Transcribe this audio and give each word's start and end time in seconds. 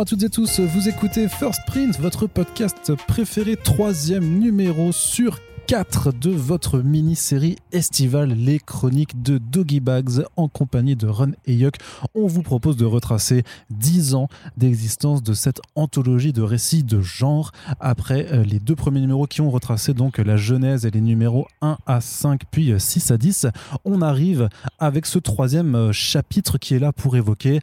Bonjour 0.00 0.14
à 0.14 0.16
toutes 0.16 0.22
et 0.22 0.30
tous, 0.30 0.60
vous 0.60 0.88
écoutez 0.88 1.28
First 1.28 1.60
Print, 1.66 2.00
votre 2.00 2.26
podcast 2.26 2.94
préféré, 3.06 3.54
troisième 3.54 4.38
numéro 4.38 4.92
sur 4.92 5.40
4 5.66 6.12
de 6.12 6.30
votre 6.30 6.78
mini-série 6.78 7.56
estivale, 7.70 8.30
les 8.32 8.60
chroniques 8.60 9.22
de 9.22 9.36
Doggy 9.36 9.80
Bags 9.80 10.24
en 10.38 10.48
compagnie 10.48 10.96
de 10.96 11.06
Run 11.06 11.32
et 11.44 11.52
Yuck. 11.52 11.74
On 12.14 12.26
vous 12.28 12.40
propose 12.40 12.78
de 12.78 12.86
retracer 12.86 13.42
10 13.68 14.14
ans 14.14 14.28
d'existence 14.56 15.22
de 15.22 15.34
cette 15.34 15.60
anthologie 15.74 16.32
de 16.32 16.40
récits 16.40 16.82
de 16.82 17.02
genre 17.02 17.52
après 17.78 18.26
euh, 18.32 18.42
les 18.42 18.58
deux 18.58 18.76
premiers 18.76 19.00
numéros 19.00 19.26
qui 19.26 19.42
ont 19.42 19.50
retracé 19.50 19.92
donc 19.92 20.16
la 20.16 20.38
genèse 20.38 20.86
et 20.86 20.90
les 20.90 21.02
numéros 21.02 21.46
1 21.60 21.76
à 21.84 22.00
5 22.00 22.44
puis 22.50 22.72
6 22.78 23.10
à 23.10 23.18
10. 23.18 23.48
On 23.84 24.00
arrive 24.00 24.48
avec 24.78 25.04
ce 25.04 25.18
troisième 25.18 25.74
euh, 25.74 25.92
chapitre 25.92 26.56
qui 26.56 26.74
est 26.74 26.78
là 26.78 26.90
pour 26.90 27.18
évoquer 27.18 27.60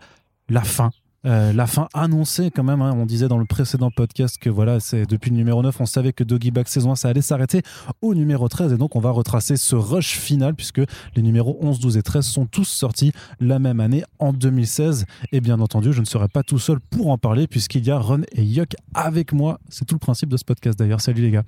la 0.50 0.62
fin 0.62 0.92
euh, 1.28 1.52
la 1.52 1.68
fin 1.68 1.88
annoncée 1.94 2.52
quand 2.52 2.64
même, 2.64 2.82
hein. 2.82 2.94
on 2.96 3.06
disait 3.06 3.28
dans 3.28 3.38
le 3.38 3.46
précédent 3.46 3.92
podcast 3.92 4.38
que 4.38 4.50
voilà, 4.50 4.80
c'est 4.80 5.06
depuis 5.06 5.30
le 5.30 5.36
numéro 5.36 5.62
9, 5.62 5.82
on 5.82 5.86
savait 5.86 6.14
que 6.14 6.24
Doggy 6.24 6.52
Bag 6.52 6.68
saison 6.68 6.94
1, 6.94 6.96
ça 6.96 7.10
allait 7.10 7.22
s'arrêter 7.22 7.62
au 8.02 8.16
numéro 8.16 8.48
13 8.48 8.74
et 8.74 8.78
donc 8.78 8.96
on 8.96 9.00
va 9.00 9.12
retracer 9.12 9.58
ce 9.58 9.76
rush 9.76 10.18
final 10.18 10.56
puisque 10.56 10.82
les 11.16 11.22
numéros 11.22 11.58
11, 11.62 11.80
12 11.80 11.98
et 11.98 12.04
13 12.04 12.26
sont 12.26 12.46
tous 12.46 12.66
sortis 12.66 13.12
la 13.40 13.60
même 13.60 13.80
année 13.80 14.04
en 14.20 14.32
2016 14.32 15.06
et 15.32 15.42
bien 15.42 15.60
entendu 15.60 15.92
je 15.92 16.00
ne 16.00 16.06
serai 16.06 16.30
pas 16.30 16.44
tout 16.44 16.60
seul 16.60 16.80
pour 16.80 17.10
en 17.10 17.18
parler 17.18 17.48
puisqu'il 17.48 17.86
y 17.86 17.92
a 17.92 18.00
Run 18.00 18.22
et 18.32 18.44
Yuck 18.44 18.76
avec 18.94 19.34
moi, 19.34 19.60
c'est 19.70 19.86
tout 19.86 19.96
le 19.96 20.00
principe 20.00 20.30
de 20.30 20.38
ce 20.38 20.46
podcast 20.46 20.80
d'ailleurs, 20.80 21.02
salut 21.02 21.22
les 21.22 21.32
gars. 21.32 21.44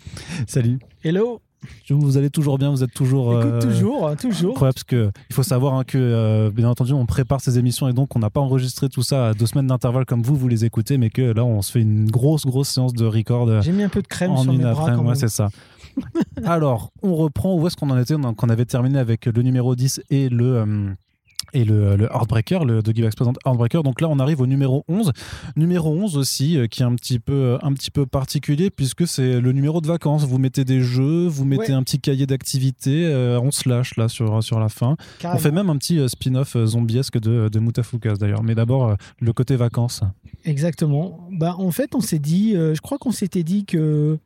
Salut. 0.46 0.80
Hello 1.04 1.42
vous 1.90 2.18
allez 2.18 2.30
toujours 2.30 2.58
bien, 2.58 2.70
vous 2.70 2.84
êtes 2.84 2.94
toujours. 2.94 3.32
Euh, 3.32 3.60
toujours, 3.60 4.08
hein, 4.08 4.16
toujours. 4.16 4.54
parce 4.56 4.84
que 4.84 5.12
il 5.30 5.34
faut 5.34 5.44
savoir 5.44 5.74
hein, 5.76 5.84
que, 5.84 5.98
euh, 5.98 6.52
bien 6.52 6.70
entendu, 6.70 6.94
on 6.94 7.06
prépare 7.06 7.42
ces 7.42 7.58
émissions 7.58 7.88
et 7.88 7.94
donc 7.94 8.16
on 8.16 8.20
n'a 8.20 8.30
pas 8.30 8.40
enregistré 8.40 8.90
tout 8.90 9.02
ça 9.04 9.30
à 9.30 9.34
deux 9.34 9.46
semaines 9.46 9.68
d'intervalle 9.68 10.06
comme 10.06 10.22
vous, 10.22 10.36
vous 10.36 10.48
les 10.48 10.66
écoutez, 10.66 10.98
mais 10.98 11.10
que 11.10 11.22
là, 11.22 11.44
on 11.44 11.62
se 11.62 11.72
fait 11.72 11.82
une 11.82 12.10
grosse, 12.10 12.46
grosse 12.46 12.70
séance 12.70 12.94
de 12.94 13.06
record. 13.06 13.48
Euh, 13.50 13.62
J'ai 13.62 13.72
mis 13.72 13.84
un 13.84 13.90
peu 13.90 14.02
de 14.02 14.08
crème 14.08 14.36
sur 14.38 14.52
mes 14.52 14.58
bras. 14.60 14.96
Quand 14.96 15.16
c'est 15.16 15.30
ça. 15.30 15.50
Alors, 16.46 16.92
on 17.02 17.16
reprend. 17.16 17.56
Où 17.56 17.68
est-ce 17.68 17.76
qu'on 17.76 17.90
en 17.90 17.98
était 17.98 18.16
On 18.16 18.50
avait 18.50 18.66
terminé 18.66 19.00
avec 19.00 19.26
le 19.26 19.42
numéro 19.42 19.76
10 19.76 20.02
et 20.10 20.30
le 20.30 20.96
et 21.54 21.66
le, 21.66 21.96
le 21.96 22.06
Heartbreaker, 22.06 22.66
le 22.66 22.82
Doggy 22.82 23.02
Bags 23.02 23.16
présente 23.16 23.38
Heartbreaker. 23.46 23.84
Donc 23.84 24.02
là, 24.02 24.08
on 24.10 24.20
arrive 24.20 24.42
au 24.42 24.48
numéro 24.48 24.84
11. 24.88 25.12
Numéro 25.56 25.92
11 25.92 26.18
aussi, 26.18 26.58
euh, 26.58 26.68
qui 26.68 26.82
est 26.82 26.86
un 26.86 26.96
petit 26.96 27.20
peu, 27.20 27.34
euh, 27.34 27.58
un 27.62 27.74
petit 27.74 27.92
peu 27.92 28.06
particulier, 28.06 28.70
puisque 28.70 29.08
c'est 29.08 29.40
le 29.40 29.52
numéro 29.52 29.82
de 29.82 29.88
vacances. 29.88 30.26
Vous 30.26 30.38
mettez 30.38 30.66
des 30.66 30.82
jeux, 30.82 31.28
vous 31.28 31.46
mettez 31.46 31.74
un 31.74 31.84
petit 31.84 32.00
cahier 32.00 32.26
d'activités, 32.26 33.06
euh, 33.06 33.40
on 33.42 33.52
se 33.52 33.68
lâche 33.68 33.96
là 33.98 34.08
sur, 34.08 34.44
sur 34.44 34.60
la 34.60 34.70
fin. 34.70 34.96
On 35.24 35.38
fait 35.38 35.52
même 35.52 35.70
un 35.70 35.78
petit 35.78 36.08
spin-off 36.08 36.58
zombiesque 36.66 37.20
de, 37.20 37.50
de 37.50 37.60
Mutafukas 37.60 38.16
d'ailleurs. 38.16 38.44
Mais 38.44 38.56
d'abord, 38.56 38.96
le 39.20 39.34
côté 39.34 39.56
vacances. 39.56 40.02
Exactement. 40.46 41.28
Bah, 41.32 41.56
en 41.58 41.72
fait, 41.72 41.96
on 41.96 42.02
s'est 42.02 42.20
dit, 42.20 42.54
je 42.54 42.80
crois 42.82 42.98
qu'on 42.98 43.12
s'était 43.12 43.44
dit 43.44 43.66
que 43.66 44.18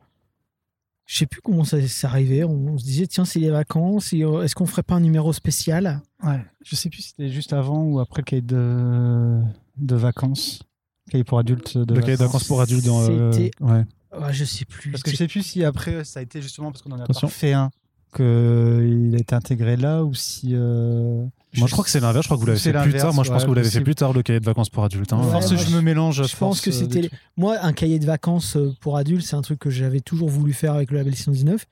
je 1.05 1.17
sais 1.17 1.25
plus 1.25 1.41
comment 1.41 1.63
ça 1.63 1.85
s'est 1.85 2.07
arrivé. 2.07 2.43
On, 2.43 2.77
se 2.77 2.83
disait, 2.83 3.07
tiens, 3.07 3.25
c'est 3.25 3.39
les 3.39 3.49
vacances. 3.49 4.13
Est-ce 4.13 4.55
qu'on 4.55 4.65
ferait 4.65 4.83
pas 4.83 4.95
un 4.95 4.99
numéro 4.99 5.33
spécial? 5.33 6.01
Ouais, 6.23 6.43
je 6.63 6.75
sais 6.75 6.89
plus 6.89 7.01
si 7.01 7.09
c'était 7.09 7.29
juste 7.29 7.53
avant 7.53 7.83
ou 7.83 7.99
après 7.99 8.21
le 8.21 8.25
cahier 8.25 8.41
de, 8.41 9.41
de 9.77 9.95
vacances. 9.95 10.63
Cahier 11.09 11.23
pour 11.23 11.39
adultes. 11.39 11.77
De 11.77 11.93
le 11.93 12.01
cahier 12.01 12.17
de 12.17 12.23
vacances 12.23 12.45
pour 12.45 12.61
adultes. 12.61 12.85
Dans, 12.85 13.01
euh, 13.01 13.31
ouais. 13.59 13.83
ouais. 14.13 14.33
je 14.33 14.45
sais 14.45 14.65
plus. 14.65 14.91
Parce 14.91 15.03
que 15.03 15.11
je 15.11 15.17
sais 15.17 15.27
plus 15.27 15.43
si 15.43 15.63
après 15.63 16.05
ça 16.05 16.19
a 16.19 16.23
été 16.23 16.41
justement 16.41 16.71
parce 16.71 16.81
qu'on 16.81 16.91
en 16.91 16.99
a 16.99 17.05
pas 17.05 17.27
fait 17.27 17.53
un 17.53 17.69
qu'il 18.13 19.13
a 19.15 19.19
été 19.19 19.35
intégré 19.35 19.75
là 19.75 20.03
ou 20.03 20.13
si. 20.13 20.51
Euh, 20.53 21.25
moi, 21.57 21.67
je 21.67 21.71
crois 21.71 21.83
que 21.83 21.89
c'est 21.89 21.99
l'inverse. 21.99 22.23
Je 22.23 22.27
crois 22.27 22.37
que 22.37 22.41
vous 22.41 22.47
l'avez 22.47 22.59
fait 22.59 22.71
plus 22.71 22.93
tard. 22.93 23.13
Moi, 23.13 23.23
je 23.23 23.31
pense 23.31 23.43
que 23.43 23.47
vous 23.47 23.53
l'avez 23.53 23.69
fait 23.69 23.81
plus 23.81 23.95
tard, 23.95 24.13
le 24.13 24.23
cahier 24.23 24.39
de 24.39 24.45
vacances 24.45 24.69
pour 24.69 24.83
adultes. 24.83 25.13
Hein. 25.13 25.21
je, 25.41 25.75
me 25.75 25.81
mélange. 25.81 26.27
Je 26.27 26.37
pense 26.37 26.61
que 26.61 26.69
euh, 26.69 26.73
c'était. 26.73 27.09
Moi, 27.37 27.57
un 27.61 27.73
cahier 27.73 27.99
de 27.99 28.05
vacances 28.05 28.57
pour 28.79 28.97
adultes, 28.97 29.25
c'est 29.25 29.35
un 29.35 29.41
truc 29.41 29.59
que 29.59 29.69
j'avais 29.69 29.99
toujours 29.99 30.29
voulu 30.29 30.53
faire 30.53 30.73
avec 30.73 30.91
le 30.91 30.97
label 30.97 31.15
619. 31.15 31.65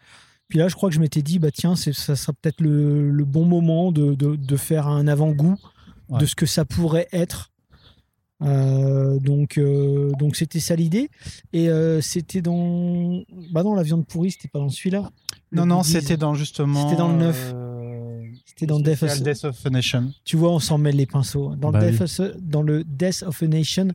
Puis 0.47 0.59
là, 0.59 0.67
je 0.67 0.75
crois 0.75 0.89
que 0.89 0.95
je 0.95 0.99
m'étais 0.99 1.21
dit, 1.21 1.39
bah 1.39 1.49
tiens, 1.51 1.75
ça 1.77 2.15
sera 2.15 2.33
peut-être 2.33 2.59
le, 2.59 3.23
bon 3.23 3.45
moment 3.45 3.93
de, 3.93 4.15
de, 4.15 4.57
faire 4.57 4.87
un 4.87 5.07
avant-goût 5.07 5.55
de 6.09 6.25
ce 6.25 6.35
que 6.35 6.45
ça 6.45 6.65
pourrait 6.65 7.07
être. 7.13 7.51
Euh, 8.43 9.19
donc, 9.19 9.57
euh, 9.57 10.11
donc 10.17 10.35
c'était 10.35 10.59
ça 10.59 10.75
l'idée. 10.75 11.09
Et 11.53 11.69
euh, 11.69 12.01
c'était 12.01 12.41
dans, 12.41 13.21
bah 13.51 13.63
non, 13.63 13.75
la 13.75 13.83
viande 13.83 14.05
pourrie, 14.05 14.31
c'était 14.31 14.47
pas 14.47 14.59
dans 14.59 14.69
celui-là. 14.69 15.09
Non, 15.51 15.65
non, 15.65 15.83
c'était 15.83 16.17
dans 16.17 16.33
justement. 16.33 16.83
C'était 16.83 16.97
dans 16.97 17.09
le 17.09 17.17
9. 17.17 17.55
C'était 18.45 18.65
dans 18.65 18.79
Death 18.79 19.03
of... 19.03 19.21
Death 19.21 19.45
of, 19.45 19.65
a 19.65 19.69
Nation. 19.69 20.11
Tu 20.23 20.35
vois, 20.37 20.51
on 20.51 20.59
s'en 20.59 20.77
mêle 20.77 20.95
les 20.95 21.05
pinceaux. 21.05 21.55
Dans, 21.55 21.71
le 21.71 21.79
bah 21.79 21.91
Death 21.91 22.01
of, 22.01 22.37
dans 22.41 22.61
le 22.61 22.83
Death 22.83 23.23
of 23.23 23.41
a 23.41 23.47
Nation, 23.47 23.87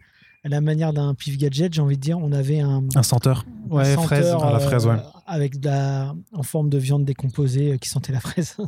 à 0.45 0.49
la 0.49 0.61
manière 0.61 0.93
d'un 0.93 1.15
pif 1.15 1.37
gadget, 1.39 1.73
j'ai 1.73 1.83
envie 1.83 1.97
de 1.97 2.03
dire, 2.03 2.19
on 2.19 2.33
avait 2.33 2.61
un. 2.61 2.85
Un 2.95 3.03
senteur. 3.03 3.45
Ouais, 3.71 3.85
fraise. 3.97 4.33
la 4.33 4.59
fraise, 4.59 4.87
ouais 4.87 4.97
avec 5.27 5.61
de 5.61 5.69
la, 5.69 6.15
en 6.33 6.43
forme 6.43 6.71
de 6.71 6.79
viande 6.79 7.05
décomposée 7.05 7.73
euh, 7.73 7.77
qui 7.79 7.89
sentait 7.89 8.13
la 8.13 8.21
fraise. 8.21 8.57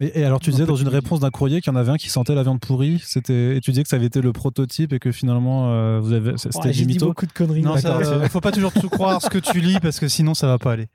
Et, 0.00 0.24
alors 0.24 0.40
tu 0.40 0.50
disais 0.50 0.66
dans 0.66 0.74
une 0.74 0.88
réponse 0.88 1.20
d'un 1.20 1.30
courrier 1.30 1.60
qu'il 1.60 1.72
y 1.72 1.76
en 1.76 1.78
avait 1.78 1.92
un 1.92 1.96
qui 1.96 2.08
sentait 2.08 2.34
la 2.34 2.42
viande 2.42 2.58
pourrie. 2.58 3.00
C'était 3.04 3.56
et 3.56 3.60
tu 3.60 3.70
disais 3.70 3.84
que 3.84 3.88
ça 3.88 3.94
avait 3.94 4.06
été 4.06 4.20
le 4.20 4.32
prototype 4.32 4.92
et 4.92 4.98
que 4.98 5.12
finalement 5.12 5.70
euh, 5.70 6.00
vous 6.00 6.12
avez 6.12 6.36
c'était 6.36 6.58
ouais, 6.58 6.72
J'ai 6.72 6.84
dit 6.84 6.98
beaucoup 6.98 7.26
de 7.26 7.32
conneries. 7.32 7.62
Non, 7.62 7.76
il 7.76 8.28
faut 8.28 8.40
pas 8.40 8.50
toujours 8.50 8.72
tout 8.72 8.88
croire 8.88 9.22
ce 9.22 9.30
que 9.30 9.38
tu 9.38 9.60
lis 9.60 9.78
parce 9.80 10.00
que 10.00 10.08
sinon 10.08 10.34
ça 10.34 10.48
va 10.48 10.58
pas 10.58 10.72
aller. 10.72 10.88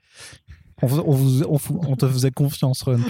On, 0.82 0.86
vous, 0.86 1.44
on, 1.44 1.96
te 1.96 2.08
faisait 2.08 2.30
confiance, 2.30 2.82
Ron. 2.82 3.00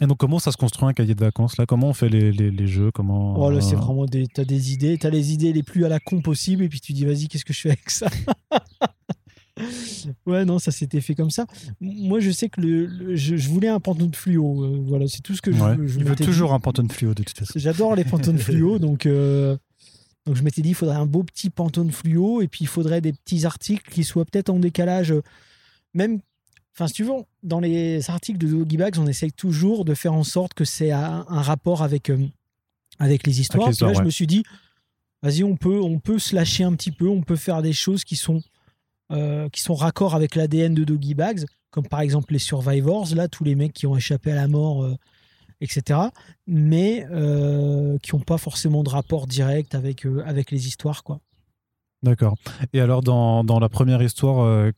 Et 0.00 0.06
donc, 0.06 0.18
comment 0.18 0.38
ça 0.38 0.52
se 0.52 0.56
construit 0.56 0.88
un 0.88 0.92
cahier 0.92 1.14
de 1.14 1.20
vacances 1.24 1.56
là? 1.58 1.66
Comment 1.66 1.88
on 1.88 1.92
fait 1.92 2.08
les, 2.08 2.30
les, 2.30 2.66
jeux? 2.66 2.90
Comment 2.92 3.38
oh, 3.38 3.50
là, 3.50 3.60
c'est 3.60 3.74
euh, 3.74 3.78
vraiment 3.78 4.06
des. 4.06 4.26
T'as 4.26 4.44
des 4.44 4.72
idées, 4.72 4.96
t'as 4.96 5.10
les 5.10 5.32
idées 5.32 5.52
les 5.52 5.64
plus 5.64 5.84
à 5.84 5.88
la 5.88 5.98
con 5.98 6.20
possible, 6.20 6.62
et 6.62 6.68
puis 6.68 6.80
tu 6.80 6.92
dis, 6.92 7.04
vas-y, 7.04 7.26
qu'est-ce 7.26 7.44
que 7.44 7.52
je 7.52 7.60
fais 7.60 7.70
avec 7.70 7.90
ça? 7.90 8.08
Ouais, 10.26 10.44
non, 10.44 10.58
ça 10.58 10.70
s'était 10.70 11.00
fait 11.00 11.16
comme 11.16 11.30
ça. 11.30 11.46
Moi, 11.80 12.20
je 12.20 12.30
sais 12.30 12.48
que 12.48 12.60
le, 12.60 13.16
je, 13.16 13.48
voulais 13.48 13.68
un 13.68 13.80
pantone 13.80 14.14
fluo. 14.14 14.62
Euh, 14.62 14.80
voilà, 14.86 15.08
c'est 15.08 15.20
tout 15.20 15.34
ce 15.34 15.42
que 15.42 15.52
je, 15.52 15.58
je 15.58 15.98
Il 15.98 16.04
veut 16.04 16.14
toujours 16.14 16.52
un 16.52 16.60
pantone 16.60 16.88
fluo, 16.88 17.14
de 17.14 17.22
toute 17.22 17.36
façon. 17.36 17.52
J'adore 17.56 17.96
les 17.96 18.04
pantones 18.04 18.38
fluo, 18.38 18.78
donc. 18.78 19.06
Euh, 19.06 19.56
donc 20.28 20.36
je 20.36 20.42
m'étais 20.44 20.62
dit, 20.62 20.68
il 20.68 20.74
faudrait 20.74 20.96
un 20.96 21.06
beau 21.06 21.24
petit 21.24 21.50
pantone 21.50 21.90
fluo, 21.90 22.42
et 22.42 22.48
puis 22.48 22.60
il 22.62 22.68
faudrait 22.68 23.00
des 23.00 23.12
petits 23.12 23.46
articles 23.46 23.90
qui 23.90 24.04
soient 24.04 24.24
peut-être 24.24 24.50
en 24.50 24.60
décalage, 24.60 25.12
même 25.94 26.20
Enfin, 26.78 26.86
si 26.86 26.94
tu 26.94 27.02
veux, 27.02 27.10
dans 27.42 27.58
les 27.58 28.08
articles 28.08 28.38
de 28.38 28.46
Doggy 28.46 28.76
Bags, 28.76 28.98
on 29.00 29.08
essaye 29.08 29.32
toujours 29.32 29.84
de 29.84 29.94
faire 29.94 30.14
en 30.14 30.22
sorte 30.22 30.54
que 30.54 30.64
c'est 30.64 30.92
un, 30.92 31.24
rapport 31.28 31.82
avec, 31.82 32.08
euh, 32.08 32.24
avec 33.00 33.26
les 33.26 33.40
histoires. 33.40 33.70
là, 33.80 33.94
je 33.94 34.02
me 34.02 34.10
suis 34.10 34.28
dit, 34.28 34.44
vas-y, 35.20 35.42
on 35.42 35.56
peut, 35.56 35.80
on 35.80 35.98
peut 35.98 36.20
se 36.20 36.36
lâcher 36.36 36.62
un 36.62 36.72
petit 36.74 36.92
peu, 36.92 37.08
on 37.08 37.22
peut 37.22 37.34
faire 37.34 37.62
des 37.62 37.72
choses 37.72 38.04
qui 38.04 38.14
sont, 38.14 38.42
euh, 39.10 39.48
qui 39.48 39.60
sont 39.60 39.74
raccord 39.74 40.14
avec 40.14 40.36
l'ADN 40.36 40.72
de 40.72 40.84
Doggy 40.84 41.14
Bags, 41.14 41.46
comme 41.72 41.88
par 41.88 41.98
exemple 41.98 42.32
les 42.32 42.38
Survivors, 42.38 43.12
là, 43.12 43.26
tous 43.26 43.42
les 43.42 43.56
mecs 43.56 43.72
qui 43.72 43.88
ont 43.88 43.96
échappé 43.96 44.30
à 44.30 44.36
la 44.36 44.46
mort, 44.46 44.84
euh, 44.84 44.94
etc., 45.60 46.00
mais 46.46 47.06
qui 48.02 48.14
n'ont 48.14 48.22
pas 48.24 48.38
forcément 48.38 48.82
de 48.82 48.90
rapport 48.90 49.26
direct 49.26 49.74
avec, 49.74 50.06
avec 50.24 50.50
les 50.50 50.66
histoires, 50.66 51.02
quoi. 51.02 51.20
D'accord. 52.04 52.36
Et 52.72 52.80
alors 52.80 53.02
dans, 53.02 53.42
dans, 53.42 53.58
la 53.58 53.68
première 53.68 54.00
histoire 54.00 54.44
euh, 54.44 54.70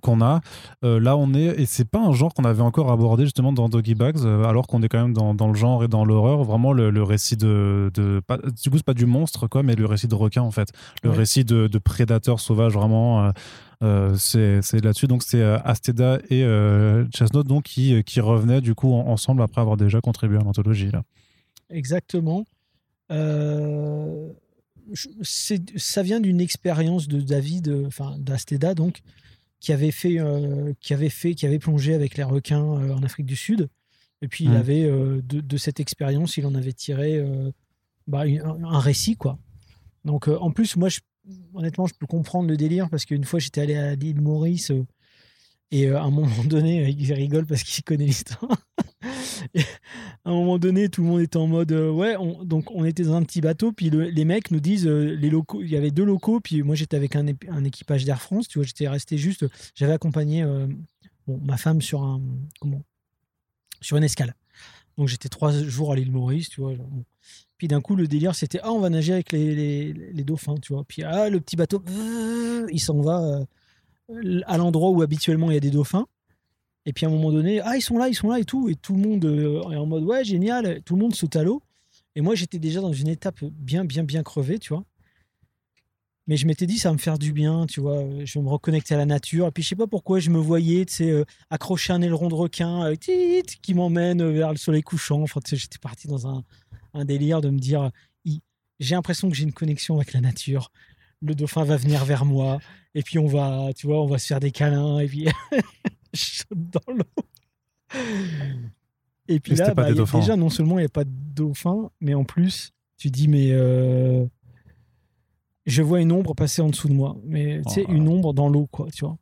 qu'on 0.00 0.20
a, 0.20 0.40
euh, 0.84 1.00
là 1.00 1.16
on 1.16 1.34
est 1.34 1.60
et 1.60 1.66
c'est 1.66 1.84
pas 1.84 1.98
un 1.98 2.12
genre 2.12 2.32
qu'on 2.34 2.44
avait 2.44 2.62
encore 2.62 2.92
abordé 2.92 3.24
justement 3.24 3.52
dans 3.52 3.68
Doggy 3.68 3.96
Bags, 3.96 4.18
euh, 4.24 4.44
alors 4.44 4.68
qu'on 4.68 4.80
est 4.82 4.88
quand 4.88 5.02
même 5.02 5.12
dans, 5.12 5.34
dans, 5.34 5.48
le 5.48 5.54
genre 5.54 5.82
et 5.82 5.88
dans 5.88 6.04
l'horreur, 6.04 6.44
vraiment 6.44 6.72
le, 6.72 7.02
récit 7.02 7.36
de, 7.36 7.90
de 7.94 8.20
pas, 8.24 8.38
du 8.38 8.70
coup 8.70 8.76
c'est 8.76 8.84
pas 8.84 8.94
du 8.94 9.06
monstre 9.06 9.48
quoi, 9.48 9.64
mais 9.64 9.74
le 9.74 9.86
récit 9.86 10.06
de 10.06 10.14
requin 10.14 10.42
en 10.42 10.52
fait, 10.52 10.68
le 11.02 11.10
récit 11.10 11.44
de, 11.44 11.66
de 11.66 11.78
prédateurs 11.78 12.38
sauvages 12.38 12.74
vraiment. 12.74 13.32
C'est 14.16 14.84
là-dessus 14.84 15.06
donc 15.06 15.22
c'est 15.22 15.42
Asteda 15.42 16.18
et 16.30 16.42
Chasnot 17.14 17.42
donc 17.42 17.64
qui, 17.64 18.02
qui 18.04 18.20
revenaient 18.20 18.60
du 18.60 18.74
coup 18.74 18.92
ensemble 18.92 19.42
après 19.42 19.60
avoir 19.60 19.76
déjà 19.76 20.00
contribué 20.00 20.38
à 20.38 20.42
l'anthologie 20.42 20.90
là. 20.90 21.02
Exactement. 21.70 22.46
Euh, 23.10 24.28
ça 25.22 26.02
vient 26.02 26.20
d'une 26.20 26.40
expérience 26.40 27.08
de 27.08 27.20
David, 27.20 27.84
enfin 27.86 28.16
d'Asteda 28.18 28.74
donc, 28.74 29.02
qui 29.60 29.72
avait 29.72 29.92
fait, 29.92 30.18
euh, 30.18 30.72
qui 30.80 30.92
avait 30.92 31.08
fait, 31.08 31.34
qui 31.34 31.46
avait 31.46 31.58
plongé 31.58 31.94
avec 31.94 32.16
les 32.16 32.24
requins 32.24 32.64
euh, 32.64 32.94
en 32.94 33.02
Afrique 33.02 33.26
du 33.26 33.36
Sud. 33.36 33.68
Et 34.20 34.28
puis 34.28 34.44
il 34.44 34.50
mmh. 34.50 34.56
avait 34.56 34.84
euh, 34.84 35.20
de, 35.22 35.56
cette 35.56 35.80
expérience, 35.80 36.36
il 36.36 36.46
en 36.46 36.54
avait 36.54 36.72
tiré 36.72 37.24
bah, 38.06 38.22
un, 38.22 38.78
récit 38.78 39.16
quoi. 39.16 39.38
Donc 40.04 40.28
en 40.28 40.50
plus, 40.50 40.76
moi, 40.76 40.88
je, 40.88 41.00
honnêtement, 41.54 41.86
je 41.86 41.94
peux 41.94 42.06
comprendre 42.06 42.48
le 42.48 42.56
délire 42.56 42.88
parce 42.90 43.04
qu'une 43.04 43.24
fois 43.24 43.38
j'étais 43.38 43.60
allé 43.60 43.74
à 43.74 43.94
l'île 43.94 44.20
Maurice 44.20 44.72
et 45.72 45.88
à 45.88 46.02
un 46.02 46.10
moment 46.10 46.44
donné, 46.44 46.90
il 46.90 47.12
rigole 47.14 47.46
parce 47.46 47.62
qu'il 47.62 47.82
connaît 47.82 48.04
l'histoire. 48.04 48.58
à 50.24 50.30
un 50.30 50.32
moment 50.32 50.58
donné, 50.58 50.90
tout 50.90 51.02
le 51.02 51.08
monde 51.08 51.20
était 51.22 51.38
en 51.38 51.46
mode 51.46 51.72
euh, 51.72 51.90
ouais. 51.90 52.14
donc 52.44 52.70
on 52.70 52.84
était 52.84 53.04
dans 53.04 53.14
un 53.14 53.22
petit 53.22 53.40
bateau, 53.40 53.72
puis 53.72 53.90
les 53.90 54.24
mecs 54.24 54.50
nous 54.50 54.60
disent 54.60 54.86
euh, 54.86 55.16
les 55.16 55.30
locaux. 55.30 55.62
Il 55.62 55.70
y 55.70 55.76
avait 55.76 55.90
deux 55.90 56.04
locaux, 56.04 56.40
puis 56.40 56.62
moi 56.62 56.74
j'étais 56.74 56.96
avec 56.96 57.16
un, 57.16 57.26
équipage 57.64 58.04
d'Air 58.04 58.20
France. 58.20 58.48
Tu 58.48 58.58
vois, 58.58 58.66
j'étais 58.66 58.86
resté 58.86 59.16
juste. 59.16 59.46
J'avais 59.74 59.94
accompagné 59.94 60.42
euh, 60.42 60.66
ma 61.26 61.56
femme 61.56 61.80
sur 61.80 62.02
un 62.02 62.20
comment? 62.60 62.82
Sur 63.80 63.96
une 63.96 64.04
escale. 64.04 64.34
Donc 64.98 65.08
j'étais 65.08 65.28
trois 65.28 65.52
jours 65.52 65.92
à 65.92 65.96
l'île 65.96 66.12
Maurice, 66.12 66.48
tu 66.48 66.60
vois. 66.60 66.74
Puis 67.58 67.68
d'un 67.68 67.80
coup, 67.80 67.96
le 67.96 68.06
délire, 68.06 68.34
c'était 68.34 68.60
ah, 68.62 68.72
on 68.72 68.80
va 68.80 68.90
nager 68.90 69.12
avec 69.12 69.32
les, 69.32 69.92
les, 69.92 70.24
dauphins, 70.24 70.56
tu 70.60 70.72
vois. 70.72 70.84
Puis 70.84 71.02
ah, 71.02 71.28
le 71.30 71.40
petit 71.40 71.56
bateau, 71.56 71.82
il 72.70 72.80
s'en 72.80 73.00
va 73.00 73.44
à 74.46 74.58
l'endroit 74.58 74.90
où 74.90 75.02
habituellement 75.02 75.50
il 75.50 75.54
y 75.54 75.56
a 75.56 75.60
des 75.60 75.70
dauphins. 75.70 76.06
Et 76.84 76.92
puis 76.92 77.06
à 77.06 77.08
un 77.08 77.12
moment 77.12 77.30
donné, 77.30 77.60
ah, 77.60 77.76
ils 77.76 77.82
sont 77.82 77.96
là, 77.96 78.08
ils 78.08 78.14
sont 78.14 78.28
là 78.28 78.38
et 78.38 78.44
tout. 78.44 78.68
Et 78.68 78.74
tout 78.74 78.94
le 78.96 79.00
monde 79.00 79.24
est 79.24 79.76
en 79.76 79.86
mode 79.86 80.04
ouais, 80.04 80.24
génial. 80.24 80.82
Tout 80.82 80.96
le 80.96 81.02
monde 81.02 81.14
saute 81.14 81.36
à 81.36 81.42
l'eau. 81.44 81.62
Et 82.14 82.20
moi, 82.20 82.34
j'étais 82.34 82.58
déjà 82.58 82.80
dans 82.80 82.92
une 82.92 83.08
étape 83.08 83.42
bien, 83.44 83.84
bien, 83.84 84.04
bien 84.04 84.22
crevée, 84.22 84.58
tu 84.58 84.74
vois. 84.74 84.84
Mais 86.26 86.36
je 86.36 86.46
m'étais 86.46 86.66
dit, 86.66 86.78
ça 86.78 86.90
va 86.90 86.92
me 86.94 86.98
faire 86.98 87.18
du 87.18 87.32
bien, 87.32 87.66
tu 87.66 87.80
vois. 87.80 88.04
Je 88.24 88.38
vais 88.38 88.44
me 88.44 88.48
reconnecter 88.48 88.94
à 88.94 88.98
la 88.98 89.06
nature. 89.06 89.48
Et 89.48 89.50
puis, 89.50 89.62
je 89.62 89.70
sais 89.70 89.76
pas 89.76 89.88
pourquoi, 89.88 90.20
je 90.20 90.30
me 90.30 90.38
voyais, 90.38 90.84
tu 90.84 90.94
sais, 90.94 91.10
euh, 91.10 91.24
accrocher 91.50 91.92
un 91.92 92.00
aileron 92.00 92.28
de 92.28 92.34
requin 92.34 92.84
euh, 92.84 92.94
qui 92.94 93.74
m'emmène 93.74 94.24
vers 94.30 94.52
le 94.52 94.56
soleil 94.56 94.82
couchant. 94.82 95.22
Enfin, 95.22 95.40
tu 95.40 95.50
sais, 95.50 95.56
j'étais 95.56 95.78
parti 95.78 96.06
dans 96.06 96.28
un, 96.28 96.44
un, 96.94 97.04
délire 97.04 97.40
de 97.40 97.50
me 97.50 97.58
dire, 97.58 97.90
j'ai 98.78 98.94
l'impression 98.94 99.28
que 99.28 99.34
j'ai 99.34 99.44
une 99.44 99.52
connexion 99.52 99.96
avec 99.96 100.12
la 100.12 100.20
nature. 100.20 100.70
Le 101.22 101.34
dauphin 101.34 101.64
va 101.64 101.76
venir 101.76 102.04
vers 102.04 102.24
moi. 102.24 102.60
Et 102.94 103.02
puis, 103.02 103.18
on 103.18 103.26
va, 103.26 103.70
tu 103.74 103.86
vois, 103.86 104.02
on 104.02 104.06
va 104.06 104.18
se 104.18 104.26
faire 104.28 104.40
des 104.40 104.52
câlins. 104.52 105.00
Et 105.00 105.08
puis, 105.08 105.26
je 106.12 106.24
saute 106.24 106.70
dans 106.70 106.92
l'eau. 106.92 107.98
Et 109.28 109.40
puis 109.40 109.54
là, 109.54 109.72
bah, 109.74 109.92
déjà, 109.92 110.36
non 110.36 110.50
seulement 110.50 110.78
il 110.78 110.82
n'y 110.82 110.86
a 110.86 110.90
pas 110.90 111.04
de 111.04 111.10
dauphin, 111.10 111.90
mais 112.00 112.14
en 112.14 112.24
plus, 112.24 112.72
tu 112.96 113.10
dis, 113.10 113.28
mais 113.28 113.50
euh, 113.52 114.26
je 115.66 115.82
vois 115.82 116.00
une 116.00 116.12
ombre 116.12 116.34
passer 116.34 116.62
en 116.62 116.68
dessous 116.68 116.88
de 116.88 116.94
moi. 116.94 117.16
Mais 117.24 117.60
tu 117.66 117.74
sais, 117.74 117.84
oh. 117.88 117.92
une 117.92 118.08
ombre 118.08 118.34
dans 118.34 118.48
l'eau, 118.48 118.68
quoi, 118.70 118.88
tu 118.92 119.04
vois. 119.04 119.16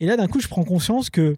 Et 0.00 0.06
là, 0.06 0.16
d'un 0.16 0.26
coup, 0.26 0.40
je 0.40 0.48
prends 0.48 0.64
conscience 0.64 1.10
que, 1.10 1.36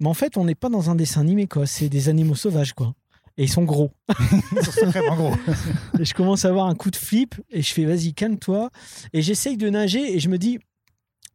mais 0.00 0.08
en 0.08 0.14
fait, 0.14 0.36
on 0.36 0.44
n'est 0.44 0.54
pas 0.54 0.68
dans 0.68 0.90
un 0.90 0.94
dessin 0.94 1.20
animé, 1.20 1.46
quoi. 1.46 1.66
C'est 1.66 1.88
des 1.88 2.08
animaux 2.08 2.34
sauvages, 2.34 2.72
quoi. 2.72 2.94
Et 3.36 3.44
ils 3.44 3.48
sont 3.48 3.62
gros. 3.64 3.92
ils 4.56 4.64
sont 4.64 4.86
vraiment 4.86 5.16
gros. 5.16 5.34
et 5.98 6.04
je 6.04 6.14
commence 6.14 6.44
à 6.44 6.48
avoir 6.48 6.66
un 6.66 6.74
coup 6.74 6.90
de 6.90 6.96
flip 6.96 7.34
et 7.50 7.62
je 7.62 7.72
fais, 7.72 7.84
vas-y, 7.84 8.12
calme-toi. 8.12 8.70
Et 9.12 9.22
j'essaye 9.22 9.56
de 9.56 9.70
nager 9.70 10.14
et 10.14 10.18
je 10.18 10.28
me 10.28 10.38
dis, 10.38 10.58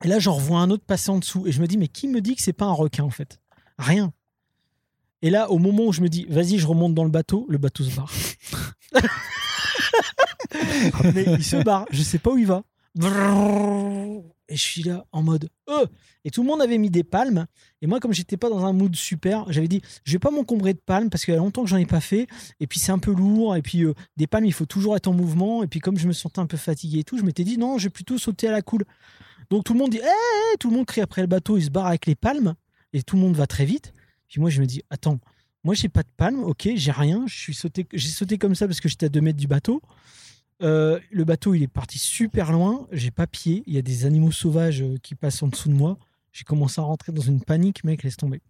et 0.03 0.07
là, 0.07 0.19
j'en 0.19 0.33
revois 0.33 0.59
un 0.59 0.69
autre 0.69 0.83
passer 0.85 1.09
en 1.11 1.19
dessous. 1.19 1.47
Et 1.47 1.51
je 1.51 1.61
me 1.61 1.67
dis, 1.67 1.77
mais 1.77 1.87
qui 1.87 2.07
me 2.07 2.21
dit 2.21 2.35
que 2.35 2.41
c'est 2.41 2.53
pas 2.53 2.65
un 2.65 2.73
requin, 2.73 3.03
en 3.03 3.09
fait? 3.09 3.39
Rien. 3.77 4.11
Et 5.21 5.29
là, 5.29 5.49
au 5.49 5.57
moment 5.57 5.85
où 5.85 5.93
je 5.93 6.01
me 6.01 6.09
dis, 6.09 6.25
vas-y, 6.29 6.59
je 6.59 6.67
remonte 6.67 6.93
dans 6.93 7.03
le 7.03 7.09
bateau, 7.09 7.45
le 7.49 7.57
bateau 7.57 7.83
se 7.83 7.95
barre. 7.95 8.11
Il 11.37 11.43
se 11.43 11.63
barre, 11.63 11.85
je 11.91 12.01
sais 12.01 12.19
pas 12.19 12.31
où 12.31 12.37
il 12.37 12.47
va. 12.47 12.63
Et 14.47 14.55
je 14.55 14.61
suis 14.61 14.83
là 14.83 15.05
en 15.11 15.23
mode 15.23 15.49
euh 15.69 15.87
Et 16.23 16.29
tout 16.29 16.43
le 16.43 16.47
monde 16.47 16.61
avait 16.61 16.77
mis 16.77 16.91
des 16.91 17.03
palmes. 17.03 17.47
Et 17.81 17.87
moi, 17.87 17.99
comme 17.99 18.13
j'étais 18.13 18.37
pas 18.37 18.49
dans 18.49 18.63
un 18.63 18.73
mood 18.73 18.95
super, 18.95 19.51
j'avais 19.51 19.67
dit 19.67 19.81
je 20.03 20.11
vais 20.13 20.19
pas 20.19 20.31
m'encombrer 20.31 20.73
de 20.73 20.79
palmes 20.79 21.09
parce 21.09 21.25
qu'il 21.25 21.33
y 21.33 21.37
a 21.37 21.39
longtemps 21.39 21.63
que 21.63 21.69
j'en 21.69 21.77
ai 21.77 21.85
pas 21.85 21.99
fait. 21.99 22.27
Et 22.59 22.67
puis 22.67 22.79
c'est 22.79 22.91
un 22.91 22.99
peu 22.99 23.11
lourd. 23.11 23.55
Et 23.55 23.61
puis 23.61 23.83
euh, 23.83 23.93
des 24.17 24.27
palmes, 24.27 24.45
il 24.45 24.53
faut 24.53 24.65
toujours 24.65 24.95
être 24.95 25.07
en 25.07 25.13
mouvement. 25.13 25.63
Et 25.63 25.67
puis 25.67 25.79
comme 25.79 25.97
je 25.97 26.07
me 26.07 26.13
sentais 26.13 26.39
un 26.39 26.45
peu 26.45 26.57
fatigué 26.57 26.99
et 26.99 27.03
tout, 27.03 27.17
je 27.17 27.23
m'étais 27.23 27.43
dit 27.43 27.57
non, 27.57 27.77
je 27.77 27.85
vais 27.85 27.89
plutôt 27.89 28.17
sauter 28.17 28.47
à 28.47 28.51
la 28.51 28.61
cool. 28.61 28.85
Donc 29.49 29.63
tout 29.63 29.73
le 29.73 29.79
monde 29.79 29.89
dit 29.89 29.97
hé 29.97 30.57
tout 30.59 30.69
le 30.69 30.75
monde 30.75 30.85
crie 30.85 31.01
après 31.01 31.21
le 31.21 31.27
bateau, 31.27 31.57
il 31.57 31.63
se 31.63 31.69
barre 31.69 31.87
avec 31.87 32.05
les 32.05 32.15
palmes. 32.15 32.55
Et 32.93 33.03
tout 33.03 33.17
le 33.17 33.21
monde 33.23 33.35
va 33.35 33.47
très 33.47 33.65
vite. 33.65 33.93
Puis 34.27 34.39
moi, 34.39 34.49
je 34.49 34.61
me 34.61 34.65
dis, 34.65 34.81
attends, 34.89 35.19
moi, 35.63 35.73
j'ai 35.73 35.89
pas 35.89 36.03
de 36.03 36.09
palme, 36.15 36.43
ok, 36.43 36.69
j'ai 36.75 36.91
rien. 36.91 37.25
Suis 37.27 37.53
sauté, 37.53 37.85
j'ai 37.93 38.09
sauté 38.09 38.37
comme 38.37 38.55
ça 38.55 38.67
parce 38.67 38.79
que 38.79 38.87
j'étais 38.87 39.07
à 39.07 39.09
2 39.09 39.21
mètres 39.21 39.37
du 39.37 39.47
bateau. 39.47 39.81
Euh, 40.61 40.99
le 41.11 41.23
bateau, 41.25 41.53
il 41.53 41.63
est 41.63 41.67
parti 41.67 41.99
super 41.99 42.51
loin. 42.51 42.87
J'ai 42.91 43.11
pas 43.11 43.27
pied. 43.27 43.63
Il 43.67 43.73
y 43.73 43.77
a 43.77 43.81
des 43.81 44.05
animaux 44.05 44.31
sauvages 44.31 44.81
euh, 44.81 44.97
qui 45.01 45.15
passent 45.15 45.43
en 45.43 45.47
dessous 45.47 45.69
de 45.69 45.73
moi. 45.73 45.97
J'ai 46.31 46.43
commencé 46.43 46.79
à 46.79 46.83
rentrer 46.83 47.11
dans 47.11 47.21
une 47.21 47.41
panique, 47.41 47.83
mec, 47.83 48.03
laisse 48.03 48.17
tomber. 48.17 48.41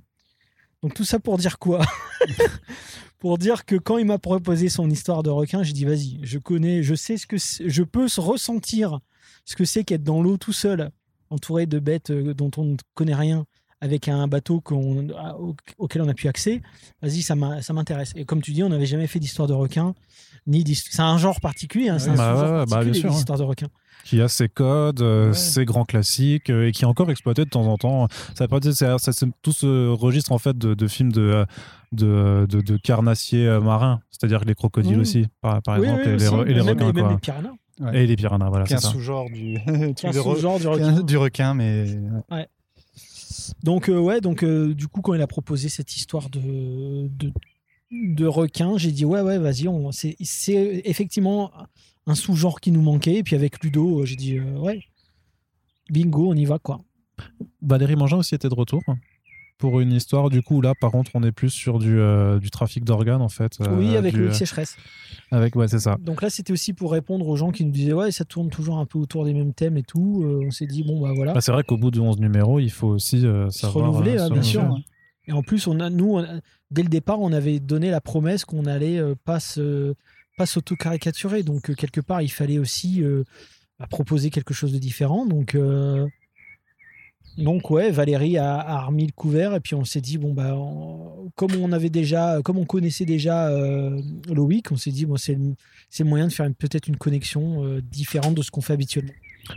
Donc 0.82 0.94
tout 0.94 1.06
ça 1.06 1.20
pour 1.20 1.38
dire 1.38 1.60
quoi? 1.60 1.84
Pour 3.18 3.40
dire 3.40 3.66
que 3.66 3.76
quand 3.76 3.98
il 3.98 4.06
m'a 4.06 4.20
proposé 4.20 4.70
son 4.70 4.88
histoire 4.88 5.24
de 5.24 5.32
requin, 5.32 5.64
j'ai 5.64 5.74
dit 5.74 5.86
vas-y, 5.86 6.20
je 6.22 6.38
connais, 6.38 6.84
je 6.84 6.94
sais 6.94 7.18
ce 7.18 7.26
que 7.26 7.38
je 7.38 7.82
peux 7.82 8.06
ressentir 8.18 9.00
ce 9.46 9.56
que 9.56 9.66
c'est 9.66 9.84
qu'être 9.84 10.04
dans 10.04 10.22
l'eau 10.22 10.38
tout 10.38 10.54
seul, 10.54 10.92
entouré 11.30 11.66
de 11.66 11.80
bêtes 11.80 12.10
euh, 12.10 12.34
dont 12.34 12.52
on 12.58 12.66
ne 12.66 12.78
connaît 12.94 13.16
rien, 13.16 13.46
avec 13.82 14.08
un 14.08 14.28
bateau 14.28 14.64
auquel 15.78 16.02
on 16.02 16.08
a 16.08 16.14
pu 16.14 16.28
accès, 16.28 16.62
vas-y, 17.02 17.22
ça 17.22 17.36
m'intéresse. 17.36 18.14
Et 18.16 18.26
comme 18.26 18.42
tu 18.42 18.52
dis, 18.52 18.64
on 18.64 18.70
n'avait 18.70 18.86
jamais 18.86 19.06
fait 19.06 19.20
d'histoire 19.20 19.48
de 19.48 19.54
requin, 19.54 19.94
ni 20.48 20.64
c'est 20.76 21.02
un 21.02 21.18
genre 21.18 21.40
particulier, 21.42 21.90
hein, 21.90 22.00
c'est 22.00 22.10
un 22.10 22.16
bah, 22.16 22.66
bah 22.68 22.84
de 22.84 23.44
requin. 23.44 23.68
Qui 24.04 24.22
a 24.22 24.28
ses 24.28 24.50
codes, 24.50 25.02
euh, 25.02 25.34
ses 25.34 25.66
grands 25.66 25.86
classiques, 25.86 26.52
euh, 26.52 26.68
et 26.68 26.72
qui 26.72 26.84
est 26.84 26.88
encore 26.88 27.10
exploité 27.10 27.44
de 27.44 27.50
temps 27.50 27.66
en 27.66 27.78
temps. 27.78 28.08
Ça, 28.36 28.46
c'est 29.00 29.26
tout 29.42 29.52
ce 29.52 29.90
registre 29.90 30.32
en 30.32 30.38
fait 30.38 30.56
de, 30.56 30.88
films 30.88 31.12
de, 31.12 31.46
de, 31.92 32.46
de, 32.48 32.78
carnassiers 32.78 33.60
marins, 33.60 34.02
c'est-à-dire 34.12 34.44
les 34.46 34.54
crocodiles 34.54 34.98
mmh. 34.98 35.02
aussi, 35.02 35.26
par, 35.42 35.58
exemple, 35.78 36.08
et, 36.08 36.18
les, 36.18 36.28
requins. 36.62 36.94
Même 36.94 37.10
les 37.10 37.18
piranhas. 37.18 37.94
Et 37.94 38.06
les 38.06 38.16
piranhas, 38.16 38.50
voilà. 38.50 38.66
C'est 38.68 38.76
un 38.76 38.80
sous-genre 38.80 39.30
du, 39.30 39.58
sous 39.98 40.12
du, 40.12 40.20
requin. 40.20 41.02
du 41.02 41.18
requin, 41.18 41.54
mais. 41.56 42.00
Ouais. 42.32 42.48
Donc, 43.64 43.90
euh, 43.90 43.98
ouais, 43.98 44.22
donc 44.22 44.44
euh, 44.44 44.74
du 44.74 44.88
coup, 44.88 45.02
quand 45.02 45.14
il 45.14 45.22
a 45.22 45.28
proposé 45.28 45.70
cette 45.70 45.96
histoire 45.96 46.30
de, 46.30 47.08
de, 47.08 47.32
requin, 48.28 48.78
j'ai 48.78 48.92
dit, 48.92 49.06
ouais, 49.06 49.22
ouais, 49.22 49.38
vas-y, 49.38 49.68
c'est 49.92 50.82
effectivement 50.86 51.52
un 52.08 52.16
sous-genre 52.16 52.60
qui 52.60 52.72
nous 52.72 52.82
manquait. 52.82 53.16
Et 53.16 53.24
puis 53.24 53.36
avec 53.36 53.64
Ludo, 53.64 54.02
euh, 54.02 54.06
j'ai 54.06 54.16
dit, 54.16 54.40
ouais, 54.40 54.82
bingo, 55.90 56.30
on 56.30 56.36
y 56.36 56.46
va, 56.46 56.60
quoi. 56.60 56.82
Valérie 57.62 57.96
Mangin 57.96 58.18
aussi 58.18 58.36
était 58.36 58.50
de 58.50 58.56
retour 58.56 58.82
pour 59.58 59.80
une 59.80 59.94
histoire. 59.94 60.30
Du 60.30 60.42
coup, 60.42 60.62
là, 60.62 60.74
par 60.80 60.92
contre, 60.92 61.12
on 61.14 61.24
est 61.24 61.32
plus 61.32 61.50
sur 61.50 61.80
du, 61.80 62.00
euh, 62.00 62.40
du 62.40 62.50
trafic 62.50 62.84
d'organes, 62.84 63.22
en 63.22 63.30
fait. 63.30 63.58
Euh, 63.62 63.78
oui, 63.78 63.96
avec 63.96 64.14
le 64.14 64.32
sécheresse. 64.32 64.78
Avec, 65.32 65.56
ouais, 65.56 65.68
c'est 65.68 65.80
ça. 65.80 65.98
Donc 66.00 66.22
là, 66.22 66.30
c'était 66.30 66.54
aussi 66.54 66.74
pour 66.74 66.92
répondre 66.92 67.28
aux 67.28 67.36
gens 67.36 67.52
qui 67.52 67.66
nous 67.66 67.72
disaient, 67.72 67.94
ouais, 67.94 68.12
ça 68.12 68.26
tourne 68.26 68.50
toujours 68.50 68.78
un 68.78 68.86
peu 68.86 69.00
autour 69.00 69.26
des 69.26 69.34
mêmes 69.34 69.54
thèmes 69.54 69.78
et 69.78 69.84
tout. 69.84 70.24
Euh, 70.24 70.46
on 70.46 70.52
s'est 70.52 70.68
dit, 70.68 70.84
bon, 70.84 71.02
bah 71.02 71.14
voilà. 71.16 71.34
Bah, 71.34 71.42
c'est 71.42 71.52
vrai 71.52 71.64
qu'au 71.64 71.78
bout 71.78 71.92
de 71.92 72.00
11 72.00 72.20
numéros, 72.20 72.60
il 72.60 72.72
faut 72.72 72.90
aussi 72.90 73.22
savoir. 73.22 73.52
Se 73.52 73.66
renouveler, 73.66 74.18
bien 74.32 74.42
sûr. 74.42 74.78
Et 75.28 75.32
en 75.32 75.42
plus, 75.42 75.68
on 75.68 75.80
a, 75.80 75.90
nous, 75.90 76.22
dès 76.72 76.84
le 76.84 76.90
départ, 76.90 77.20
on 77.22 77.32
avait 77.32 77.60
donné 77.60 77.90
la 77.90 78.02
promesse 78.02 78.46
qu'on 78.46 78.66
allait 78.66 79.02
pas 79.24 79.40
pas 80.38 80.46
s'auto-caricaturer. 80.46 81.44
Donc, 81.44 81.74
quelque 81.76 82.02
part, 82.02 82.22
il 82.22 82.32
fallait 82.32 82.60
aussi 82.60 83.02
bah, 83.80 83.88
proposer 83.88 84.30
quelque 84.30 84.54
chose 84.54 84.74
de 84.74 84.80
différent. 84.80 85.26
Donc, 85.26 85.56
donc 87.38 87.70
ouais, 87.70 87.92
Valérie 87.92 88.38
a, 88.38 88.86
remis 88.86 89.08
le 89.08 89.12
couvert 89.12 89.54
et 89.56 89.60
puis 89.60 89.76
on 89.76 89.84
s'est 89.84 90.02
dit 90.02 90.18
bon 90.18 90.34
bah 90.34 90.58
comme 91.36 91.52
on 91.62 91.72
avait 91.74 91.90
déjà, 91.90 92.40
comme 92.44 92.58
on 92.58 92.66
connaissait 92.66 93.06
déjà 93.06 93.50
euh, 93.50 94.02
Loïc, 94.30 94.72
on 94.72 94.78
s'est 94.78 94.92
dit 94.92 95.06
bon 95.06 95.18
c'est 95.18 95.36
le 95.36 96.06
moyen 96.06 96.28
de 96.28 96.32
faire 96.32 96.50
peut-être 96.58 96.88
une 96.88 96.96
connexion 96.96 97.66
euh, 97.66 97.82
différente 97.82 98.36
de 98.36 98.42
ce 98.42 98.52
qu'on 98.52 98.62
fait 98.62 98.74
habituellement. 98.74 99.12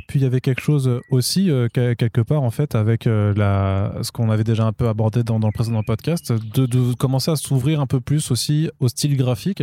Puis 0.06 0.20
il 0.20 0.22
y 0.22 0.26
avait 0.26 0.40
quelque 0.40 0.60
chose 0.60 1.00
aussi 1.10 1.50
euh, 1.50 1.68
quelque 1.68 2.20
part 2.20 2.42
en 2.42 2.50
fait 2.50 2.74
avec 2.74 3.06
la 3.06 3.94
ce 4.02 4.12
qu'on 4.12 4.30
avait 4.30 4.44
déjà 4.44 4.64
un 4.64 4.72
peu 4.72 4.88
abordé 4.88 5.22
dans, 5.22 5.38
le 5.38 5.52
précédent 5.52 5.82
podcast 5.82 6.32
de, 6.32 6.66
de 6.66 6.94
commencer 6.94 7.30
à 7.30 7.36
s'ouvrir 7.36 7.80
un 7.80 7.86
peu 7.86 8.00
plus 8.00 8.30
aussi 8.30 8.70
au 8.80 8.88
style 8.88 9.16
graphique 9.16 9.62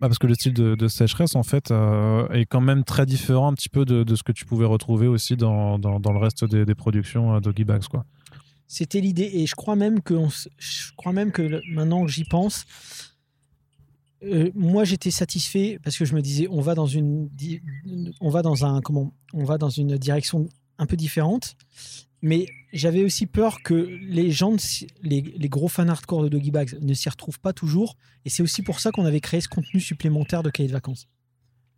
bah, 0.00 0.08
parce 0.08 0.18
que 0.18 0.26
le 0.26 0.34
style 0.34 0.52
de, 0.52 0.88
sécheresse, 0.88 1.36
en 1.36 1.44
fait, 1.44 1.70
euh, 1.70 2.28
est 2.28 2.46
quand 2.46 2.60
même 2.60 2.84
très 2.84 3.06
différent 3.06 3.50
un 3.50 3.54
petit 3.54 3.68
peu 3.68 3.84
de, 3.84 4.14
ce 4.14 4.22
que 4.22 4.32
tu 4.32 4.44
pouvais 4.44 4.66
retrouver 4.66 5.06
aussi 5.06 5.36
dans, 5.36 5.78
dans, 5.78 6.12
le 6.12 6.18
reste 6.18 6.44
des, 6.44 6.74
productions 6.74 7.36
euh, 7.36 7.40
Doggy 7.40 7.64
Bags. 7.64 7.84
C'était 8.66 9.00
l'idée, 9.00 9.30
et 9.32 9.46
je 9.46 9.54
crois 9.54 9.76
même 9.76 10.02
que, 10.02 10.14
je 10.58 10.92
crois 10.96 11.12
même 11.12 11.30
que 11.30 11.60
maintenant 11.72 12.04
que 12.04 12.10
j'y 12.10 12.24
pense, 12.24 12.66
euh, 14.24 14.50
moi 14.54 14.84
j'étais 14.84 15.10
satisfait 15.10 15.78
parce 15.82 15.96
que 15.96 16.04
je 16.04 16.14
me 16.14 16.22
disais, 16.22 16.46
on 16.50 16.60
va 16.60 16.74
dans 16.74 16.86
une, 16.86 17.28
on 18.20 18.30
va 18.30 18.42
dans 18.42 18.64
un, 18.64 18.80
comment, 18.80 19.12
on 19.32 19.44
va 19.44 19.58
dans 19.58 19.70
une 19.70 19.96
direction 19.96 20.48
un 20.78 20.86
peu 20.86 20.96
différente, 20.96 21.56
mais 22.22 22.46
j'avais 22.72 23.04
aussi 23.04 23.26
peur 23.26 23.62
que 23.62 23.74
les 23.74 24.30
gens, 24.30 24.56
les, 25.02 25.48
gros 25.48 25.68
fans 25.68 25.88
hardcore 25.88 26.22
de 26.22 26.28
Doggy 26.28 26.50
Bags 26.50 26.78
ne 26.80 26.94
s'y 26.94 27.08
retrouvent 27.10 27.38
pas 27.38 27.52
toujours. 27.52 27.96
Et 28.24 28.30
c'est 28.30 28.42
aussi 28.42 28.62
pour 28.62 28.80
ça 28.80 28.90
qu'on 28.90 29.04
avait 29.04 29.20
créé 29.20 29.42
ce 29.42 29.48
contenu 29.48 29.78
supplémentaire 29.78 30.42
de 30.42 30.48
cahier 30.48 30.68
de 30.68 30.72
vacances. 30.72 31.06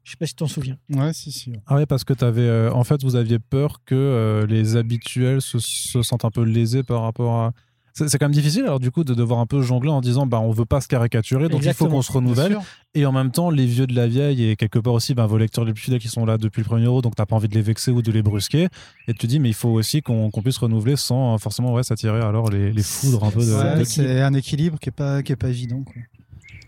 Je 0.05 0.13
sais 0.13 0.17
pas 0.17 0.27
si 0.27 0.35
tu 0.35 0.37
t'en 0.37 0.47
souviens. 0.47 0.79
Ouais, 0.89 1.13
si, 1.13 1.33
si. 1.33 1.53
Ah 1.67 1.75
ouais, 1.75 1.85
parce 1.85 2.05
que 2.05 2.13
avais, 2.25 2.43
euh, 2.43 2.73
en 2.73 2.85
fait, 2.85 3.03
vous 3.03 3.17
aviez 3.17 3.41
peur 3.41 3.83
que 3.85 3.97
euh, 3.97 4.47
les 4.47 4.77
habituels 4.77 5.43
se, 5.43 5.59
se, 5.59 6.01
sentent 6.03 6.25
un 6.25 6.31
peu 6.31 6.45
lésés 6.45 6.85
par 6.85 7.03
rapport 7.03 7.41
à, 7.41 7.53
c'est 7.97 8.19
quand 8.19 8.27
même 8.27 8.33
difficile 8.33 8.65
alors 8.65 8.79
du 8.79 8.91
coup 8.91 9.05
de 9.05 9.15
devoir 9.15 9.41
un 9.41 9.47
peu 9.47 9.63
jongler 9.63 9.91
en 9.91 10.03
disant 10.03 10.27
bah 10.27 10.39
on 10.41 10.51
veut 10.51 10.67
pas 10.67 10.81
se 10.81 10.89
caricaturer 10.89 11.49
donc 11.49 11.65
il 11.65 11.73
faut 11.73 11.89
qu'on 11.89 12.03
se 12.03 12.13
renouvelle. 12.13 12.59
Et 12.95 13.05
en 13.05 13.13
même 13.13 13.31
temps 13.31 13.51
les 13.51 13.67
vieux 13.67 13.87
de 13.87 13.95
la 13.95 14.07
vieille 14.07 14.51
et 14.51 14.57
quelque 14.57 14.79
part 14.79 14.95
aussi 14.95 15.15
bah, 15.15 15.27
vos 15.27 15.39
lecteurs 15.39 15.65
les 15.65 15.73
plus 15.73 15.83
fidèles 15.83 16.01
qui 16.01 16.09
sont 16.09 16.25
là 16.25 16.39
depuis 16.39 16.61
le 16.61 16.67
premier 16.67 16.87
euro 16.87 17.03
donc 17.03 17.15
t'as 17.15 17.27
pas 17.27 17.37
envie 17.37 17.49
de 17.49 17.55
les 17.55 17.63
vexer 17.63 17.91
ou 17.91 18.03
de 18.03 18.13
les 18.13 18.23
brusquer. 18.23 18.69
Et 19.09 19.13
tu 19.13 19.19
te 19.19 19.27
dis 19.27 19.39
mais 19.39 19.49
il 19.49 19.55
faut 19.55 19.71
aussi 19.71 20.03
qu'on 20.03 20.31
puisse 20.31 20.59
renouveler 20.59 20.97
sans 20.97 21.39
forcément 21.39 21.73
ouais 21.73 21.83
s'attirer 21.83 22.21
alors 22.21 22.51
les, 22.51 22.73
les, 22.73 22.83
foudres 22.83 23.25
un 23.25 23.31
peu 23.31 23.41
de, 23.41 23.85
c'est 23.85 24.21
un 24.21 24.35
équilibre 24.35 24.79
qui 24.79 24.91
est 24.91 24.93
pas 24.93 25.23
qui 25.23 25.33
est 25.33 25.37
pas 25.37 25.49
évident 25.49 25.83
quoi. 25.83 25.95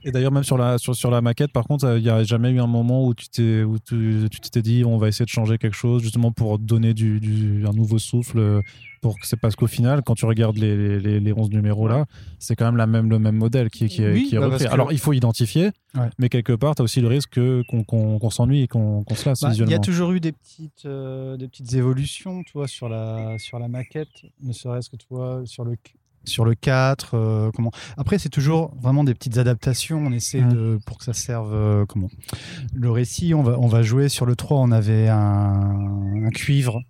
Et 0.08 0.10
d'ailleurs, 0.10 0.32
même 0.32 0.42
sur 0.42 0.56
la, 0.56 0.78
sur, 0.78 0.96
sur 0.96 1.10
la 1.10 1.20
maquette, 1.20 1.52
par 1.52 1.66
contre, 1.66 1.98
il 1.98 2.02
n'y 2.02 2.08
a 2.08 2.24
jamais 2.24 2.50
eu 2.50 2.60
un 2.60 2.66
moment 2.66 3.04
où 3.04 3.12
tu 3.12 3.28
t'es, 3.28 3.62
où 3.62 3.78
tu, 3.78 4.26
t'étais 4.40 4.62
dit 4.62 4.82
on 4.82 4.96
va 4.96 5.08
essayer 5.08 5.26
de 5.26 5.30
changer 5.30 5.58
quelque 5.58 5.76
chose, 5.76 6.02
justement 6.02 6.32
pour 6.32 6.58
donner 6.58 6.94
du, 6.94 7.20
du 7.20 7.66
un 7.66 7.72
nouveau 7.72 7.98
souffle. 7.98 8.62
Pour 9.02 9.20
que 9.20 9.26
c'est 9.26 9.36
parce 9.36 9.54
qu'au 9.54 9.66
final, 9.66 10.02
quand 10.02 10.14
tu 10.14 10.24
regardes 10.24 10.56
les, 10.56 10.98
les, 10.98 11.20
les 11.20 11.32
11 11.32 11.50
numéros 11.50 11.86
là, 11.86 12.06
c'est 12.38 12.56
quand 12.56 12.64
même 12.64 12.76
la 12.76 12.86
même, 12.86 13.10
le 13.10 13.18
même 13.20 13.36
modèle 13.36 13.70
qui, 13.70 13.86
qui, 13.86 13.96
qui 14.24 14.34
est 14.34 14.38
bah, 14.38 14.46
refait. 14.46 14.66
Alors, 14.66 14.92
il 14.92 14.98
faut 14.98 15.12
identifier, 15.12 15.70
mais 16.18 16.30
quelque 16.30 16.54
part, 16.54 16.74
tu 16.74 16.82
as 16.82 16.84
aussi 16.84 17.00
le 17.02 17.08
risque 17.08 17.38
qu'on, 17.68 17.84
qu'on, 17.84 18.30
s'ennuie 18.30 18.62
et 18.62 18.66
qu'on, 18.66 19.04
se 19.14 19.28
lasse 19.28 19.42
bah, 19.42 19.52
Il 19.54 19.70
y 19.70 19.74
a 19.74 19.78
toujours 19.78 20.12
eu 20.12 20.20
des 20.20 20.32
petites, 20.32 20.86
euh, 20.86 21.36
des 21.36 21.48
petites 21.48 21.74
évolutions, 21.74 22.42
tu 22.42 22.52
vois, 22.54 22.66
sur 22.66 22.88
la, 22.88 23.38
sur 23.38 23.58
la 23.58 23.68
maquette, 23.68 24.08
ne 24.42 24.52
serait-ce 24.52 24.88
que, 24.88 24.96
tu 24.96 25.06
vois, 25.10 25.42
sur 25.44 25.64
le, 25.64 25.76
sur 26.28 26.44
le 26.44 26.54
4 26.54 27.14
euh, 27.14 27.50
comment. 27.54 27.70
Après 27.96 28.18
c'est 28.18 28.28
toujours 28.28 28.74
vraiment 28.80 29.04
des 29.04 29.14
petites 29.14 29.38
adaptations. 29.38 29.98
On 29.98 30.12
essaie 30.12 30.40
mmh. 30.40 30.52
de 30.52 30.78
pour 30.86 30.98
que 30.98 31.04
ça 31.04 31.12
serve 31.12 31.52
euh, 31.52 31.86
comment. 31.86 32.10
Le 32.74 32.90
récit 32.90 33.34
on 33.34 33.42
va 33.42 33.58
on 33.58 33.66
va 33.66 33.82
jouer. 33.82 34.08
Sur 34.08 34.26
le 34.26 34.36
3 34.36 34.58
on 34.58 34.70
avait 34.70 35.08
un, 35.08 36.28
cuivre. 36.32 36.80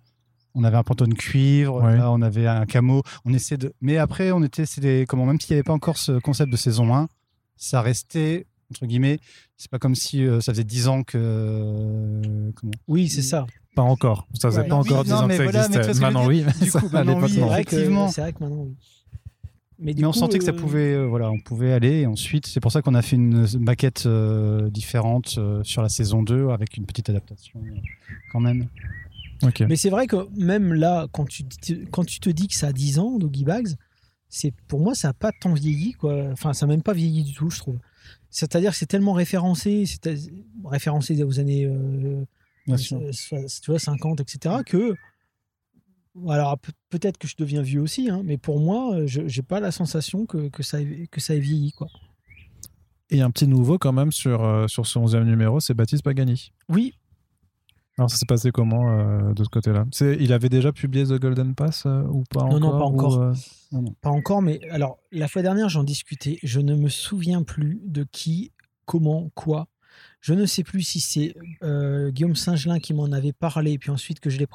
On 0.55 0.63
avait 0.63 0.77
un 0.77 0.83
pantalon 0.83 1.09
de 1.09 1.15
cuivre 1.15 1.81
là 1.89 2.11
on 2.11 2.21
avait 2.21 2.47
un 2.47 2.65
camo. 2.65 3.03
On 3.25 3.33
essaie 3.33 3.57
de 3.57 3.73
mais 3.81 3.97
après 3.97 4.31
on 4.31 4.43
était 4.43 4.65
c'est 4.65 5.05
comment 5.07 5.25
même 5.25 5.39
s'il 5.39 5.55
n'y 5.55 5.59
avait 5.59 5.63
pas 5.63 5.73
encore 5.73 5.97
ce 5.97 6.19
concept 6.19 6.51
de 6.51 6.57
saison 6.57 6.93
1 6.93 7.07
ça 7.55 7.81
restait 7.81 8.47
entre 8.71 8.85
guillemets 8.85 9.19
c'est 9.59 9.69
pas 9.69 9.77
comme 9.77 9.95
si 9.95 10.25
euh, 10.25 10.39
ça 10.39 10.53
faisait 10.53 10.63
10 10.63 10.87
ans 10.87 11.03
que 11.03 12.21
comment. 12.55 12.71
Oui 12.87 13.09
c'est 13.09 13.21
ça. 13.21 13.45
Pas 13.75 13.81
encore. 13.81 14.27
Ça 14.33 14.49
faisait 14.49 14.63
pas 14.63 14.75
encore 14.75 15.03
10 15.03 15.13
ans 15.13 15.27
que 15.27 15.35
ça 15.35 15.45
existait. 15.45 15.93
maintenant 16.01 16.25
oui 16.25 16.45
du 16.61 16.71
coup, 16.71 16.89
maintenant, 16.91 17.21
oui, 17.21 17.39
effectivement. 17.39 18.07
C'est 18.07 18.21
vrai 18.21 18.33
que 18.33 18.39
maintenant 18.41 18.63
oui 18.63 18.75
mais, 19.79 20.03
on 20.03 20.11
sentait 20.11 20.37
que 20.37 20.43
ça 20.43 20.51
euh, 20.51 20.55
pouvait, 20.55 20.93
euh, 20.93 21.05
voilà, 21.05 21.31
on 21.31 21.39
pouvait 21.39 21.71
aller. 21.71 22.01
Et 22.01 22.05
ensuite, 22.05 22.47
c'est 22.47 22.59
pour 22.59 22.71
ça 22.71 22.81
qu'on 22.81 22.95
a 22.95 23.01
fait 23.01 23.15
une 23.15 23.47
maquette 23.59 24.05
euh, 24.05 24.69
différente 24.69 25.39
sur 25.63 25.81
la 25.81 25.89
saison 25.89 26.21
2 26.23 26.49
avec 26.49 26.77
une 26.77 26.85
petite 26.85 27.09
adaptation 27.09 27.61
quand 28.31 28.39
même. 28.39 28.67
Mais 29.67 29.77
c'est 29.77 29.89
vrai 29.89 30.05
que 30.07 30.27
même 30.37 30.73
là, 30.73 31.07
quand 31.13 31.25
tu, 31.25 31.43
quand 31.91 32.03
tu 32.03 32.19
te 32.19 32.29
dis 32.29 32.47
que 32.47 32.55
ça 32.55 32.67
a 32.67 32.73
10 32.73 32.99
ans, 32.99 33.17
Doggy 33.17 33.45
Bags, 33.45 33.69
c'est 34.27 34.53
pour 34.67 34.81
moi, 34.81 34.95
ça 34.95 35.09
n'a 35.09 35.13
pas 35.13 35.31
tant 35.31 35.53
vieilli. 35.53 35.93
Quoi. 35.93 36.25
Enfin, 36.31 36.53
ça 36.53 36.65
n'a 36.67 36.73
même 36.73 36.83
pas 36.83 36.93
vieilli 36.93 37.23
du 37.23 37.33
tout, 37.33 37.49
je 37.49 37.59
trouve. 37.59 37.79
C'est-à-dire 38.29 38.71
que 38.71 38.77
c'est 38.77 38.85
tellement 38.85 39.13
référencé, 39.13 39.85
c'est 39.85 40.19
référencé 40.65 41.23
aux 41.23 41.39
années 41.39 41.65
euh, 41.65 42.23
tu 42.67 43.71
vois, 43.71 43.79
50, 43.79 44.21
etc., 44.21 44.55
que 44.65 44.95
alors 46.27 46.57
peut-être 46.89 47.17
que 47.17 47.27
je 47.27 47.35
deviens 47.37 47.61
vieux 47.61 47.81
aussi, 47.81 48.09
hein, 48.09 48.21
mais 48.23 48.37
pour 48.37 48.59
moi, 48.59 48.95
euh, 48.95 49.07
je 49.07 49.21
n'ai 49.21 49.43
pas 49.43 49.59
la 49.59 49.71
sensation 49.71 50.25
que, 50.25 50.49
que, 50.49 50.63
ça 50.63 50.81
ait, 50.81 51.07
que 51.11 51.19
ça 51.19 51.35
ait 51.35 51.39
vieilli. 51.39 51.71
Quoi. 51.71 51.87
Et 53.09 53.21
un 53.21 53.31
petit 53.31 53.47
nouveau 53.47 53.77
quand 53.77 53.93
même 53.93 54.11
sur, 54.11 54.43
euh, 54.43 54.67
sur 54.67 54.85
ce 54.85 54.99
11e 54.99 55.23
numéro, 55.23 55.59
c'est 55.59 55.73
Baptiste 55.73 56.03
Pagani. 56.03 56.51
Oui. 56.67 56.93
Alors 57.97 58.09
ça 58.09 58.17
s'est 58.17 58.25
passé 58.25 58.51
comment 58.51 58.91
euh, 58.91 59.33
de 59.33 59.43
ce 59.43 59.49
côté-là? 59.49 59.85
Il 60.19 60.31
avait 60.31 60.47
déjà 60.47 60.71
publié 60.71 61.05
The 61.05 61.19
Golden 61.19 61.53
Pass 61.53 61.85
ou 61.85 62.23
pas 62.29 62.45
non, 62.45 62.55
encore 62.55 62.59
Non, 62.59 62.77
pas 62.79 62.85
encore. 62.85 63.33
Pas 64.01 64.09
encore, 64.09 64.41
mais 64.41 64.61
alors 64.69 64.99
la 65.11 65.27
fois 65.27 65.41
dernière 65.41 65.67
j'en 65.67 65.83
discutais, 65.83 66.39
je 66.43 66.61
ne 66.61 66.75
me 66.75 66.87
souviens 66.87 67.43
plus 67.43 67.81
de 67.83 68.05
qui, 68.09 68.53
comment, 68.85 69.29
quoi. 69.35 69.67
Je 70.21 70.33
ne 70.33 70.45
sais 70.45 70.63
plus 70.63 70.81
si 70.83 71.01
c'est 71.01 71.33
Guillaume 72.11 72.35
Singelin 72.35 72.79
qui 72.79 72.93
m'en 72.93 73.11
avait 73.11 73.33
parlé, 73.33 73.77
puis 73.77 73.89
ensuite 73.89 74.21
que 74.21 74.29
je 74.29 74.37
l'ai 74.37 74.47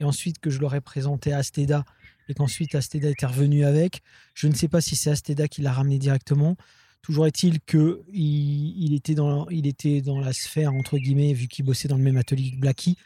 et 0.00 0.04
ensuite 0.04 0.38
que 0.38 0.50
je 0.50 0.58
l'aurais 0.58 0.80
présenté 0.80 1.32
à 1.32 1.38
Asteda 1.38 1.84
et 2.28 2.34
qu'ensuite 2.34 2.74
Asteda 2.74 3.10
était 3.10 3.26
revenu 3.26 3.64
avec. 3.64 4.02
Je 4.34 4.48
ne 4.48 4.54
sais 4.54 4.68
pas 4.68 4.80
si 4.80 4.96
c'est 4.96 5.10
Asteda 5.10 5.48
qui 5.48 5.62
l'a 5.62 5.72
ramené 5.72 5.98
directement. 5.98 6.56
Toujours 7.02 7.26
est-il 7.26 7.60
qu'il 7.60 7.98
il 8.12 8.94
était, 8.94 9.14
dans, 9.14 9.48
il 9.48 9.66
était 9.66 10.02
dans 10.02 10.20
la 10.20 10.32
sphère, 10.32 10.74
entre 10.74 10.98
guillemets, 10.98 11.32
vu 11.32 11.48
qu'il 11.48 11.64
bossait 11.64 11.88
dans 11.88 11.96
le 11.96 12.02
même 12.02 12.18
atelier 12.18 12.52
que 12.52 12.56
Blacky. 12.56 12.96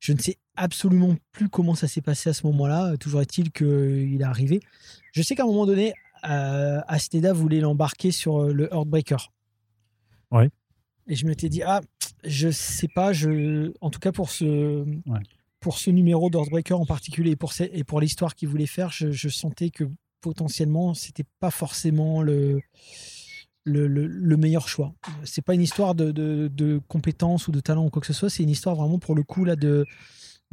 Je 0.00 0.12
ne 0.12 0.18
sais 0.18 0.38
absolument 0.56 1.16
plus 1.32 1.48
comment 1.48 1.74
ça 1.74 1.86
s'est 1.86 2.00
passé 2.00 2.30
à 2.30 2.32
ce 2.32 2.46
moment-là. 2.46 2.96
Toujours 2.96 3.20
est-il 3.20 3.52
qu'il 3.52 4.20
est 4.20 4.24
arrivé. 4.24 4.60
Je 5.12 5.22
sais 5.22 5.34
qu'à 5.34 5.42
un 5.42 5.46
moment 5.46 5.66
donné, 5.66 5.92
euh, 6.28 6.80
Asteda 6.88 7.32
voulait 7.32 7.60
l'embarquer 7.60 8.10
sur 8.10 8.44
le 8.44 8.72
Heartbreaker. 8.72 9.32
Oui. 10.30 10.44
Et 11.08 11.14
je 11.14 11.26
m'étais 11.26 11.48
dit, 11.48 11.62
ah, 11.62 11.82
je 12.24 12.50
sais 12.50 12.88
pas, 12.88 13.12
je, 13.12 13.72
en 13.80 13.90
tout 13.90 13.98
cas 13.98 14.12
pour 14.12 14.30
ce, 14.30 14.84
pour 15.62 15.78
ce 15.78 15.90
numéro 15.90 16.28
d'Ordbreaker 16.28 16.78
en 16.78 16.84
particulier 16.84 17.36
et 17.72 17.84
pour, 17.84 18.00
l'histoire 18.00 18.34
qu'il 18.34 18.48
voulait 18.48 18.66
faire, 18.66 18.90
je, 18.90 19.28
sentais 19.28 19.70
que 19.70 19.84
potentiellement, 20.20 20.92
c'était 20.92 21.24
pas 21.40 21.52
forcément 21.52 22.20
le, 22.20 22.60
le, 23.64 24.36
meilleur 24.36 24.68
choix. 24.68 24.92
C'est 25.24 25.40
pas 25.40 25.54
une 25.54 25.62
histoire 25.62 25.94
de, 25.94 26.10
de, 26.10 26.80
compétences 26.88 27.46
ou 27.48 27.52
de 27.52 27.60
talent 27.60 27.86
ou 27.86 27.90
quoi 27.90 28.00
que 28.00 28.06
ce 28.08 28.12
soit, 28.12 28.28
c'est 28.28 28.42
une 28.42 28.50
histoire 28.50 28.74
vraiment 28.74 28.98
pour 28.98 29.14
le 29.14 29.22
coup 29.22 29.44
là 29.44 29.54
de, 29.54 29.86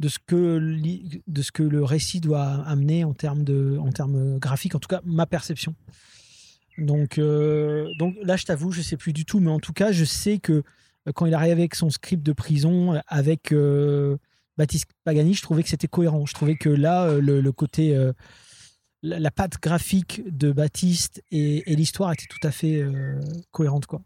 ce 0.00 0.18
que, 0.24 0.56
le 1.58 1.84
récit 1.84 2.20
doit 2.20 2.64
amener 2.64 3.02
en 3.02 3.12
termes, 3.12 4.38
graphiques, 4.38 4.76
en 4.76 4.80
tout 4.80 4.88
cas 4.88 5.00
ma 5.04 5.26
perception. 5.26 5.74
Donc, 6.78 7.18
euh, 7.18 7.88
là, 8.22 8.36
je 8.36 8.44
t'avoue, 8.44 8.70
je 8.70 8.80
sais 8.80 8.96
plus 8.96 9.12
du 9.12 9.24
tout, 9.24 9.40
mais 9.40 9.50
en 9.50 9.58
tout 9.58 9.72
cas, 9.74 9.92
je 9.92 10.04
sais 10.04 10.38
que 10.38 10.62
euh, 11.08 11.12
quand 11.12 11.26
il 11.26 11.34
arrive 11.34 11.52
avec 11.52 11.74
son 11.74 11.90
script 11.90 12.22
de 12.22 12.32
prison, 12.32 13.02
avec 13.06 13.52
euh, 13.52 14.16
Baptiste 14.56 14.90
Pagani, 15.04 15.34
je 15.34 15.42
trouvais 15.42 15.62
que 15.62 15.68
c'était 15.68 15.88
cohérent. 15.88 16.26
Je 16.26 16.34
trouvais 16.34 16.56
que 16.56 16.68
là, 16.68 17.04
euh, 17.04 17.20
le, 17.20 17.52
côté, 17.52 17.96
euh, 17.96 18.12
la, 19.02 19.30
patte 19.30 19.60
graphique 19.60 20.22
de 20.26 20.52
Baptiste 20.52 21.22
et, 21.30 21.62
l'histoire 21.74 22.12
étaient 22.12 22.26
tout 22.28 22.46
à 22.46 22.50
fait 22.50 22.82
euh, 22.82 23.20
cohérentes. 23.52 23.86
Quoi. 23.86 24.02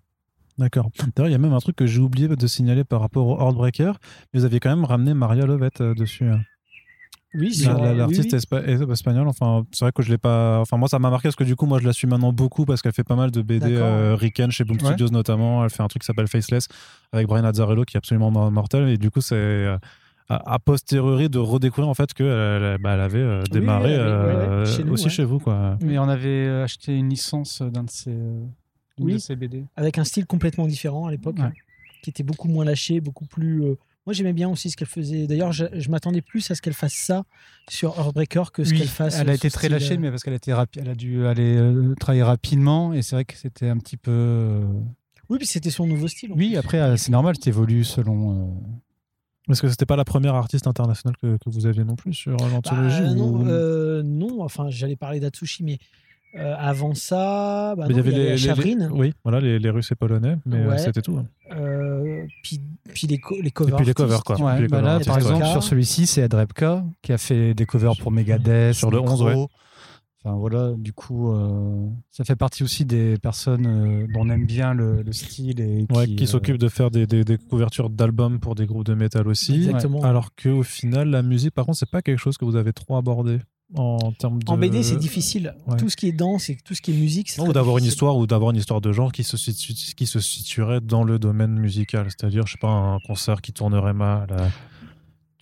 D'accord. 0.59 0.91
D'ailleurs, 1.17 1.29
il 1.29 1.33
y 1.33 1.35
a 1.35 1.39
même 1.39 1.53
un 1.53 1.61
truc 1.61 1.77
que 1.77 1.87
j'ai 1.87 2.01
oublié 2.01 2.29
de 2.29 2.47
signaler 2.47 2.85
par 2.85 3.01
rapport 3.01 3.27
au 3.27 3.39
Heartbreaker. 3.41 3.99
Vous 4.33 4.45
aviez 4.45 4.61
quand 4.61 4.71
même 4.71 4.85
ramené 4.85 5.15
Maria 5.15 5.47
Lovette 5.47 5.83
dessus. 5.83 6.29
Hein. 6.29 6.41
Oui, 7.35 7.65
l'artiste 7.97 8.33
espagnol. 8.33 9.27
Enfin, 9.27 9.65
c'est 9.73 9.85
vrai 9.85 9.93
que 9.93 10.03
je 10.03 10.11
l'ai 10.11 10.19
pas. 10.19 10.61
Enfin, 10.61 10.77
moi, 10.77 10.89
ça 10.89 11.01
m'a 11.01 11.11
marqué 11.11 11.27
parce 11.27 11.37
que 11.37 11.43
du 11.43 11.57
coup, 11.57 11.67
moi, 11.67 11.81
je 11.81 11.85
la 11.85 11.93
suis 11.93 12.07
maintenant 12.07 12.33
beaucoup 12.33 12.65
parce 12.65 12.81
qu'elle 12.81 12.93
fait 12.93 13.03
pas 13.03 13.17
mal 13.17 13.33
de 13.33 13.43
BD 13.43 13.75
euh, 13.75 14.17
chez 14.51 14.63
Boom 14.63 14.79
Studios 14.79 15.09
notamment. 15.09 15.65
Elle 15.65 15.71
fait 15.71 15.83
un 15.83 15.89
truc 15.89 16.03
qui 16.03 16.07
s'appelle 16.07 16.29
Faceless 16.29 16.69
avec 17.13 17.27
Brian 17.27 17.45
Azzarello 17.45 17.85
qui 17.85 17.97
est 17.97 17.99
absolument 17.99 18.31
mortel. 18.31 18.89
Et 18.89 18.99
du 18.99 19.11
coup, 19.11 19.21
c'est 19.21 19.67
a 20.28 20.59
posteriori 20.59 21.28
de 21.28 21.38
redécouvrir 21.38 21.88
en 21.88 21.95
fait 21.95 22.14
qu'elle 22.14 22.78
bah, 22.81 22.95
elle 22.95 23.00
avait 23.00 23.19
euh, 23.19 23.43
démarré 23.50 23.95
euh, 23.95 24.64
aussi 24.90 25.11
chez 25.11 25.25
vous 25.25 25.38
quoi. 25.38 25.76
Mais 25.83 25.99
on 25.99 26.09
avait 26.09 26.49
acheté 26.49 26.97
une 26.97 27.11
licence 27.11 27.61
d'un 27.61 27.85
de 27.85 27.90
ces 27.90 28.16
oui, 28.99 29.23
BD 29.37 29.64
avec 29.76 29.99
un 29.99 30.04
style 30.04 30.26
complètement 30.26 30.66
différent 30.66 31.07
à 31.07 31.11
l'époque 31.11 31.37
qui 32.02 32.11
était 32.11 32.23
beaucoup 32.23 32.49
moins 32.49 32.64
lâché, 32.64 33.00
beaucoup 33.00 33.26
plus 33.26 33.64
euh, 33.64 33.75
moi, 34.07 34.12
j'aimais 34.12 34.35
bien 34.35 34.50
aussi 34.50 34.69
ce 34.69 34.76
qu'elle 34.76 34.87
faisait. 34.87 35.26
D'ailleurs, 35.26 35.52
je, 35.52 35.88
m'attendais 35.88 36.21
plus 36.21 36.50
à 36.50 36.54
ce 36.54 36.61
qu'elle 36.61 36.75
fasse 36.75 36.93
ça 36.93 37.25
sur 37.71 37.99
Heartbreaker 37.99 38.52
que 38.52 38.62
ce 38.62 38.75
qu'elle 38.75 38.87
fasse. 38.87 39.19
Elle 39.19 39.31
a 39.31 39.33
été 39.33 39.50
très 39.50 39.71
lâchée, 39.71 39.97
mais 39.97 40.11
parce 40.11 40.23
qu'elle 40.23 40.35
a, 40.35 40.37
été 40.37 40.52
elle 40.76 40.90
a 40.90 40.95
dû 40.95 41.25
aller 41.25 41.57
travailler 41.99 42.23
rapidement. 42.23 42.93
Et 42.93 43.00
c'est 43.00 43.16
vrai 43.16 43.25
que 43.25 43.35
c'était 43.35 43.71
un 43.71 43.78
petit 43.78 43.97
peu. 43.97 44.61
Oui, 45.31 45.38
puis 45.38 45.47
c'était 45.47 45.71
son 45.71 45.87
nouveau 45.87 46.07
style. 46.07 46.33
Oui, 46.37 46.54
après, 46.59 46.99
c'est 46.99 47.12
normal, 47.12 47.38
tu 47.38 47.49
évolues 47.49 47.85
selon. 47.85 48.62
Est-ce 49.51 49.61
que 49.61 49.69
c'était 49.69 49.87
pas 49.87 49.97
la 49.97 50.05
première 50.05 50.35
artiste 50.35 50.67
internationale 50.67 51.17
que, 51.21 51.37
que 51.37 51.51
vous 51.51 51.67
aviez 51.67 51.85
non 51.85 51.97
plus 51.97 52.15
sur 52.15 52.37
l'anthologie 52.37 53.03
bah, 53.03 53.15
non, 53.15 53.45
euh, 53.47 54.03
non, 54.03 54.43
enfin 54.43 54.67
j'allais 54.71 54.97
parler 54.97 55.21
d'Atsushi, 55.21 55.65
mais 55.65 55.79
euh, 56.37 56.55
avant 56.59 56.95
ça, 56.95 57.75
bah, 57.77 57.87
il 57.91 57.97
y 57.97 57.99
avait 57.99 58.11
les, 58.11 58.37
Chavrine. 58.39 58.89
oui, 58.93 59.13
voilà, 59.23 59.41
les, 59.41 59.59
les, 59.59 59.71
Russes 59.71 59.93
et 59.93 59.95
Polonais, 59.95 60.37
mais 60.47 60.57
euh, 60.57 60.79
c'était 60.79 61.03
tout. 61.03 61.19
Hein. 61.19 61.27
puis, 62.43 62.61
puis 62.93 63.07
les, 63.07 63.21
les 63.43 63.51
covers. 63.51 63.75
Et 63.75 63.77
puis 63.77 63.87
les 63.87 63.95
covers, 63.95 64.25
quoi. 64.25 64.37
Bah 64.37 64.81
là, 64.81 64.99
par 65.01 65.19
exemple, 65.19 65.45
sur 65.47 65.63
celui-ci, 65.63 66.07
c'est 66.07 66.23
Adrebka 66.23 66.83
qui 67.03 67.13
a 67.13 67.19
fait 67.19 67.53
des 67.55 67.67
covers 67.67 67.97
pour 67.99 68.11
Megadeth, 68.11 68.75
sur 68.75 68.91
le 68.91 68.99
11, 68.99 69.23
ouais. 69.23 69.47
Enfin 70.25 70.37
voilà, 70.37 70.73
du 70.78 70.95
coup, 70.95 71.33
euh, 71.33 71.87
ça 72.11 72.25
fait 72.25 72.35
partie 72.35 72.62
aussi 72.62 72.87
des 72.87 73.19
personnes 73.19 73.66
euh, 73.66 74.07
dont 74.14 74.21
on 74.21 74.31
aime 74.31 74.47
bien 74.47 74.73
le, 74.73 75.04
style 75.12 75.61
et 75.61 75.87
qui, 75.87 76.16
qui 76.16 76.25
euh, 76.25 76.26
s'occupent 76.26 76.57
de 76.57 76.71
faire 76.71 76.90
des, 76.90 77.07
des, 77.07 77.37
couvertures 77.37 77.90
d'albums 77.90 78.40
pour 78.40 78.54
des 78.54 78.64
groupes 78.64 78.87
de 78.87 78.95
métal 78.95 79.28
aussi. 79.28 79.54
Exactement. 79.57 80.02
Alors 80.02 80.31
qu'au 80.35 80.62
final, 80.62 81.11
la 81.11 81.23
musique, 81.23 81.52
par 81.52 81.66
contre, 81.66 81.76
c'est 81.76 81.90
pas 81.90 82.00
quelque 82.00 82.19
chose 82.19 82.38
que 82.38 82.47
vous 82.47 82.57
avez 82.57 82.73
trop 82.73 82.97
abordé 82.97 83.38
en 83.75 84.12
termes 84.12 84.43
de. 84.43 84.50
En 84.50 84.57
BD, 84.57 84.83
c'est 84.83 84.97
difficile. 84.97 85.57
Tout 85.76 85.90
ce 85.90 85.97
qui 85.97 86.09
est 86.09 86.12
danse 86.12 86.49
et 86.49 86.57
tout 86.64 86.75
ce 86.75 86.81
qui 86.81 86.93
est 86.93 86.99
musique, 86.99 87.28
c'est. 87.28 87.43
Ou 87.43 87.52
d'avoir 87.52 87.76
une 87.76 87.85
histoire 87.85 88.16
ou 88.16 88.26
d'avoir 88.26 88.52
une 88.52 88.57
histoire 88.57 88.81
de 88.81 88.93
genre 88.93 89.12
qui 89.12 89.25
se, 89.25 89.37
qui 89.37 90.07
se 90.07 90.21
situerait 90.21 90.81
dans 90.81 91.04
le 91.04 91.19
domaine 91.19 91.59
musical. 91.59 92.07
C'est-à-dire, 92.09 92.47
je 92.47 92.52
sais 92.52 92.59
pas, 92.59 92.69
un 92.69 92.99
concert 93.00 93.43
qui 93.43 93.52
tournerait 93.52 93.93
mal. 93.93 94.28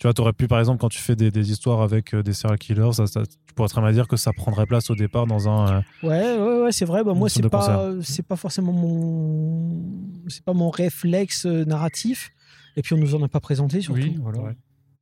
Tu 0.03 0.07
vois, 0.07 0.13
tu 0.13 0.19
aurais 0.19 0.33
pu, 0.33 0.49
par 0.49 0.59
exemple, 0.59 0.81
quand 0.81 0.89
tu 0.89 0.99
fais 0.99 1.15
des, 1.15 1.31
des 1.31 1.49
histoires 1.49 1.81
avec 1.81 2.13
euh, 2.13 2.23
des 2.23 2.33
serial 2.33 2.59
killers, 2.59 2.91
ça, 2.91 3.05
tu 3.07 3.53
pourrais 3.55 3.69
très 3.69 3.79
bien 3.79 3.93
dire 3.93 4.09
que 4.09 4.17
ça 4.17 4.33
prendrait 4.33 4.65
place 4.65 4.89
au 4.89 4.95
départ 4.95 5.27
dans 5.27 5.47
un. 5.47 5.77
Euh, 5.77 5.81
ouais, 6.05 6.37
ouais, 6.37 6.61
ouais, 6.63 6.71
c'est 6.73 6.83
vrai. 6.83 7.05
Bah, 7.05 7.13
moi, 7.13 7.29
c'est 7.29 7.47
pas, 7.47 7.89
c'est 8.01 8.27
pas 8.27 8.35
forcément 8.35 8.73
mon, 8.73 9.81
c'est 10.27 10.43
pas 10.43 10.51
mon 10.51 10.69
réflexe 10.71 11.45
euh, 11.45 11.63
narratif. 11.63 12.31
Et 12.75 12.81
puis, 12.81 12.95
on 12.95 12.97
nous 12.97 13.15
en 13.15 13.23
a 13.23 13.29
pas 13.29 13.39
présenté 13.39 13.79
surtout. 13.79 14.01
Oui, 14.01 14.19
voilà. 14.21 14.51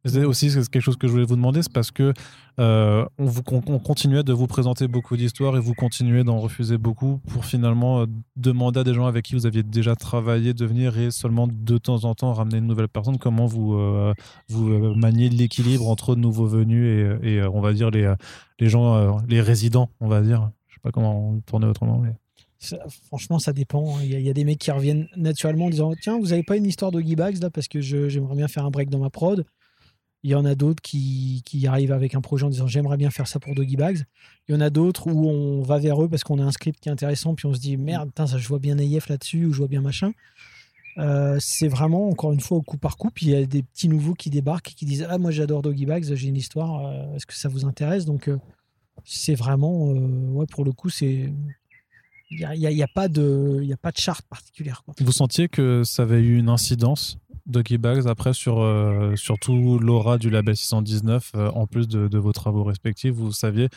C'est 0.04 0.26
aussi 0.26 0.50
quelque 0.72 0.80
chose 0.82 0.98
que 0.98 1.06
je 1.08 1.12
voulais 1.12 1.26
vous 1.26 1.36
demander, 1.36 1.62
c'est 1.62 1.72
parce 1.72 1.92
que 1.92 2.12
euh, 2.60 3.06
on, 3.20 3.26
vous, 3.26 3.42
on, 3.52 3.62
on 3.68 3.78
continuait 3.80 4.24
de 4.24 4.34
vous 4.34 4.48
présenter 4.48 4.88
beaucoup 4.88 5.16
d'histoires 5.16 5.56
et 5.56 5.60
vous 5.60 5.76
continuez 5.76 6.24
d'en 6.24 6.40
refuser 6.40 6.80
beaucoup 6.80 7.20
pour 7.28 7.46
finalement 7.46 8.02
euh, 8.02 8.06
demander 8.36 8.80
à 8.80 8.84
des 8.84 8.96
gens 8.96 9.06
avec 9.06 9.26
qui 9.26 9.36
vous 9.36 9.46
aviez 9.46 9.62
déjà 9.62 9.96
travaillé 9.96 10.56
de 10.56 10.66
venir 10.66 10.98
et 10.98 11.12
seulement 11.12 11.48
de 11.48 11.78
temps 11.78 12.04
en 12.06 12.16
temps 12.16 12.34
ramener 12.34 12.58
une 12.58 12.66
nouvelle 12.68 12.88
personne. 12.88 13.20
Comment 13.20 13.46
vous, 13.46 13.76
euh, 13.76 14.14
vous 14.50 14.70
euh, 14.72 14.96
maniez 14.96 15.30
l'équilibre 15.30 15.88
entre 15.88 16.16
nouveaux 16.16 16.48
venus 16.48 17.20
et, 17.24 17.36
et, 17.36 17.44
on 17.44 17.62
va 17.62 17.72
dire 17.74 17.92
les, 17.92 18.12
les 18.60 18.70
gens, 18.70 19.20
les 19.28 19.42
résidents, 19.42 19.90
on 20.00 20.08
va 20.08 20.22
dire. 20.22 20.50
Je 20.68 20.74
sais 20.76 20.82
pas 20.82 20.92
comment 20.92 21.40
tourner 21.46 21.68
autrement. 21.68 22.00
Mais... 22.00 22.16
Franchement, 23.08 23.40
ça 23.40 23.54
dépend. 23.54 23.98
hein. 23.98 24.00
Il 24.04 24.20
y, 24.20 24.30
a- 24.30 24.34
des 24.34 24.44
mecs 24.46 24.60
qui 24.60 24.72
reviennent 24.72 25.08
naturellement 25.16 25.66
en 25.66 25.70
disant 25.70 25.94
Tiens, 26.00 26.20
vous 26.20 26.32
avez 26.34 26.44
pas 26.44 26.58
une 26.58 26.66
histoire 26.66 26.92
de 26.92 27.02
Bags 27.16 27.42
là 27.42 27.50
parce 27.50 27.68
que 27.68 27.82
j'aimerais 27.82 28.36
bien 28.36 28.48
faire 28.48 28.66
un 28.66 28.72
break 28.72 28.90
dans 28.90 29.00
ma 29.00 29.10
prod. 29.10 29.46
Il 30.24 30.30
y 30.32 30.36
en 30.36 30.46
a 30.46 30.54
d'autres 30.56 30.82
qui, 30.82 31.42
qui 31.46 31.66
arrivent 31.66 31.92
avec 31.92 32.14
un 32.14 32.22
projet 32.22 32.46
en 32.46 32.50
disant 32.50 32.68
J'aimerais 32.68 32.98
bien 32.98 33.10
faire 33.10 33.28
ça 33.28 33.40
pour 33.40 33.56
Doggy 33.56 33.76
Bags. 33.76 34.04
Il 34.48 34.54
y 34.54 34.58
en 34.58 34.62
a 34.62 34.70
d'autres 34.70 35.08
où 35.08 35.28
on 35.30 35.62
va 35.64 35.80
vers 35.80 36.02
eux 36.04 36.08
parce 36.10 36.24
qu'on 36.24 36.38
a 36.40 36.44
un 36.44 36.52
script 36.52 36.80
qui 36.80 36.90
est 36.90 36.92
intéressant, 36.92 37.34
puis 37.36 37.48
on 37.48 37.54
se 37.54 37.60
dit 37.60 37.76
Merde, 37.78 38.12
ça, 38.28 38.38
je 38.38 38.48
vois 38.48 38.60
bien 38.60 38.78
AF 38.78 39.10
là-dessus 39.10 39.46
ou 39.46 39.54
je 39.54 39.58
vois 39.58 39.68
bien 39.68 39.82
machin. 39.82 40.12
Euh, 40.98 41.38
c'est 41.40 41.70
vraiment, 41.70 42.10
encore 42.10 42.34
une 42.34 42.42
fois, 42.42 42.58
au 42.58 42.62
coup 42.62 42.78
par 42.78 42.98
coup. 42.98 43.10
Puis 43.10 43.28
il 43.28 43.32
y 43.32 43.36
a 43.36 43.46
des 43.46 43.64
petits 43.64 43.88
nouveaux 43.88 44.14
qui 44.14 44.30
débarquent 44.30 44.72
et 44.72 44.74
qui 44.76 44.86
disent 44.86 45.08
Ah, 45.10 45.18
moi 45.18 45.32
j'adore 45.32 45.62
Doggy 45.62 45.86
Bags, 45.86 46.04
j'ai 46.14 46.28
une 46.28 46.36
histoire, 46.38 46.86
euh, 46.86 47.16
est-ce 47.16 47.26
que 47.26 47.34
ça 47.34 47.50
vous 47.50 47.66
intéresse? 47.66 48.06
Donc 48.06 48.28
euh, 48.28 48.38
c'est 49.06 49.36
vraiment, 49.36 49.92
ouais, 49.92 50.46
pour 50.48 50.64
le 50.66 50.72
coup, 50.72 50.90
c'est. 50.90 51.32
Il 52.34 52.38
n'y 52.38 52.82
a, 52.82 52.86
a- 52.86 52.88
pas 52.88 53.10
de 53.10 53.62
de 53.62 53.78
charte 53.98 54.26
particulière. 54.30 54.84
Vous 55.02 55.12
sentiez 55.12 55.50
que 55.50 55.82
ça 55.84 56.04
avait 56.04 56.22
eu 56.22 56.38
une 56.38 56.48
incidence, 56.48 57.18
Doggy 57.52 57.78
Bags, 57.78 58.08
après 58.08 58.34
sur, 58.34 58.62
euh, 58.62 59.16
sur 59.16 59.38
tout 59.38 59.78
l'aura 59.80 60.18
du 60.18 60.30
label 60.30 60.56
619, 60.56 61.32
euh, 61.36 61.50
en 61.52 61.68
plus 61.68 61.88
de, 61.88 62.18
vos 62.18 62.32
travaux 62.32 62.64
respectifs 62.64 63.14
Vous 63.14 63.32
saviez 63.32 63.70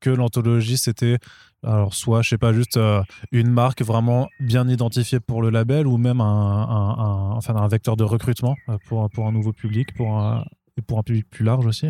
que 0.00 0.10
l'anthologie, 0.10 0.78
c'était, 0.78 1.18
alors 1.62 1.94
soit, 1.94 2.22
je 2.22 2.30
sais 2.30 2.38
pas, 2.38 2.52
juste 2.52 2.76
euh, 2.76 3.02
une 3.32 3.50
marque 3.50 3.82
vraiment 3.82 4.28
bien 4.40 4.68
identifiée 4.68 5.20
pour 5.20 5.42
le 5.42 5.50
label 5.50 5.86
ou 5.86 5.98
même 5.98 6.20
un, 6.20 7.32
enfin, 7.36 7.54
un 7.54 7.68
vecteur 7.68 7.96
de 7.96 8.04
recrutement 8.04 8.56
euh, 8.68 8.78
pour, 8.86 9.08
pour 9.10 9.26
un 9.26 9.32
nouveau 9.32 9.52
public 9.52 9.94
pour 9.94 10.18
un, 10.18 10.44
pour 10.86 10.98
un 10.98 11.02
public 11.02 11.28
plus 11.30 11.44
large 11.44 11.66
aussi 11.66 11.88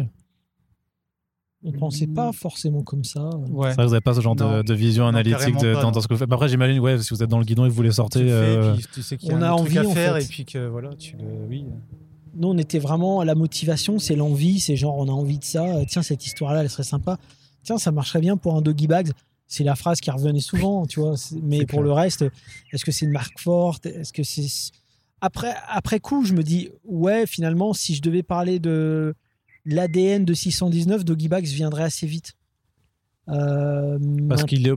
On 1.62 1.72
ne 1.72 1.76
pensait 1.78 2.06
pas 2.06 2.32
forcément 2.32 2.82
comme 2.82 3.04
ça. 3.04 3.22
Ouais. 3.50 3.68
C'est 3.70 3.74
vrai 3.74 3.76
que 3.76 3.82
vous 3.82 3.88
n'avez 3.90 4.00
pas 4.00 4.14
ce 4.14 4.20
genre 4.22 4.34
de, 4.34 4.44
Non. 4.44 4.62
de 4.62 4.74
vision 4.74 5.06
analytique 5.06 5.38
carrément 5.38 5.60
de- 5.60 5.74
pas, 5.74 5.82
dans, 5.90 6.00
ce 6.00 6.08
que 6.08 6.14
vous 6.14 6.18
faites. 6.18 6.28
Bah, 6.28 6.36
Après, 6.36 6.48
j'imagine, 6.48 6.78
ouais, 6.80 6.98
si 7.02 7.12
vous 7.12 7.22
êtes 7.22 7.28
dans 7.28 7.38
le 7.38 7.44
guidon 7.44 7.66
et 7.66 7.68
que 7.68 7.74
vous 7.74 7.82
les 7.82 7.90
Tu 7.90 7.96
sortez. 7.96 8.20
le 8.22 8.28
fais, 8.28 8.32
euh, 8.34 8.76
tu 8.94 9.02
sais 9.02 9.16
qu'il 9.18 9.28
y 9.28 9.32
a 9.32 9.34
on 9.34 9.38
un 9.38 9.42
a 9.42 9.48
truc 9.56 9.60
envie, 9.68 9.78
à 9.78 9.86
en 9.86 9.90
faire 9.90 10.14
fait. 10.16 10.24
et 10.24 10.26
puis 10.26 10.44
que 10.46 10.66
voilà, 10.68 10.88
tu 10.94 11.16
le. 11.18 11.24
Oui. 11.50 11.66
Nous, 12.34 12.48
on 12.48 12.56
était 12.56 12.78
vraiment 12.78 13.22
la 13.24 13.34
motivation, 13.34 13.98
c'est 13.98 14.16
l'envie, 14.16 14.58
c'est 14.60 14.76
genre 14.76 14.96
on 14.96 15.08
a 15.08 15.12
envie 15.12 15.38
de 15.38 15.44
ça. 15.44 15.64
euh, 15.66 15.84
Tiens, 15.86 16.02
cette 16.02 16.24
histoire-là, 16.24 16.62
elle 16.62 16.70
serait 16.70 16.82
sympa. 16.82 17.18
Tiens, 17.62 17.76
ça 17.76 17.92
marcherait 17.92 18.20
bien 18.20 18.38
pour 18.38 18.56
un 18.56 18.62
Doggy 18.62 18.86
Bags. 18.86 19.10
C'est 19.46 19.64
la 19.64 19.74
phrase 19.74 20.00
qui 20.00 20.10
revenait 20.10 20.40
souvent, 20.40 20.86
tu 20.86 21.00
vois. 21.00 21.14
Mais 21.42 21.58
pour 21.66 21.80
clair. 21.80 21.82
le 21.82 21.92
reste, 21.92 22.24
est-ce 22.72 22.84
que 22.86 22.92
c'est 22.92 23.04
une 23.04 23.12
marque 23.12 23.38
forte? 23.38 23.84
Est-ce 23.84 24.12
que 24.14 24.22
c'est 24.22 24.46
après 25.20 25.52
après 25.68 26.00
coup, 26.00 26.24
je 26.24 26.32
me 26.32 26.42
dis 26.42 26.70
ouais, 26.84 27.26
finalement, 27.26 27.74
si 27.74 27.94
je 27.94 28.00
devais 28.00 28.22
parler 28.22 28.60
de 28.60 29.12
l'ADN 29.64 30.24
de 30.24 30.34
619, 30.34 31.04
Doggy 31.04 31.28
Bags 31.28 31.44
viendrait 31.46 31.82
assez 31.84 32.06
vite. 32.06 32.32
Euh, 33.28 33.98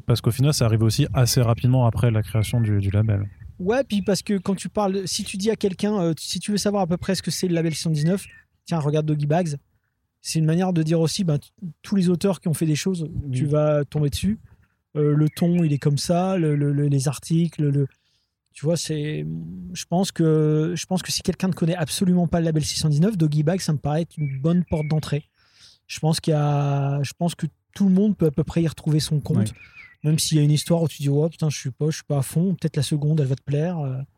Parce 0.06 0.22
qu'au 0.22 0.32
final, 0.32 0.54
ça 0.54 0.66
arrive 0.66 0.84
aussi 0.84 1.08
assez 1.14 1.42
rapidement 1.42 1.86
après 1.88 2.12
la 2.12 2.22
création 2.22 2.62
du, 2.62 2.80
du 2.80 2.90
label. 2.92 3.28
Ouais, 3.60 3.84
puis 3.84 4.02
parce 4.02 4.22
que 4.22 4.38
quand 4.38 4.56
tu 4.56 4.70
parles, 4.70 5.04
si 5.08 5.24
tu 5.24 5.38
dis 5.38 5.50
à 5.50 5.56
quelqu'un, 5.56 6.00
euh, 6.02 6.14
si 6.20 6.40
tu 6.40 6.52
veux 6.52 6.58
savoir 6.58 6.84
à 6.84 6.88
peu 6.88 6.98
près 6.98 7.16
ce 7.16 7.22
que 7.22 7.32
c'est 7.32 7.48
le 7.48 7.54
label 7.56 7.74
619, 7.74 8.26
tiens, 8.66 8.80
regarde 8.80 9.06
Doggy 9.06 9.26
Bags. 9.26 9.56
C'est 10.22 10.40
une 10.40 10.46
manière 10.46 10.72
de 10.74 10.84
dire 10.84 11.00
aussi, 11.00 11.24
ben, 11.24 11.38
tous 11.82 11.96
les 11.96 12.10
auteurs 12.10 12.40
qui 12.40 12.48
ont 12.48 12.54
fait 12.54 12.66
des 12.66 12.76
choses, 12.76 13.08
tu 13.32 13.46
vas 13.46 13.84
tomber 13.86 14.10
dessus. 14.10 14.40
Euh, 14.96 15.14
le 15.16 15.28
ton, 15.30 15.64
il 15.64 15.74
est 15.74 15.80
comme 15.80 15.98
ça, 15.98 16.38
le- 16.38 16.56
le- 16.56 16.72
le- 16.72 16.88
les 16.88 17.08
articles, 17.08 17.62
le, 17.64 17.88
tu 18.54 18.66
vois, 18.66 18.78
c'est, 18.78 19.26
je 19.74 19.86
pense 19.86 20.12
que, 20.12 20.74
je 20.76 20.86
pense 20.86 21.02
que 21.02 21.12
si 21.12 21.22
quelqu'un 21.22 21.48
ne 21.48 21.54
connaît 21.54 21.76
absolument 21.76 22.28
pas 22.28 22.40
le 22.40 22.46
label 22.46 22.64
619, 22.64 23.18
Doggy 23.18 23.44
Bags, 23.44 23.62
ça 23.62 23.74
me 23.74 23.80
paraît 23.80 24.04
être 24.04 24.18
une 24.18 24.40
bonne 24.40 24.64
porte 24.66 24.88
d'entrée. 24.88 25.30
Je 25.88 26.00
pense 26.00 26.20
qu'il 26.20 26.32
y 26.32 26.38
a, 26.38 27.02
je 27.04 27.14
pense 27.18 27.36
que 27.36 27.48
tout 27.74 27.86
le 27.86 27.94
monde 27.94 28.16
peut 28.16 28.28
à 28.28 28.32
peu 28.32 28.44
près 28.44 28.62
y 28.62 28.68
retrouver 28.68 29.00
son 29.00 29.20
compte. 29.20 29.54
Même 30.04 30.20
s'il 30.20 30.38
y 30.38 30.42
a 30.42 30.44
une 30.44 30.52
histoire 30.52 30.84
où 30.84 30.88
tu 30.88 31.02
dis, 31.02 31.10
ouais, 31.10 31.30
putain, 31.30 31.50
je 31.50 31.58
suis 31.58 31.72
pas, 31.72 31.86
je 31.90 31.96
suis 31.96 32.04
pas 32.04 32.20
à 32.20 32.22
fond, 32.22 32.56
peut-être 32.56 32.76
la 32.76 32.84
seconde, 32.84 33.20
elle 33.22 33.28
va 33.28 33.36
te 33.36 33.42
plaire. 33.42 33.78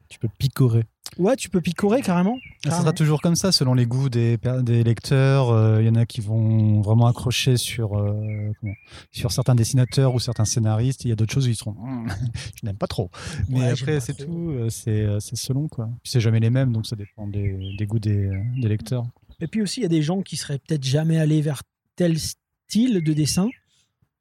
Tu 0.10 0.20
peux 0.20 0.28
picorer. 0.38 0.84
Ouais, 1.18 1.36
tu 1.36 1.50
peux 1.50 1.62
picorer 1.62 2.02
carrément. 2.02 2.36
Ça 2.36 2.70
carrément. 2.70 2.82
sera 2.82 2.94
toujours 2.94 3.22
comme 3.22 3.36
ça, 3.36 3.52
selon 3.52 3.74
les 3.74 3.86
goûts 3.86 4.10
des, 4.10 4.38
des 4.64 4.84
lecteurs. 4.84 5.50
Euh, 5.50 5.82
Il 5.82 5.86
y 5.88 5.90
en 5.90 5.96
a 5.96 6.06
qui 6.06 6.20
vont 6.22 6.82
vraiment 6.82 7.08
accrocher 7.08 7.58
sur, 7.58 7.98
euh, 7.98 8.14
comment- 8.60 8.74
sur 9.12 9.32
certains 9.32 9.56
dessinateurs 9.56 10.14
ou 10.14 10.20
certains 10.20 10.46
scénaristes. 10.46 11.06
Il 11.06 11.10
y 11.10 11.12
a 11.12 11.16
d'autres 11.16 11.34
choses 11.34 11.48
où 11.48 11.50
ils 11.50 11.56
seront 11.56 11.76
Hum, 11.80 12.08
je 12.62 12.66
n'aime 12.66 12.78
pas 12.78 12.88
trop. 12.88 13.10
Mais 13.50 13.60
Ouais, 13.62 13.70
après, 13.70 14.00
c'est 14.00 14.14
tout. 14.16 14.50
euh, 14.52 14.70
C'est 14.70 14.92
euh, 15.02 15.20
c'est 15.20 15.36
selon. 15.38 15.68
quoi. 15.68 15.90
C'est 16.04 16.20
jamais 16.20 16.40
les 16.40 16.50
mêmes, 16.50 16.72
donc 16.74 16.86
ça 16.86 16.96
dépend 16.96 17.28
des, 17.28 17.76
des 17.78 17.86
goûts 17.86 18.00
des, 18.00 18.26
euh, 18.28 18.42
des 18.58 18.68
lecteurs. 18.68 19.06
Et 19.40 19.48
puis 19.48 19.62
aussi, 19.62 19.80
il 19.82 19.84
y 19.84 19.88
a 19.88 19.90
des 19.90 20.02
gens 20.02 20.22
qui 20.22 20.36
seraient 20.38 20.60
peut-être 20.60 20.84
jamais 20.84 21.18
allés 21.18 21.42
vers 21.42 21.62
tel 21.96 22.18
style 22.20 23.04
de 23.04 23.14
dessin, 23.14 23.48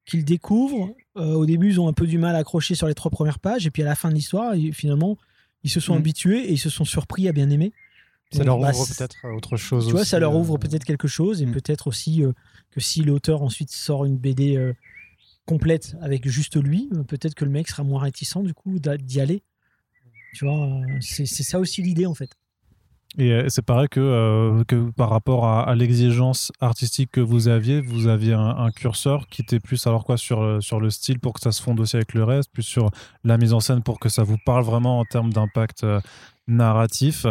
qu'ils 0.07 0.25
découvrent. 0.25 0.91
Euh, 1.17 1.35
au 1.35 1.47
début, 1.47 1.71
ils 1.71 1.81
ont 1.81 1.89
un 1.89 1.93
peu 1.93 2.07
du 2.07 2.19
mal 2.19 2.35
à 2.37 2.41
accrocher 2.41 2.75
sur 2.75 2.87
les 2.89 2.95
trois 2.95 3.11
premières 3.11 3.39
pages, 3.39 3.67
et 3.67 3.71
puis 3.71 3.83
à 3.83 3.87
la 3.87 3.95
fin 3.95 4.11
de 4.11 4.15
l'histoire, 4.15 4.55
finalement, 4.73 5.17
ils 5.65 5.71
se 5.71 5.81
sont 5.81 5.95
Mhm. 5.95 5.99
habitués 6.01 6.45
et 6.49 6.53
ils 6.53 6.59
se 6.59 6.71
sont 6.71 6.85
surpris 6.85 7.27
à 7.29 7.33
bien 7.33 7.51
aimer. 7.51 7.73
Ça 8.31 8.39
Donc, 8.39 8.47
leur 8.47 8.59
bah, 8.61 8.71
ouvre 8.71 8.87
peut-être 8.87 9.25
à 9.25 9.33
autre 9.35 9.57
chose. 9.57 9.87
Tu 9.87 9.93
vois, 9.93 10.05
ça 10.05 10.19
leur 10.19 10.33
euh, 10.35 10.39
ouvre 10.39 10.57
peut-être 10.59 10.85
quelque 10.85 11.09
chose, 11.09 11.43
et 11.43 11.47
Mhm. 11.47 11.53
peut-être 11.53 11.87
aussi 11.89 12.23
euh, 12.23 12.33
que 12.71 12.81
si 12.81 13.03
l'auteur 13.03 13.43
ensuite 13.43 13.71
sort 13.71 14.05
une 14.05 14.17
BD 14.17 14.57
euh, 14.57 14.73
complète 15.47 15.97
avec 16.01 16.27
juste 16.29 16.57
lui, 16.57 16.89
euh, 16.95 17.03
peut-être 17.03 17.35
que 17.35 17.45
le 17.45 17.51
mec 17.51 17.69
sera 17.69 17.83
moins 17.85 18.01
réticent 18.03 18.39
du 18.43 18.55
coup 18.55 18.79
d'y 18.79 19.21
aller. 19.21 19.43
Tu 20.35 20.45
vois, 20.47 20.67
euh, 20.67 20.83
c'est 21.01 21.27
ça 21.27 21.61
aussi 21.61 21.81
l'idée 21.83 22.07
en 22.07 22.15
fait. 22.15 22.31
Et 23.17 23.31
euh, 23.33 23.45
c'est 23.49 23.63
pareil 23.65 23.87
que, 23.89 24.01
euh, 24.01 24.65
que 24.65 24.91
par 24.91 25.09
rapport 25.11 25.47
à, 25.47 25.63
à 25.69 25.75
l'exigence 25.77 26.51
artistique 26.61 27.11
que 27.13 27.21
vous 27.21 27.47
aviez, 27.49 27.81
vous 27.81 28.09
aviez 28.09 28.33
un, 28.33 28.41
un 28.57 28.71
curseur 28.73 29.29
qui 29.29 29.43
était 29.43 29.61
plus 29.61 29.87
alors 29.87 30.05
quoi 30.05 30.17
sur, 30.17 30.43
euh, 30.43 30.61
sur 30.61 30.81
le 30.81 30.91
style 30.91 31.21
pour 31.21 31.33
que 31.35 31.41
ça 31.41 31.53
se 31.53 31.63
fonde 31.63 31.79
aussi 31.79 31.95
avec 31.95 32.13
le 32.15 32.25
reste, 32.25 32.51
plus 32.53 32.65
sur 32.65 32.91
la 33.23 33.39
mise 33.39 33.53
en 33.53 33.61
scène 33.61 33.83
pour 33.83 34.01
que 34.01 34.09
ça 34.09 34.25
vous 34.25 34.37
parle 34.45 34.65
vraiment 34.65 34.99
en 34.99 35.05
termes 35.05 35.33
d'impact 35.33 35.85
euh, 35.85 36.01
narratif. 36.49 37.27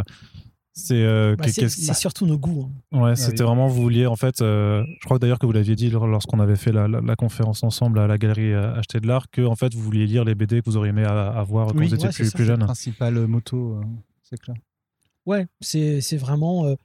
C'est 0.75 1.03
euh, 1.03 1.35
Bah, 1.37 1.43
que- 1.45 1.51
c'est 1.51 1.61
qu'est-ce- 1.61 1.81
c'est 1.81 1.93
surtout 1.93 2.25
nos 2.25 2.37
goûts. 2.37 2.71
hein. 2.93 2.99
Ouais, 3.01 3.15
c'était 3.15 3.41
oui. 3.43 3.47
vraiment, 3.47 3.67
vous 3.67 3.81
vouliez, 3.81 4.07
en 4.07 4.15
fait, 4.15 4.41
euh, 4.41 4.83
je 5.01 5.05
crois 5.05 5.19
d'ailleurs 5.19 5.37
que 5.37 5.45
vous 5.45 5.51
l'aviez 5.51 5.75
dit 5.75 5.89
lors- 5.91 6.07
lorsqu'on 6.07 6.39
avait 6.39 6.55
fait 6.55 6.71
la, 6.71 6.87
la- 6.87 7.01
la 7.01 7.15
conférence 7.15 7.61
ensemble 7.63 7.99
à 7.99 8.07
la 8.07 8.17
galerie 8.17 8.53
Acheter 8.55 8.99
de 8.99 9.07
l'Art, 9.07 9.29
que 9.29 9.41
en 9.45 9.55
fait, 9.55 9.73
vous 9.75 9.81
vouliez 9.83 10.07
lire 10.07 10.23
les 10.23 10.33
BD 10.33 10.61
que 10.61 10.65
vous 10.65 10.77
auriez 10.77 10.89
aimé 10.89 11.03
à, 11.03 11.27
à 11.27 11.43
voir 11.43 11.67
quand 11.67 11.77
Oui, 11.77 11.87
vous 11.89 11.93
étiez 11.93 12.07
ouais, 12.07 12.13
plus, 12.13 12.25
ça, 12.25 12.31
plus 12.31 12.37
C'est 12.45 12.49
le 12.49 12.57
jeune. 12.57 12.65
principal 12.65 13.27
moto, 13.27 13.75
euh, 13.75 13.81
c'est 14.23 14.39
clair. 14.39 14.55
Ouais, 15.25 15.47
c'est 15.61 16.01
c'est 16.01 16.17
vraiment. 16.17 16.65
euh, 16.65 16.75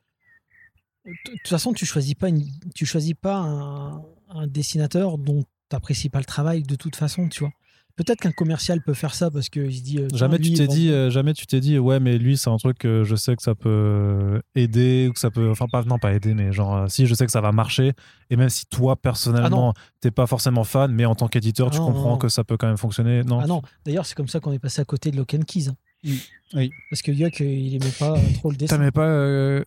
De 1.05 1.12
toute 1.24 1.48
façon, 1.48 1.72
tu 1.72 1.87
choisis 1.87 2.14
pas 2.14 2.29
une, 2.29 2.44
tu 2.74 2.85
choisis 2.87 3.14
pas 3.14 3.37
un, 3.37 4.03
un 4.31 4.46
dessinateur 4.46 5.18
dont 5.18 5.42
tu 5.42 5.48
n'apprécies 5.72 6.09
pas 6.11 6.18
le 6.18 6.24
travail 6.24 6.62
de 6.62 6.74
toute 6.77 6.96
façon, 6.96 7.29
tu 7.29 7.40
vois. 7.40 7.53
Peut-être 7.96 8.20
qu'un 8.20 8.31
commercial 8.31 8.81
peut 8.81 8.94
faire 8.94 9.12
ça 9.12 9.29
parce 9.29 9.48
qu'il 9.48 9.74
se 9.74 9.83
dit. 9.83 9.98
euh, 9.98 10.07
Jamais 10.14 10.38
tu 10.38 10.53
t'es 10.53 10.68
dit, 10.68 10.88
euh, 10.90 11.11
jamais 11.11 11.35
tu 11.35 11.48
t'es 11.48 11.59
dit, 11.59 11.81
ouais, 11.81 11.98
mais 11.98 12.16
lui, 12.16 12.37
c'est 12.38 12.48
un 12.48 12.57
truc 12.57 12.79
que 12.79 13.03
je 13.03 13.16
sais 13.16 13.35
que 13.35 13.42
ça 13.42 13.57
peut 13.57 14.40
aider 14.55 15.09
ou 15.11 15.12
que 15.14 15.18
ça 15.18 15.33
peut, 15.33 15.51
enfin 15.51 15.66
pas, 15.66 15.83
non 15.83 15.98
pas 15.98 16.12
aider, 16.14 16.33
mais 16.33 16.53
genre, 16.53 16.88
si 16.88 17.07
je 17.07 17.14
sais 17.14 17.27
que 17.27 17.33
ça 17.33 17.40
va 17.40 17.51
marcher, 17.51 17.94
et 18.31 18.37
même 18.37 18.51
si 18.51 18.66
toi 18.66 18.94
personnellement 18.94 19.74
t'es 20.01 20.12
pas 20.12 20.29
forcément 20.29 20.62
fan, 20.62 20.92
mais 20.92 21.07
en 21.07 21.16
tant 21.16 21.27
qu'éditeur, 21.27 21.70
tu 21.70 21.79
Ah 21.79 21.81
non, 21.81 21.87
comprends 21.87 22.11
non. 22.12 22.18
que 22.18 22.29
ça 22.29 22.44
peut 22.44 22.57
quand 22.57 22.68
même 22.68 22.77
fonctionner, 22.77 23.24
non? 23.24 23.40
Ah 23.40 23.48
non, 23.48 23.62
d'ailleurs, 23.85 24.07
c'est 24.07 24.14
comme 24.14 24.29
ça 24.29 24.38
qu'on 24.38 24.53
est 24.53 24.61
passé 24.61 24.81
à 24.81 24.85
côté 24.85 25.11
de 25.11 25.16
Lock 25.16 25.35
and 25.35 25.42
Keys. 25.42 25.68
hein. 25.70 25.74
Mm. 26.04 26.12
Oui. 26.54 26.70
Parce 26.90 27.02
que 27.02 27.11
Yuck, 27.12 27.40
euh, 27.40 27.44
il 27.44 27.74
aimait 27.76 27.92
pas 27.98 28.12
euh, 28.16 28.20
trop 28.34 28.50
le 28.50 28.56
dessin. 28.56 28.76
T'aimais 28.76 28.90
pas 28.90 29.06
euh, 29.06 29.62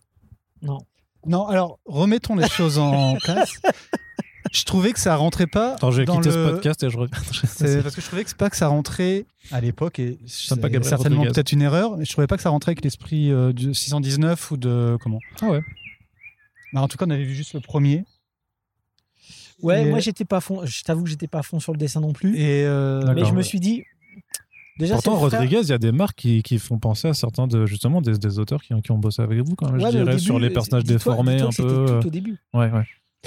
Non. 0.62 0.78
Non, 1.26 1.46
alors 1.46 1.78
remettons 1.84 2.34
les 2.34 2.48
choses 2.48 2.78
en 2.78 3.14
place. 3.22 3.52
Je 4.52 4.64
trouvais 4.64 4.92
que 4.92 4.98
ça 4.98 5.14
rentrait 5.16 5.46
pas. 5.46 5.74
Attends, 5.74 5.90
je 5.92 5.98
vais 6.00 6.04
dans 6.04 6.16
quitter 6.16 6.30
le- 6.30 6.46
ce 6.46 6.50
podcast 6.52 6.82
et 6.82 6.90
je 6.90 6.98
reviens. 6.98 7.16
C'est 7.46 7.80
parce 7.82 7.94
que 7.94 8.00
je 8.00 8.06
trouvais 8.06 8.24
que 8.24 8.30
c'est 8.30 8.36
pas 8.36 8.50
que 8.50 8.56
ça 8.56 8.66
rentrait 8.68 9.24
à 9.52 9.60
l'époque 9.60 9.98
et 10.00 10.12
pas 10.12 10.18
c'est 10.26 10.56
Gabriel 10.60 10.84
certainement 10.84 11.18
Rodriguez. 11.18 11.34
peut-être 11.34 11.52
une 11.52 11.62
erreur, 11.62 11.96
mais 11.96 12.04
je 12.04 12.10
trouvais 12.12 12.26
pas 12.26 12.36
que 12.36 12.42
ça 12.42 12.50
rentrait 12.50 12.70
avec 12.70 12.82
l'esprit 12.84 13.30
euh, 13.30 13.52
du 13.52 13.72
619 13.72 14.50
ou 14.50 14.56
de 14.56 14.98
comment. 15.00 15.20
Ah 15.40 15.50
ouais. 15.50 15.60
Bah, 16.72 16.80
en 16.82 16.88
tout 16.88 16.96
cas, 16.98 17.06
on 17.06 17.10
avait 17.10 17.24
vu 17.24 17.34
juste 17.34 17.54
le 17.54 17.60
premier 17.60 18.04
Ouais, 19.62 19.82
Et- 19.86 19.90
moi, 19.90 20.00
j'étais 20.00 20.24
pas 20.24 20.38
à 20.38 20.40
fond. 20.40 20.66
Je 20.66 20.82
t'avoue 20.82 21.04
que 21.04 21.10
j'étais 21.10 21.28
pas 21.28 21.38
à 21.38 21.42
fond 21.44 21.60
sur 21.60 21.72
le 21.72 21.78
dessin 21.78 22.00
non 22.00 22.12
plus. 22.12 22.36
et 22.36 22.64
euh, 22.64 22.98
mais 23.00 23.14
D'accord. 23.14 23.26
je 23.30 23.34
me 23.34 23.42
suis 23.42 23.60
dit. 23.60 23.84
Déjà, 24.78 24.94
Pourtant, 24.94 25.16
Rodriguez, 25.16 25.60
il 25.62 25.68
y 25.68 25.72
a 25.72 25.78
des 25.78 25.92
marques 25.92 26.16
qui, 26.18 26.42
qui 26.42 26.58
font 26.58 26.78
penser 26.78 27.06
à 27.08 27.14
certains 27.14 27.46
de 27.46 27.66
justement 27.66 28.00
des, 28.00 28.16
des 28.18 28.38
auteurs 28.38 28.62
qui, 28.62 28.72
qui 28.82 28.90
ont 28.90 28.98
bossé 28.98 29.20
avec 29.22 29.38
vous 29.40 29.54
quand 29.54 29.70
même. 29.70 29.80
Ouais, 29.82 29.90
je 29.92 29.98
dirais 29.98 30.04
début, 30.12 30.18
sur 30.18 30.38
les 30.38 30.48
euh, 30.48 30.52
personnages 30.52 30.84
déformés 30.84 31.40
un 31.42 31.50
peu. 31.50 31.62
euh, 31.66 32.00
Tout 32.00 32.06
au 32.06 32.10
début. 32.10 32.38
Ouais, 32.54 32.70
ouais. 32.70 32.84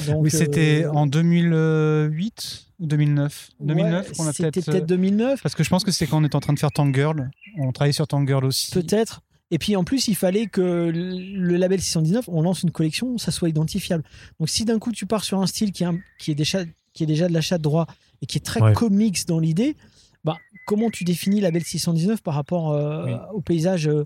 Donc, 0.07 0.23
oui, 0.23 0.31
c'était 0.31 0.83
euh, 0.85 0.91
en 0.91 1.05
2008 1.07 2.65
ou 2.79 2.87
2009. 2.87 3.49
2009 3.61 4.09
ouais, 4.09 4.15
qu'on 4.15 4.27
a 4.27 4.33
C'était 4.33 4.51
peut-être. 4.51 4.65
peut-être 4.71 4.85
2009. 4.87 5.41
Parce 5.41 5.55
que 5.55 5.63
je 5.63 5.69
pense 5.69 5.83
que 5.83 5.91
c'est 5.91 6.07
quand 6.07 6.21
on 6.21 6.25
était 6.25 6.35
en 6.35 6.39
train 6.41 6.53
de 6.53 6.59
faire 6.59 6.71
Tangirl. 6.71 7.29
On 7.57 7.71
travaillait 7.71 7.93
sur 7.93 8.07
Tangirl 8.07 8.43
aussi. 8.45 8.71
Peut-être. 8.71 9.21
Et 9.51 9.59
puis 9.59 9.75
en 9.75 9.83
plus, 9.83 10.07
il 10.07 10.15
fallait 10.15 10.47
que 10.47 10.91
le 10.91 11.55
label 11.57 11.79
619, 11.79 12.25
on 12.27 12.41
lance 12.41 12.63
une 12.63 12.71
collection, 12.71 13.17
ça 13.19 13.31
soit 13.31 13.47
identifiable. 13.47 14.03
Donc 14.39 14.49
si 14.49 14.65
d'un 14.65 14.79
coup 14.79 14.91
tu 14.91 15.05
pars 15.05 15.23
sur 15.23 15.39
un 15.39 15.45
style 15.45 15.71
qui, 15.71 15.83
est 15.83 15.85
un- 15.85 15.99
qui, 16.17 16.31
est, 16.31 16.35
déjà, 16.35 16.63
qui 16.93 17.03
est 17.03 17.07
déjà 17.07 17.27
de 17.27 17.33
l'achat 17.33 17.57
de 17.59 17.63
droit 17.63 17.85
et 18.21 18.25
qui 18.25 18.37
est 18.39 18.41
très 18.41 18.59
Ouais. 18.61 18.73
comics 18.73 19.25
dans 19.27 19.39
l'idée, 19.39 19.77
bah, 20.25 20.37
comment 20.65 20.89
tu 20.89 21.03
définis 21.05 21.39
label 21.39 21.63
619 21.63 22.21
par 22.21 22.33
rapport 22.33 22.71
euh, 22.73 23.05
Oui. 23.05 23.13
au 23.33 23.41
paysage, 23.41 23.87
euh, 23.87 24.05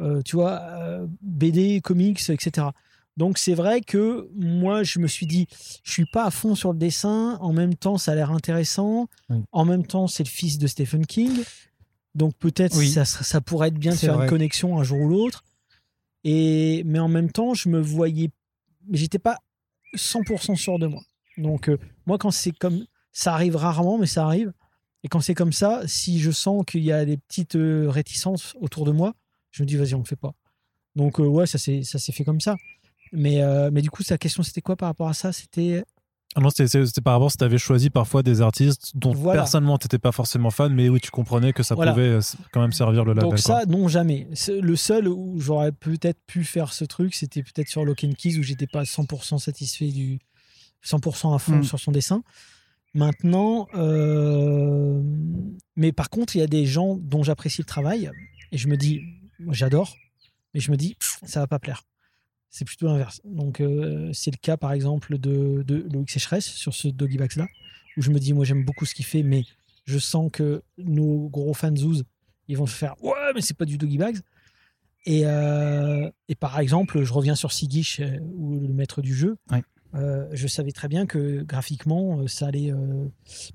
euh, 0.00 0.22
tu 0.22 0.36
vois, 0.36 0.60
euh, 0.62 1.06
BD, 1.20 1.80
comics, 1.82 2.30
etc. 2.30 2.68
Donc 3.16 3.38
c'est 3.38 3.54
vrai 3.54 3.80
que 3.80 4.28
moi 4.34 4.82
je 4.82 4.98
me 4.98 5.06
suis 5.06 5.26
dit, 5.26 5.46
je 5.84 5.90
suis 5.90 6.06
pas 6.06 6.24
à 6.24 6.30
fond 6.30 6.54
sur 6.54 6.72
le 6.72 6.78
dessin. 6.78 7.36
En 7.40 7.52
même 7.52 7.74
temps, 7.74 7.98
ça 7.98 8.12
a 8.12 8.14
l'air 8.14 8.30
intéressant. 8.30 9.08
Oui. 9.30 9.38
En 9.52 9.64
même 9.64 9.86
temps, 9.86 10.06
c'est 10.06 10.22
le 10.22 10.28
fils 10.28 10.58
de 10.58 10.66
Stephen 10.66 11.04
King. 11.04 11.32
Donc 12.14 12.34
peut-être 12.38 12.76
Oui. 12.76 12.88
ça, 12.90 13.40
pourrait 13.40 13.68
être 13.68 13.78
bien 13.78 13.92
de 13.92 13.96
faire 13.96 14.14
vrai. 14.14 14.24
une 14.24 14.30
connexion 14.30 14.78
un 14.78 14.82
jour 14.84 15.00
ou 15.00 15.08
l'autre. 15.08 15.44
Et 16.24 16.82
mais 16.84 16.98
en 16.98 17.08
même 17.08 17.30
temps, 17.32 17.54
je 17.54 17.68
me 17.68 17.80
voyais, 17.80 18.30
j'étais 18.92 19.18
pas 19.18 19.38
100% 19.96 20.56
sûr 20.56 20.78
de 20.78 20.86
moi. 20.86 21.02
Donc 21.38 21.70
moi, 22.06 22.18
quand 22.18 22.30
c'est 22.30 22.52
comme 22.52 22.84
ça 23.12 23.32
arrive 23.34 23.56
rarement, 23.56 23.96
mais 23.98 24.06
ça 24.06 24.24
arrive. 24.26 24.52
Et 25.06 25.08
quand 25.08 25.20
c'est 25.20 25.34
comme 25.36 25.52
ça, 25.52 25.82
si 25.86 26.18
je 26.18 26.32
sens 26.32 26.64
qu'il 26.66 26.82
y 26.82 26.90
a 26.90 27.04
des 27.04 27.16
petites 27.16 27.54
euh, 27.54 27.88
réticences 27.88 28.56
autour 28.60 28.84
de 28.84 28.90
moi, 28.90 29.14
je 29.52 29.62
me 29.62 29.66
dis 29.68 29.76
vas-y, 29.76 29.94
on 29.94 29.98
le 30.00 30.04
fait 30.04 30.16
pas. 30.16 30.32
Donc 30.96 31.20
euh, 31.20 31.22
ouais, 31.24 31.46
ça 31.46 31.58
s'est 31.58 31.84
fait 32.12 32.24
comme 32.24 32.40
ça. 32.40 32.56
Mais 33.12 33.40
euh, 33.40 33.70
mais 33.72 33.82
du 33.82 33.88
coup, 33.90 34.02
sa 34.02 34.18
question 34.18 34.42
c'était 34.42 34.62
quoi 34.62 34.74
par 34.74 34.88
rapport 34.88 35.06
à 35.08 35.14
ça? 35.14 35.32
C'était 35.32 35.84
Ah 36.34 36.40
non, 36.40 36.50
c'était- 36.50 36.82
par 37.04 37.12
rapport 37.12 37.30
si 37.30 37.36
tu 37.36 37.44
avais 37.44 37.56
choisi 37.56 37.88
parfois 37.88 38.24
des 38.24 38.40
artistes 38.40 38.90
dont 38.96 39.12
Voilà. 39.14 39.42
personnellement 39.42 39.78
tu 39.78 39.84
n'étais 39.84 40.00
pas 40.00 40.10
forcément 40.10 40.50
fan, 40.50 40.74
mais 40.74 40.88
oui, 40.88 40.98
tu 41.00 41.12
comprenais 41.12 41.52
que 41.52 41.62
ça 41.62 41.76
Voilà. 41.76 41.92
pouvait 41.92 42.18
quand 42.52 42.60
même 42.60 42.72
servir 42.72 43.04
le 43.04 43.12
label. 43.12 43.30
donc 43.30 43.40
quoi. 43.40 43.60
ça 43.60 43.64
non 43.66 43.86
jamais. 43.86 44.26
Le 44.48 44.74
seul 44.74 45.06
où 45.06 45.38
j'aurais 45.38 45.70
peut-être 45.70 46.18
pu 46.26 46.42
faire 46.42 46.72
ce 46.72 46.84
truc, 46.84 47.14
c'était 47.14 47.44
peut-être 47.44 47.68
sur 47.68 47.84
Lock 47.84 48.02
and 48.02 48.14
Keys 48.18 48.38
où 48.38 48.42
j'étais 48.42 48.66
pas 48.66 48.82
100% 48.84 49.38
satisfait 49.38 49.92
du 49.92 50.18
100% 50.82 51.32
à 51.32 51.38
fond 51.38 51.58
Mm. 51.58 51.62
sur 51.62 51.78
son 51.78 51.92
dessin. 51.92 52.24
Maintenant, 52.96 53.68
euh, 53.74 55.02
mais 55.76 55.92
par 55.92 56.08
contre, 56.08 56.34
il 56.34 56.38
y 56.38 56.42
a 56.42 56.46
des 56.46 56.64
gens 56.64 56.96
dont 56.96 57.22
j'apprécie 57.22 57.60
le 57.60 57.66
travail 57.66 58.10
et 58.52 58.56
je 58.56 58.68
me 58.68 58.78
dis, 58.78 59.02
j'adore, 59.50 59.94
mais 60.54 60.60
je 60.60 60.70
me 60.70 60.78
dis, 60.78 60.96
ça 61.22 61.40
va 61.40 61.46
pas 61.46 61.58
plaire. 61.58 61.82
C'est 62.48 62.64
plutôt 62.64 62.86
l'inverse. 62.86 63.20
Donc, 63.24 63.60
euh, 63.60 64.10
c'est 64.14 64.30
le 64.30 64.38
cas, 64.38 64.56
par 64.56 64.72
exemple, 64.72 65.18
de, 65.18 65.62
de 65.62 65.86
Loïc 65.92 66.10
Sécheresse 66.10 66.46
sur 66.46 66.72
ce 66.72 66.88
Doggy 66.88 67.18
Bags 67.18 67.36
là, 67.36 67.46
où 67.98 68.00
je 68.00 68.10
me 68.10 68.18
dis, 68.18 68.32
moi, 68.32 68.46
j'aime 68.46 68.64
beaucoup 68.64 68.86
ce 68.86 68.94
qu'il 68.94 69.04
fait, 69.04 69.22
mais 69.22 69.44
je 69.84 69.98
sens 69.98 70.30
que 70.32 70.62
nos 70.78 71.28
gros 71.28 71.52
fans 71.52 71.76
Zouz, 71.76 72.04
ils 72.48 72.56
vont 72.56 72.64
faire, 72.64 72.94
ouais, 73.04 73.32
mais 73.34 73.42
c'est 73.42 73.58
pas 73.58 73.66
du 73.66 73.76
Doggy 73.76 73.98
Bags. 73.98 74.20
Et, 75.04 75.26
euh, 75.26 76.10
et 76.28 76.34
par 76.34 76.58
exemple, 76.58 77.02
je 77.02 77.12
reviens 77.12 77.34
sur 77.34 77.52
Sigish, 77.52 78.00
ou 78.22 78.58
le 78.58 78.72
maître 78.72 79.02
du 79.02 79.14
jeu. 79.14 79.36
Euh, 79.96 80.26
je 80.32 80.46
savais 80.46 80.72
très 80.72 80.88
bien 80.88 81.06
que 81.06 81.42
graphiquement, 81.42 82.20
euh, 82.20 82.26
ça 82.28 82.46
allait 82.48 82.70
euh, 82.72 83.06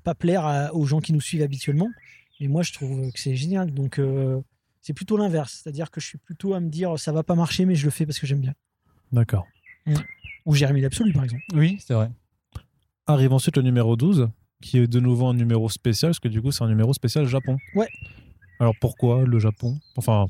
pas 0.03 0.15
plaire 0.15 0.45
à- 0.45 0.73
aux 0.73 0.85
gens 0.85 0.99
qui 0.99 1.13
nous 1.13 1.21
suivent 1.21 1.43
habituellement. 1.43 1.89
Mais 2.39 2.47
moi, 2.47 2.63
je 2.63 2.73
trouve 2.73 3.11
que 3.11 3.19
c'est 3.19 3.35
génial. 3.35 3.71
Donc, 3.71 3.99
euh, 3.99 4.41
c'est 4.81 4.93
plutôt 4.93 5.17
l'inverse. 5.17 5.61
C'est-à-dire 5.63 5.91
que 5.91 6.01
je 6.01 6.07
suis 6.07 6.17
plutôt 6.17 6.53
à 6.55 6.59
me 6.59 6.69
dire, 6.69 6.97
ça 6.97 7.11
va 7.11 7.21
pas 7.23 7.35
marcher, 7.35 7.65
mais 7.65 7.75
je 7.75 7.85
le 7.85 7.91
fais 7.91 8.05
parce 8.05 8.17
que 8.19 8.25
j'aime 8.25 8.41
bien. 8.41 8.53
D'accord. 9.11 9.45
Ou 10.45 10.55
Jérémy 10.55 10.81
l'absolu, 10.81 11.13
par 11.13 11.23
exemple. 11.23 11.43
Oui, 11.53 11.77
c'est 11.79 11.93
vrai. 11.93 12.09
Arrive 13.05 13.33
ensuite 13.33 13.57
le 13.57 13.61
numéro 13.63 13.95
12, 13.95 14.29
qui 14.61 14.79
est 14.79 14.87
de 14.87 14.99
nouveau 14.99 15.27
un 15.27 15.33
numéro 15.35 15.69
spécial, 15.69 16.09
parce 16.11 16.19
que 16.19 16.27
du 16.27 16.41
coup, 16.41 16.51
c'est 16.51 16.63
un 16.63 16.67
numéro 16.69 16.93
spécial 16.93 17.25
Japon. 17.27 17.57
Ouais. 17.75 17.89
Alors 18.59 18.73
pourquoi 18.79 19.23
le 19.25 19.37
Japon? 19.39 19.77
Enfin, 19.97 20.27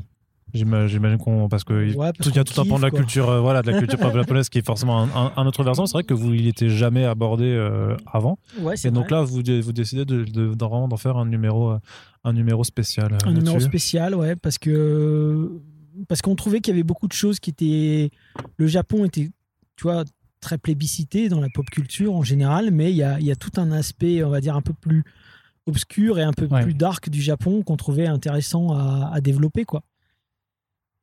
j'imagine 0.53 1.17
qu'on. 1.17 1.47
Parce 1.49 1.63
que 1.63 1.73
Ouais, 1.95 2.11
parce 2.13 2.29
il 2.29 2.35
y 2.35 2.39
a 2.39 2.43
tout 2.43 2.59
un 2.59 2.65
pan 2.65 2.77
de 2.77 2.83
la 2.83 2.91
culture, 2.91 3.29
euh, 3.29 3.39
voilà, 3.41 3.61
de 3.61 3.71
la 3.71 3.79
culture 3.79 3.97
japonaise 4.13 4.49
qui 4.49 4.59
est 4.59 4.65
forcément 4.65 5.07
un, 5.35 5.45
autre 5.45 5.63
versant. 5.63 5.85
C'est 5.85 5.93
vrai 5.93 6.03
que 6.03 6.13
vous, 6.13 6.33
il 6.33 6.47
était 6.47 6.69
jamais 6.69 7.05
abordé 7.05 7.45
euh, 7.45 7.95
avant. 8.05 8.37
Ouais, 8.59 8.75
Et 8.83 8.91
donc 8.91 9.09
vrai. 9.09 9.17
là, 9.17 9.23
vous, 9.23 9.41
vous 9.61 9.73
décidez 9.73 10.05
de, 10.05 10.23
de- 10.23 10.53
d'en- 10.53 10.95
faire 10.97 11.17
un 11.17 11.25
numéro, 11.25 11.71
euh, 11.71 11.79
un 12.23 12.33
numéro 12.33 12.63
spécial. 12.63 13.13
euh, 13.13 13.17
un 13.29 13.33
numéro 13.33 13.59
spécial, 13.59 14.15
ouais, 14.15 14.35
parce 14.35 14.57
que 14.57 15.51
parce 16.07 16.21
qu'on 16.21 16.35
trouvait 16.35 16.61
qu'il 16.61 16.73
y 16.73 16.75
avait 16.75 16.83
beaucoup 16.83 17.07
de 17.07 17.13
choses 17.13 17.39
qui 17.39 17.49
étaient. 17.49 18.09
Le 18.57 18.67
Japon 18.67 19.05
était, 19.05 19.29
tu 19.75 19.83
vois, 19.83 20.03
très 20.39 20.57
plébiscité 20.57 21.29
dans 21.29 21.39
la 21.41 21.49
pop 21.53 21.65
culture 21.69 22.13
en 22.15 22.23
général, 22.23 22.71
mais 22.71 22.91
il 22.91 22.97
y 22.97 23.03
a, 23.03 23.19
il 23.19 23.25
y 23.25 23.31
a 23.31 23.35
tout 23.35 23.51
un 23.57 23.71
aspect, 23.71 24.23
on 24.23 24.29
va 24.29 24.41
dire, 24.41 24.55
un 24.55 24.61
peu 24.61 24.73
plus 24.73 25.03
obscur 25.67 26.17
et 26.17 26.23
un 26.23 26.33
peu 26.33 26.47
Ouais. 26.47 26.63
plus 26.63 26.73
dark 26.73 27.09
du 27.09 27.21
Japon 27.21 27.61
qu'on 27.61 27.77
trouvait 27.77 28.07
intéressant 28.07 28.73
à, 28.73 29.11
à 29.13 29.21
développer, 29.21 29.63
quoi. 29.65 29.83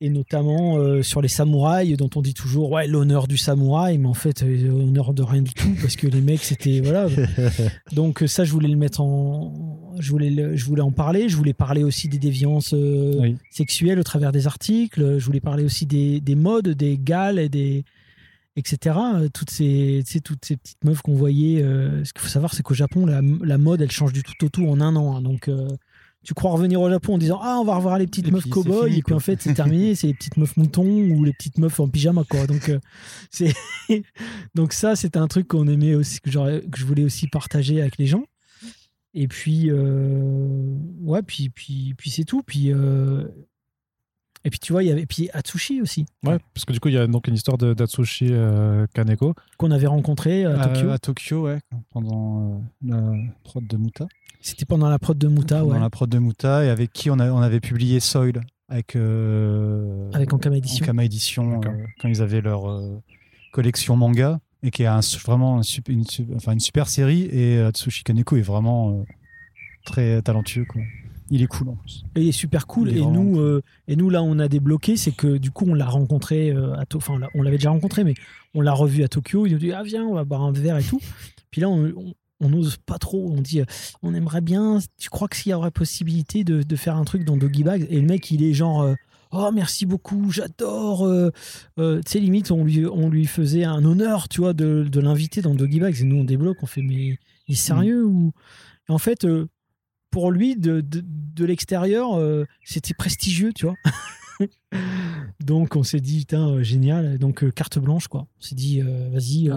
Et 0.01 0.11
notamment 0.11 0.77
euh, 0.79 1.03
sur 1.03 1.21
les 1.21 1.27
samouraïs, 1.27 1.97
dont 1.97 2.09
on 2.15 2.23
dit 2.23 2.33
toujours, 2.33 2.71
ouais, 2.71 2.87
l'honneur 2.87 3.27
du 3.27 3.37
samouraï, 3.37 3.99
mais 3.99 4.07
en 4.07 4.15
fait, 4.15 4.45
euh, 4.45 4.69
l'honneur 4.69 5.13
de 5.13 5.25
rien 5.25 5.43
du 5.43 5.53
tout, 5.53 5.75
parce 5.81 5.97
que 5.97 6.07
les 6.07 6.21
mecs, 6.21 6.45
c'était. 6.45 6.81
Voilà. 6.81 7.09
Donc 7.93 8.23
euh, 8.23 8.29
ça, 8.29 8.45
je 8.45 8.53
voulais 8.53 8.69
le 8.69 8.77
mettre 8.77 9.01
en, 9.01 9.91
je 9.99 10.09
voulais, 10.13 10.31
le- 10.31 10.55
je 10.57 10.65
voulais 10.67 10.83
en 10.83 10.93
parler. 10.93 11.29
Je 11.29 11.37
voulais 11.37 11.53
parler 11.53 11.83
aussi 11.83 12.09
des 12.09 12.19
déviances 12.19 12.75
euh, 12.75 13.17
Oui. 13.19 13.37
sexuelles 13.51 13.99
au 13.99 14.05
travers 14.05 14.31
des 14.31 14.47
articles. 14.47 15.19
Je 15.19 15.25
voulais 15.27 15.41
parler 15.41 15.65
aussi 15.65 15.85
des, 15.85 16.21
des 16.21 16.37
modes, 16.37 16.69
des 16.69 16.97
gales 16.97 17.41
et 17.41 17.49
des 17.49 17.85
etc. 18.55 18.97
Toutes 19.35 19.51
ces, 19.51 20.03
toutes 20.25 20.45
ces 20.45 20.57
petites 20.57 20.85
meufs 20.85 21.01
qu'on 21.03 21.15
voyait. 21.15 21.61
ce 22.05 22.13
qu'il 22.13 22.21
faut 22.23 22.29
savoir, 22.29 22.55
c'est 22.55 22.63
qu'au 22.65 22.75
Japon, 22.75 23.05
la, 23.07 23.21
la 23.43 23.57
mode, 23.59 23.81
elle 23.83 23.91
change 23.91 24.13
du 24.13 24.23
tout 24.25 24.33
au 24.45 24.49
tout 24.49 24.67
en 24.69 24.81
un 24.81 24.95
an. 24.97 25.17
hein. 25.17 25.23
donc 25.23 25.49
tu 26.25 26.35
crois 26.35 26.51
revenir 26.51 26.81
au 26.81 26.91
Japon 26.91 27.15
en 27.15 27.19
disant 27.19 27.39
ah 27.43 27.59
on 27.61 27.65
va 27.65 27.77
revoir 27.77 27.99
les 27.99 28.07
petites 28.07 28.29
Et 28.29 28.31
meufs 28.31 28.43
fini, 28.43 28.99
et 28.99 29.03
puis 29.03 29.15
en 29.15 29.21
fait 29.21 29.41
c'est 29.41 29.55
terminé 29.55 29.95
c'est 29.95 30.09
les 30.09 30.15
petites 30.15 30.37
meufs 30.37 30.57
moutons 30.57 30.85
ou 30.85 31.25
les 31.25 31.33
petites 31.33 31.59
meufs 31.59 31.79
en 31.81 31.89
pyjama 31.89 32.25
quoi. 32.29 32.47
Donc 32.47 32.69
euh, 32.69 32.79
c'est 33.31 33.55
donc 34.55 34.73
ça 34.73 34.97
c'était 34.97 35.19
un 35.19 35.29
truc 35.29 35.49
qu'on 35.49 35.69
aimait 35.69 35.95
aussi 35.95 36.21
que, 36.21 36.31
que 36.31 36.79
je 36.79 36.85
voulais 36.85 37.05
aussi 37.05 37.29
partager 37.29 37.81
avec 37.81 37.99
les 37.99 38.07
gens. 38.07 38.25
Et 39.15 39.29
puis 39.29 39.71
euh, 39.71 40.77
ouais 41.03 41.23
puis 41.23 41.51
puis 41.51 41.95
puis 41.97 42.11
c'est 42.11 42.25
tout. 42.25 42.43
Puis 42.43 42.73
euh, 42.73 43.25
et 44.49 44.51
puis 44.51 44.59
tu 44.59 44.73
vois 44.73 44.83
il 44.83 44.89
y 44.89 44.91
avait 44.91 45.05
puis 45.05 45.29
Atsushi 45.35 45.83
aussi 45.83 46.07
Ouais, 46.25 46.39
parce 46.55 46.65
que 46.65 46.73
du 46.73 46.81
coup, 46.81 46.89
il 46.89 46.95
y 46.95 46.99
a 46.99 47.07
donc 47.07 47.29
une 47.29 47.35
histoire 47.35 47.59
d'Atsushi 47.59 48.29
euh, 48.31 48.87
Kaneko. 48.95 49.35
qu'on 49.59 49.71
avait 49.71 49.87
rencontré 49.87 50.45
à 50.47 50.51
Euh, 50.51 50.65
Tokyo 50.65 50.91
à 50.91 50.99
Tokyo, 50.99 51.43
ouais, 51.45 51.61
pendant 51.93 52.63
euh, 52.89 52.89
la 52.89 53.13
prod 53.45 53.67
de 53.67 53.77
Muta. 53.77 54.07
c'était 54.41 54.65
pendant 54.65 54.89
la 54.89 54.99
prod 54.99 55.19
de 55.19 55.29
Muta 55.29 55.61
pendant 55.61 55.73
ouais 55.75 55.79
la 55.81 55.91
prod 55.91 56.09
de 56.09 56.19
Muta 56.19 56.65
et 56.65 56.71
avec 56.71 56.93
qui 56.95 57.11
on, 57.11 57.19
a- 57.19 57.31
on 57.31 57.39
avait 57.43 57.61
publié 57.61 58.01
Soil 58.01 58.41
avec, 58.71 58.97
euh, 58.97 60.11
avec 60.13 60.33
Ankama 60.33 60.57
Edition 60.57 60.85
Ankama 60.85 61.05
Edition 61.05 61.61
euh, 61.63 61.71
quand 62.01 62.09
ils 62.09 62.23
avaient 62.23 62.41
leur 62.41 62.71
euh, 62.71 63.01
collection 63.53 63.97
manga 63.97 64.41
et 64.63 64.71
qui 64.71 64.83
est 64.83 64.87
un, 64.87 65.01
vraiment 65.25 65.59
un 65.59 65.63
une, 65.89 66.05
enfin, 66.37 66.53
une 66.53 66.61
super 66.61 66.89
série 66.89 67.23
et 67.33 67.59
euh, 67.59 67.71
Tsushi 67.71 68.03
Kaneko 68.03 68.37
est 68.37 68.43
vraiment 68.43 69.05
très 69.85 70.21
talentueux 70.23 70.65
quoi. 70.65 70.83
Il 71.31 71.43
est 71.43 71.47
cool 71.47 71.69
en 71.71 71.77
plus. 71.77 72.05
Et 72.15 72.23
il 72.23 72.29
est 72.29 72.33
super 72.33 72.67
cool. 72.67 72.89
Est 72.91 72.99
et 72.99 73.07
nous, 73.07 73.33
cool. 73.35 73.41
euh, 73.43 73.61
et 73.87 73.97
nous 73.97 74.09
là, 74.11 74.23
on 74.23 74.39
a 74.39 74.49
débloqué, 74.49 74.97
c'est 74.97 75.13
que 75.13 75.37
du 75.37 75.51
coup, 75.51 75.67
on 75.69 75.75
l'a 75.75 75.87
rencontré 75.87 76.51
euh, 76.51 76.75
à 76.75 76.87
Tokyo. 76.87 76.99
Enfin, 76.99 77.15
on 77.15 77.19
l'a- 77.19 77.31
on 77.35 77.43
l'avait 77.43 77.59
déjà 77.59 77.71
rencontré, 77.71 78.03
mais 78.05 78.15
on 78.55 78.61
l'a 78.61 78.73
revu 78.73 79.03
à 79.05 79.09
Tokyo. 79.09 79.47
Il 79.47 79.53
nous 79.53 79.59
dit 79.59 79.73
ah 79.73 79.83
viens, 79.83 80.05
on 80.05 80.15
va 80.15 80.25
boire 80.25 80.43
un 80.43 80.53
verre 80.53 80.79
et 80.79 80.83
tout. 80.85 81.01
Puis 81.51 81.61
là, 81.61 81.69
on, 81.69 82.49
n'ose 82.49 82.77
pas 82.79 82.99
trop. 82.99 83.31
On 83.37 83.41
dit 83.43 83.61
euh, 83.61 83.65
on 84.03 84.15
aimerait 84.15 84.41
bien. 84.41 84.79
Tu 84.99 85.11
crois 85.11 85.29
qu'il 85.29 85.51
y 85.51 85.55
aurait 85.55 85.71
possibilité 85.71 86.45
de, 86.45 86.63
de 86.63 86.77
faire 86.77 86.97
un 86.97 87.05
truc 87.05 87.25
dans 87.25 87.37
Doggy 87.37 87.63
Bag 87.65 87.87
Et 87.91 88.01
le 88.01 88.07
mec, 88.07 88.31
il 88.31 88.43
est 88.43 88.55
genre. 88.55 88.83
euh, 88.83 88.95
Oh 89.31 89.51
merci 89.53 89.85
beaucoup, 89.85 90.31
j'adore. 90.31 91.05
euh, 91.07 91.31
euh, 91.79 92.01
tu 92.03 92.13
sais 92.13 92.19
limite 92.19 92.51
on 92.51 92.65
lui 92.65 92.87
on 92.87 93.11
lui 93.11 93.27
faisait 93.27 93.65
un 93.65 93.85
honneur, 93.85 94.27
tu 94.27 94.41
vois, 94.41 94.55
de, 94.55 94.87
de 94.91 95.01
l'inviter 95.01 95.43
dans 95.43 95.55
Doggy 95.55 95.81
Bags. 95.81 95.97
Et 96.01 96.05
nous 96.05 96.17
on 96.17 96.25
débloque, 96.25 96.57
on 96.63 96.67
fait 96.67 96.81
mais 96.81 97.19
il 97.47 97.53
est 97.53 97.55
sérieux 97.55 98.07
ou? 98.07 98.33
Et 98.89 98.93
en 98.93 98.97
fait 98.97 99.27
euh, 99.27 99.47
pour 100.11 100.31
lui 100.31 100.57
de, 100.57 100.81
de, 100.81 101.03
de 101.05 101.45
l'extérieur 101.45 102.15
euh, 102.19 102.45
c'était 102.65 102.95
prestigieux, 102.95 103.53
tu 103.55 103.67
vois. 103.67 103.75
Donc 105.41 105.77
on 105.77 105.83
s'est 105.83 106.01
dit 106.01 106.21
putain 106.21 106.49
euh, 106.49 106.63
génial. 106.63 107.19
Donc 107.19 107.43
euh, 107.43 107.51
carte 107.51 107.79
blanche 107.79 108.09
quoi. 108.09 108.27
On 108.39 108.43
s'est 108.43 108.55
dit 108.55 108.81
vas-y. 108.81 109.51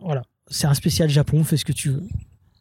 voilà, 0.00 0.22
c'est 0.48 0.66
un 0.66 0.74
spécial 0.74 1.08
Japon, 1.08 1.44
fais 1.44 1.56
ce 1.56 1.64
que 1.64 1.72
tu 1.72 1.90
veux. 1.90 2.02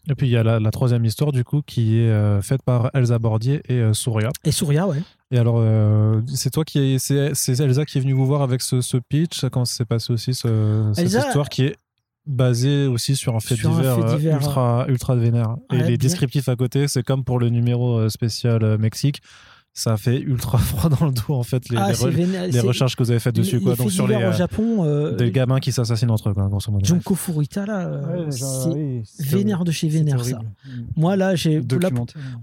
Et 0.10 0.16
puis 0.16 0.28
il 0.28 0.32
y 0.32 0.38
a 0.38 0.44
la, 0.44 0.60
la 0.60 0.72
troisième 0.72 1.06
histoire 1.06 1.32
du 1.32 1.44
coup 1.44 1.62
qui 1.62 1.98
est 2.00 2.10
euh, 2.10 2.42
faite 2.42 2.64
par 2.64 2.90
Elsa 2.96 3.20
Bordier 3.20 3.62
et 3.70 3.74
euh, 3.76 3.94
Souria. 3.94 4.30
Et 4.44 4.52
Souria 4.52 4.88
ouais. 4.88 5.02
Et 5.32 5.38
alors, 5.38 5.58
euh, 5.60 6.22
c'est 6.34 6.50
toi 6.50 6.64
qui 6.64 6.80
est, 6.80 6.98
c'est, 7.00 7.36
c'est 7.36 7.60
Elsa 7.60 7.86
qui 7.86 8.00
est 8.00 8.02
venue 8.02 8.14
vous 8.14 8.26
voir 8.26 8.42
avec 8.42 8.62
ce, 8.64 8.82
ce 8.82 8.98
pitch? 8.98 9.40
Ça 9.40 9.50
s'est 9.66 9.86
passé 9.86 10.12
aussi 10.12 10.34
ce- 10.34 10.92
cette 10.96 11.06
Elsa- 11.06 11.28
histoire 11.28 11.50
qui 11.50 11.66
est 11.66 11.76
basée 12.30 12.88
aussi 12.88 13.16
sur 13.16 13.36
un 13.36 13.40
fait 13.40 13.56
Sur 13.56 13.72
un 13.72 13.78
divers, 13.78 13.96
fait 13.96 14.02
euh, 14.04 14.18
divers, 14.18 14.36
ultra 14.38 14.86
ultra 14.88 15.16
vénère. 15.16 15.56
Et 15.74 15.78
les 15.78 15.84
bien. 15.90 15.98
descriptifs 15.98 16.48
à 16.48 16.56
côté, 16.56 16.88
c'est 16.88 17.04
comme 17.04 17.24
pour 17.24 17.40
le 17.40 17.50
numéro 17.50 17.98
euh, 17.98 18.10
spécial 18.10 18.64
euh, 18.64 18.78
Mexique. 18.78 19.22
Ça 19.74 19.98
fait 19.98 20.20
ultra 20.20 20.58
froid 20.70 20.90
dans 20.90 21.06
le 21.06 21.12
dos 21.12 21.34
en 21.36 21.44
fait 21.44 21.70
les, 21.70 21.78
ah, 21.78 21.90
les, 21.90 21.94
re- 21.96 22.52
les 22.52 22.60
recherches 22.60 22.96
que 22.96 23.04
vous 23.04 23.12
avez 23.12 23.20
faites 23.20 23.36
dessus 23.36 23.58
les- 23.58 23.64
quoi. 23.64 23.74
les 23.74 23.78
Donc 23.78 23.92
sur 23.92 24.08
les 24.08 24.16
divers 24.16 24.34
au 24.34 24.38
Japon, 24.38 24.84
euh, 24.84 25.16
des 25.16 25.32
gamins 25.32 25.60
qui 25.60 25.72
s'assassinent 25.72 26.10
entre 26.10 26.30
eux 26.30 26.34
quoi, 26.34 26.48
grosso 26.48 26.72
modo. 26.72 26.84
Junko 26.86 27.14
Furuta 27.16 27.66
là, 27.66 27.88
euh, 27.88 28.32
c'est 28.32 29.04
vénère 29.24 29.64
de 29.64 29.72
chez 29.72 29.88
vénère 29.88 30.24
ça. 30.26 30.36
horrible. 30.38 30.52
Moi 30.96 31.16
là, 31.16 31.36
j'ai 31.36 31.62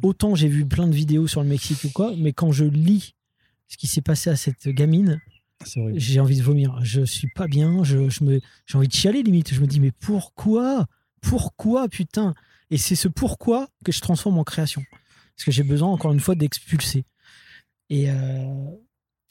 autant 0.03 0.35
j'ai 0.35 0.49
vu 0.49 0.67
plein 0.67 0.87
de 0.87 0.95
vidéos 0.95 1.27
sur 1.27 1.43
le 1.43 1.49
Mexique 1.49 1.79
ou 1.85 1.91
quoi, 1.91 2.13
mais 2.17 2.33
quand 2.33 2.53
je 2.53 2.65
lis 2.65 3.15
ce 3.69 3.77
qui 3.77 3.87
s'est 3.89 4.03
passé 4.03 4.31
à 4.31 4.37
cette 4.37 4.69
gamine. 4.69 5.21
J'ai 5.65 6.21
envie 6.21 6.37
de 6.39 6.43
vomir. 6.43 6.79
Je 6.83 7.03
suis 7.03 7.29
pas 7.29 7.47
bien. 7.47 7.83
Je, 7.85 8.09
je 8.09 8.25
me, 8.25 8.41
j'ai 8.67 8.79
envie 8.79 8.89
de 8.89 8.93
chialer 8.93 9.23
limite. 9.23 9.53
Je 9.55 9.61
me 9.61 9.67
dis 9.67 9.81
mais 9.81 9.93
pourquoi, 9.93 10.87
pourquoi 11.21 11.89
putain? 11.89 12.35
Et 12.71 12.79
c'est 12.79 12.97
ce 12.97 13.09
pourquoi 13.09 13.69
que 13.85 13.93
je 13.93 14.01
transforme 14.01 14.39
en 14.39 14.45
création, 14.45 14.83
parce 15.37 15.45
que 15.45 15.53
j'ai 15.53 15.63
besoin 15.63 15.89
encore 15.89 16.13
une 16.13 16.21
fois 16.21 16.35
d'expulser. 16.35 17.05
Et 17.91 18.11
euh, 18.11 18.71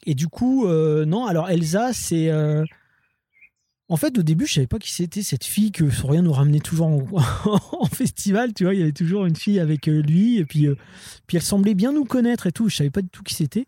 et 0.06 0.16
du 0.16 0.28
coup 0.28 0.66
euh, 0.66 1.06
non. 1.06 1.26
Alors 1.26 1.50
Elsa, 1.50 1.92
c'est 1.94 2.30
euh, 2.30 2.64
en 3.88 3.98
fait, 3.98 4.17
au 4.17 4.24
début, 4.24 4.48
je 4.48 4.56
savais 4.56 4.67
pas 4.67 4.80
qui 4.80 4.91
c'était 4.91 5.21
cette 5.21 5.43
fille 5.43 5.71
que 5.71 5.91
Soria 5.91 6.21
nous 6.21 6.32
ramenait 6.32 6.60
toujours 6.60 6.88
en, 7.71 7.86
festival. 7.86 8.54
Tu 8.54 8.63
vois, 8.63 8.74
il 8.74 8.80
y 8.80 8.84
avait 8.84 8.91
toujours 8.91 9.26
une 9.26 9.36
fille 9.36 9.60
avec 9.60 9.88
euh, 9.88 10.02
lui, 10.02 10.38
et 10.38 10.45
puis, 10.45 10.65
euh, 10.67 10.76
puis 11.28 11.38
elle 11.38 11.43
semblait 11.43 11.76
bien 11.76 11.91
nous 11.91 12.06
connaître 12.06 12.48
et 12.48 12.52
tout. 12.52 12.67
Je 12.67 12.76
savais 12.76 12.89
pas 12.89 13.04
du 13.04 13.10
tout 13.10 13.21
qui 13.21 13.36
c'était. 13.36 13.67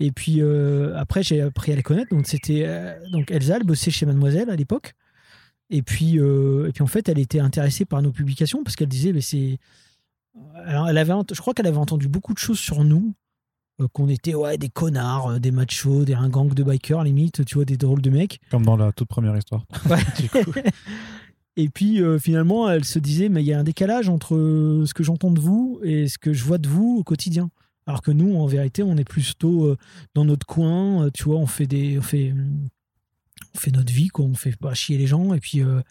Et 0.00 0.10
puis 0.10 0.40
euh, 0.40 0.96
après, 0.96 1.22
j'ai 1.22 1.40
appris 1.42 1.72
à 1.72 1.76
les 1.76 1.82
connaître. 1.82 2.10
Donc 2.10 2.26
c'était 2.26 2.66
donc 3.12 3.30
Elsa, 3.30 3.56
elle 3.56 3.64
bossait 3.64 3.92
chez 3.92 4.04
Mademoiselle 4.04 4.50
à 4.50 4.56
l'époque. 4.56 4.94
Et 5.70 5.82
puis, 5.82 6.16
et 6.16 6.72
puis 6.74 6.82
en 6.82 6.86
fait, 6.86 7.08
elle 7.08 7.18
était 7.18 7.40
intéressée 7.40 7.84
par 7.84 8.02
nos 8.02 8.10
publications 8.10 8.64
parce 8.64 8.74
qu'elle 8.74 8.88
disait, 8.88 9.12
mais 9.12 9.20
c'est. 9.20 9.58
Elle 10.66 10.98
avait, 10.98 11.12
je 11.30 11.40
crois 11.40 11.54
qu'elle 11.54 11.66
avait 11.66 11.76
entendu 11.76 12.08
beaucoup 12.08 12.32
de 12.32 12.38
choses 12.38 12.58
sur 12.58 12.84
nous, 12.84 13.14
qu'on 13.92 14.08
était 14.08 14.34
ouais 14.34 14.58
des 14.58 14.68
connards, 14.68 15.28
euh, 15.30 15.38
des 15.38 15.50
machos, 15.50 16.04
des 16.04 16.14
un 16.14 16.28
gang 16.28 16.52
de 16.52 16.62
bikers 16.62 17.02
limite, 17.04 17.44
tu 17.44 17.54
vois, 17.56 17.64
des 17.64 17.76
drôles 17.76 18.02
de 18.02 18.10
mecs. 18.10 18.40
Comme 18.50 18.64
dans 18.64 18.76
la 18.76 18.92
toute 18.92 19.08
première 19.08 19.36
histoire. 19.36 19.64
Ouais. 19.90 20.62
Et 21.56 21.68
puis 21.68 22.00
euh, 22.00 22.18
finalement, 22.18 22.70
elle 22.70 22.84
se 22.84 22.98
disait, 22.98 23.28
mais 23.28 23.42
il 23.42 23.46
y 23.46 23.52
a 23.52 23.58
un 23.58 23.64
décalage 23.64 24.08
entre 24.08 24.34
euh, 24.36 24.86
ce 24.86 24.94
que 24.94 25.02
j'entends 25.04 25.30
de 25.30 25.40
vous 25.40 25.80
et 25.84 26.08
ce 26.08 26.16
que 26.16 26.32
je 26.32 26.44
vois 26.44 26.56
de 26.58 26.66
vous 26.68 26.96
au 27.00 27.04
quotidien. 27.04 27.50
Alors 27.86 28.00
que 28.00 28.10
nous, 28.10 28.36
en 28.36 28.46
vérité, 28.46 28.82
on 28.82 28.96
est 28.96 29.04
plutôt 29.08 29.66
euh, 29.66 29.76
dans 30.14 30.24
notre 30.24 30.46
coin, 30.46 31.04
euh, 31.06 31.10
tu 31.12 31.24
vois, 31.24 31.36
on 31.36 31.46
fait 31.46 31.66
des, 31.66 31.98
on 31.98 32.02
fait, 32.02 32.32
on 33.54 33.58
fait 33.58 33.70
notre 33.70 33.92
vie, 33.92 34.08
quoi, 34.08 34.24
on 34.24 34.34
fait 34.34 34.56
pas 34.56 34.72
chier 34.72 34.96
les 34.96 35.06
gens, 35.06 35.34
et 35.34 35.40
puis, 35.40 35.62
euh, 35.62 35.82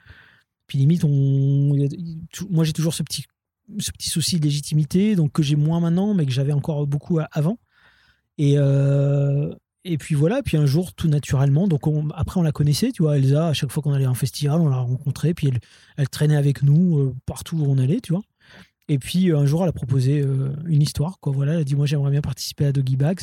puis 0.68 0.78
limite, 0.80 1.04
on, 1.04 1.76
y 1.76 1.86
a- 1.86 2.44
moi 2.50 2.64
j'ai 2.64 2.74
toujours 2.74 2.94
ce 2.94 3.04
petit, 3.04 3.26
ce 3.78 3.92
petit 3.92 4.10
souci 4.10 4.40
de 4.40 4.46
légitimité, 4.46 5.16
donc 5.16 5.32
que 5.34 5.44
j'ai 5.44 5.58
moins 5.58 5.80
maintenant, 5.80 6.14
mais 6.16 6.26
que 6.26 6.32
j'avais 6.32 6.54
encore 6.54 6.88
beaucoup 6.88 7.20
avant. 7.34 7.60
Et, 8.42 8.56
euh, 8.58 9.54
et 9.84 10.00
puis 10.00 10.16
voilà, 10.16 10.42
puis 10.42 10.58
un 10.58 10.66
jour, 10.66 10.94
tout 10.96 11.08
naturellement, 11.08 11.68
donc 11.68 11.86
on- 11.86 12.10
après 12.10 12.40
on 12.40 12.44
la 12.44 12.52
connaissait, 12.52 12.92
tu 12.92 13.04
vois, 13.04 13.16
Elsa, 13.18 13.50
à 13.50 13.54
chaque 13.54 13.70
fois 13.72 13.84
qu'on 13.84 13.94
allait 13.94 14.06
à 14.06 14.10
un 14.10 14.16
festival, 14.16 14.60
on 14.62 14.68
la 14.70 14.78
rencontrait, 14.78 15.36
puis 15.36 15.52
elle, 15.98 16.10
traînait 16.10 16.36
avec 16.36 16.64
nous 16.64 16.98
euh, 16.98 17.16
partout 17.28 17.58
où 17.58 17.66
on 17.70 17.78
allait, 17.78 18.00
tu 18.02 18.14
vois. 18.14 18.24
Et 18.90 18.98
puis 19.00 19.32
un 19.32 19.46
jour, 19.46 19.62
elle 19.64 19.70
a 19.70 19.74
proposé 19.74 20.22
euh, 20.22 20.50
une 20.66 20.82
histoire, 20.82 21.20
quoi, 21.20 21.32
voilà, 21.34 21.54
elle 21.54 21.60
a 21.62 21.64
dit, 21.64 21.76
moi 21.76 21.86
j'aimerais 21.86 22.10
bien 22.10 22.22
participer 22.22 22.66
à 22.66 22.72
Doggy 22.72 22.98
Bags, 22.98 23.22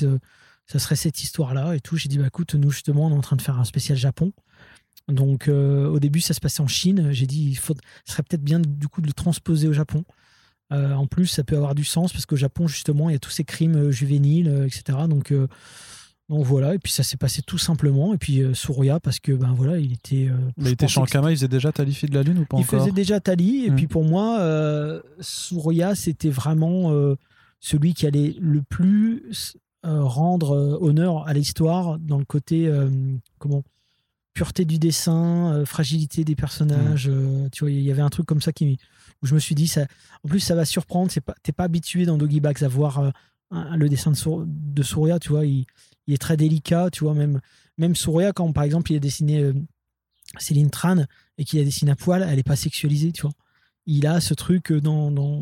ça 0.67 0.79
serait 0.79 0.97
cette 0.97 1.21
histoire-là, 1.25 1.75
et 1.75 1.81
tout. 1.81 1.97
J'ai 1.97 2.09
dit, 2.09 2.19
bah 2.19 2.29
écoute, 2.29 2.55
nous 2.55 2.71
justement, 2.71 3.07
on 3.07 3.11
est 3.11 3.19
en 3.19 3.21
train 3.23 3.37
de 3.37 3.43
faire 3.43 3.59
un 3.59 3.65
spécial 3.65 3.99
Japon. 3.99 4.33
Donc 5.09 5.49
au 5.49 5.99
début, 5.99 6.21
ça 6.21 6.35
se 6.35 6.41
passait 6.41 6.61
en 6.63 6.69
Chine, 6.69 7.09
j'ai 7.13 7.27
dit, 7.27 7.51
il 7.51 7.57
serait 7.57 8.23
peut-être 8.23 8.45
bien 8.45 8.61
du 8.61 8.89
coup 8.89 9.01
de 9.01 9.09
le 9.09 9.13
transposer 9.15 9.67
au 9.69 9.73
Japon. 9.73 10.05
Euh, 10.73 10.93
en 10.95 11.07
plus, 11.07 11.27
ça 11.27 11.45
peut 11.45 11.57
avoir 11.57 11.75
du 11.75 11.85
sens 11.85 12.13
parce 12.13 12.27
qu'au 12.27 12.37
Japon, 12.37 12.67
justement, 12.67 13.09
il 13.09 13.15
y 13.15 13.17
a 13.17 13.19
tous 13.19 13.31
ces 13.31 13.45
crimes 13.45 13.77
euh, 13.77 13.91
juvéniles, 13.91 14.49
euh, 14.49 14.67
etc. 14.67 14.99
Donc, 15.09 15.33
donc 16.29 16.45
voilà, 16.45 16.75
et 16.75 16.79
puis 16.79 16.93
ça 16.93 17.03
s'est 17.03 17.17
passé 17.17 17.41
tout 17.41 17.57
simplement. 17.57 18.13
Et 18.13 18.19
puis 18.19 18.43
euh, 18.43 18.53
Surya, 18.53 19.01
parce 19.01 19.19
que 19.19 19.33
ben 19.33 19.55
voilà, 19.57 19.79
il 19.79 19.95
était. 19.95 20.29
euh, 20.29 20.37
Mais 20.59 20.69
il 20.71 20.73
était 20.73 20.87
Shankama, 20.87 21.31
il 21.31 21.37
faisait 21.37 21.49
déjà 21.49 21.73
Talifi 21.73 22.05
de 22.07 22.15
la 22.15 22.23
Lune 22.23 22.41
ou 22.41 22.45
pas 22.45 22.59
il 22.59 22.65
encore 22.65 22.81
faisait 22.81 22.93
déjà 22.93 23.19
Tali, 23.19 23.65
et 23.65 23.71
puis 23.71 23.87
pour 23.87 24.05
moi, 24.05 24.39
euh, 24.41 25.01
Surya, 25.21 25.95
c'était 25.95 26.29
vraiment 26.29 26.93
celui 27.61 27.95
qui 27.95 28.07
allait 28.07 28.37
le 28.39 28.61
plus 28.63 29.57
rendre 29.85 30.79
honneur 30.83 31.27
à 31.27 31.33
l'histoire 31.33 31.99
dans 31.99 32.19
le 32.19 32.27
côté, 32.27 32.71
comment, 33.39 33.63
pureté 34.35 34.65
du 34.65 34.79
dessin, 34.79 35.53
euh, 35.55 35.65
fragilité 35.65 36.25
des 36.25 36.37
personnages. 36.37 37.09
euh, 37.09 37.49
tu 37.51 37.65
vois, 37.65 37.71
il 37.71 37.81
y 37.83 37.91
avait 37.91 38.03
un 38.03 38.09
truc 38.11 38.27
comme 38.27 38.41
ça 38.41 38.53
qui, 38.53 38.79
où 39.23 39.27
je 39.27 39.35
me 39.35 39.41
suis 39.41 39.55
dit, 39.55 39.67
ça, 39.69 39.87
en 40.25 40.29
plus, 40.29 40.41
ça 40.41 40.55
va 40.55 40.65
surprendre. 40.65 41.11
C'est 41.11 41.21
pas, 41.21 41.35
t'es 41.43 41.53
pas 41.53 41.65
habitué 41.65 42.07
dans 42.07 42.17
Doggy 42.19 42.41
Bags 42.41 42.63
à 42.63 42.69
voir 42.69 42.99
euh, 43.01 43.11
le 43.77 43.89
dessin 43.89 44.11
de, 44.13 44.17
Sour- 44.17 44.45
de 44.47 44.83
Surya, 44.83 45.19
tu 45.19 45.31
vois, 45.31 45.45
il, 45.47 45.65
il 46.07 46.15
est 46.15 46.19
très 46.19 46.37
délicat, 46.37 46.91
tu 46.91 47.05
vois, 47.05 47.15
même, 47.15 47.41
même 47.79 47.95
Surya, 47.97 48.33
quand 48.33 48.53
par 48.53 48.65
exemple 48.65 48.93
il 48.93 48.97
a 48.97 49.01
dessiné 49.01 49.53
Céline 50.39 50.71
Tran 50.71 51.05
et 51.39 51.45
qu'il 51.45 51.59
a 51.61 51.65
dessiné 51.65 51.91
à 51.93 51.97
poil, 51.97 52.27
elle 52.29 52.39
est 52.39 52.43
pas 52.43 52.57
sexualisée, 52.57 53.13
tu 53.13 53.23
vois. 53.23 53.33
Il 53.87 54.07
a 54.07 54.21
ce 54.21 54.35
truc 54.35 54.73
dans, 54.73 55.11
dans, 55.11 55.41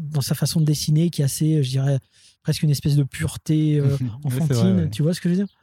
dans 0.00 0.20
sa 0.20 0.34
façon 0.34 0.60
de 0.60 0.66
dessiner 0.66 1.08
qui 1.08 1.22
est 1.22 1.24
assez, 1.24 1.62
je 1.62 1.70
dirais, 1.70 1.98
presque 2.42 2.62
une 2.62 2.70
espèce 2.70 2.96
de 2.96 3.02
pureté 3.02 3.80
euh, 3.80 3.96
enfantine, 4.24 4.56
vrai, 4.74 4.82
ouais. 4.84 4.90
tu 4.90 5.02
vois 5.02 5.14
ce 5.14 5.20
que 5.22 5.30
je 5.30 5.34
veux 5.34 5.44
dire? 5.44 5.54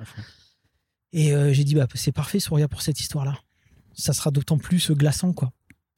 Et 1.17 1.33
euh, 1.33 1.53
j'ai 1.53 1.63
dit, 1.63 1.75
bah, 1.75 1.87
c'est 1.93 2.11
parfait, 2.11 2.41
Surya, 2.41 2.67
pour 2.67 2.81
cette 2.81 2.99
histoire-là. 2.99 3.37
Ça 3.93 4.11
sera 4.11 4.31
d'autant 4.31 4.57
plus 4.57 4.91
glaçant, 4.91 5.31
quoi. 5.31 5.49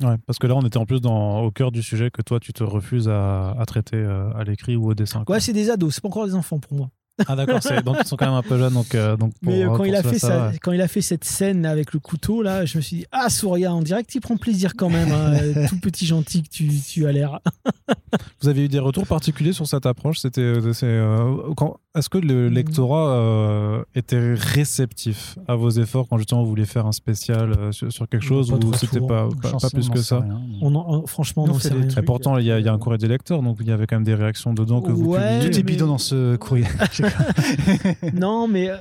Ouais, 0.03 0.15
parce 0.27 0.38
que 0.38 0.45
là, 0.45 0.56
on 0.56 0.62
était 0.62 0.77
en 0.77 0.86
plus 0.86 1.01
dans, 1.01 1.41
au 1.41 1.49
cœur 1.49 1.71
du 1.71 1.82
sujet 1.82 2.12
que 2.12 2.21
toi, 2.21 2.39
tu 2.39 2.53
te 2.53 2.63
refuses 2.63 3.10
à, 3.10 3.49
à 3.53 3.65
traiter 3.65 3.97
euh, 3.97 4.32
à 4.36 4.43
l'écrit 4.43 4.75
ou 4.75 4.91
au 4.91 4.93
dessin. 4.93 5.23
quoi. 5.23 5.36
Ouais, 5.38 5.39
c'est 5.41 5.53
des 5.53 5.71
ados, 5.71 5.95
c'est 5.95 6.01
pas 6.01 6.08
encore 6.08 6.27
des 6.27 6.36
enfants 6.36 6.60
pour 6.60 6.77
moi. 6.77 6.91
Ah 7.27 7.36
d'accord, 7.36 7.60
donc 7.84 7.97
ils 8.01 8.08
sont 8.08 8.15
quand 8.15 8.25
même 8.27 8.36
un 8.36 8.41
peu 8.43 8.58
jeunes. 8.58 8.73
Donc, 8.73 8.93
euh, 8.93 9.17
donc 9.17 9.34
pour- 9.41 9.51
Mais 9.51 9.63
euh, 9.63 9.67
quand, 9.69 9.75
pour 9.77 9.88
il 9.88 9.95
a 9.95 10.03
fait 10.03 10.19
ça 10.19 10.51
quand 10.62 10.71
il 10.71 10.82
a 10.82 10.88
fait 10.88 11.01
cette 11.01 11.23
scène 11.23 11.65
avec 11.65 11.93
le 11.93 11.99
couteau, 11.99 12.41
là, 12.41 12.65
je 12.65 12.77
me 12.77 12.82
suis 12.84 12.97
dit, 12.97 13.06
ah, 13.12 13.30
Surya, 13.30 13.73
on 13.73 13.82
dirait 13.82 14.03
que 14.03 14.12
tu 14.12 14.19
prends 14.19 14.38
plaisir 14.38 14.73
quand 14.77 14.89
même, 14.89 15.12
hein, 15.12 15.65
tout 15.69 15.80
petit 15.80 16.06
gentil 16.06 16.43
que 16.43 16.49
tu, 16.49 16.69
tu 16.88 17.08
as 17.08 17.12
l'air. 17.12 17.39
Vous 18.41 18.49
avez 18.49 18.65
eu 18.65 18.67
des 18.67 18.80
retours 18.80 19.08
particuliers 19.08 19.53
sur 19.53 19.65
cette 19.67 19.86
approche? 19.86 20.19
C'était, 20.19 20.41
euh, 20.41 20.73
c'est, 20.73 20.86
euh, 20.86 21.36
quand- 21.56 21.77
est-ce 21.95 22.10
que 22.10 22.17
Mm. 22.19 22.27
le 22.27 22.49
lectorat 22.49 23.10
euh, 23.15 23.84
était 23.95 24.34
réceptif 24.36 25.38
à 25.47 25.56
vos 25.56 25.69
efforts 25.71 26.08
quand 26.08 26.17
justement 26.17 26.43
vous 26.43 26.49
vouliez 26.49 26.65
faire 26.65 26.86
un 26.86 26.91
spécial 26.91 27.73
sur, 27.73 27.91
sur 27.91 28.08
quelque 28.08 28.23
a 28.23 28.27
chose 28.27 28.51
ou 28.51 28.73
c'était 28.73 28.99
pas, 28.99 29.27
pas, 29.41 29.51
pas 29.53 29.69
plus 29.71 29.89
on 29.89 29.93
que 29.93 29.99
ça? 30.01 30.19
rien. 30.19 30.41
On 30.62 30.75
en- 30.75 30.88
en- 30.88 31.08
franchement, 31.08 31.45
Nous, 31.47 31.53
on 31.53 31.56
en 31.56 31.60
rien. 31.60 31.88
Et 31.97 32.01
pourtant, 32.03 32.38
il 32.38 32.45
y, 32.45 32.51
a, 32.51 32.60
il 32.60 32.65
y 32.65 32.69
a 32.69 32.73
un 32.73 32.77
courrier 32.77 32.97
des 32.99 33.08
lecteurs, 33.08 33.41
donc 33.41 33.58
il 33.62 33.67
y 33.67 33.71
avait 33.71 33.88
quand 33.88 33.95
même 33.95 34.03
des 34.03 34.13
réactions 34.15 34.53
dedans 34.53 34.82
que 34.82 34.91
vous 34.91 35.13
publiez. 35.13 35.39
Tout 35.39 35.47
est 35.47 35.58
mais- 35.58 35.63
bidon 35.63 35.88
dans 35.88 35.97
ce 35.97 36.36
courrier. 36.36 36.65
non, 38.13 38.48
mais 38.48 38.70
euh, 38.70 38.78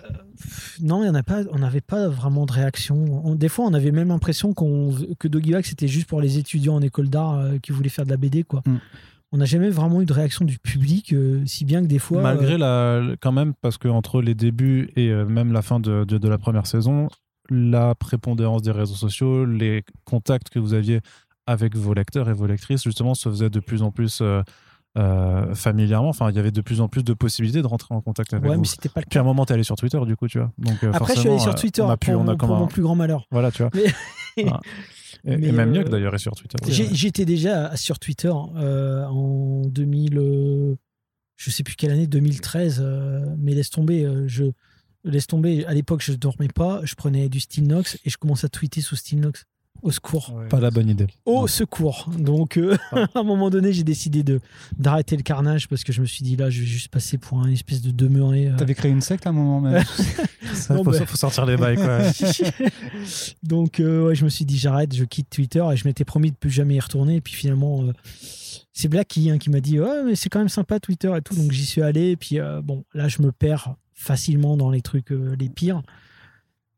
non, 0.83 1.03
il 1.03 1.07
y 1.07 1.11
en 1.11 1.15
a 1.15 1.23
pas. 1.23 1.43
On 1.53 1.59
n'avait 1.59 1.81
pas 1.81 2.09
vraiment 2.09 2.47
de 2.47 2.53
réaction. 2.53 3.23
On- 3.25 3.35
des 3.35 3.49
fois, 3.49 3.65
on 3.67 3.75
avait 3.75 3.93
même 3.93 4.09
l'impression 4.09 4.53
qu'on 4.55 4.95
que 5.19 5.29
Doggy 5.29 5.53
Bag 5.53 5.65
c'était 5.65 5.89
juste 5.89 6.07
pour 6.09 6.21
les 6.21 6.39
étudiants 6.39 6.75
en 6.75 6.83
école 6.83 7.09
d'art 7.09 7.39
euh, 7.39 7.59
qui 7.59 7.73
voulaient 7.73 7.89
faire 7.89 8.05
de 8.05 8.11
la 8.11 8.17
BD, 8.17 8.45
quoi. 8.45 8.63
Mm. 8.67 8.77
On 9.33 9.39
n'a 9.39 9.45
jamais 9.45 9.71
vraiment 9.71 10.01
eu 10.01 10.07
de 10.07 10.13
réaction 10.13 10.45
du 10.45 10.59
public, 10.59 11.13
euh, 11.13 11.43
si 11.47 11.65
bien 11.65 11.83
que 11.83 11.89
des 11.89 11.99
fois. 11.99 12.23
Malgré 12.23 12.57
la, 12.59 13.03
quand 13.21 13.33
même, 13.33 13.55
parce 13.61 13.77
que 13.77 13.89
entre 13.89 14.23
les 14.23 14.35
débuts 14.35 14.91
et 14.97 15.11
même 15.13 15.53
la 15.53 15.63
fin 15.63 15.81
de, 15.81 16.05
de, 16.05 16.17
de 16.17 16.29
la 16.29 16.39
première 16.39 16.67
saison, 16.67 17.09
la 17.51 17.95
prépondérance 17.95 18.63
des 18.63 18.71
réseaux 18.71 18.95
sociaux, 18.95 19.45
les 19.45 19.85
contacts 20.05 20.49
que 20.49 20.59
vous 20.59 20.75
aviez 20.75 21.01
avec 21.47 21.77
vos 21.77 21.93
lecteurs 21.93 22.29
et 22.29 22.33
vos 22.33 22.47
lectrices, 22.47 22.85
justement, 22.85 23.15
se 23.15 23.29
faisaient 23.29 23.51
de 23.51 23.61
plus 23.61 23.83
en 23.83 23.91
plus 23.91 24.23
euh, 24.97 25.55
familièrement. 25.55 26.09
Enfin, 26.09 26.31
il 26.31 26.37
y 26.37 26.39
avait 26.39 26.51
de 26.51 26.61
plus 26.61 26.81
en 26.81 26.89
plus 26.89 27.05
de 27.05 27.13
possibilités 27.13 27.63
de 27.63 27.67
rentrer 27.67 27.95
en 27.95 28.01
contact 28.01 28.33
avec 28.33 28.49
ouais, 28.49 28.55
vous. 28.57 28.63
mais 28.63 28.67
c'était 28.67 28.89
pas 28.89 29.01
le 29.01 29.07
Puis 29.09 29.19
à 29.19 29.23
un 29.23 29.25
moment, 29.25 29.45
t'es 29.45 29.55
allé 29.55 29.63
sur 29.63 29.77
Twitter, 29.77 29.99
du 30.07 30.17
coup, 30.17 30.29
tu 30.29 30.39
vois. 30.39 30.53
Donc, 30.59 30.83
euh, 30.83 30.91
Après, 30.95 31.15
je 31.15 31.21
suis 31.21 31.29
allé 31.29 31.39
sur 31.39 31.53
euh, 31.53 31.55
Twitter 31.55 31.83
On 31.83 31.91
a 31.91 31.97
pu, 31.97 32.11
pour, 32.13 32.21
on 32.21 32.29
a 32.29 32.33
mon- 32.33 32.37
pour 32.37 32.55
un- 32.55 32.59
mon 32.61 32.67
plus 32.67 32.83
grand 32.83 32.95
malheur. 32.95 33.27
Voilà, 33.31 33.51
tu 33.51 33.63
vois. 33.63 33.71
Mais-. 33.75 34.47
Et, 35.25 35.51
même 35.53 35.71
mieux 35.71 35.83
que 35.83 35.89
d'ailleurs 35.89 36.15
est 36.15 36.19
sur 36.19 36.35
Twitter. 36.35 36.57
J'étais 36.93 37.25
déjà 37.25 37.75
sur 37.77 37.99
Twitter 37.99 38.31
euh, 38.57 39.05
en 39.07 39.63
2000, 39.67 40.19
euh, 40.19 40.77
je 41.37 41.51
sais 41.51 41.65
plus 41.65 41.75
quelle 41.75 41.91
année, 41.91 42.07
2013, 42.07 42.81
euh, 42.81 43.35
mais 43.39 43.55
laisse 43.55 43.71
tomber, 43.71 44.09
je 44.27 44.45
laisse 45.03 45.27
tomber. 45.27 45.65
À 45.67 45.75
l'époque, 45.75 46.03
je 46.03 46.13
dormais 46.13 46.49
pas, 46.49 46.81
je 46.85 46.95
prenais 46.95 47.29
du 47.29 47.41
Stilnox 47.41 47.99
et 48.05 48.11
je 48.11 48.17
commençais 48.19 48.47
à 48.47 48.49
tweeter 48.49 48.81
sous 48.81 48.95
Stilnox. 48.95 49.47
Au 49.83 49.91
secours. 49.91 50.33
Pas 50.49 50.61
la 50.61 50.71
bonne 50.71 50.89
idée. 50.89 51.07
Au 51.25 51.47
secours. 51.47 52.11
Donc, 52.19 52.57
euh, 52.57 52.77
à 52.93 53.07
un 53.15 53.23
moment 53.23 53.51
donné, 53.51 53.73
j'ai 53.73 53.85
décidé 53.85 54.23
de 54.23 54.41
d'arrêter 54.79 55.17
le 55.17 55.23
carnage 55.23 55.69
parce 55.69 55.85
que 55.85 55.93
je 55.93 56.01
me 56.01 56.07
suis 56.07 56.25
dit 56.25 56.37
là, 56.37 56.51
je 56.51 56.61
vais 56.61 56.67
juste 56.67 56.89
passer 56.89 57.19
pour 57.19 57.41
un 57.41 57.51
espèce 57.51 57.83
de 57.83 57.91
demeuré. 57.91 58.49
euh. 58.49 58.57
T'avais 58.57 58.75
créé 58.75 58.91
une 58.91 59.01
secte 59.01 59.27
à 59.27 59.31
un 59.31 59.33
moment 59.33 59.61
même. 59.61 59.83
Ça, 60.55 60.75
Non, 60.75 60.85
faut, 60.85 60.91
bah- 60.93 61.05
faut 61.07 61.17
sortir 61.17 61.45
les 61.47 61.57
bails, 61.57 61.77
quoi. 61.77 61.99
Donc, 63.43 63.81
euh, 63.81 64.07
ouais, 64.09 64.15
je 64.15 64.25
me 64.25 64.29
suis 64.31 64.45
dit, 64.45 64.59
j'arrête, 64.59 64.95
je 64.95 65.05
quitte 65.05 65.29
Twitter 65.31 65.65
et 65.73 65.77
je 65.77 65.87
m'étais 65.87 66.05
promis 66.05 66.31
de 66.31 66.37
plus 66.37 66.51
jamais 66.51 66.75
y 66.77 66.81
retourner. 66.81 67.17
Et 67.17 67.21
puis 67.21 67.35
finalement, 67.35 67.83
euh, 67.85 67.93
c'est 68.73 68.89
Blacky 68.89 69.31
hein, 69.31 69.39
qui 69.39 69.51
m'a 69.51 69.61
dit, 69.61 69.81
ouais, 69.81 70.03
mais 70.05 70.15
c'est 70.17 70.29
quand 70.29 70.39
même 70.39 70.49
sympa 70.49 70.81
Twitter 70.81 71.13
et 71.17 71.21
tout. 71.23 71.35
Donc, 71.35 71.53
j'y 71.53 71.67
suis 71.67 71.83
allé. 71.83 72.11
Et 72.13 72.17
puis, 72.17 72.39
euh, 72.41 72.61
bon, 72.63 72.85
là, 72.95 73.09
je 73.09 73.23
me 73.23 73.33
perds 73.33 73.75
facilement 73.95 74.57
dans 74.57 74.71
les 74.71 74.83
trucs 74.83 75.13
euh, 75.13 75.35
les 75.39 75.49
pires. 75.49 75.83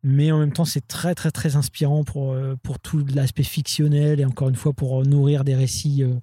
Mais 0.05 0.31
en 0.33 0.39
même 0.39 0.53
temps, 0.53 0.65
c'est 0.65 0.87
très, 0.87 1.15
très, 1.15 1.31
très 1.31 1.57
inspirant 1.57 2.05
pour, 2.05 2.33
euh, 2.33 2.55
pour 2.63 2.79
tout 2.79 3.05
l'aspect 3.15 3.43
fictionnel 3.43 4.21
et 4.21 4.25
encore 4.25 4.49
une 4.49 4.55
fois 4.57 4.73
pour 4.73 5.01
euh, 5.01 5.05
nourrir 5.05 5.45
des 5.45 5.55
récits. 5.55 6.03
euh, 6.05 6.15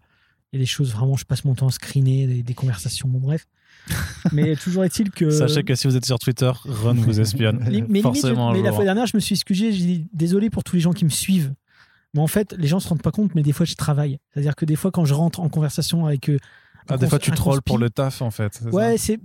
et 0.53 0.57
des 0.57 0.65
choses 0.65 0.93
vraiment, 0.93 1.17
je 1.17 1.25
passe 1.25 1.43
mon 1.43 1.53
temps 1.53 1.67
à 1.67 1.71
screener, 1.71 2.27
des, 2.27 2.41
des 2.41 2.53
conversations, 2.53 3.09
bon, 3.09 3.19
bref. 3.19 3.45
Mais 4.31 4.55
toujours 4.55 4.85
est-il 4.85 5.11
que. 5.11 5.29
Sachez 5.29 5.63
que 5.63 5.75
si 5.75 5.85
vous 5.85 5.97
êtes 5.97 6.05
sur 6.05 6.17
Twitter, 6.17 6.49
Ron 6.63 6.93
vous 6.93 7.19
espionne. 7.19 7.59
Mais 7.61 7.71
limite, 7.71 8.03
Forcément, 8.03 8.51
je- 8.53 8.55
mais 8.55 8.61
un 8.61 8.71
la 8.71 8.71
fois 8.71 8.85
dernière, 8.85 9.05
je 9.05 9.17
me 9.17 9.19
suis 9.19 9.33
excusé. 9.33 9.73
J'ai 9.73 9.85
dit 9.85 10.07
désolé 10.13 10.49
pour 10.49 10.63
tous 10.63 10.77
les 10.77 10.81
gens 10.81 10.93
qui 10.93 11.03
me 11.03 11.09
suivent. 11.09 11.53
Mais 12.13 12.21
en 12.21 12.27
fait, 12.27 12.55
les 12.57 12.67
gens 12.67 12.79
se 12.79 12.87
rendent 12.87 13.01
pas 13.01 13.11
compte, 13.11 13.35
mais 13.35 13.43
des 13.43 13.51
fois, 13.51 13.65
je 13.65 13.75
travaille. 13.75 14.17
C'est-à-dire 14.33 14.55
que 14.55 14.63
des 14.63 14.77
fois, 14.77 14.91
quand 14.91 15.03
je 15.03 15.13
rentre 15.13 15.41
en 15.41 15.49
conversation 15.49 16.05
avec, 16.05 16.29
euh, 16.29 16.37
Ah, 16.87 16.95
des 16.97 17.07
fois, 17.07 17.19
tu 17.19 17.31
trolls 17.31 17.61
pour 17.61 17.77
le 17.77 17.89
taf, 17.89 18.21
en 18.21 18.31
fait. 18.31 18.53
c'est 18.63 18.69
Ouais, 18.69 18.97
c'est 18.97 19.19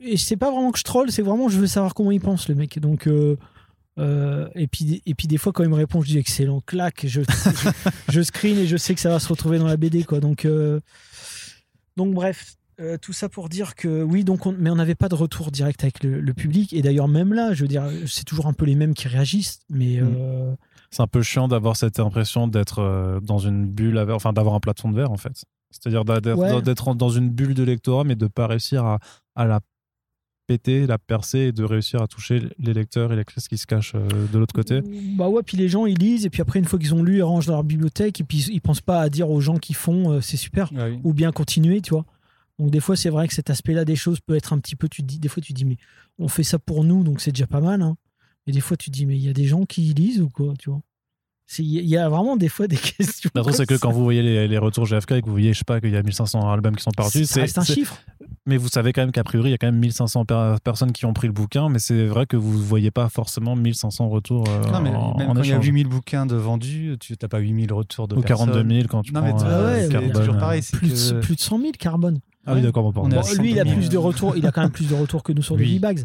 et 0.00 0.16
c'est 0.16 0.38
pas 0.38 0.50
vraiment 0.50 0.70
que 0.72 0.78
je 0.78 0.84
troll, 0.84 1.10
c'est 1.12 1.22
vraiment 1.22 1.50
je 1.50 1.58
veux 1.58 1.66
savoir 1.66 1.92
comment 1.92 2.10
il 2.10 2.20
pense 2.20 2.48
le 2.48 2.54
mec. 2.54 2.78
Donc 2.78 3.06
euh, 3.06 3.36
euh, 4.00 4.48
et 4.54 4.66
puis 4.66 5.02
et 5.06 5.14
puis 5.14 5.28
des 5.28 5.36
fois 5.38 5.52
quand 5.52 5.62
il 5.62 5.68
me 5.68 5.74
répond, 5.76 6.00
je 6.02 6.08
dis 6.08 6.18
excellent, 6.18 6.60
clac, 6.60 7.04
je 7.06 7.20
je, 7.22 7.68
je 8.08 8.20
screen 8.22 8.58
et 8.58 8.66
je 8.66 8.76
sais 8.76 8.94
que 8.94 9.00
ça 9.00 9.10
va 9.10 9.18
se 9.20 9.28
retrouver 9.28 9.58
dans 9.58 9.66
la 9.66 9.76
BD 9.76 10.02
quoi. 10.04 10.18
Donc 10.20 10.44
euh, 10.44 10.80
donc 11.96 12.14
bref. 12.14 12.56
euh, 12.80 12.96
tout 12.96 13.12
ça 13.12 13.28
pour 13.28 13.48
dire 13.50 13.74
que 13.74 14.02
oui, 14.02 14.24
donc 14.24 14.46
on- 14.46 14.56
mais 14.58 14.70
on 14.70 14.76
n'avait 14.76 14.94
pas 14.94 15.10
de 15.10 15.14
retour 15.14 15.50
direct 15.50 15.82
avec 15.84 16.02
le, 16.02 16.18
le 16.20 16.32
public. 16.34 16.72
Et 16.72 16.80
d'ailleurs, 16.80 17.08
même 17.08 17.34
là, 17.34 17.52
je 17.52 17.60
veux 17.62 17.68
dire, 17.68 17.84
c'est 18.06 18.24
toujours 18.24 18.46
un 18.46 18.54
peu 18.54 18.64
les 18.64 18.74
mêmes 18.74 18.94
qui 18.94 19.06
réagissent. 19.06 19.60
Mais 19.68 20.00
Mm. 20.00 20.56
C'est 20.92 21.02
un 21.02 21.06
peu 21.06 21.22
chiant 21.22 21.46
d'avoir 21.46 21.76
cette 21.76 22.00
impression 22.00 22.48
d'être 22.48 23.20
dans 23.22 23.38
une 23.38 23.64
bulle, 23.66 23.96
enfin 24.10 24.32
d'avoir 24.32 24.54
un 24.56 24.60
plafond 24.60 24.90
de 24.90 24.96
verre 24.96 25.12
en 25.12 25.16
fait. 25.18 25.44
C'est-à-dire 25.70 26.04
d'être 26.04 26.36
Ouais. 26.88 26.94
dans 26.96 27.10
une 27.10 27.28
bulle 27.30 27.54
de 27.54 27.62
lectorat, 27.62 28.02
mais 28.02 28.16
de 28.16 28.26
pas 28.26 28.48
réussir 28.48 28.84
à, 28.84 28.98
à 29.36 29.44
la 29.44 29.60
péter, 30.50 30.84
la 30.88 30.98
percer 30.98 31.38
et 31.38 31.52
de 31.52 31.62
réussir 31.62 32.02
à 32.02 32.08
toucher 32.08 32.42
les 32.58 32.74
lecteurs 32.74 33.12
et 33.12 33.14
les 33.14 33.20
lectrices 33.20 33.46
qui 33.46 33.56
se 33.56 33.66
cachent 33.66 33.94
euh, 33.94 34.08
de 34.32 34.36
l'autre 34.36 34.52
côté. 34.52 34.80
Bah 35.16 35.28
ouais, 35.28 35.44
puis 35.44 35.56
les 35.56 35.68
gens 35.68 35.86
ils 35.86 35.96
lisent 35.96 36.26
et 36.26 36.30
puis 36.30 36.42
après 36.42 36.58
une 36.58 36.64
fois 36.64 36.76
qu'ils 36.76 36.92
ont 36.92 37.04
lu, 37.04 37.18
ils 37.18 37.22
rangent 37.22 37.46
dans 37.46 37.52
leur 37.52 37.62
bibliothèque 37.62 38.20
et 38.20 38.24
puis 38.24 38.38
ils 38.50 38.60
pensent 38.60 38.80
pas 38.80 39.00
à 39.00 39.08
dire 39.08 39.30
aux 39.30 39.40
gens 39.40 39.58
qui 39.58 39.74
font 39.74 40.10
euh, 40.10 40.20
c'est 40.20 40.36
super 40.36 40.72
Ah 40.76 40.88
oui. 40.88 40.98
ou 41.04 41.12
bien 41.12 41.30
continuer, 41.30 41.80
tu 41.80 41.90
vois. 41.90 42.04
Donc 42.58 42.72
des 42.72 42.80
fois 42.80 42.96
c'est 42.96 43.10
vrai 43.10 43.28
que 43.28 43.34
cet 43.34 43.48
aspect-là 43.48 43.84
des 43.84 43.94
choses 43.94 44.18
peut 44.18 44.34
être 44.34 44.52
un 44.52 44.58
petit 44.58 44.74
peu, 44.74 44.88
tu 44.88 45.02
te 45.02 45.06
dis, 45.06 45.20
des 45.20 45.28
fois 45.28 45.40
tu 45.40 45.52
te 45.52 45.56
dis 45.56 45.64
mais 45.64 45.76
on 46.18 46.26
fait 46.26 46.42
ça 46.42 46.58
pour 46.58 46.82
nous 46.82 47.04
donc 47.04 47.20
c'est 47.20 47.30
déjà 47.30 47.46
pas 47.46 47.60
mal. 47.60 47.80
Hein. 47.80 47.96
Et 48.48 48.50
des 48.52 48.60
fois 48.60 48.76
tu 48.76 48.90
te 48.90 48.96
dis 48.96 49.06
mais 49.06 49.16
il 49.16 49.24
y 49.24 49.28
a 49.28 49.32
des 49.32 49.44
gens 49.46 49.64
qui 49.66 49.82
lisent 49.94 50.20
ou 50.20 50.30
quoi, 50.30 50.54
tu 50.58 50.68
vois. 50.70 50.80
Il 51.58 51.86
y 51.86 51.96
a- 51.96 52.08
vraiment 52.08 52.36
des 52.36 52.48
fois 52.48 52.66
des 52.68 52.76
questions. 52.98 53.30
Le 53.34 53.42
truc, 53.42 53.54
c'est 53.56 53.66
que 53.66 53.74
quand 53.74 53.90
vous 53.90 54.04
voyez 54.04 54.22
les, 54.22 54.46
les 54.48 54.58
retours 54.58 54.86
GFK 54.86 55.12
et 55.12 55.20
que 55.20 55.26
vous 55.26 55.32
voyez, 55.32 55.52
je 55.52 55.58
sais 55.58 55.64
pas, 55.64 55.80
qu'il 55.80 55.90
y 55.90 55.96
a 55.96 56.02
1500 56.02 56.50
albums 56.50 56.76
qui 56.76 56.82
sont 56.82 56.90
partis, 56.92 57.26
ça 57.26 57.34
c'est 57.34 57.40
reste 57.42 57.58
un 57.58 57.64
chiffre. 57.64 57.96
Mais 58.46 58.56
vous 58.56 58.68
savez 58.68 58.92
quand 58.92 59.02
même 59.02 59.12
qu'a 59.12 59.24
priori, 59.24 59.48
il 59.48 59.52
y 59.52 59.54
a 59.54 59.58
quand 59.58 59.66
même 59.66 59.78
1500 59.78 60.24
per- 60.24 60.56
personnes 60.62 60.92
qui 60.92 61.04
ont 61.06 61.12
pris 61.12 61.26
le 61.26 61.32
bouquin, 61.32 61.68
mais 61.68 61.78
c'est 61.78 62.06
vrai 62.06 62.26
que 62.26 62.36
vous 62.36 62.56
ne 62.56 62.62
voyez 62.62 62.90
pas 62.90 63.08
forcément 63.08 63.54
1500 63.56 64.08
retours 64.08 64.44
euh, 64.48 64.70
Non, 64.70 64.80
mais 64.80 64.90
en, 64.90 65.16
même 65.16 65.30
en 65.30 65.34
quand 65.34 65.42
il 65.42 65.48
y 65.48 65.52
a 65.52 65.54
échange. 65.56 65.66
8000 65.66 65.86
bouquins 65.88 66.26
de 66.26 66.36
vendus, 66.36 66.96
tu 67.00 67.14
n'as 67.20 67.28
pas 67.28 67.38
8000 67.38 67.72
retours 67.72 68.08
de 68.08 68.16
Ou 68.16 68.22
42 68.22 68.52
personnes. 68.52 68.70
000 68.72 68.88
quand 68.88 69.02
tu 69.02 69.12
Non, 69.12 69.20
prends 69.22 69.42
euh, 69.44 69.66
ouais, 69.74 69.82
mais- 69.86 69.92
Carbone. 69.92 70.12
toujours 70.12 70.36
pareil. 70.38 70.62
c'est 70.62 70.76
Plus, 70.76 71.12
que- 71.12 71.20
plus 71.20 71.34
de 71.36 71.40
100 71.40 71.58
000 71.58 71.70
carbone. 71.78 72.20
Ah 72.46 72.54
oui, 72.54 72.62
d'accord, 72.62 72.90
bon, 72.92 73.02
Bon, 73.02 73.08
lui, 73.08 73.14
il 73.14 73.18
a 73.18 73.64
100 73.64 73.70
000, 73.70 73.76
plus 73.76 73.88
de 73.90 73.96
euh, 73.96 74.00
retours. 74.00 74.36
Il 74.36 74.46
a 74.46 74.50
quand 74.52 74.62
même 74.62 74.70
plus 74.70 74.88
de 74.88 74.94
retours 74.94 75.22
que 75.22 75.32
nous 75.32 75.42
sur 75.42 75.56
Oui. 75.56 75.62
Doggy 75.64 75.78
Bags. 75.78 76.04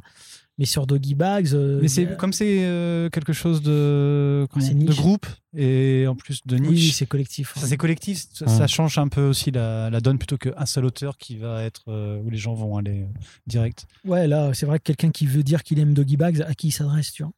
Mais 0.58 0.64
sur 0.66 0.88
Doggy 0.88 1.16
Bags, 1.16 1.50
euh, 1.54 1.80
Mais 1.82 1.90
c'est 1.90 2.08
a- 2.08 2.16
comme 2.16 2.32
c'est 2.32 2.60
euh, 2.64 3.10
quelque 3.10 3.34
chose 3.34 3.62
de, 3.62 4.48
de 4.56 4.74
niche. 4.74 4.96
groupe 4.96 5.26
et 5.54 6.06
en 6.08 6.16
plus 6.16 6.40
de 6.46 6.56
oui, 6.56 6.62
oui, 6.62 6.74
niche. 6.76 6.94
c'est 6.94 7.06
collectif. 7.06 7.54
ça 7.58 7.68
c'est 7.68 7.76
collectif, 7.76 8.24
ça, 8.32 8.48
ça 8.48 8.66
change 8.68 8.98
un 8.98 9.10
peu 9.10 9.28
aussi 9.28 9.52
la, 9.52 9.90
la 9.90 10.00
donne 10.00 10.18
plutôt 10.18 10.38
qu'un 10.38 10.66
seul 10.66 10.86
auteur 10.86 11.18
qui 11.18 11.36
va 11.36 11.62
être 11.64 11.84
euh, 11.90 12.22
où 12.24 12.30
les 12.30 12.38
gens 12.38 12.54
vont 12.54 12.78
aller 12.78 13.02
euh, 13.02 13.20
direct. 13.48 13.86
Ouais, 14.06 14.28
là, 14.30 14.54
c'est 14.54 14.66
vrai 14.66 14.80
que 14.80 14.84
quelqu'un 14.84 15.12
qui 15.12 15.26
veut 15.26 15.44
dire 15.44 15.62
qu'il 15.62 15.78
aime 15.80 15.94
Doggy 15.94 16.16
Bags, 16.16 16.42
à 16.48 16.54
qui 16.54 16.68
il 16.70 16.72
s'adresse, 16.72 17.12
tu 17.12 17.24
vois 17.24 17.34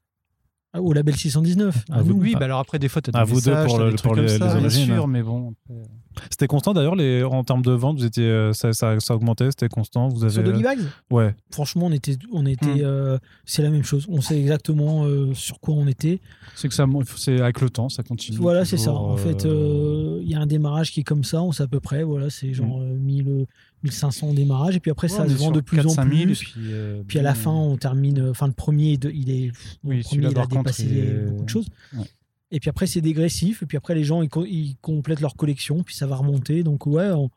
Ah, 0.73 0.81
Au 0.83 0.93
label 0.93 1.15
619. 1.15 1.85
À 1.89 1.95
à 1.95 2.01
vous. 2.03 2.13
Oui, 2.13 2.33
Ah. 2.35 2.39
bah 2.39 2.45
alors 2.45 2.59
après 2.59 2.77
des 2.77 2.87
fois 2.87 3.01
tu 3.01 3.09
as 3.11 3.17
À 3.19 3.25
des 3.25 3.31
vous 3.31 3.41
deux 3.41 3.49
messages, 3.49 3.65
pour 3.67 3.77
t'as 3.79 3.83
le- 3.85 3.89
des 3.91 3.97
trucs 3.97 4.11
pour 4.11 4.15
les- 4.21 4.27
comme 4.27 4.37
ça, 4.37 4.45
les 4.45 4.51
bien 4.53 4.61
origines. 4.61 4.85
sûr, 4.85 5.07
mais 5.07 5.23
bon. 5.23 5.55
après- 5.65 5.81
C'était 6.29 6.47
constant 6.47 6.73
d'ailleurs, 6.73 6.95
les... 6.95 7.23
en 7.23 7.43
termes 7.43 7.61
de 7.61 7.71
vente, 7.71 7.97
vous 7.99 8.05
étiez, 8.05 8.23
euh, 8.25 8.53
ça, 8.53 8.73
ça, 8.73 8.99
ça 8.99 9.15
augmentait, 9.15 9.49
c'était 9.51 9.69
constant. 9.69 10.07
Vous 10.09 10.23
avez... 10.23 10.33
Sur 10.33 10.43
Doggy 10.43 10.63
Bags 10.63 10.79
Ouais, 11.11 11.35
Franchement, 11.51 11.85
on 11.87 11.91
était, 11.91 12.15
on 12.31 12.45
était, 12.45 12.65
Hmm. 12.67 12.81
euh, 12.81 13.17
c'est 13.45 13.61
la 13.61 13.69
même 13.69 13.83
chose. 13.83 14.05
On 14.09 14.21
sait 14.21 14.39
exactement 14.39 15.05
euh, 15.05 15.33
sur 15.33 15.59
quoi 15.59 15.75
on 15.75 15.87
était. 15.87 16.19
C'est 16.55 16.67
que 16.67 16.73
ça, 16.73 16.85
c'est 17.15 17.39
avec 17.41 17.61
le 17.61 17.69
temps, 17.69 17.89
ça 17.89 18.03
continue. 18.03 18.37
Voilà, 18.37 18.65
c'est 18.65 18.77
ça. 18.77 18.93
En 18.93 19.17
fait, 19.17 19.45
euh, 19.45 20.17
euh, 20.17 20.19
il 20.23 20.29
y 20.29 20.35
a 20.35 20.39
un 20.39 20.47
démarrage 20.47 20.91
qui 20.91 21.01
est 21.01 21.03
comme 21.03 21.23
ça, 21.23 21.41
on 21.41 21.51
sait 21.51 21.63
à 21.63 21.67
peu 21.67 21.79
près. 21.79 22.03
Voilà, 22.03 22.29
c'est 22.29 22.53
genre 22.53 22.79
euh, 22.81 22.95
1000, 22.97 23.45
1500 23.83 24.33
démarrage. 24.33 24.75
Et 24.75 24.79
puis 24.79 24.91
après, 24.91 25.09
ouais, 25.11 25.17
ça 25.17 25.27
se 25.27 25.33
vend 25.33 25.45
sur 25.45 25.51
de 25.51 25.61
plus 25.61 25.79
en 25.79 25.89
4-5 25.89 26.09
000, 26.09 26.25
plus. 26.25 26.39
puis, 26.39 26.53
euh, 26.71 27.03
Puis 27.07 27.19
à 27.19 27.21
la 27.21 27.33
fin, 27.35 27.51
on 27.51 27.77
termine. 27.77 28.19
euh, 28.19 28.31
Enfin, 28.31 28.47
le 28.47 28.53
premier, 28.53 28.97
il 29.13 29.29
est. 29.29 29.51
Oui, 29.83 29.97
le 29.97 30.03
premier, 30.03 30.27
il 30.31 30.37
a 30.39 30.45
dépassé 30.45 30.85
est- 30.85 31.25
beaucoup 31.29 31.43
de 31.45 31.49
choses. 31.49 31.67
Ouais. 31.95 32.03
Et 32.51 32.59
puis 32.59 32.69
après, 32.69 32.87
c'est 32.87 33.01
dégressif. 33.01 33.61
Et 33.63 33.65
puis 33.65 33.77
après, 33.77 33.93
les 33.95 34.03
gens, 34.03 34.21
ils, 34.21 34.29
co- 34.29 34.45
ils 34.45 34.75
complètent 34.81 35.19
leur 35.21 35.35
collection. 35.35 35.83
Puis 35.83 35.95
ça 35.95 36.07
va 36.07 36.15
remonter. 36.15 36.63
Donc, 36.63 36.85
ouais, 36.87 37.09
on, 37.11 37.29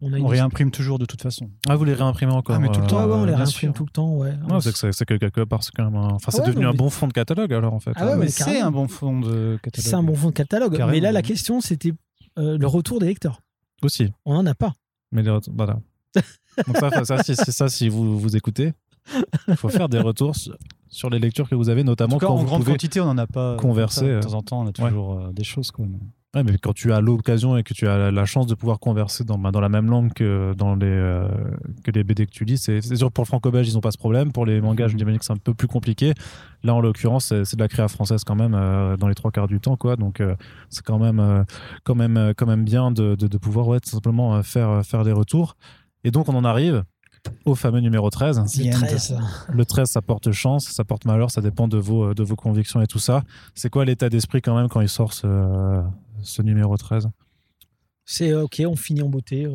on 0.00 0.12
a 0.12 0.18
une. 0.18 0.24
on 0.24 0.28
réimprime 0.28 0.70
toujours 0.70 0.98
de 0.98 1.04
toute 1.06 1.22
façon. 1.22 1.50
Ah, 1.68 1.76
vous 1.76 1.84
les 1.84 1.94
réimprimez 1.94 2.32
encore 2.32 2.56
Ah, 2.56 2.58
mais 2.58 2.68
tout 2.68 2.74
le 2.80 2.82
Ouais, 2.82 2.86
temps, 2.88 3.06
ouais, 3.06 3.12
on 3.14 3.24
les 3.24 3.34
réimprime 3.34 3.70
sûr. 3.70 3.72
tout 3.72 3.84
le 3.84 3.90
temps. 3.90 4.16
Ouais. 4.16 4.34
Non, 4.48 4.60
c'est 4.60 4.72
que 4.72 4.78
c'est 4.78 4.92
c'est 4.92 5.04
que 5.04 5.14
quelque 5.14 5.42
part, 5.42 5.62
c'est 5.62 5.72
quand 5.74 5.84
même 5.84 5.96
un- 5.96 6.14
Enfin, 6.14 6.30
c'est 6.32 6.38
Ah 6.38 6.42
ouais, 6.42 6.48
devenu 6.48 6.64
non, 6.64 6.70
un 6.70 6.74
bon 6.74 6.90
fond 6.90 7.06
de 7.08 7.12
catalogue 7.12 7.52
alors 7.52 7.72
en 7.74 7.80
fait. 7.80 7.92
Ah 7.96 8.06
ouais, 8.06 8.12
Euh, 8.12 8.16
mais 8.16 8.28
c'est 8.28 8.60
un 8.60 8.70
bon 8.70 8.88
fond 8.88 9.20
de 9.20 9.58
catalogue. 9.62 9.86
C'est 9.88 9.94
un 9.94 10.02
bon 10.02 10.14
fond 10.14 10.28
de 10.28 10.34
catalogue. 10.34 10.72
Carrément, 10.76 10.90
mais 10.92 11.00
là, 11.00 11.12
la 11.12 11.22
question, 11.22 11.60
c'était 11.60 11.92
euh, 12.38 12.58
le 12.58 12.66
retour 12.66 12.98
des 13.00 13.06
lecteurs. 13.06 13.40
Aussi. 13.82 14.12
On 14.24 14.34
n'en 14.34 14.46
a 14.46 14.54
pas. 14.54 14.72
Mais 15.12 15.22
les 15.22 15.30
retours- 15.30 15.54
voilà. 15.56 15.78
Donc 16.66 16.76
ça, 16.78 17.04
ça, 17.04 17.22
si- 17.22 17.36
c'est 17.36 17.52
ça, 17.52 17.68
si 17.68 17.88
vous 17.88 18.18
vous 18.18 18.36
écoutez, 18.36 18.72
il 19.46 19.56
faut 19.56 19.68
faire 19.68 19.88
des 19.88 19.98
retours 20.00 20.34
sur, 20.90 21.10
les 21.10 21.18
lectures 21.18 21.48
que 21.48 21.54
vous 21.54 21.68
avez, 21.68 21.82
En 21.82 21.84
notamment 21.84 22.14
tout 22.14 22.18
cas, 22.20 22.26
quand 22.26 22.34
en 22.34 22.36
vous 22.36 22.44
grande 22.46 22.60
pouvez. 22.62 22.72
quantité, 22.72 23.00
on 23.00 23.06
n'en 23.06 23.18
a 23.18 23.26
pas. 23.26 23.56
comme 23.56 23.70
converser, 23.70 24.00
ça. 24.00 24.06
euh, 24.06 24.20
De 24.20 24.26
temps 24.26 24.34
en 24.34 24.42
temps, 24.42 24.60
on 24.62 24.66
a 24.68 24.72
toujours 24.72 25.14
euh, 25.14 25.32
des 25.32 25.44
choses. 25.44 25.72
Ouais, 26.34 26.42
mais 26.42 26.58
quand 26.58 26.74
tu 26.74 26.92
as 26.92 27.00
l'occasion 27.00 27.56
et 27.56 27.62
que 27.62 27.72
tu 27.72 27.88
as 27.88 28.10
la- 28.10 28.24
chance 28.26 28.46
de 28.46 28.54
pouvoir 28.54 28.78
converser 28.80 29.24
dans, 29.24 29.38
bah, 29.38 29.50
dans 29.50 29.62
la 29.62 29.70
même 29.70 29.86
langue 29.88 30.12
que 30.12 30.52
dans 30.58 30.74
les 30.74 30.84
euh, 30.86 31.26
que 31.84 31.90
les 31.90 32.04
BD 32.04 32.26
que 32.26 32.30
tu 32.30 32.44
lis, 32.44 32.58
c'est 32.58 32.82
sûr 32.82 33.10
pour 33.10 33.22
le 33.24 33.26
franco-belge 33.26 33.66
ils 33.66 33.72
n'ont 33.74 33.80
pas 33.80 33.92
ce 33.92 33.96
problème. 33.96 34.30
Pour 34.30 34.44
les 34.44 34.60
mangas, 34.60 34.88
je 34.88 34.96
dis 34.96 35.04
que 35.04 35.10
c'est 35.24 35.32
un 35.32 35.36
peu 35.38 35.54
plus 35.54 35.68
compliqué. 35.68 36.12
Là, 36.64 36.74
en 36.74 36.80
l'occurrence, 36.82 37.28
c'est 37.44 37.56
de 37.56 37.60
la 37.62 37.68
créa 37.68 37.88
française 37.88 38.24
quand 38.24 38.34
même 38.34 38.54
euh, 38.54 38.98
dans 38.98 39.08
les 39.08 39.14
trois 39.14 39.30
quarts 39.30 39.48
du 39.48 39.58
temps, 39.58 39.76
quoi. 39.76 39.96
Donc 39.96 40.20
euh, 40.20 40.36
c'est 40.68 40.84
quand 40.84 40.98
même 40.98 41.18
euh, 41.18 41.44
quand 41.84 41.94
même 41.94 42.18
euh, 42.18 42.34
quand 42.36 42.46
même 42.46 42.62
bien 42.64 42.90
de, 42.90 43.14
de, 43.14 43.26
de 43.26 43.38
pouvoir 43.38 43.66
ouais, 43.68 43.80
tout 43.80 43.88
simplement 43.88 44.34
euh, 44.36 44.42
faire 44.42 44.68
euh, 44.68 44.82
faire 44.82 45.04
des 45.04 45.12
retours. 45.12 45.56
Et 46.04 46.10
donc 46.10 46.28
on 46.28 46.34
en 46.34 46.44
arrive 46.44 46.84
au 47.44 47.54
fameux 47.54 47.80
numéro 47.80 48.10
13. 48.10 48.42
C'est 48.46 48.70
The 48.70 48.74
end. 48.74 48.78
13. 48.78 49.18
Le 49.52 49.64
13, 49.64 49.88
ça 49.90 50.02
porte 50.02 50.30
chance, 50.32 50.66
ça 50.68 50.84
porte 50.84 51.04
malheur, 51.04 51.30
ça 51.30 51.40
dépend 51.40 51.68
de 51.68 51.78
vos, 51.78 52.14
de 52.14 52.22
vos 52.22 52.36
convictions 52.36 52.80
et 52.80 52.86
tout 52.86 52.98
ça. 52.98 53.22
C'est 53.54 53.70
quoi 53.70 53.84
l'état 53.84 54.08
d'esprit 54.08 54.42
quand 54.42 54.56
même 54.56 54.68
quand 54.68 54.80
il 54.80 54.88
sort 54.88 55.12
ce, 55.12 55.82
ce 56.22 56.42
numéro 56.42 56.76
13 56.76 57.08
C'est 58.04 58.30
euh, 58.32 58.44
ok, 58.44 58.62
on 58.66 58.76
finit 58.76 59.02
en 59.02 59.08
beauté. 59.08 59.46
euh. 59.46 59.50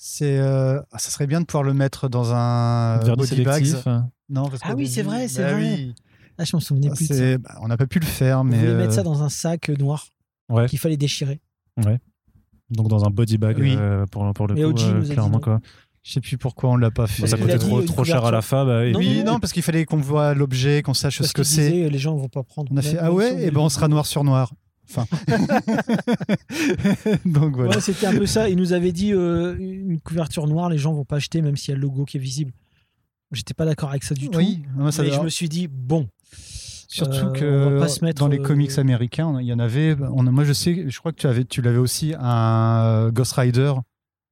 C'est, 0.00 0.38
euh, 0.38 0.80
ah, 0.92 0.98
ça 0.98 1.10
serait 1.10 1.26
bien 1.26 1.40
de 1.40 1.46
pouvoir 1.46 1.64
le 1.64 1.74
mettre 1.74 2.08
dans 2.08 2.32
un 2.32 2.98
Vernis 3.00 3.16
body 3.28 3.42
bags. 3.42 3.64
sélectif 3.64 3.86
hein. 3.88 4.08
Non, 4.28 4.48
parce 4.48 4.60
Ah 4.64 4.74
oui, 4.76 4.86
c'est 4.86 5.02
vrai, 5.02 5.26
c'est 5.28 5.42
bah 5.42 5.54
vrai. 5.54 5.74
oui. 5.76 5.94
Ah, 6.38 6.44
je 6.44 6.54
m'en 6.54 6.60
souvenais 6.60 6.88
plus. 6.90 7.08
de 7.08 7.14
ça. 7.14 7.38
Bah, 7.38 7.58
on 7.62 7.66
n'a 7.66 7.76
pas 7.76 7.86
pu 7.88 7.98
le 7.98 8.06
faire, 8.06 8.40
On 8.40 8.44
mais 8.44 8.58
voulait 8.58 8.70
euh, 8.70 8.78
mettre 8.78 8.92
ça 8.92 9.02
dans 9.02 9.22
un 9.24 9.28
sac 9.28 9.68
noir 9.70 10.06
Ouais. 10.48 10.66
qu'il 10.68 10.78
fallait 10.78 10.96
déchirer. 10.96 11.40
Donc 12.70 12.88
dans 12.88 13.04
un 13.04 13.10
body 13.10 13.38
bag 13.38 13.56
Oui. 13.58 13.74
euh, 13.78 14.04
pour, 14.06 14.30
pour 14.34 14.46
le 14.46 14.54
Mais 14.54 14.62
coup, 14.62 14.68
OG 14.68 14.80
euh, 14.82 14.92
nous 14.92 14.98
a 14.98 15.04
dit 15.04 15.10
clairement 15.10 15.30
non. 15.32 15.40
quoi. 15.40 15.60
Je 16.02 16.12
sais 16.12 16.20
plus 16.20 16.38
pourquoi 16.38 16.70
on 16.70 16.76
l'a 16.76 16.90
pas 16.90 17.06
fait. 17.06 17.26
Ça 17.26 17.36
coûtait 17.36 17.58
trop, 17.58 17.80
une 17.80 17.86
trop 17.86 18.04
cher 18.04 18.24
à 18.24 18.30
la 18.30 18.40
fin. 18.42 18.64
bah, 18.64 18.86
et 18.86 18.92
Non, 18.92 18.98
Oui, 18.98 19.22
non, 19.24 19.38
parce 19.40 19.52
qu'il 19.52 19.62
fallait 19.62 19.84
qu'on 19.84 19.96
voit 19.98 20.34
l'objet, 20.34 20.82
qu'on 20.82 20.94
sache 20.94 21.18
Parce 21.18 21.28
ce 21.30 21.34
que 21.34 21.42
c'est. 21.42 21.88
les 21.90 21.98
gens 21.98 22.16
vont 22.16 22.28
pas 22.28 22.42
prendre. 22.42 22.70
On 22.72 22.76
a 22.76 22.82
fait 22.82 22.98
ah 22.98 23.12
ouais, 23.12 23.42
et 23.44 23.50
ben 23.50 23.60
on 23.60 23.68
sera 23.68 23.88
noir 23.88 24.06
sur 24.06 24.24
noir. 24.24 24.52
Enfin. 24.90 25.04
Donc 27.26 27.56
voilà. 27.56 27.74
Ouais, 27.76 27.80
c'était 27.80 28.06
un 28.06 28.16
peu 28.16 28.26
ça. 28.26 28.48
Il 28.48 28.56
nous 28.56 28.72
avait 28.72 28.92
dit 28.92 29.12
euh, 29.12 29.56
une 29.58 30.00
couverture 30.00 30.46
noire, 30.46 30.68
les 30.70 30.78
gens 30.78 30.92
vont 30.92 31.04
pas 31.04 31.16
acheter 31.16 31.42
même 31.42 31.56
s'il 31.56 31.70
y 31.70 31.72
a 31.72 31.76
le 31.76 31.82
logo 31.82 32.04
qui 32.04 32.16
est 32.16 32.20
visible. 32.20 32.52
J'étais 33.32 33.54
pas 33.54 33.66
d'accord 33.66 33.90
avec 33.90 34.04
ça 34.04 34.14
du 34.14 34.30
tout. 34.30 34.38
Oui, 34.38 34.62
ça 34.90 35.02
mais 35.02 35.10
je 35.12 35.20
me 35.20 35.28
suis 35.28 35.48
dit 35.50 35.68
bon, 35.68 36.08
Surtout 36.90 37.26
Euh, 37.26 37.30
que 37.32 37.66
on 37.66 37.70
va 37.74 37.80
pas 37.80 37.88
se 37.88 38.02
mettre, 38.02 38.20
dans 38.20 38.28
les 38.28 38.38
euh, 38.38 38.42
comics 38.42 38.78
américains, 38.78 39.36
il 39.40 39.46
y 39.46 39.52
en 39.52 39.58
avait. 39.58 39.94
On, 40.14 40.26
a- 40.26 40.30
moi, 40.30 40.44
je 40.44 40.54
sais, 40.54 40.86
je 40.88 40.98
crois 40.98 41.12
que 41.12 41.18
tu 41.20 41.26
avais, 41.26 41.44
tu 41.44 41.60
l'avais 41.60 41.76
aussi 41.76 42.14
un 42.18 43.10
Ghost 43.10 43.34
Rider 43.34 43.74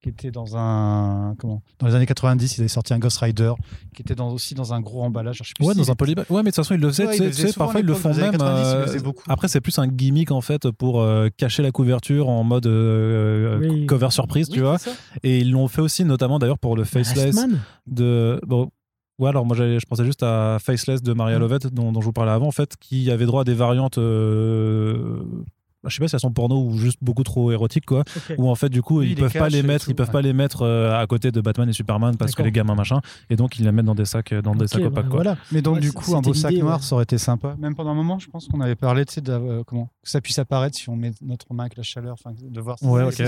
qui 0.07 0.27
était 0.27 0.31
dans 0.31 0.57
un 0.57 1.35
comment? 1.38 1.62
Dans 1.79 1.87
les 1.88 1.95
années 1.95 2.07
90, 2.07 2.57
ils 2.57 2.61
avaient 2.61 2.69
sorti 2.69 2.95
un 2.95 2.99
Ghost 2.99 3.19
Rider 3.19 3.53
qui 3.95 4.03
était 4.03 4.14
dans, 4.14 4.31
aussi 4.31 4.55
dans 4.55 4.73
un 4.73 4.81
gros 4.81 5.03
emballage. 5.03 5.38
Je 5.42 5.49
sais 5.49 5.53
plus 5.57 5.66
Ouais, 5.66 5.75
si 5.75 5.81
dans 5.81 5.90
un 5.90 5.95
polybag. 5.97 6.27
Ouais, 6.31 6.37
mais 6.38 6.51
de 6.51 6.55
toute 6.55 6.57
façon, 6.57 6.75
ils 6.75 6.81
le 6.81 6.88
faisaient. 6.88 7.07
Ouais, 7.07 7.16
ils 7.16 7.25
le 7.25 7.31
faisaient 7.33 7.53
parfois, 7.53 7.81
ils 7.81 7.87
le 7.87 7.95
font 7.95 8.14
même. 8.14 8.33
90, 8.33 8.95
ils 8.95 9.03
le 9.03 9.09
euh. 9.09 9.12
Après, 9.29 9.49
c'est 9.49 9.61
plus 9.61 9.79
un 9.79 9.88
gimmick 9.88 10.31
en 10.31 10.41
fait 10.41 10.70
pour 10.70 11.01
euh, 11.01 11.28
cacher 11.37 11.62
la 11.62 11.70
couverture 11.72 12.28
en 12.28 12.45
mode 12.45 12.66
euh, 12.66 13.59
Oui. 13.59 13.87
cover 13.87 14.11
surprise, 14.11 14.49
tu 14.49 14.61
vois. 14.61 14.76
Et 15.22 15.39
ils 15.41 15.51
l'ont 15.51 15.68
fait 15.68 15.81
aussi, 15.83 16.05
notamment 16.05 16.39
d'ailleurs 16.39 16.59
pour 16.59 16.76
le 16.76 16.85
Faceless 16.85 17.35
Last 17.35 17.39
Man. 17.49 17.61
de. 17.87 18.41
Bon, 18.47 18.70
ouais, 19.18 19.28
alors 19.31 19.45
moi 19.47 19.57
je 19.57 19.85
pensais 19.89 20.05
juste 20.05 20.22
à 20.22 20.59
Faceless 20.61 21.03
de 21.03 21.12
Maria 21.12 21.39
Mm. 21.39 21.41
Lovett 21.41 21.66
dont, 21.68 21.91
dont 21.93 22.01
je 22.01 22.07
vous 22.07 22.12
parlais 22.12 22.33
avant, 22.33 22.47
en 22.47 22.53
fait, 22.53 22.76
qui 22.78 23.11
avait 23.11 23.26
droit 23.26 23.41
à 23.41 23.45
des 23.45 23.55
variantes. 23.55 23.99
euh, 23.99 25.18
bah, 25.24 25.47
je 25.89 25.95
sais 25.97 26.01
pas 26.01 26.09
si 26.09 26.16
elles 26.16 26.20
sont 26.20 26.32
porno 26.32 26.57
ou 26.62 26.76
juste 26.76 26.99
beaucoup 27.03 27.22
trop 27.22 27.51
érotiques, 27.53 27.87
quoi. 27.87 28.01
Ok. 28.01 28.34
Où 28.39 28.49
en 28.51 28.55
fait, 28.55 28.68
du 28.68 28.82
coup, 28.82 29.01
Oui, 29.01 29.11
ils 29.11 29.16
peuvent 29.16 29.32
pas 29.32 29.49
les 29.49 29.59
et 29.59 29.62
mettre, 29.62 29.84
tout, 29.87 29.91
ils 29.91 29.95
peuvent 29.95 30.07
ouais. 30.09 30.12
pas 30.12 30.22
les 30.22 30.32
mettre 30.32 30.62
euh, 30.62 31.01
à 31.01 31.07
côté 31.07 31.30
de 31.32 31.41
Batman 31.41 31.68
et 31.68 31.72
Superman 31.72 32.16
parce 32.16 32.34
que 32.34 32.43
les 32.43 32.53
gamins 32.53 32.74
machin. 32.74 33.01
Et 33.30 33.37
donc 33.37 33.59
ils 33.59 33.64
les 33.64 33.72
mettent 33.72 33.87
dans 33.87 33.95
des 33.95 34.05
sacs, 34.05 34.32
euh, 34.32 34.43
dans 34.43 34.55
des 34.55 34.66
sacs 34.66 34.80
bah, 34.82 34.89
opaques, 34.89 35.09
quoi. 35.09 35.16
voilà. 35.22 35.37
Mais 35.53 35.62
donc 35.62 35.76
Ouais, 35.76 35.80
du 35.80 35.93
coup, 35.93 36.14
un 36.16 36.20
beau 36.20 36.34
sac 36.34 36.53
noir, 36.55 36.76
ouais. 36.78 36.82
ça 36.82 36.95
aurait 36.95 37.05
été 37.05 37.18
sympa. 37.18 37.57
Même 37.59 37.74
pendant 37.74 37.91
un 37.91 37.95
moment, 37.95 38.18
je 38.18 38.28
pense 38.28 38.47
qu'on 38.49 38.61
avait 38.61 38.74
parlé, 38.76 39.05
tu 39.05 39.14
sais, 39.14 39.22
euh, 39.28 39.62
comment 39.66 39.87
que 40.03 40.11
ça 40.11 40.20
puisse 40.20 40.39
apparaître 40.39 40.76
si 40.76 40.89
on 40.89 40.97
met 40.97 41.11
notre 41.22 41.53
main 41.53 41.64
avec 41.64 41.76
la 41.76 41.82
chaleur, 41.82 42.14
enfin, 42.14 42.34
de 42.39 42.61
voir. 42.61 42.78
ça, 42.78 42.87
on 42.87 42.99
était 43.01 43.22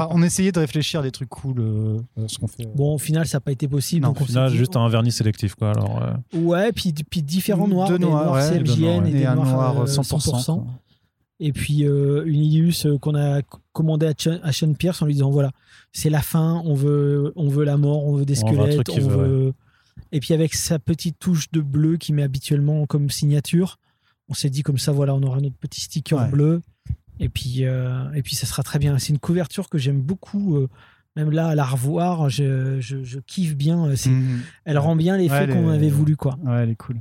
Enfin, 0.00 0.08
pas- 0.08 0.08
on 0.10 0.22
essayait 0.22 0.52
de 0.52 0.58
réfléchir 0.60 1.00
à 1.00 1.02
des 1.02 1.10
trucs 1.10 1.28
cool, 1.28 1.56
euh, 1.60 1.98
ce 2.26 2.38
qu'on 2.38 2.46
fait. 2.46 2.64
euh. 2.66 2.70
Bon, 2.74 2.94
au 2.94 2.98
final, 2.98 3.26
ça 3.26 3.36
n'a 3.38 3.40
pas 3.40 3.52
été 3.52 3.66
possible. 3.68 4.02
Non, 4.02 4.08
donc 4.10 4.20
on 4.20 4.24
Au 4.24 4.26
final, 4.26 4.50
juste 4.52 4.76
un 4.76 4.88
vernis 4.88 5.12
sélectif, 5.12 5.54
quoi. 5.54 5.70
Alors, 5.70 6.00
Ouais, 6.34 6.72
puis, 6.72 6.92
puis 6.92 7.22
différents 7.22 7.68
noirs. 7.68 7.88
Deux 7.88 7.98
noirs, 7.98 8.38
et 8.52 8.58
des 8.60 9.22
noirs 9.24 9.36
noir 9.36 9.80
euh, 9.82 9.86
100%. 9.86 10.64
100%. 11.40 11.40
quoi. 11.40 11.46
Et 11.48 11.52
puis 11.52 11.84
euh, 11.86 12.22
une 12.26 12.40
Ilius 12.44 12.86
euh, 12.86 12.98
qu'on 12.98 13.14
a 13.14 13.40
commandé 13.72 14.06
à, 14.06 14.12
Ch- 14.16 14.40
à 14.42 14.52
Sean 14.52 14.72
Pierce 14.74 15.02
en 15.02 15.06
lui 15.06 15.14
disant 15.14 15.30
voilà, 15.30 15.50
c'est 15.92 16.10
la 16.10 16.22
fin, 16.22 16.62
on 16.64 16.74
veut, 16.74 17.32
on 17.36 17.48
veut 17.48 17.64
la 17.64 17.76
mort, 17.76 18.04
on 18.06 18.14
veut 18.16 18.24
des 18.24 18.42
On 18.44 18.52
veut 18.52 18.60
un 18.60 18.66
squelettes, 18.70 18.88
on 18.90 19.08
veut. 19.08 19.52
Et 20.12 20.20
puis 20.20 20.34
avec 20.34 20.54
sa 20.54 20.78
petite 20.78 21.18
touche 21.18 21.50
de 21.52 21.60
bleu 21.60 21.96
qu'il 21.96 22.14
met 22.14 22.22
habituellement 22.22 22.86
comme 22.86 23.10
signature, 23.10 23.78
on 24.28 24.34
s'est 24.34 24.50
dit 24.50 24.62
comme 24.62 24.78
ça 24.78 24.92
voilà, 24.92 25.14
on 25.14 25.22
aura 25.22 25.40
notre 25.40 25.56
petit 25.56 25.80
sticker 25.80 26.18
Ouais. 26.18 26.28
bleu. 26.30 26.62
Et 27.20 27.28
puis, 27.28 27.64
euh, 27.64 28.10
et 28.14 28.22
puis 28.22 28.34
ça 28.34 28.44
sera 28.46 28.62
très 28.64 28.80
bien. 28.80 28.98
C'est 28.98 29.10
une 29.12 29.20
couverture 29.20 29.68
que 29.68 29.78
j'aime 29.78 30.00
beaucoup. 30.00 30.66
même 31.14 31.30
là, 31.30 31.46
à 31.48 31.54
la 31.54 31.64
revoir, 31.64 32.28
je, 32.28 32.80
je, 32.80 33.04
je 33.04 33.20
kiffe 33.20 33.54
bien. 33.54 33.86
Mhm. 33.86 34.40
Elle 34.64 34.78
rend 34.78 34.96
bien 34.96 35.16
l'effet 35.16 35.46
Ouais, 35.46 35.48
qu'on 35.48 35.68
avait 35.68 35.90
voulu. 35.90 36.16
quoi. 36.16 36.36
Ouais, 36.44 36.62
elle 36.64 36.70
est 36.70 36.74
cool. 36.74 37.00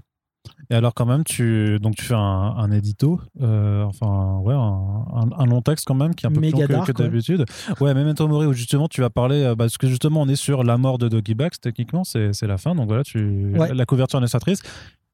Et 0.70 0.76
alors 0.76 0.93
quand 0.93 1.05
même, 1.05 1.24
tu 1.24 1.78
donc 1.80 1.95
tu 1.95 2.05
fais 2.05 2.14
un, 2.14 2.20
un 2.20 2.72
édito, 2.72 3.20
euh, 3.41 3.84
enfin 3.84 4.38
ouais, 4.43 4.53
un, 4.53 5.45
long 5.45 5.61
texte 5.61 5.86
quand 5.88 5.93
même 5.95 6.16
qui 6.16 6.26
est 6.26 6.30
un 6.30 6.32
peu 6.32 6.39
Méga 6.39 6.66
plus 6.68 6.76
long 6.76 6.84
que- 6.84 6.91
d'habitude. 6.93 7.45
Ouais, 7.82 7.93
Memento 7.93 8.28
Mori 8.28 8.45
où 8.47 8.53
justement 8.53 8.88
tu 8.88 9.01
vas 9.01 9.09
parler 9.09 9.43
euh, 9.43 9.55
parce 9.55 9.78
que 9.78 9.88
justement 9.88 10.22
on 10.22 10.28
est 10.28 10.36
sur 10.38 10.64
la 10.64 10.78
mort 10.78 10.97
de 10.97 11.09
Doggy 11.09 11.34
Bags 11.36 11.53
techniquement, 11.61 12.03
c'est 12.03 12.41
la 12.43 12.57
fin. 12.57 12.76
Donc 12.76 12.88
voilà, 12.88 13.03
tu 13.03 13.53
Ouais. 13.57 13.74
la 13.74 13.86
couverture 13.86 14.20
illustratrice. 14.20 14.61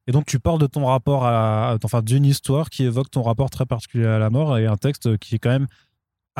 Et 0.06 0.12
donc 0.12 0.24
tu 0.26 0.38
parles 0.40 0.58
de 0.58 0.66
ton 0.66 0.86
rapport 0.86 1.26
à, 1.26 1.76
enfin 1.84 2.00
d'une 2.02 2.24
histoire 2.24 2.70
qui 2.70 2.84
évoque 2.84 3.10
ton 3.10 3.22
rapport 3.22 3.50
très 3.50 3.66
particulier 3.66 4.06
à 4.06 4.18
la 4.18 4.30
mort 4.30 4.56
et 4.58 4.66
un 4.66 4.76
texte 4.76 5.18
qui 5.18 5.34
est 5.34 5.38
quand 5.38 5.50
même 5.50 5.66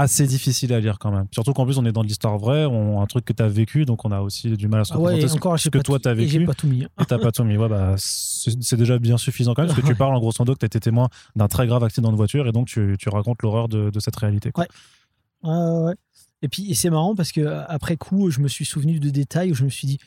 assez 0.01 0.27
difficile 0.27 0.73
à 0.73 0.81
lire 0.81 0.99
quand 0.99 1.11
même. 1.11 1.27
Surtout 1.33 1.53
qu'en 1.53 1.65
plus 1.65 1.79
on 1.79 1.85
est 1.85 1.93
dans 1.93 2.03
de 2.03 2.09
l'histoire 2.09 2.37
vraie, 2.39 2.65
on, 2.67 3.01
un 3.01 3.07
truc 3.07 3.25
que 3.25 3.33
tu 3.33 3.43
as 3.43 3.49
vécu, 3.49 3.85
donc 3.85 4.05
on 4.05 4.11
a 4.11 4.21
aussi 4.21 4.51
du 4.57 4.69
mal 4.69 4.81
à 4.81 4.85
se 4.85 4.93
Ah 4.93 4.97
ouais, 4.99 5.03
représenter 5.15 5.25
et 5.25 5.29
ce- 5.29 5.37
encore, 5.37 5.59
ce 5.59 5.69
que 5.69 5.79
toi 5.79 5.99
et 6.05 6.17
J'ai 6.27 6.39
vécu. 6.39 6.45
pas 6.47 6.55
tout 6.55 6.67
mis. 6.67 6.85
hein. 6.85 6.89
Et 7.01 7.05
t'as 7.05 7.19
pas 7.19 7.33
tout 7.33 7.45
mis. 7.45 7.57
Ouais, 7.57 7.69
bah, 7.69 7.95
c'est 7.99 8.77
déjà 8.77 8.99
bien 8.99 9.17
suffisant 9.19 9.55
quand 9.55 9.63
même, 9.63 9.71
parce 9.71 9.81
que 9.81 9.87
tu 9.87 9.95
parles 9.97 10.15
en 10.15 10.21
grosso 10.21 10.37
modo 10.41 10.55
que 10.55 10.59
tu 10.61 10.67
été 10.67 10.81
témoin 10.81 11.09
d'un 11.37 11.49
très 11.49 11.67
grave 11.67 11.85
accident 11.85 12.11
de 12.11 12.17
voiture 12.17 12.47
et 12.47 12.53
donc 12.53 12.67
tu, 12.69 12.97
tu 12.99 13.09
racontes 13.09 13.43
l'horreur 13.43 13.69
de, 13.69 13.91
de 13.91 14.01
cette 14.01 14.17
réalité. 14.17 14.51
quoi. 14.53 14.65
Ouais. 14.65 15.51
Ouais, 15.51 15.57
ouais, 15.57 15.85
ouais. 15.89 15.95
Et 16.43 16.49
puis 16.49 16.71
et 16.71 16.75
c'est 16.75 16.91
marrant 16.91 17.15
parce 17.15 17.33
que 17.33 17.41
euh, 17.43 17.63
après 17.69 17.97
coup, 17.97 18.31
je 18.31 18.41
me 18.41 18.49
suis 18.49 18.65
souvenu 18.65 18.99
de 18.99 19.11
détails 19.11 19.53
où 19.53 19.55
je 19.55 19.65
me 19.65 19.71
suis 19.71 19.87
dit, 19.87 19.99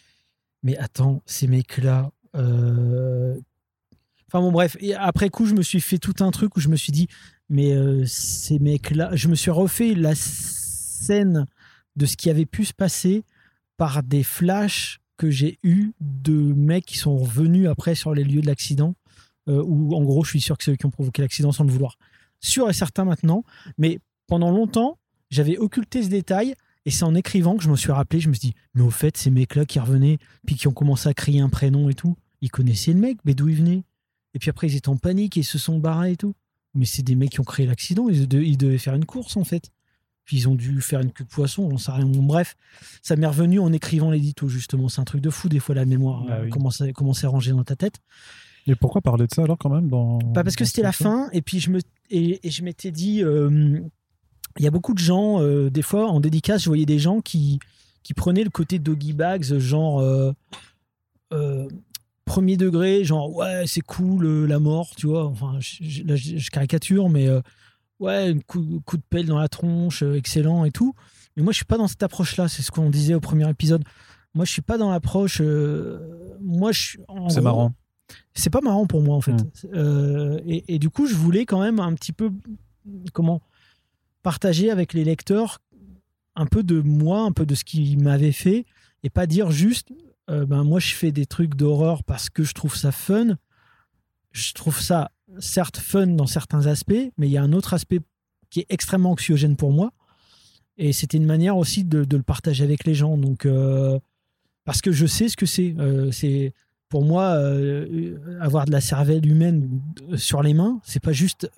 mais 0.64 0.78
attends, 0.78 1.22
ces 1.26 1.48
mecs-là. 1.48 2.10
euh, 2.36 3.36
Enfin 4.34 4.44
bon, 4.44 4.52
bref. 4.52 4.78
Après 4.98 5.30
coup, 5.30 5.46
je 5.46 5.54
me 5.54 5.62
suis 5.62 5.80
fait 5.80 6.00
tout 6.00 6.16
un 6.22 6.32
truc 6.32 6.58
où 6.58 6.60
je 6.60 6.68
me 6.70 6.76
suis 6.76 6.92
dit, 6.92 7.08
mais 7.50 7.74
euh, 7.74 8.04
ces 8.08 8.58
mecs-là, 8.58 9.12
je 9.14 9.28
me 9.28 9.36
suis 9.36 9.52
refait 9.52 9.94
la 9.94 10.16
scène 10.16 11.46
de 11.96 12.06
ce 12.08 12.18
qui 12.18 12.32
avait 12.32 12.48
pu 12.48 12.66
se 12.66 12.74
passer 12.74 13.24
par 13.78 14.02
des 14.02 14.24
flashs 14.24 15.00
que 15.18 15.30
j'ai 15.30 15.60
eu 15.64 15.92
de 16.02 16.34
mecs 16.34 16.86
qui 16.86 16.98
sont 16.98 17.16
revenus 17.16 17.68
après 17.68 17.94
sur 17.94 18.16
les 18.16 18.24
lieux 18.24 18.42
de 18.42 18.48
l'accident. 18.48 18.96
euh, 19.50 19.62
où 19.66 19.94
en 19.94 20.04
gros, 20.04 20.24
je 20.24 20.30
suis 20.30 20.42
sûr 20.42 20.58
que 20.58 20.64
c'est 20.64 20.72
eux 20.72 20.78
qui 20.78 20.86
ont 20.86 20.92
provoqué 20.92 21.22
l'accident 21.22 21.52
sans 21.52 21.66
le 21.66 21.72
vouloir. 21.72 21.98
Sûr 22.40 22.70
et 22.70 22.74
certain 22.74 23.04
maintenant, 23.06 23.44
mais 23.78 24.00
pendant 24.28 24.52
longtemps, 24.52 24.98
j'avais 25.30 25.58
occulté 25.58 26.02
ce 26.02 26.08
détail 26.08 26.56
et 26.86 26.92
c'est 26.92 27.04
en 27.04 27.14
écrivant 27.14 27.58
que 27.58 27.64
je 27.64 27.70
me 27.70 27.76
suis 27.76 27.92
rappelé, 27.92 28.22
je 28.22 28.30
me 28.30 28.34
suis 28.34 28.50
dit, 28.50 28.56
mais 28.74 28.82
au 28.84 28.90
fait, 28.90 29.18
ces 29.18 29.30
mecs-là 29.32 29.66
qui 29.66 29.80
revenaient, 29.80 30.18
puis 30.46 30.56
qui 30.56 30.68
ont 30.70 30.74
commencé 30.74 31.10
à 31.10 31.14
crier 31.14 31.42
un 31.42 31.50
prénom 31.50 31.90
et 31.90 31.94
tout, 31.94 32.16
ils 32.42 32.50
connaissaient 32.52 32.94
le 32.94 33.00
mec, 33.00 33.18
mais 33.26 33.34
d'où 33.36 33.50
il 33.50 33.56
venait? 33.58 33.84
Et 34.34 34.40
puis 34.40 34.50
après, 34.50 34.68
ils 34.68 34.76
étaient 34.76 34.90
en 34.90 34.98
panique 34.98 35.38
et 35.38 35.42
ils 35.42 35.46
se 35.46 35.58
sont 35.58 35.78
barrés 35.80 36.14
et 36.14 36.18
tout. 36.18 36.34
Mais 36.76 36.86
c'est 36.86 37.04
des 37.04 37.16
mecs 37.16 37.30
qui 37.32 37.40
ont 37.40 37.44
créé 37.44 37.66
l'accident, 37.68 38.10
ils, 38.10 38.28
de- 38.28 38.42
ils 38.42 38.58
devaient 38.58 38.78
faire 38.80 38.96
une 38.96 39.06
course 39.06 39.38
en 39.38 39.44
fait. 39.44 39.70
Puis 40.26 40.38
ils 40.38 40.48
ont 40.50 40.56
dû 40.56 40.80
faire 40.82 41.02
une 41.02 41.12
queue 41.12 41.26
de 41.26 41.30
poisson, 41.30 41.70
j'en 41.70 41.78
sais 41.78 41.92
rien. 41.92 42.06
Bon, 42.06 42.24
bref, 42.24 42.56
ça 43.02 43.16
m'est 43.18 43.28
revenu 43.28 43.60
en 43.60 43.72
écrivant 43.74 44.10
l'édito, 44.10 44.48
justement. 44.48 44.88
C'est 44.88 45.02
un 45.02 45.04
truc 45.04 45.20
de 45.22 45.30
fou, 45.30 45.50
des 45.50 45.60
fois, 45.60 45.76
la 45.76 45.84
mémoire, 45.86 46.24
Ah 46.30 46.34
euh, 46.36 46.44
oui. 46.46 46.50
comment 46.50 46.72
ça- 46.72 46.92
comment 46.94 47.14
c'est 47.14 47.28
rangé 47.28 47.52
dans 47.52 47.64
ta 47.66 47.76
tête. 47.76 48.00
Et 48.66 48.76
pourquoi 48.76 49.02
parler 49.02 49.28
de 49.28 49.34
ça 49.34 49.44
alors 49.44 49.58
quand 49.58 49.70
même 49.70 49.90
dans, 49.90 50.20
Pas 50.20 50.44
parce 50.46 50.56
que 50.56 50.64
c'était 50.64 50.82
la 50.82 50.94
fin, 50.94 51.30
et 51.34 51.42
puis 51.42 51.60
je 51.60 51.70
me, 51.70 51.80
et, 52.10 52.40
et 52.48 52.50
je 52.50 52.64
m'étais 52.64 52.92
dit, 52.92 53.22
euh, 53.22 53.82
il 54.58 54.64
y 54.64 54.68
a 54.68 54.72
beaucoup 54.72 54.94
de 54.94 55.00
gens, 55.00 55.42
euh, 55.42 55.70
des 55.70 55.82
fois 55.82 56.10
en 56.10 56.22
dédicace, 56.22 56.62
je 56.64 56.70
voyais 56.70 56.86
des 56.86 57.00
gens 57.00 57.20
qui, 57.20 57.60
qui 58.04 58.14
prenaient 58.14 58.46
le 58.46 58.50
côté 58.50 58.80
doggy 58.80 59.12
bags, 59.12 59.44
genre 59.60 60.00
euh, 60.00 60.32
premier 62.26 62.58
degré, 62.58 63.04
genre 63.04 63.34
ouais, 63.36 63.64
c'est 63.68 63.82
cool 63.82 64.26
euh, 64.26 64.46
la 64.48 64.60
mort, 64.60 64.96
tu 64.96 65.08
vois. 65.08 65.26
Enfin, 65.26 65.58
je, 65.60 66.04
là, 66.04 66.16
je- 66.16 66.38
je 66.38 66.50
caricature, 66.52 67.10
mais 67.10 67.28
euh, 67.28 67.42
ouais, 68.00 68.30
un 68.30 68.40
coup, 68.40 68.82
coup 68.86 68.98
de 68.98 69.04
pelle 69.10 69.26
dans 69.28 69.40
la 69.40 69.50
tronche, 69.50 70.04
euh, 70.04 70.16
excellent 70.16 70.66
et 70.66 70.72
tout. 70.72 70.94
Mais 71.36 71.44
moi, 71.44 71.52
je 71.52 71.58
suis 71.58 71.66
pas 71.66 71.78
dans 71.78 71.88
cette 71.88 72.04
approche-là, 72.04 72.48
c'est 72.48 72.62
ce 72.62 72.72
qu'on 72.72 72.90
disait 72.90 73.14
au 73.16 73.20
premier 73.20 73.50
épisode. 73.50 73.84
Moi, 74.36 74.46
je 74.46 74.52
suis 74.52 74.62
pas 74.62 74.78
dans 74.78 74.90
l'approche. 74.92 75.42
moi, 76.42 76.72
je 76.72 76.98
C'est 77.30 77.42
marrant. 77.42 77.74
c'est 78.34 78.50
pas 78.50 78.62
marrant 78.62 78.86
pour 78.88 79.02
moi 79.02 79.16
en 79.16 79.22
fait. 79.22 79.44
Mm. 79.74 80.40
Et, 80.48 80.76
et 80.76 80.80
du 80.80 80.90
coup, 80.90 81.06
je 81.08 81.14
voulais 81.16 81.46
quand 81.46 81.62
même 81.62 81.80
un 81.80 81.94
petit 81.94 82.14
peu 82.14 82.32
comment 83.14 83.42
partager 84.24 84.70
avec 84.72 84.94
les 84.94 85.04
lecteurs 85.04 85.60
un 86.36 86.46
peu 86.48 86.64
de 86.64 86.82
moi, 86.82 87.22
un 87.22 87.32
peu 87.32 87.46
de 87.46 87.54
ce 87.56 87.64
qu'il 87.64 88.02
m'avait 88.02 88.32
fait, 88.32 88.66
et 89.04 89.10
pas 89.12 89.28
dire 89.28 89.52
juste, 89.52 89.90
euh, 90.30 90.46
ben 90.46 90.64
moi 90.64 90.80
je 90.80 90.94
fais 90.94 91.12
des 91.12 91.26
trucs 91.26 91.56
d'horreur 91.56 92.04
parce 92.04 92.30
que 92.30 92.44
je 92.44 92.54
trouve 92.54 92.76
ça 92.76 92.92
fun. 92.92 93.38
Je 94.32 94.54
trouve 94.54 94.80
ça 94.80 95.12
certes 95.40 95.78
fun 95.78 96.08
dans 96.08 96.28
certains 96.28 96.66
aspects, 96.68 97.12
mais 97.18 97.28
il 97.28 97.32
y 97.32 97.38
a 97.38 97.44
un 97.44 97.54
autre 97.54 97.74
aspect 97.74 98.00
qui 98.50 98.62
est 98.62 98.66
extrêmement 98.70 99.12
anxiogène 99.12 99.56
pour 99.56 99.72
moi. 99.72 99.92
Et 100.78 100.94
c'était 100.94 101.18
une 101.18 101.26
manière 101.26 101.58
aussi 101.58 101.84
de, 101.84 102.00
le 102.10 102.24
partager 102.24 102.64
avec 102.64 102.86
les 102.86 102.96
gens. 102.96 103.18
Donc, 103.18 103.46
euh, 103.46 104.00
parce 104.66 104.82
que 104.82 104.92
je 104.92 105.06
sais 105.06 105.30
ce 105.30 105.38
que 105.38 105.46
c'est. 105.46 105.76
Euh, 105.78 106.50
pour 106.90 107.04
moi, 107.04 107.40
avoir 108.40 108.66
de 108.66 108.72
la 108.72 108.80
cervelle 108.80 109.26
humaine 109.26 109.82
sur 110.16 110.44
les 110.44 110.54
mains, 110.54 110.80
c'est 110.84 111.02
pas 111.02 111.12
juste 111.12 111.50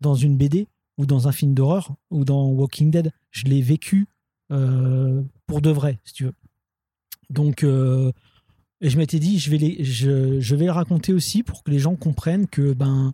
dans 0.00 0.14
une 0.14 0.38
BD 0.38 0.68
ou 0.96 1.04
dans 1.04 1.28
un 1.28 1.32
film 1.32 1.52
d'horreur 1.52 1.92
ou 2.10 2.24
dans 2.24 2.46
Walking 2.48 2.90
Dead. 2.90 3.12
Je 3.30 3.44
l'ai 3.44 3.60
vécu 3.60 4.06
pour 4.48 5.60
de 5.60 5.70
vrai, 5.70 5.98
si 6.04 6.14
tu 6.14 6.24
veux. 6.24 6.32
Donc, 7.30 7.64
euh, 7.64 8.12
et 8.80 8.90
je 8.90 8.98
m'étais 8.98 9.18
dit, 9.18 9.38
je 9.38 9.50
vais, 9.50 9.58
les, 9.58 9.76
le 9.82 10.70
raconter 10.70 11.12
aussi 11.12 11.42
pour 11.42 11.62
que 11.62 11.70
les 11.70 11.78
gens 11.78 11.96
comprennent 11.96 12.46
que 12.46 12.72
ben 12.72 13.12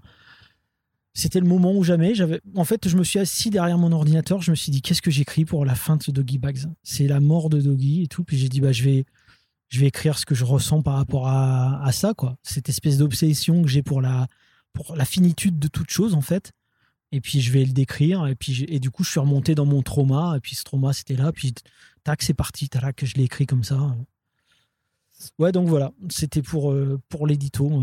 c'était 1.16 1.40
le 1.40 1.46
moment 1.46 1.74
ou 1.74 1.82
jamais. 1.82 2.14
J'avais, 2.14 2.40
en 2.54 2.64
fait, 2.64 2.88
je 2.88 2.96
me 2.96 3.02
suis 3.02 3.18
assis 3.18 3.48
derrière 3.48 3.78
mon 3.78 3.90
ordinateur. 3.90 4.42
Je 4.42 4.50
me 4.50 4.56
suis 4.56 4.70
dit, 4.70 4.82
qu'est-ce 4.82 5.00
que 5.00 5.10
j'écris 5.10 5.46
pour 5.46 5.64
la 5.64 5.74
fin 5.74 5.96
de 5.96 6.02
ce 6.02 6.10
Doggy 6.10 6.36
Bags? 6.36 6.58
C'est 6.82 7.08
la 7.08 7.20
mort 7.20 7.48
de 7.48 7.58
Doggy 7.58 8.02
et 8.02 8.06
tout. 8.06 8.22
Puis 8.22 8.36
j'ai 8.36 8.50
dit, 8.50 8.60
bah, 8.60 8.72
je 8.72 8.84
vais, 8.84 9.06
je 9.68 9.80
vais 9.80 9.86
écrire 9.86 10.18
ce 10.18 10.26
que 10.26 10.34
je 10.34 10.44
ressens 10.44 10.82
par 10.82 10.94
rapport 10.96 11.26
à, 11.26 11.82
à 11.82 11.90
ça, 11.92 12.12
quoi. 12.12 12.36
Cette 12.42 12.68
espèce 12.68 12.98
d'obsession 12.98 13.62
que 13.62 13.68
j'ai 13.68 13.82
pour 13.82 14.02
la, 14.02 14.26
pour 14.74 14.94
la 14.94 15.06
finitude 15.06 15.58
de 15.58 15.68
toute 15.68 15.88
chose, 15.88 16.12
en 16.12 16.20
fait. 16.20 16.52
Et 17.12 17.22
puis 17.22 17.40
je 17.40 17.50
vais 17.50 17.64
le 17.64 17.72
décrire. 17.72 18.26
Et 18.26 18.34
puis 18.34 18.66
et 18.68 18.78
du 18.78 18.90
coup, 18.90 19.02
je 19.02 19.10
suis 19.10 19.20
remonté 19.20 19.54
dans 19.54 19.64
mon 19.64 19.80
trauma. 19.80 20.34
Et 20.36 20.40
puis 20.40 20.54
ce 20.54 20.64
trauma, 20.64 20.92
c'était 20.92 21.16
là. 21.16 21.32
Puis 21.32 21.54
tac, 22.07 22.22
c'est 22.22 22.34
parti. 22.34 22.68
Tac, 22.68 23.04
je 23.04 23.14
l'ai 23.14 23.24
écrit 23.24 23.46
comme 23.46 23.64
ça. 23.64 23.96
Ouais, 25.40 25.50
donc 25.50 25.66
voilà. 25.66 25.92
C'était 26.09 26.42
pour, 26.42 26.70
euh, 26.70 27.00
pour 27.09 27.26
l'édito. 27.26 27.82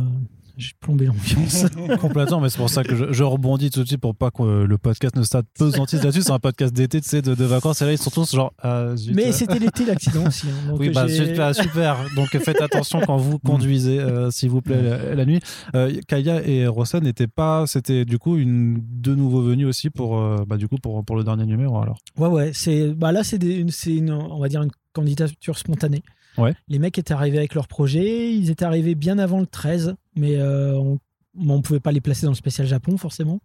Euh, 0.53 0.57
J'ai 0.57 0.71
plombé 0.79 1.05
l'ambiance. 1.05 1.65
Complètement, 1.99 2.39
mais 2.39 2.49
c'est 2.49 2.57
pour 2.57 2.69
ça 2.69 2.83
que 2.83 2.95
je, 2.95 3.11
je 3.11 3.23
rebondis 3.23 3.69
tout 3.69 3.81
de 3.83 3.87
suite 3.87 3.99
pour 4.01 4.15
pas 4.15 4.31
que 4.31 4.43
euh, 4.43 4.65
le 4.67 4.77
podcast 4.77 5.15
ne 5.15 5.23
s'apesantisse 5.23 6.03
là-dessus. 6.03 6.21
C'est 6.23 6.31
un 6.31 6.39
podcast 6.39 6.73
d'été, 6.73 7.01
tu 7.01 7.09
sais, 7.09 7.21
de, 7.21 7.35
de 7.35 7.45
vacances. 7.45 7.81
Et 7.81 7.85
là, 7.85 7.91
ils 7.91 7.97
sont 7.97 8.09
tous 8.09 8.33
genre. 8.35 8.53
ah, 8.61 8.95
zut, 8.95 9.15
Mais 9.15 9.27
euh, 9.27 9.31
c'était 9.31 9.59
l'été, 9.59 9.85
l'accident 9.85 10.27
aussi. 10.27 10.47
hein. 10.47 10.69
Donc, 10.69 10.79
Oui, 10.79 10.89
bah, 10.89 11.07
j'ai- 11.07 11.27
super, 11.27 11.55
super. 11.55 11.97
Donc 12.15 12.29
faites 12.29 12.61
attention 12.61 13.01
quand 13.01 13.17
vous 13.17 13.39
conduisez, 13.45 13.99
euh, 13.99 14.29
s'il 14.31 14.49
vous 14.49 14.61
plaît, 14.61 14.81
la, 14.81 15.15
la 15.15 15.25
nuit. 15.25 15.39
Euh, 15.75 15.91
Kaya 16.07 16.45
et 16.45 16.67
Rossa 16.67 16.99
n'étaient 16.99 17.27
pas. 17.27 17.65
C'était 17.67 18.05
du 18.05 18.17
coup 18.19 18.37
une 18.37 18.77
deux 18.81 19.15
nouveaux 19.15 19.41
venus 19.41 19.67
aussi 19.67 19.89
pour, 19.89 20.17
euh, 20.17 20.43
bah, 20.47 20.57
du 20.57 20.67
coup, 20.67 20.77
pour, 20.77 21.03
pour 21.03 21.15
le 21.15 21.23
dernier 21.23 21.45
numéro 21.45 21.79
alors. 21.81 21.97
Ouais, 22.17 22.27
ouais. 22.27 22.51
C'est, 22.53 22.93
bah 22.93 23.11
là, 23.11 23.23
c'est, 23.23 23.41
une, 23.43 23.69
c'est 23.71 23.95
une, 23.95 24.11
on 24.11 24.39
va 24.39 24.47
dire 24.49 24.61
une 24.61 24.71
candidature 24.93 25.57
spontanée. 25.57 26.03
Ouais. 26.37 26.53
Les 26.67 26.79
mecs 26.79 26.97
étaient 26.97 27.13
arrivés 27.13 27.37
avec 27.37 27.53
leur 27.55 27.67
projet. 27.67 28.33
Ils 28.33 28.49
étaient 28.49 28.65
arrivés 28.65 28.95
bien 28.95 29.19
avant 29.19 29.39
le 29.39 29.45
13, 29.45 29.95
mais 30.15 30.35
euh, 30.37 30.73
on 30.77 30.99
ne 31.35 31.61
pouvait 31.61 31.79
pas 31.79 31.91
les 31.91 32.01
placer 32.01 32.25
dans 32.25 32.31
le 32.31 32.37
spécial 32.37 32.67
Japon, 32.67 32.97
forcément. 32.97 33.39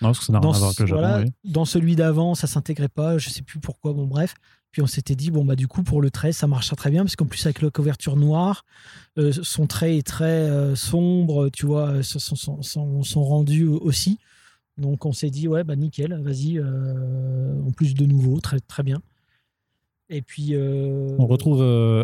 Non, 0.00 0.08
parce 0.08 0.20
que 0.20 0.24
ça 0.24 0.32
n'a 0.32 0.40
rien 0.40 0.48
Dans, 0.50 0.54
à 0.54 0.58
voir 0.58 0.68
avec 0.70 0.80
le 0.80 0.86
Japon. 0.86 1.00
voilà, 1.00 1.24
oui. 1.24 1.32
dans 1.44 1.64
celui 1.64 1.96
d'avant, 1.96 2.34
ça 2.34 2.46
s'intégrait 2.46 2.88
pas. 2.88 3.18
Je 3.18 3.30
sais 3.30 3.42
plus 3.42 3.60
pourquoi. 3.60 3.92
Bon, 3.92 4.06
bref. 4.06 4.34
Puis 4.70 4.82
on 4.82 4.86
s'était 4.88 5.14
dit, 5.14 5.30
bon, 5.30 5.44
bah, 5.44 5.54
du 5.54 5.68
coup, 5.68 5.84
pour 5.84 6.02
le 6.02 6.10
13, 6.10 6.36
ça 6.36 6.46
marchera 6.48 6.74
très 6.74 6.90
bien, 6.90 7.04
parce 7.04 7.14
qu'en 7.14 7.26
plus, 7.26 7.44
avec 7.46 7.62
la 7.62 7.70
couverture 7.70 8.16
noire, 8.16 8.64
euh, 9.18 9.30
son 9.30 9.66
trait 9.68 9.96
est 9.98 10.06
très 10.06 10.24
euh, 10.24 10.74
sombre, 10.74 11.48
tu 11.50 11.64
vois, 11.66 12.02
son, 12.02 12.18
son, 12.18 12.60
son, 12.62 13.02
son 13.04 13.22
rendu 13.22 13.66
aussi. 13.66 14.18
Donc 14.76 15.06
on 15.06 15.12
s'est 15.12 15.30
dit, 15.30 15.46
ouais, 15.46 15.62
bah 15.62 15.76
nickel, 15.76 16.20
vas-y. 16.20 16.58
euh, 16.58 17.62
en 17.64 17.70
plus 17.70 17.94
de 17.94 18.04
nouveau, 18.06 18.40
très, 18.40 18.58
très 18.58 18.82
bien. 18.82 19.00
Et 20.10 20.22
puis. 20.22 20.48
euh, 20.54 21.14
On 21.18 21.26
retrouve 21.28 21.62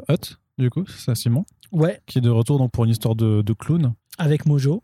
Hut, 0.08 0.38
du 0.58 0.70
coup, 0.70 0.84
c'est 0.86 1.00
ça, 1.04 1.14
Simon, 1.16 1.44
Ouais, 1.72 2.00
qui 2.06 2.18
est 2.18 2.22
de 2.22 2.30
retour 2.30 2.58
donc, 2.58 2.70
pour 2.70 2.84
une 2.84 2.90
histoire 2.90 3.16
de, 3.16 3.42
de 3.42 3.52
clown. 3.52 3.94
Avec 4.20 4.46
Mojo. 4.46 4.82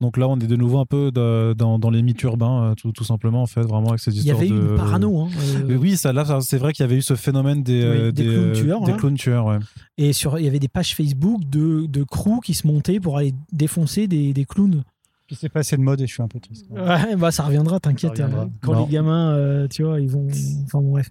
Donc 0.00 0.16
là, 0.16 0.28
on 0.28 0.36
est 0.38 0.46
de 0.46 0.54
nouveau 0.54 0.78
un 0.78 0.86
peu 0.86 1.10
de- 1.10 1.54
dans, 1.58 1.80
dans 1.80 1.90
les 1.90 2.02
mythes 2.02 2.22
urbains, 2.22 2.70
euh, 2.70 2.74
tout, 2.76 2.92
tout 2.92 3.02
simplement, 3.02 3.42
en 3.42 3.46
fait, 3.46 3.62
vraiment 3.62 3.88
avec 3.88 3.98
ces 3.98 4.12
Il 4.12 4.18
y 4.18 4.18
histoires 4.20 4.36
avait 4.38 4.46
eu 4.46 4.50
de. 4.52 4.60
une 4.70 4.76
parano. 4.76 5.22
hein, 5.22 5.28
euh, 5.68 5.76
Oui, 5.76 5.96
ça, 5.96 6.12
là, 6.12 6.24
c'est 6.40 6.56
vrai 6.58 6.72
qu'il 6.72 6.84
y 6.84 6.88
avait 6.88 6.98
eu 6.98 7.02
ce 7.02 7.16
phénomène 7.16 7.64
des, 7.64 7.80
Oui, 7.80 7.80
euh, 7.98 8.12
des 8.12 8.24
clowns 8.24 8.52
tueurs, 8.52 8.80
des 8.84 8.92
hein. 8.92 8.96
clowns 8.96 9.16
tueurs, 9.16 9.46
ouais. 9.46 9.58
Et 9.96 10.12
sur, 10.12 10.38
il 10.38 10.44
y 10.44 10.48
avait 10.48 10.60
des 10.60 10.68
pages 10.68 10.94
Facebook 10.94 11.40
de, 11.50 11.86
de 11.86 12.04
crews 12.04 12.38
qui 12.38 12.54
se 12.54 12.64
montaient 12.68 13.00
pour 13.00 13.16
aller 13.18 13.34
défoncer 13.52 14.06
des, 14.06 14.32
des 14.32 14.44
clowns. 14.44 14.84
Puis 15.26 15.36
c'est 15.38 15.48
passé 15.50 15.76
de 15.76 15.82
mode 15.82 16.00
et 16.00 16.06
je 16.06 16.12
suis 16.14 16.22
un 16.22 16.28
peu 16.28 16.38
triste. 16.40 16.66
Ouais, 16.70 17.14
bah 17.16 17.30
ça 17.32 17.42
reviendra, 17.42 17.80
t'inquiète. 17.80 18.18
Euh, 18.20 18.46
Quand 18.62 18.72
Non. 18.74 18.86
les 18.86 18.92
gamins, 18.92 19.32
euh, 19.34 19.66
tu 19.68 19.82
vois, 19.82 20.00
ils 20.00 20.08
vont. 20.08 20.26
Enfin 20.64 20.80
bon, 20.80 20.92
bref. 20.92 21.08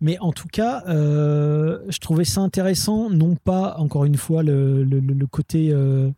Mais 0.00 0.18
en 0.18 0.32
tout 0.32 0.48
cas, 0.50 0.82
euh, 0.88 1.78
je 1.88 1.98
trouvais 1.98 2.24
ça 2.24 2.40
intéressant, 2.40 3.10
non 3.10 3.36
pas, 3.36 3.76
encore 3.78 4.06
une 4.06 4.16
fois, 4.16 4.42
le, 4.42 4.82
le- 4.82 4.98
le- 4.98 5.14
le 5.14 5.26
côté 5.28 5.68
euh, 5.72 6.10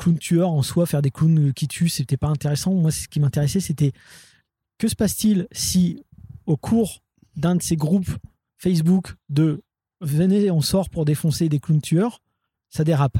clown 0.00 0.18
tueur 0.18 0.50
en 0.50 0.62
soi, 0.62 0.86
faire 0.86 1.02
des 1.02 1.10
clowns 1.10 1.52
qui 1.52 1.68
tuent, 1.68 1.88
c'était 1.88 2.16
pas 2.16 2.28
intéressant. 2.28 2.72
Moi, 2.74 2.90
ce 2.90 3.06
qui 3.06 3.20
m'intéressait, 3.20 3.60
c'était 3.60 3.92
que 4.78 4.88
se 4.88 4.96
passe-t-il 4.96 5.46
si, 5.52 6.04
au 6.46 6.56
cours 6.56 7.02
d'un 7.36 7.56
de 7.56 7.62
ces 7.62 7.76
groupes 7.76 8.10
Facebook 8.56 9.14
de 9.28 9.62
venez, 10.00 10.50
on 10.50 10.62
sort 10.62 10.88
pour 10.88 11.04
défoncer 11.04 11.48
des 11.48 11.60
clowns 11.60 11.82
tueurs, 11.82 12.20
ça 12.70 12.84
dérape. 12.84 13.18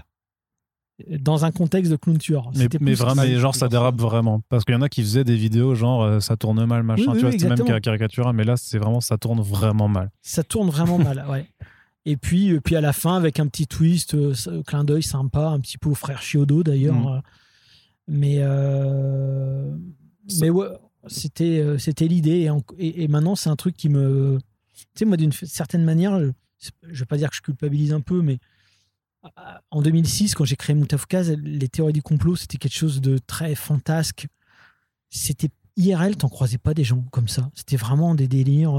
Dans 1.08 1.46
un 1.46 1.50
contexte 1.50 1.90
de 1.90 1.96
clown 1.96 2.18
tueur. 2.18 2.50
Mais, 2.54 2.68
mais 2.78 2.92
vraiment, 2.92 3.22
mais 3.22 3.38
genre, 3.38 3.54
ça 3.54 3.68
dérape 3.68 3.98
vraiment. 3.98 4.42
Parce 4.50 4.64
qu'il 4.64 4.74
y 4.74 4.76
en 4.76 4.82
a 4.82 4.90
qui 4.90 5.00
faisaient 5.00 5.24
des 5.24 5.36
vidéos 5.36 5.74
genre 5.74 6.02
euh, 6.02 6.20
ça 6.20 6.36
tourne 6.36 6.62
mal, 6.66 6.82
machin. 6.82 7.04
Oui, 7.04 7.08
oui, 7.12 7.16
tu 7.16 7.20
vois, 7.22 7.32
c'était 7.32 7.48
même 7.48 7.80
caricatural, 7.80 8.34
mais 8.34 8.44
là, 8.44 8.58
c'est 8.58 8.78
vraiment 8.78 9.00
ça 9.00 9.16
tourne 9.16 9.40
vraiment 9.40 9.88
mal. 9.88 10.10
ça 10.20 10.44
tourne 10.44 10.68
vraiment 10.68 10.98
mal, 10.98 11.24
ouais. 11.30 11.46
Et 12.06 12.16
puis, 12.16 12.52
euh, 12.52 12.60
puis 12.60 12.76
à 12.76 12.80
la 12.80 12.92
fin, 12.92 13.16
avec 13.16 13.38
un 13.40 13.46
petit 13.46 13.66
twist, 13.66 14.14
euh, 14.14 14.34
clin 14.66 14.84
d'œil 14.84 15.02
sympa, 15.02 15.48
un 15.48 15.60
petit 15.60 15.78
peu 15.78 15.90
au 15.90 15.94
frère 15.94 16.22
Chiodo 16.22 16.62
d'ailleurs. 16.62 16.94
Mm. 16.98 17.06
euh, 17.08 17.20
Mais, 18.08 18.36
euh, 18.40 19.76
mais 20.40 20.50
ouais, 20.50 20.66
c'était, 21.06 21.78
c'était 21.78 22.08
l'idée. 22.08 22.40
Et, 22.40 22.50
en- 22.50 22.62
et- 22.78 23.04
et 23.04 23.08
maintenant, 23.08 23.36
c'est 23.36 23.50
un 23.50 23.56
truc 23.56 23.76
qui 23.76 23.88
me. 23.88 24.38
Tu 24.74 24.84
sais, 24.96 25.04
moi, 25.04 25.16
d'une 25.16 25.32
certaine 25.32 25.84
manière, 25.84 26.18
je, 26.18 26.70
je 26.90 26.98
vais 27.00 27.06
pas 27.06 27.16
dire 27.18 27.30
que 27.30 27.36
je 27.36 27.42
culpabilise 27.42 27.92
un 27.92 28.00
peu, 28.00 28.20
mais 28.22 28.38
en 29.70 29.82
2006, 29.82 30.34
quand 30.34 30.44
j'ai 30.46 30.56
créé 30.56 30.74
Moutafkaz, 30.74 31.30
les 31.42 31.68
théories 31.68 31.92
du 31.92 32.02
complot, 32.02 32.36
c'était 32.36 32.56
quelque 32.56 32.74
chose 32.74 33.00
de 33.02 33.18
très 33.18 33.54
fantasque. 33.54 34.26
C'était 35.10 35.50
IRL, 35.76 36.16
t'en 36.16 36.28
croisais 36.30 36.56
pas 36.58 36.72
des 36.74 36.84
gens 36.84 37.02
comme 37.12 37.28
ça. 37.28 37.50
C'était 37.54 37.76
vraiment 37.76 38.14
des 38.14 38.28
délires 38.28 38.74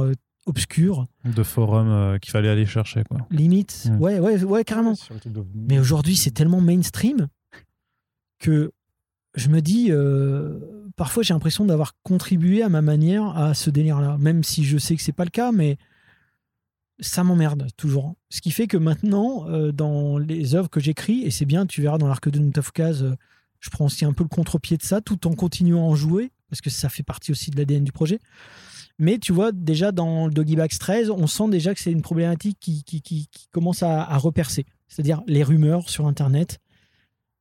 obscurs. 0.46 1.08
De 1.26 1.44
forum 1.44 1.88
euh, 1.90 2.18
qu'il 2.18 2.32
fallait 2.32 2.50
aller 2.50 2.66
chercher, 2.66 3.04
quoi. 3.04 3.20
Limite, 3.30 3.88
Mm. 3.90 4.00
ouais, 4.02 4.20
ouais, 4.20 4.44
ouais, 4.44 4.64
carrément. 4.64 4.94
De- 5.26 5.46
Mais 5.54 5.80
aujourd'hui, 5.80 6.16
c'est 6.16 6.32
tellement 6.32 6.62
mainstream 6.62 7.28
que 8.40 8.72
je 9.36 9.50
me 9.50 9.62
dis, 9.62 9.88
euh, 9.92 10.60
parfois 10.96 11.24
j'ai 11.24 11.34
l'impression 11.34 11.64
d'avoir 11.66 11.94
contribué 12.04 12.64
à 12.64 12.70
ma 12.70 12.82
manière 12.82 13.38
à 13.38 13.54
ce 13.54 13.70
délire-là, 13.70 14.18
même 14.18 14.44
si 14.44 14.64
je 14.66 14.78
sais 14.78 14.96
que 14.96 15.02
c'est 15.02 15.12
pas 15.14 15.24
le 15.26 15.30
cas, 15.30 15.52
mais 15.52 15.78
ça 17.00 17.24
m'emmerde 17.24 17.68
toujours. 17.78 18.16
Ce 18.30 18.42
qui 18.42 18.52
fait 18.52 18.68
que 18.68 18.78
maintenant, 18.78 19.48
euh, 19.50 19.72
dans 19.72 20.18
les 20.18 20.54
œuvres 20.56 20.70
que 20.70 20.80
j'écris, 20.80 21.22
et 21.24 21.32
c'est 21.32 21.46
bien, 21.46 21.66
tu 21.66 21.82
verras 21.82 21.98
dans 21.98 22.08
l'arc 22.08 22.30
de 22.30 22.40
Moutafkaz, 22.40 23.04
euh, 23.04 23.16
je 23.60 23.70
prends 23.70 23.86
aussi 23.86 24.06
un 24.06 24.14
peu 24.14 24.24
le 24.24 24.30
contre-pied 24.30 24.78
de 24.78 24.84
ça, 24.84 25.02
tout 25.02 25.28
en 25.28 25.34
continuant 25.34 25.82
à 25.88 25.92
en 25.92 25.96
jouer, 25.96 26.32
parce 26.50 26.62
que 26.62 26.70
ça 26.70 26.90
fait 26.90 27.04
partie 27.04 27.32
aussi 27.32 27.52
de 27.52 27.58
l'ADN 27.58 27.84
du 27.84 27.92
projet. 27.92 28.20
Mais 29.02 29.18
tu 29.18 29.34
vois, 29.34 29.52
déjà 29.52 29.92
dans 29.92 30.28
le 30.28 30.32
Doggy 30.32 30.56
Bags 30.56 30.78
13, 30.80 31.10
on 31.10 31.26
sent 31.28 31.50
déjà 31.50 31.74
que 31.74 31.80
c'est 31.82 31.92
une 31.92 32.04
problématique 32.04 32.58
qui, 32.60 32.84
qui, 32.84 33.02
qui- 33.02 33.28
qui 33.32 33.48
commence 33.50 33.82
à, 33.84 34.04
à 34.04 34.18
repercer. 34.18 34.66
C'est-à-dire 34.88 35.22
les 35.28 35.42
rumeurs 35.44 35.90
sur 35.90 36.06
Internet 36.06 36.60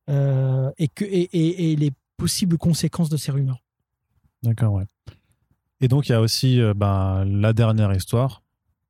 euh, 0.09 0.71
et, 0.79 0.87
que, 0.87 1.05
et, 1.05 1.29
et- 1.31 1.71
et 1.71 1.75
les 1.75 1.91
possibles 2.17 2.57
conséquences 2.57 3.09
de 3.09 3.17
ces 3.17 3.31
rumeurs. 3.31 3.61
D'accord, 4.43 4.73
ouais. 4.73 4.85
Et 5.81 5.87
donc, 5.87 6.09
il 6.09 6.13
y 6.13 6.15
a 6.15 6.21
aussi 6.21 6.59
euh, 6.59 6.73
ben, 6.73 7.25
la 7.25 7.53
dernière 7.53 7.93
histoire, 7.93 8.41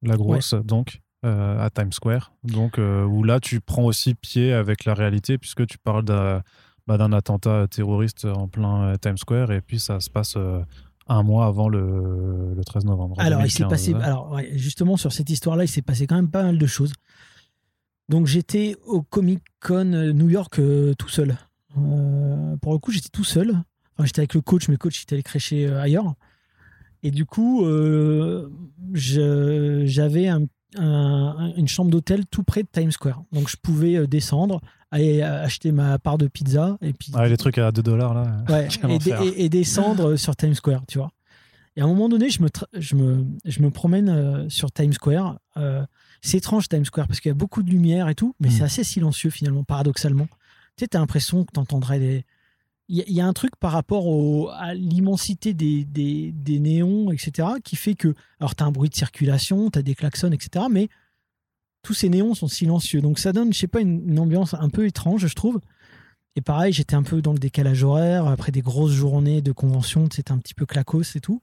la 0.02 0.16
grosse, 0.18 0.54
donc, 0.54 1.02
euh, 1.26 1.60
à 1.60 1.70
Times 1.70 1.92
Square. 1.92 2.34
Donc, 2.44 2.78
où 2.80 3.24
là, 3.24 3.40
tu 3.40 3.60
prends 3.62 3.84
aussi 3.84 4.16
pied 4.16 4.54
avec 4.54 4.86
la 4.86 4.94
réalité, 4.94 5.38
puisque 5.38 5.68
tu 5.68 5.78
parles 5.78 6.06
d'un 6.06 6.42
bah, 6.88 6.98
attentat 7.12 7.68
terroriste 7.70 8.26
en 8.26 8.48
plein 8.48 8.96
Times 9.02 9.18
Square, 9.18 9.52
et 9.52 9.62
puis 9.62 9.80
ça 9.80 10.00
se 10.00 10.10
passe 10.10 10.38
un 11.14 11.24
mois 11.24 11.46
avant 11.46 11.70
le, 11.70 12.54
le 12.56 12.64
13 12.64 12.86
novembre. 12.86 13.16
Alors, 13.20 13.42
il 13.46 13.52
s'est 13.52 13.64
2015, 13.64 13.70
passé, 13.94 14.04
alors 14.06 14.32
ouais, 14.32 14.50
justement, 14.56 14.98
sur 14.98 15.12
cette 15.14 15.30
histoire-là, 15.30 15.64
il 15.66 15.68
s'est 15.68 15.82
passé 15.82 16.08
quand 16.08 16.16
même 16.16 16.30
pas 16.32 16.44
mal 16.44 16.58
de 16.58 16.66
choses. 16.66 16.94
Donc, 18.10 18.28
j'étais 18.28 18.76
au 18.86 19.02
Comic 19.02 19.40
Con 19.62 19.94
euh, 19.94 20.12
New 20.14 20.30
York 20.30 20.60
euh, 20.60 20.94
tout 20.98 21.08
seul. 21.10 21.38
Euh, 21.78 22.58
pour 22.58 22.74
le 22.74 22.80
coup, 22.80 22.92
j'étais 22.92 23.10
tout 23.10 23.24
seul. 23.24 23.52
Enfin, 23.96 24.06
j'étais 24.06 24.20
avec 24.22 24.34
le 24.34 24.42
coach, 24.42 24.68
mais 24.68 24.74
le 24.74 24.78
coach 24.78 25.04
était 25.04 25.14
allé 25.16 25.24
crécher 25.24 25.68
ailleurs. 25.72 26.14
Et 27.04 27.12
du 27.12 27.26
coup, 27.26 27.66
j'avais 28.94 30.28
un- 30.28 30.46
un- 30.78 31.54
une 31.58 31.68
chambre 31.68 31.92
d'hôtel 31.92 32.26
tout 32.26 32.44
près 32.44 32.64
de 32.64 32.68
Times 32.72 32.92
Square. 32.92 33.24
Donc, 33.32 33.50
je 33.50 33.58
pouvais 33.62 33.96
euh, 33.98 34.08
descendre, 34.08 34.62
aller 34.92 35.22
euh, 35.22 35.44
acheter 35.44 35.72
ma 35.72 36.00
part 36.00 36.18
de 36.18 36.28
pizza 36.28 36.78
et 36.82 36.94
puis 36.94 37.12
Ah, 37.14 37.28
les 37.28 37.38
trucs 37.38 37.58
à 37.58 37.72
2 37.72 37.82
dollars, 37.84 38.14
là. 38.14 38.38
Ouais, 38.50 38.68
et, 38.90 39.28
et- 39.28 39.46
et 39.46 39.50
descendre 39.50 40.16
sur 40.16 40.36
Times 40.36 40.54
Square, 40.56 40.84
tu 40.88 40.98
vois. 40.98 41.12
Et 41.78 41.82
à 41.82 41.86
un 41.86 41.88
moment 41.88 42.10
donné, 42.10 42.30
je 42.30 42.42
me, 42.42 42.50
je 42.78 42.96
me, 42.96 43.26
je 43.46 43.62
me 43.62 43.70
promène 43.72 44.10
euh, 44.10 44.50
sur 44.50 44.72
Times 44.72 44.92
Square. 44.94 45.40
Euh, 45.58 45.86
c'est 46.22 46.38
étrange 46.38 46.68
Times 46.68 46.84
Square 46.86 47.08
parce 47.08 47.20
qu'il 47.22 47.30
y 47.30 47.32
a 47.32 47.36
beaucoup 47.36 47.64
de 47.64 47.70
lumière 47.70 48.10
et 48.10 48.16
tout, 48.16 48.36
mais 48.40 48.50
Mm. 48.50 48.52
c'est 48.52 48.64
assez 48.64 48.84
silencieux 48.84 49.30
finalement, 49.30 49.64
paradoxalement. 49.64 50.28
Tu 50.78 50.86
sais, 50.86 50.96
as 50.96 51.00
l'impression 51.00 51.44
que 51.46 51.52
tu 51.54 51.60
entendrais 51.60 52.00
des. 52.00 52.26
Il 52.94 53.10
y, 53.10 53.22
a- 53.22 53.26
un 53.26 53.32
truc 53.32 53.56
par 53.56 53.72
rapport 53.72 54.52
à 54.52 54.74
l'immensité 54.74 55.54
des, 55.54 55.86
des, 55.86 56.60
néons, 56.60 57.10
etc., 57.10 57.48
qui 57.64 57.78
fait 57.78 57.96
que. 57.96 58.14
Alors, 58.42 58.54
tu 58.54 58.64
as 58.64 58.68
un 58.68 58.72
bruit 58.72 58.90
de 58.90 58.96
circulation, 58.96 59.72
tu 59.72 59.80
as 59.80 59.82
des 59.82 59.96
klaxons, 59.96 60.30
etc., 60.34 60.66
mais 60.70 60.90
tous 61.84 61.94
ces 61.94 62.10
néons 62.10 62.36
sont 62.36 62.50
silencieux. 62.50 63.00
Donc, 63.00 63.18
ça 63.18 63.32
donne, 63.32 63.54
je 63.54 63.60
sais 63.60 63.68
pas, 63.68 63.80
une, 63.80 64.20
ambiance 64.20 64.56
un 64.56 64.68
peu 64.68 64.86
étrange, 64.86 65.26
je 65.26 65.34
trouve. 65.34 65.62
Et 66.36 66.42
pareil, 66.42 66.74
j'étais 66.74 66.96
un 66.96 67.04
peu 67.04 67.22
dans 67.22 67.32
le 67.32 67.40
décalage 67.40 67.82
horaire, 67.82 68.28
après 68.28 68.52
des 68.52 68.62
grosses 68.62 68.92
journées 68.92 69.42
de 69.42 69.54
convention, 69.54 70.10
c'était 70.12 70.34
un 70.34 70.38
petit 70.38 70.54
peu 70.54 70.66
clacos 70.66 71.16
et 71.16 71.22
tout. 71.22 71.42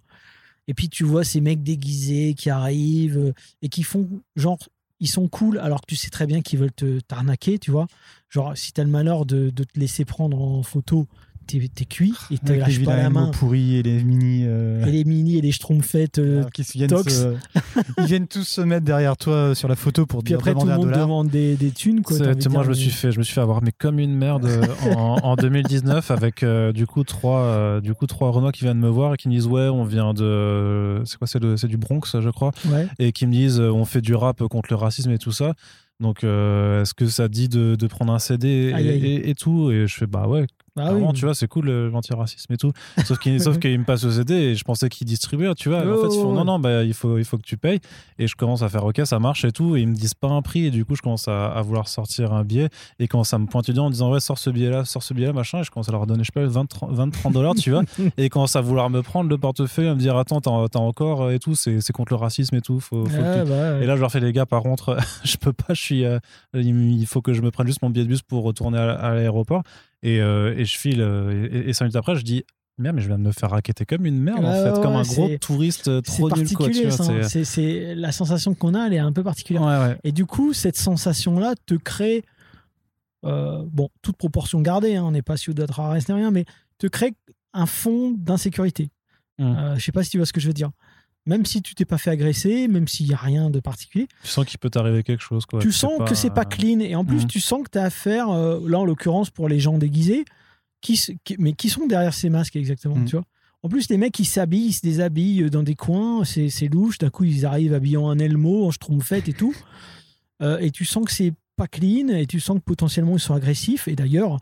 Et 0.67 0.75
puis 0.75 0.91
tu 0.91 1.05
vois 1.05 1.25
ces 1.25 1.41
mecs 1.41 1.63
déguisés 1.63 2.35
qui 2.35 2.51
arrivent 2.51 3.19
euh, 3.19 3.33
et 3.63 3.71
qui 3.71 3.83
font 3.83 4.07
genre, 4.37 4.59
ils 5.01 5.09
sont 5.09 5.27
cool 5.29 5.59
alors 5.59 5.81
que 5.81 5.87
tu 5.87 5.97
sais 5.97 6.11
très 6.11 6.27
bien 6.27 6.43
qu'ils 6.43 6.59
veulent 6.59 6.73
te 6.73 7.01
t'arnaquer, 7.01 7.59
tu 7.59 7.71
vois. 7.71 7.87
Genre, 8.29 8.57
si 8.57 8.73
t'as 8.73 8.85
le 8.85 8.91
malheur 8.91 9.25
de 9.25 9.51
te 9.51 9.79
laisser 9.79 10.05
prendre 10.05 10.39
en 10.41 10.63
photo, 10.63 11.07
t'es 11.49 11.85
cuit 11.85 12.15
et 12.31 12.39
te 12.39 12.47
Avec 12.53 12.55
les 12.55 12.59
lâches 12.61 12.85
pas 12.85 12.97
la 12.97 13.11
main. 13.11 13.31
pourris 13.33 13.77
et 13.77 13.83
les 13.83 14.05
mini. 14.05 14.45
euh, 14.47 14.85
Et 14.87 14.93
les 14.93 15.05
mini 15.05 15.39
et 15.39 15.41
les 15.41 15.51
schtroumpfettes. 15.53 16.19
euh, 16.19 16.45
qui 16.53 16.63
se 16.65 16.75
viennent 16.75 16.91
Tox. 16.91 17.13
se- 17.13 17.35
ils 17.99 18.05
viennent 18.05 18.27
tous 18.29 18.45
se 18.45 18.61
mettre 18.61 18.85
derrière 18.85 19.17
toi 19.17 19.33
euh, 19.35 19.55
sur 19.55 19.67
la 19.69 19.77
photo 19.77 20.07
pour 20.07 20.23
puis 20.23 20.35
te 20.35 20.39
après, 20.39 20.53
tout 20.55 20.67
le 20.67 20.77
monde 20.77 20.91
demande 20.93 21.29
des, 21.29 21.57
des 21.57 21.71
thunes. 21.71 22.03
Quoi, 22.03 22.19
moi, 22.19 22.35
dire, 22.35 22.63
je 22.65 22.69
me 22.69 22.75
suis 22.75 22.91
fait, 22.91 23.11
je 23.13 23.19
me 23.19 23.25
suis 23.25 23.35
fait 23.35 23.41
avoir 23.41 23.63
mais 23.63 23.73
comme 23.77 23.99
une 23.99 24.15
merde 24.15 24.45
euh, 24.47 24.63
en, 24.97 25.17
en 25.23 25.37
2019 25.37 26.11
avec 26.11 26.43
euh, 26.43 26.73
du 26.73 26.87
coup 26.87 27.03
trois, 27.05 27.41
euh, 27.41 27.81
du 27.81 27.95
coup 27.95 28.07
trois 28.07 28.31
Renois 28.31 28.53
qui 28.53 28.65
viennent 28.65 28.79
me 28.79 28.89
voir 28.89 29.15
et 29.15 29.17
qui 29.17 29.29
me 29.29 29.35
disent 29.35 29.47
ouais, 29.47 29.69
on 29.69 29.85
vient 29.85 30.13
de, 30.15 31.03
c'est 31.05 31.19
quoi, 31.19 31.27
c'est 31.27 31.69
du 31.69 31.77
Bronx, 31.77 32.01
je 32.21 32.31
crois, 32.31 32.51
Ouais. 32.71 32.87
et 32.99 33.13
qui 33.13 33.27
me 33.27 33.33
disent 33.33 33.61
on 33.61 33.85
fait 33.85 34.01
du 34.01 34.15
rap 34.15 34.43
contre 34.45 34.69
le 34.71 34.77
racisme 34.77 35.11
et 35.11 35.19
tout 35.19 35.33
ça. 35.33 35.55
Donc, 36.01 36.23
euh, 36.23 36.83
est-ce 36.83 36.95
que 36.95 37.07
ça 37.07 37.27
dit 37.27 37.49
de, 37.49 37.75
de 37.75 37.87
prendre 37.89 38.13
un 38.13 38.21
CD 38.21 38.49
et, 38.71 38.73
Aïe, 38.75 38.89
aïe. 38.89 39.05
et- 39.07 39.31
et 39.31 39.35
tout? 39.35 39.71
Et 39.73 39.87
je 39.89 39.95
fais 39.97 40.07
bah 40.07 40.29
ouais, 40.29 40.47
Vraiment, 40.85 41.09
oui. 41.09 41.15
tu 41.15 41.25
vois, 41.25 41.35
c'est 41.35 41.49
cool 41.49 41.69
euh, 41.69 41.91
l'antiracisme 41.91 42.53
et 42.53 42.57
tout. 42.57 42.73
Sauf 43.05 43.19
qu'il 43.19 43.41
sauf 43.43 43.59
qu'il 43.59 43.79
me 43.79 43.85
passe 43.85 44.05
le 44.05 44.11
CD 44.13 44.35
et 44.35 44.55
je 44.55 44.65
pensais 44.65 44.89
qu'il 44.89 45.07
distribuait, 45.07 45.55
tu 45.55 45.69
vois. 45.69 45.83
Oh, 45.87 45.99
en 45.99 46.03
fait, 46.09 46.15
ils 46.17 46.21
font 46.21 46.31
ouais. 46.31 46.37
non, 46.37 46.45
non, 46.45 46.59
bah, 46.59 46.85
il, 46.85 46.95
faut, 46.95 47.19
il 47.19 47.25
faut 47.25 47.37
que 47.39 47.43
tu 47.43 47.57
payes. 47.57 47.81
Et 48.19 48.27
je 48.27 48.35
commence 48.37 48.63
à 48.63 48.69
faire 48.69 48.85
OK, 48.85 49.01
ça 49.05 49.19
marche 49.19 49.45
et 49.45 49.53
tout. 49.53 49.77
Et 49.77 49.81
ils 49.83 49.89
me 49.89 49.95
disent 49.95 50.15
pas 50.15 50.29
un 50.29 50.43
prix. 50.43 50.67
Et 50.67 50.71
du 50.71 50.85
coup, 50.85 50.95
je 50.97 51.03
commence 51.03 51.29
à, 51.29 51.47
à 51.49 51.63
vouloir 51.63 51.89
sortir 51.89 52.33
un 52.33 52.45
billet. 52.45 52.69
Et 52.99 53.09
commencent 53.09 53.35
à 53.35 53.39
me 53.39 53.47
pointer 53.47 53.73
du 53.73 53.77
doigt 53.77 53.87
en 53.87 53.91
disant 53.91 54.11
Ouais, 54.13 54.21
sors 54.21 54.39
ce 54.39 54.51
billet-là, 54.51 54.85
sors 54.85 55.03
ce 55.03 55.15
billet-là, 55.15 55.33
machin. 55.33 55.61
Et 55.61 55.65
je 55.65 55.71
commence 55.71 55.89
à 55.89 55.93
leur 55.93 56.07
donner, 56.07 56.25
je 56.25 56.31
sais 56.33 56.41
pas, 56.41 56.47
20, 56.47 56.67
30 56.67 56.91
20, 56.93 57.11
30 57.11 57.33
dollars, 57.33 57.55
tu 57.55 57.71
vois. 57.71 57.83
Et 58.17 58.25
ils 58.27 58.31
commencent 58.31 58.57
à 58.57 58.61
vouloir 58.61 58.91
me 58.91 59.03
prendre 59.03 59.29
le 59.31 59.39
portefeuille, 59.39 59.89
à 59.89 59.95
me 59.95 60.01
dire 60.01 60.17
Attends, 60.17 60.41
t'as 60.41 60.79
encore 60.79 61.23
euh, 61.23 61.31
et 61.33 61.39
tout. 61.39 61.55
C'est 61.55 61.93
contre 61.93 62.13
le 62.13 62.17
racisme 62.19 62.55
et 62.57 62.61
tout. 62.61 62.81
Faut, 62.81 63.05
faut 63.07 63.17
tu- 63.17 63.21
bah, 63.23 63.45
ouais. 63.45 63.83
et 63.83 63.87
là, 63.87 63.97
je 63.97 64.01
leur 64.01 64.11
fais 64.11 64.21
les 64.21 64.33
gars, 64.33 64.47
par 64.47 64.63
contre, 64.63 64.97
je 65.25 65.37
peux 65.37 65.53
pas, 65.53 65.75
je 65.75 65.81
suis, 65.83 66.05
euh, 66.05 66.19
il 66.55 66.69
il 66.99 67.07
faut 67.07 67.23
que 67.23 67.33
je 67.33 67.43
me 67.43 67.51
prenne 67.51 67.67
juste 67.67 67.83
mon 67.83 67.91
billet 67.91 68.05
de 68.05 68.09
bus 68.11 68.23
pour 68.23 68.43
retourner 68.45 68.79
à, 68.79 68.93
à 68.93 69.15
l'aéroport. 69.15 69.63
Et, 70.03 70.21
euh, 70.21 70.55
et 70.57 70.65
je 70.65 70.79
file, 70.79 71.01
euh, 71.01 71.49
et, 71.51 71.71
et 71.71 71.73
cinq 71.73 71.87
minutes 71.87 71.97
après, 71.97 72.17
je 72.17 72.23
dis, 72.23 72.45
merde, 72.79 72.97
mais 72.97 73.03
je 73.03 73.09
viens 73.09 73.19
de 73.19 73.25
me 73.25 73.33
faire 73.33 73.51
raqueter 73.51 73.85
comme 73.85 74.07
une 74.07 74.19
merde, 74.19 74.45
en 74.45 74.53
fait, 74.53 74.71
ouais, 74.71 74.81
comme 74.83 74.97
un 74.97 75.03
gros 75.03 75.29
touriste 75.39 75.89
euh, 75.89 76.01
trop 76.01 76.31
nul, 76.31 76.53
quoi. 76.53 76.69
Tu 76.71 76.87
vois, 76.87 77.11
hein. 77.11 77.23
c'est- 77.25 77.95
la 77.95 78.13
sensation 78.13 78.55
qu'on 78.55 78.75
a, 78.75 78.87
elle 78.87 78.95
est 78.95 78.99
un 78.99 79.13
peu 79.13 79.23
particulière. 79.25 79.63
Ouais, 79.63 79.79
ouais. 79.79 79.99
Et 80.05 80.13
du 80.13 80.27
coup, 80.27 80.53
cette 80.53 80.77
sensation-là 80.77 81.55
te 81.67 81.75
crée, 81.75 82.25
euh, 83.25 83.63
bon, 83.67 83.89
toute 84.03 84.17
proportion 84.17 84.61
gardée, 84.61 84.97
hein, 84.97 85.05
on 85.05 85.11
n'est 85.11 85.23
pas 85.23 85.37
sur 85.37 85.55
d'autres 85.55 85.81
ni 86.09 86.15
rien, 86.15 86.31
mais 86.31 86.45
te 86.79 86.87
crée 86.87 87.15
un 87.53 87.67
fond 87.67 88.13
d'insécurité. 88.17 88.91
Mm. 89.39 89.45
Euh, 89.45 89.75
je 89.77 89.85
sais 89.85 89.93
pas 89.93 90.05
si 90.05 90.11
tu 90.11 90.19
vois 90.19 90.27
ce 90.27 90.33
que 90.33 90.41
je 90.41 90.47
veux 90.47 90.55
dire. 90.55 90.71
Même 91.29 91.45
si 91.47 91.61
tu 91.63 91.75
t'es 91.75 91.85
pas 91.85 91.99
fait 91.99 92.11
agresser, 92.11 92.67
même 92.69 92.89
s'il 92.89 93.07
y 93.07 93.13
a 93.13 93.17
rien 93.19 93.51
de 93.51 93.61
particulier, 93.61 94.09
Tu 94.23 94.29
sens 94.31 94.45
qu'il 94.47 94.59
peut 94.59 94.71
t'arriver 94.71 95.03
quelque 95.03 95.23
chose, 95.23 95.45
quoi. 95.47 95.61
tu 95.61 95.71
sens 95.73 95.93
que 96.09 96.15
c'est 96.15 96.31
pas 96.33 96.45
clean. 96.47 96.81
Et 96.81 96.95
en 96.95 97.05
plus, 97.05 97.23
Mhm. 97.23 97.27
tu 97.29 97.39
sens 97.41 97.63
que 97.65 97.71
tu 97.71 97.79
as 97.79 97.85
affaire, 97.85 98.31
euh, 98.31 98.61
là 98.67 98.79
en 98.81 98.85
l'occurrence 98.85 99.29
pour 99.31 99.49
les 99.49 99.61
gens 99.61 99.77
déguisés, 99.79 100.25
qui, 100.81 100.95
s- 100.95 101.11
qui- 101.25 101.37
mais 101.39 101.53
qui 101.53 101.69
sont 101.69 101.87
derrière 101.87 102.15
ces 102.15 102.31
masques 102.31 102.57
exactement, 102.57 102.97
Mhm. 102.97 103.05
tu 103.05 103.17
vois. 103.17 103.25
En 103.63 103.69
plus, 103.69 103.91
les 103.91 103.99
mecs, 103.99 104.19
ils 104.19 104.25
s'habillent, 104.25 104.69
ils 104.69 104.73
se 104.73 104.81
déshabillent 104.83 105.51
dans 105.51 105.63
des 105.65 105.75
coins, 105.75 106.25
c'est 106.25 106.69
louche. 106.73 106.97
D'un 106.99 107.11
coup, 107.11 107.25
ils 107.25 107.45
arrivent 107.45 107.75
habillés 107.75 107.97
en 107.99 108.19
Elmo, 108.19 108.67
en 108.67 108.71
schtroumpfette 108.71 109.29
et 109.29 109.33
tout. 109.35 109.55
Euh, 110.41 110.59
et 110.61 110.71
tu 110.71 110.85
sens 110.85 111.05
que 111.05 111.11
c'est 111.11 111.33
pas 111.57 111.67
clean, 111.67 112.07
et 112.11 112.25
tu 112.27 112.39
sens 112.39 112.59
que 112.59 112.63
potentiellement 112.63 113.17
ils 113.17 113.21
sont 113.21 113.35
agressifs. 113.35 113.89
Et 113.89 113.97
d'ailleurs, 113.97 114.39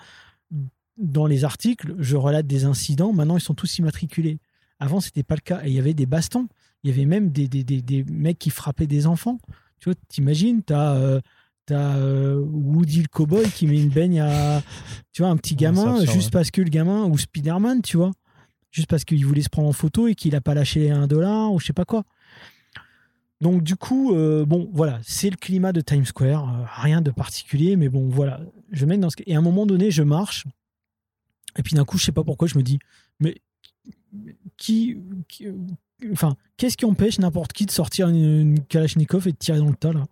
dans 0.98 1.26
les 1.26 1.42
articles, 1.44 1.94
je 1.98 2.16
relate 2.16 2.46
des 2.46 2.64
incidents. 2.66 3.12
Maintenant, 3.14 3.36
ils 3.38 3.42
sont 3.42 3.54
tous 3.54 3.78
immatriculés. 3.78 4.38
Avant, 4.78 5.00
c'était 5.00 5.22
pas 5.22 5.34
le 5.36 5.40
cas. 5.40 5.62
Et 5.64 5.68
il 5.68 5.72
y 5.72 5.78
avait 5.78 5.94
des 5.94 6.04
bastons. 6.04 6.48
Il 6.86 6.90
y 6.90 6.92
avait 6.92 7.04
même 7.04 7.30
des, 7.30 7.48
des, 7.48 7.64
des, 7.64 7.82
des 7.82 8.04
mecs 8.04 8.38
qui 8.38 8.50
frappaient 8.50 8.86
des 8.86 9.08
enfants. 9.08 9.38
Tu 9.80 9.88
vois, 9.90 9.94
t'imagines, 10.08 10.62
t'as 10.62 10.94
euh, 10.94 11.20
euh, 11.72 12.36
Woody 12.38 13.02
le 13.02 13.08
cowboy 13.08 13.50
qui 13.50 13.66
met 13.66 13.82
une 13.82 13.88
baigne 13.88 14.20
à 14.20 14.62
tu 15.12 15.22
vois 15.22 15.30
un 15.32 15.36
petit 15.36 15.56
gamin 15.56 15.96
juste 16.12 16.30
parce 16.32 16.52
que 16.52 16.60
le 16.62 16.68
gamin 16.70 17.06
ou 17.06 17.18
Spider-Man, 17.18 17.82
tu 17.82 17.96
vois, 17.96 18.12
juste 18.70 18.88
parce 18.88 19.04
qu'il 19.04 19.26
voulait 19.26 19.42
se 19.42 19.48
prendre 19.48 19.68
en 19.68 19.72
photo 19.72 20.06
et 20.06 20.14
qu'il 20.14 20.36
a 20.36 20.40
pas 20.40 20.54
lâché 20.54 20.92
un 20.92 21.08
dollar 21.08 21.52
ou 21.52 21.58
je 21.58 21.66
sais 21.66 21.72
pas 21.72 21.84
quoi. 21.84 22.04
Donc 23.40 23.64
du 23.64 23.74
coup, 23.74 24.14
euh, 24.14 24.44
bon, 24.46 24.70
voilà, 24.72 25.00
c'est 25.02 25.28
le 25.28 25.36
climat 25.36 25.72
de 25.72 25.80
Times 25.80 26.04
Square, 26.06 26.70
rien 26.82 27.02
de 27.02 27.10
particulier, 27.10 27.74
mais 27.74 27.88
bon, 27.88 28.08
voilà, 28.08 28.40
je 28.70 28.86
mène 28.86 29.00
dans 29.00 29.10
ce... 29.10 29.16
Et 29.26 29.34
à 29.34 29.38
un 29.38 29.42
moment 29.42 29.66
donné, 29.66 29.90
je 29.90 30.04
marche, 30.04 30.44
et 31.58 31.64
puis 31.64 31.74
d'un 31.74 31.84
coup, 31.84 31.98
je 31.98 32.04
sais 32.04 32.12
pas 32.12 32.22
pourquoi, 32.22 32.46
je 32.46 32.56
me 32.56 32.62
dis, 32.62 32.78
mais 33.18 33.42
qui... 34.56 34.98
qui- 35.26 35.48
enfin, 36.12 36.36
qu'est-ce 36.56 36.76
qui 36.76 36.84
empêche 36.84 37.18
n'importe 37.18 37.52
qui 37.52 37.66
de 37.66 37.70
sortir 37.70 38.08
une, 38.08 38.40
une 38.40 38.60
Kalachnikov 38.64 39.28
et 39.28 39.32
de 39.32 39.36
tirer 39.36 39.58
dans 39.58 39.68
le 39.68 39.74
tas, 39.74 39.92
là? 39.92 40.04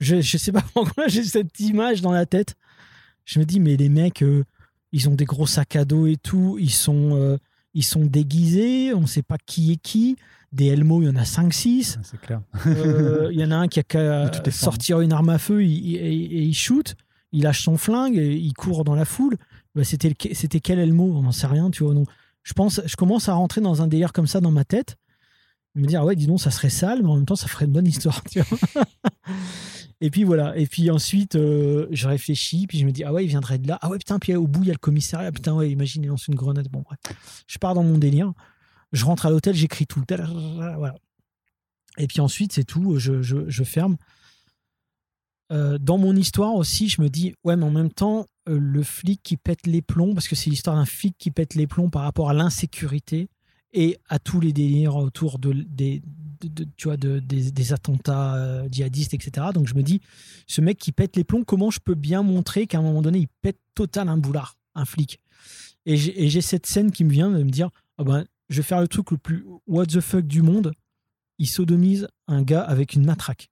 Je, 0.00 0.20
je 0.20 0.36
sais 0.36 0.52
pas 0.52 0.64
pourquoi 0.74 1.08
j'ai 1.08 1.24
cette 1.24 1.58
image 1.60 2.02
dans 2.02 2.12
la 2.12 2.26
tête. 2.26 2.54
Je 3.24 3.38
me 3.38 3.44
dis, 3.44 3.60
mais 3.60 3.76
les 3.76 3.88
mecs, 3.88 4.22
euh, 4.22 4.44
ils 4.92 5.08
ont 5.08 5.14
des 5.14 5.24
gros 5.24 5.46
sacs 5.46 5.76
à 5.76 5.84
dos 5.84 6.06
et 6.06 6.16
tout, 6.16 6.56
ils 6.60 6.70
sont, 6.70 7.16
euh, 7.16 7.38
ils 7.72 7.84
sont 7.84 8.04
déguisés, 8.04 8.92
on 8.94 9.06
sait 9.06 9.22
pas 9.22 9.38
qui 9.44 9.72
est 9.72 9.76
qui. 9.76 10.16
Des 10.52 10.66
Elmo, 10.66 11.02
il 11.02 11.06
y 11.06 11.08
en 11.08 11.16
a 11.16 11.24
5-6. 11.24 11.98
C'est 12.02 12.20
clair. 12.20 12.40
Euh, 12.66 13.28
Il 13.32 13.40
y 13.40 13.44
en 13.44 13.50
a 13.50 13.56
un 13.56 13.66
qui 13.66 13.80
a 13.80 13.82
qu'à 13.82 14.30
sortir 14.52 15.00
une 15.00 15.12
arme 15.12 15.30
à 15.30 15.38
feu 15.38 15.64
et, 15.64 15.66
et 15.66 16.42
il 16.42 16.54
shoot, 16.54 16.94
il 17.32 17.42
lâche 17.42 17.64
son 17.64 17.76
flingue, 17.76 18.16
et 18.16 18.36
il 18.36 18.52
court 18.52 18.84
dans 18.84 18.94
la 18.94 19.04
foule. 19.04 19.36
Bah, 19.74 19.82
c'était 19.82 20.14
quel 20.60 20.78
Elmo? 20.78 21.12
On 21.16 21.22
n'en 21.22 21.32
sait 21.32 21.48
rien, 21.48 21.70
tu 21.70 21.82
vois. 21.82 21.94
Donc, 21.94 22.08
je 22.44 22.52
pense, 22.52 22.80
je 22.86 22.94
commence 22.96 23.28
à 23.28 23.34
rentrer 23.34 23.60
dans 23.60 23.82
un 23.82 23.88
délire 23.88 24.12
comme 24.12 24.26
ça 24.28 24.40
dans 24.40 24.52
ma 24.52 24.64
tête, 24.64 24.96
me 25.74 25.86
dire 25.86 26.04
ouais, 26.04 26.14
dis 26.14 26.26
donc, 26.28 26.40
ça 26.40 26.52
serait 26.52 26.70
sale, 26.70 27.02
mais 27.02 27.08
en 27.08 27.16
même 27.16 27.26
temps, 27.26 27.34
ça 27.36 27.48
ferait 27.48 27.64
une 27.64 27.72
bonne 27.72 27.86
histoire, 27.86 28.22
et 30.00 30.10
puis 30.10 30.24
voilà. 30.24 30.56
Et 30.56 30.66
puis 30.66 30.90
ensuite, 30.90 31.34
euh, 31.36 31.86
je 31.90 32.06
réfléchis, 32.08 32.66
puis 32.66 32.78
je 32.78 32.86
me 32.86 32.92
dis 32.92 33.04
ah 33.04 33.12
ouais, 33.12 33.24
il 33.24 33.28
viendrait 33.28 33.58
de 33.58 33.66
là. 33.68 33.78
Ah 33.82 33.88
ouais, 33.90 33.98
putain, 33.98 34.18
puis 34.18 34.34
au 34.34 34.46
bout 34.46 34.62
il 34.62 34.66
y 34.66 34.70
a 34.70 34.74
le 34.74 34.78
commissariat. 34.78 35.32
Putain 35.32 35.54
ouais, 35.54 35.70
imagine 35.70 36.02
il 36.04 36.08
lance 36.08 36.28
une 36.28 36.34
grenade. 36.34 36.68
Bon 36.70 36.82
bref, 36.82 36.98
je 37.46 37.58
pars 37.58 37.74
dans 37.74 37.82
mon 37.82 37.98
délire. 37.98 38.32
Je 38.92 39.04
rentre 39.04 39.26
à 39.26 39.30
l'hôtel, 39.30 39.54
j'écris 39.54 39.86
tout. 39.86 40.02
Voilà. 40.08 40.94
Et 41.98 42.06
puis 42.06 42.20
ensuite, 42.20 42.52
c'est 42.52 42.64
tout, 42.64 42.98
je, 42.98 43.22
je- 43.22 43.48
je 43.48 43.64
ferme. 43.64 43.96
Euh, 45.54 45.78
dans 45.78 45.98
mon 45.98 46.14
histoire 46.16 46.54
aussi, 46.54 46.88
je 46.88 47.00
me 47.00 47.08
dis, 47.08 47.34
ouais, 47.44 47.54
mais 47.56 47.64
en 47.64 47.70
même 47.70 47.92
temps, 47.92 48.26
euh, 48.48 48.58
le 48.58 48.82
flic 48.82 49.22
qui 49.22 49.36
pète 49.36 49.66
les 49.66 49.82
plombs, 49.82 50.12
parce 50.12 50.26
que 50.28 50.34
c'est 50.34 50.50
l'histoire 50.50 50.76
d'un 50.76 50.84
flic 50.84 51.16
qui 51.16 51.30
pète 51.30 51.54
les 51.54 51.66
plombs 51.66 51.88
par 51.90 52.02
rapport 52.02 52.28
à 52.28 52.34
l'insécurité 52.34 53.28
et 53.72 53.98
à 54.08 54.18
tous 54.18 54.40
les 54.40 54.52
délires 54.52 54.96
autour 54.96 55.38
de, 55.38 55.52
des, 55.52 56.02
de- 56.40 56.48
de- 56.48 56.68
tu 56.76 56.88
vois, 56.88 56.96
de- 56.96 57.20
des, 57.20 57.72
attentats 57.72 58.34
euh, 58.34 58.68
djihadistes, 58.70 59.14
etc. 59.14 59.48
Donc 59.54 59.68
je 59.68 59.74
me 59.74 59.82
dis, 59.82 60.00
ce 60.46 60.60
mec 60.60 60.76
qui 60.78 60.92
pète 60.92 61.16
les 61.16 61.24
plombs, 61.24 61.44
comment 61.44 61.70
je 61.70 61.80
peux 61.80 61.94
bien 61.94 62.22
montrer 62.22 62.66
qu'à 62.66 62.78
un 62.78 62.82
moment 62.82 63.02
donné, 63.02 63.18
il 63.20 63.28
pète 63.42 63.58
total 63.74 64.08
un 64.08 64.16
boulard, 64.16 64.56
un 64.74 64.84
flic? 64.84 65.20
Et 65.86 65.96
j'ai 65.96 66.24
et 66.24 66.28
j'ai 66.28 66.40
cette 66.40 66.66
scène 66.66 66.90
qui 66.90 67.04
me 67.04 67.10
vient 67.10 67.30
de 67.30 67.42
me 67.42 67.50
dire, 67.50 67.70
ah 67.98 68.04
ben, 68.04 68.24
je 68.48 68.56
vais 68.56 68.62
faire 68.62 68.80
le 68.80 68.88
truc 68.88 69.10
le 69.10 69.18
plus 69.18 69.44
what 69.66 69.86
the 69.86 70.00
fuck 70.00 70.26
du 70.26 70.42
monde. 70.42 70.72
Il 71.38 71.48
sodomise 71.48 72.08
un 72.28 72.42
gars 72.42 72.62
avec 72.62 72.94
une 72.94 73.04
matraque. 73.04 73.50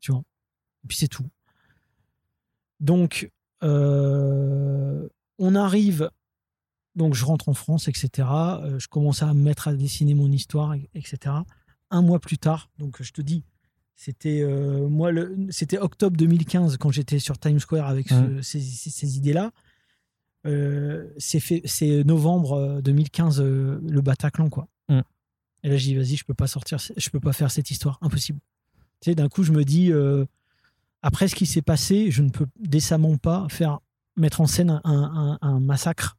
Tu 0.00 0.12
vois? 0.12 0.22
Puis 0.86 0.96
c'est 0.96 1.08
tout. 1.08 1.26
Donc, 2.80 3.30
euh, 3.62 5.08
on 5.38 5.54
arrive. 5.54 6.10
Donc, 6.94 7.14
je 7.14 7.24
rentre 7.24 7.48
en 7.48 7.54
France, 7.54 7.88
etc. 7.88 8.28
Euh, 8.28 8.78
je 8.78 8.88
commence 8.88 9.22
à 9.22 9.32
me 9.34 9.42
mettre 9.42 9.68
à 9.68 9.74
dessiner 9.74 10.14
mon 10.14 10.30
histoire, 10.32 10.74
et- 10.74 10.88
etc. 10.94 11.34
Un 11.90 12.02
mois 12.02 12.18
plus 12.20 12.38
tard, 12.38 12.70
donc 12.78 13.02
je 13.02 13.12
te 13.12 13.20
dis, 13.22 13.44
c'était 13.94 14.40
euh, 14.42 14.88
moi, 14.88 15.10
c'était 15.50 15.78
octobre 15.78 16.16
2015 16.16 16.76
quand 16.78 16.90
j'étais 16.90 17.18
sur 17.18 17.38
Times 17.38 17.60
Square 17.60 17.86
avec 17.86 18.08
ce- 18.08 18.42
ces, 18.42 18.60
ces- 18.60 18.90
ces 18.90 19.16
idées-là. 19.18 19.52
Euh, 20.46 21.08
c'est 21.18 21.40
fait- 21.40 21.62
c'est 21.64 22.04
novembre 22.04 22.52
euh, 22.54 22.80
2015 22.80 23.40
euh, 23.40 23.80
le 23.82 24.00
Bataclan 24.00 24.48
quoi. 24.48 24.68
Mm. 24.88 25.00
Et 25.64 25.68
là 25.70 25.76
je 25.76 25.84
dis 25.84 25.94
vas-y 25.96 26.14
je 26.16 26.24
peux 26.24 26.34
pas 26.34 26.46
sortir, 26.46 26.78
je 26.78 27.10
peux 27.10 27.18
pas 27.20 27.32
faire 27.32 27.50
cette 27.50 27.70
histoire, 27.70 27.98
impossible. 28.00 28.38
Tu 29.00 29.10
sais 29.10 29.14
d'un 29.16 29.28
coup 29.28 29.42
je 29.42 29.50
me 29.52 29.64
dis 29.64 29.90
euh, 29.92 30.24
après 31.06 31.28
ce 31.28 31.34
qui 31.36 31.46
s'est 31.46 31.62
passé, 31.62 32.10
je 32.10 32.22
ne 32.22 32.30
peux 32.30 32.46
décemment 32.58 33.16
pas 33.16 33.46
faire 33.48 33.78
mettre 34.16 34.40
en 34.40 34.46
scène 34.46 34.70
un, 34.70 34.80
un- 34.84 35.38
un 35.40 35.60
massacre 35.60 36.16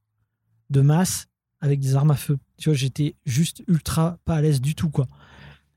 de 0.69 0.81
masse 0.81 1.27
avec 1.59 1.79
des 1.79 1.95
armes 1.95 2.11
à 2.11 2.15
feu. 2.15 2.37
Tu 2.57 2.69
vois 2.69 2.75
j'étais 2.77 3.15
juste 3.25 3.63
ultra 3.67 4.17
pas 4.25 4.35
à 4.35 4.41
l'aise 4.41 4.61
du 4.61 4.75
tout 4.75 4.89
quoi. 4.89 5.07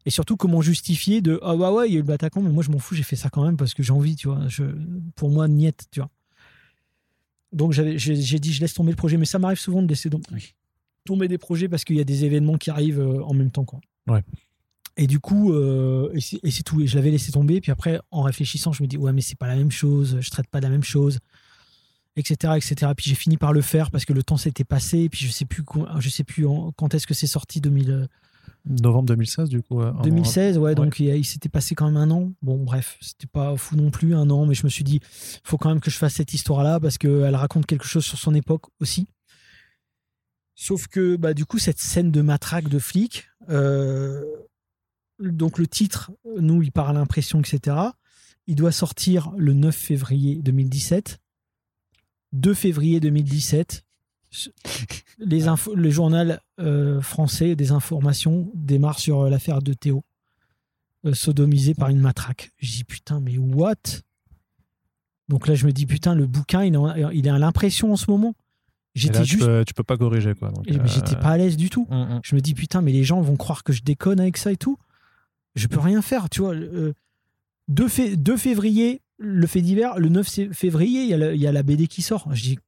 Et 0.06 0.10
surtout 0.10 0.36
comment 0.36 0.60
justifier 0.62 1.20
de 1.22 1.40
ah 1.42 1.56
bah 1.56 1.72
ouais 1.72 1.88
il 1.88 1.92
y 1.92 1.96
a 1.96 1.98
eu 1.98 2.02
le 2.02 2.06
Bataclan 2.06 2.42
mais 2.42 2.50
moi 2.50 2.62
je 2.62 2.70
m'en 2.70 2.78
fous 2.78 2.94
j'ai 2.94 3.02
fait 3.02 3.16
ça 3.16 3.30
quand 3.30 3.44
même 3.44 3.56
parce 3.56 3.74
que 3.74 3.82
j'ai 3.82 3.92
envie 3.92 4.14
tu 4.16 4.28
vois. 4.28 4.46
Je, 4.48 4.64
pour 5.16 5.28
moi 5.30 5.48
niette 5.48 5.86
tu 5.90 6.00
vois. 6.00 6.10
Donc 7.52 7.72
j'ai 7.72 7.96
dit 8.38 8.52
je 8.52 8.60
laisse 8.60 8.74
tomber 8.74 8.92
le 8.92 8.96
projet, 8.96 9.16
mais 9.16 9.24
ça 9.26 9.38
m'arrive 9.40 9.58
souvent 9.58 9.82
de 9.82 9.88
laisser 9.88 10.08
tomber 11.04 11.26
des 11.28 11.38
projets 11.38 11.68
parce 11.68 11.84
qu'il 11.84 11.96
y 11.96 12.00
a 12.00 12.04
des 12.04 12.24
événements 12.24 12.58
qui 12.58 12.70
arrivent 12.70 13.00
euh, 13.00 13.24
en 13.24 13.34
même 13.34 13.50
temps. 13.50 13.64
Quoi. 13.64 13.80
Ouais. 14.06 14.22
Et 14.96 15.06
du 15.06 15.20
coup, 15.20 15.52
euh, 15.52 16.10
et 16.14 16.20
c'est 16.20 16.40
et 16.42 16.62
tout. 16.64 16.80
Et 16.80 16.86
je 16.86 16.96
l'avais 16.96 17.10
laissé 17.10 17.32
tomber. 17.32 17.60
Puis 17.60 17.70
après, 17.72 18.00
en 18.10 18.22
réfléchissant, 18.22 18.72
je 18.72 18.82
me 18.82 18.88
dis 18.88 18.96
ouais, 18.98 19.12
mais 19.12 19.20
c'est 19.22 19.38
pas 19.38 19.46
la 19.46 19.56
même 19.56 19.70
chose. 19.70 20.18
Je 20.20 20.30
traite 20.30 20.46
pas 20.48 20.58
de 20.60 20.64
la 20.66 20.70
même 20.70 20.82
chose, 20.84 21.18
etc., 22.16 22.54
etc. 22.56 22.92
Puis 22.96 23.08
j'ai 23.08 23.14
fini 23.14 23.36
par 23.36 23.52
le 23.52 23.60
faire 23.62 23.90
parce 23.90 24.04
que 24.04 24.12
le 24.12 24.22
temps 24.22 24.36
s'était 24.36 24.64
passé. 24.64 25.08
Puis 25.08 25.26
je 25.26 25.32
sais 25.32 25.44
plus, 25.46 25.64
je 26.00 26.08
sais 26.08 26.24
plus 26.24 26.46
quand 26.76 26.94
est-ce 26.94 27.06
que 27.06 27.14
c'est 27.14 27.26
sorti 27.26 27.60
2000, 27.60 27.90
euh, 27.90 28.06
Novembre 28.66 29.06
2016, 29.06 29.48
du 29.48 29.62
coup. 29.62 29.76
ouais, 29.78 29.86
en- 29.86 30.02
2016, 30.02 30.58
ouais, 30.58 30.74
donc 30.74 31.00
il, 31.00 31.06
il 31.14 31.24
s'était 31.24 31.48
passé 31.48 31.74
quand 31.74 31.86
même 31.86 31.96
un 31.96 32.10
an. 32.10 32.32
Bon, 32.42 32.58
bref, 32.62 32.98
c'était 33.00 33.26
pas 33.28 33.56
fou 33.56 33.76
non 33.76 33.90
plus, 33.90 34.14
un 34.14 34.28
an, 34.28 34.44
mais 34.44 34.54
je 34.54 34.64
me 34.64 34.68
suis 34.68 34.84
dit, 34.84 35.00
faut 35.44 35.56
quand 35.56 35.70
même 35.70 35.80
que 35.80 35.90
je 35.90 35.96
fasse 35.96 36.14
cette 36.14 36.34
histoire-là 36.34 36.78
parce 36.78 36.98
qu'elle 36.98 37.34
raconte 37.36 37.64
quelque 37.64 37.86
chose 37.86 38.04
sur 38.04 38.18
son 38.18 38.34
époque 38.34 38.64
aussi. 38.80 39.06
Sauf 40.54 40.88
que, 40.88 41.16
bah, 41.16 41.32
du 41.32 41.46
coup, 41.46 41.58
cette 41.58 41.78
scène 41.78 42.10
de 42.10 42.20
matraque 42.20 42.68
de 42.68 42.78
flic, 42.78 43.28
euh, 43.48 44.22
donc 45.20 45.58
le 45.58 45.66
titre, 45.66 46.10
nous, 46.38 46.62
il 46.62 46.72
part 46.72 46.88
à 46.90 46.92
l'impression, 46.92 47.40
etc. 47.40 47.76
Il 48.46 48.54
doit 48.56 48.72
sortir 48.72 49.30
le 49.36 49.52
9 49.52 49.74
février 49.74 50.36
2017. 50.42 51.18
2 52.32 52.54
février 52.54 53.00
2017, 53.00 53.84
les, 55.18 55.48
infos, 55.48 55.74
le 55.74 55.90
journal 55.90 56.40
euh, 56.60 57.00
français 57.00 57.56
des 57.56 57.72
informations 57.72 58.50
démarre 58.54 58.98
sur 59.00 59.22
euh, 59.22 59.30
l'affaire 59.30 59.60
de 59.62 59.72
Théo, 59.72 60.04
euh, 61.04 61.12
sodomisé 61.12 61.74
par 61.74 61.88
une 61.88 61.98
matraque. 62.00 62.52
Je 62.58 62.70
dis 62.70 62.84
putain, 62.84 63.18
mais 63.20 63.36
what? 63.36 63.74
Donc 65.28 65.46
là, 65.48 65.54
je 65.54 65.66
me 65.66 65.72
dis 65.72 65.86
putain, 65.86 66.14
le 66.14 66.26
bouquin, 66.26 66.64
il 66.64 66.74
est, 66.74 66.76
en- 66.76 67.10
il 67.10 67.26
est 67.26 67.30
à 67.30 67.38
l'impression 67.38 67.92
en 67.92 67.96
ce 67.96 68.08
moment. 68.10 68.34
J'étais 68.94 69.18
tu 69.24 69.38
peux, 69.38 69.64
tu 69.64 69.74
peux 69.74 69.84
pas 69.84 69.96
corriger, 69.96 70.34
quoi. 70.34 70.52
euh, 70.68 70.86
J'étais 70.86 71.14
pas 71.16 71.30
à 71.30 71.36
l'aise 71.36 71.56
du 71.56 71.70
tout. 71.70 71.86
mm, 71.90 71.94
mm. 72.16 72.20
Je 72.24 72.34
me 72.34 72.40
dis 72.40 72.54
putain, 72.54 72.80
mais 72.82 72.92
les 72.92 73.04
gens 73.04 73.20
vont 73.20 73.36
croire 73.36 73.62
que 73.64 73.72
je 73.72 73.82
déconne 73.82 74.18
avec 74.20 74.36
ça 74.36 74.50
et 74.52 74.56
tout. 74.56 74.78
Je 75.60 75.68
peux 75.68 75.80
rien 75.80 76.02
faire, 76.02 76.28
tu 76.30 76.40
vois. 76.40 76.54
Euh, 76.54 76.92
2, 77.68 77.88
fé- 77.88 78.16
2 78.16 78.36
février, 78.36 79.00
le 79.18 79.46
fait 79.46 79.60
divers, 79.60 79.98
le 79.98 80.08
9 80.08 80.26
sé- 80.28 80.48
février, 80.52 81.02
il 81.02 81.08
y, 81.08 81.14
a 81.14 81.18
la- 81.18 81.34
il 81.34 81.40
y 81.40 81.46
a 81.46 81.52
la 81.52 81.62
BD 81.62 81.86
qui 81.86 82.02
sort. 82.02 82.26
Je 82.32 82.42
dis 82.42 82.58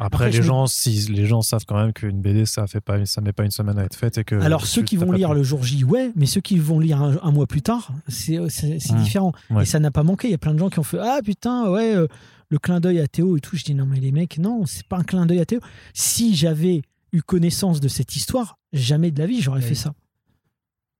Après, 0.00 0.24
Après, 0.26 0.30
les, 0.32 0.42
gens, 0.42 0.66
si, 0.66 0.90
les 1.12 1.24
gens 1.26 1.40
savent 1.42 1.64
quand 1.66 1.76
même 1.76 1.92
qu'une 1.92 2.20
BD, 2.20 2.46
ça 2.46 2.66
fait 2.66 2.80
pas, 2.80 3.04
ça 3.06 3.20
met 3.20 3.32
pas 3.32 3.44
une 3.44 3.52
semaine 3.52 3.78
à 3.78 3.84
être 3.84 3.94
faite. 3.94 4.18
Et 4.18 4.24
que 4.24 4.34
Alors, 4.36 4.66
ceux 4.66 4.82
qui 4.82 4.96
vont 4.96 5.12
lire 5.12 5.28
pu- 5.30 5.36
le 5.36 5.42
jour 5.44 5.62
J, 5.62 5.84
ouais, 5.84 6.10
mais 6.16 6.26
ceux 6.26 6.40
qui 6.40 6.58
vont 6.58 6.80
lire 6.80 7.00
un, 7.00 7.16
un 7.22 7.30
mois 7.30 7.46
plus 7.46 7.62
tard, 7.62 7.92
c'est 8.08 8.38
Mmh. 8.40 8.96
différent. 8.96 9.32
Ouais. 9.50 9.62
Et 9.62 9.66
ça 9.66 9.78
n'a 9.78 9.92
pas 9.92 10.02
manqué. 10.02 10.26
Il 10.28 10.30
y 10.32 10.34
a 10.34 10.38
plein 10.38 10.52
de 10.54 10.58
gens 10.58 10.68
qui 10.70 10.80
ont 10.80 10.84
fait 10.84 10.98
Ah 11.00 11.20
putain, 11.24 11.70
ouais, 11.70 11.94
euh, 11.94 12.08
le 12.48 12.58
clin 12.58 12.80
d'œil 12.80 12.98
à 12.98 13.06
Théo 13.06 13.36
et 13.36 13.40
tout. 13.40 13.56
Je 13.56 13.62
dis 13.62 13.74
Non, 13.74 13.86
mais 13.86 14.00
les 14.00 14.10
mecs, 14.10 14.38
non, 14.38 14.66
c'est 14.66 14.84
pas 14.88 14.96
un 14.98 15.04
clin 15.04 15.26
d'œil 15.26 15.38
à 15.38 15.46
Théo. 15.46 15.60
Si 15.92 16.34
j'avais 16.34 16.82
eu 17.12 17.22
connaissance 17.22 17.78
de 17.80 17.86
cette 17.86 18.16
histoire, 18.16 18.58
jamais 18.72 19.12
de 19.12 19.18
la 19.20 19.26
vie, 19.26 19.40
j'aurais 19.42 19.60
Oui. 19.60 19.66
fait 19.68 19.74
ça. 19.76 19.94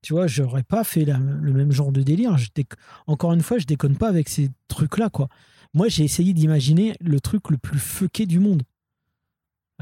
Tu 0.04 0.12
vois, 0.12 0.26
j'aurais 0.26 0.62
pas 0.64 0.84
fait 0.84 1.06
la- 1.06 1.18
le 1.18 1.52
même 1.54 1.72
genre 1.72 1.90
de 1.90 2.02
délire. 2.02 2.36
Je 2.36 2.50
déc- 2.54 2.74
Encore 3.06 3.32
une 3.32 3.40
fois, 3.40 3.56
je 3.58 3.64
déconne 3.64 3.96
pas 3.96 4.08
avec 4.08 4.28
ces 4.28 4.50
trucs-là, 4.68 5.08
quoi. 5.08 5.28
Moi, 5.72 5.88
j'ai 5.88 6.04
essayé 6.04 6.34
d'imaginer 6.34 6.94
le 7.00 7.20
truc 7.20 7.48
le 7.50 7.56
plus 7.56 7.78
fucké 7.78 8.26
du 8.26 8.38
monde. 8.38 8.62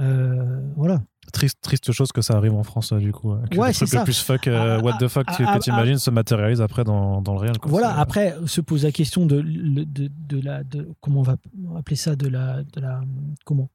Euh, 0.01 0.61
voilà. 0.77 1.03
Triste, 1.33 1.59
triste 1.61 1.93
chose 1.93 2.13
que 2.13 2.21
ça 2.23 2.35
arrive 2.37 2.55
en 2.55 2.63
France, 2.63 2.93
euh, 2.93 2.99
du 2.99 3.13
coup. 3.13 3.33
euh, 3.33 3.43
que 3.51 3.57
Ouais, 3.59 3.69
le 3.69 3.75
truc 3.75 3.89
ça. 3.89 3.99
le 3.99 4.05
plus 4.05 4.19
fuck, 4.21 4.47
euh, 4.49 4.79
Ah, 4.79 4.83
what 4.83 4.99
the 4.99 5.09
fuck 5.09 5.25
ah, 5.29 5.35
que, 5.37 5.43
ah, 5.47 5.59
tu 5.59 5.71
imagines 5.71 5.99
se 5.99 6.11
matérialise 6.11 6.61
après 6.61 6.85
dans, 6.85 7.21
dans 7.21 7.33
le 7.35 7.39
réel. 7.41 7.59
quoi. 7.59 7.71
Voilà, 7.71 7.95
C'est- 7.95 8.01
après 8.01 8.35
se 8.47 8.61
pose 8.61 8.85
la 8.85 8.93
question 8.93 9.27
de, 9.27 9.37
le- 9.41 9.85
de, 9.85 10.09
de 10.29 10.41
la 10.41 10.65
de, 10.65 10.89
comment 11.01 11.21
on 11.21 11.25
va 11.25 11.37
appeler 11.77 11.97
ça 11.97 12.17
de 12.17 12.29
la 12.29 12.63
de 12.65 12.81
la 12.81 13.01
comment? 13.45 13.69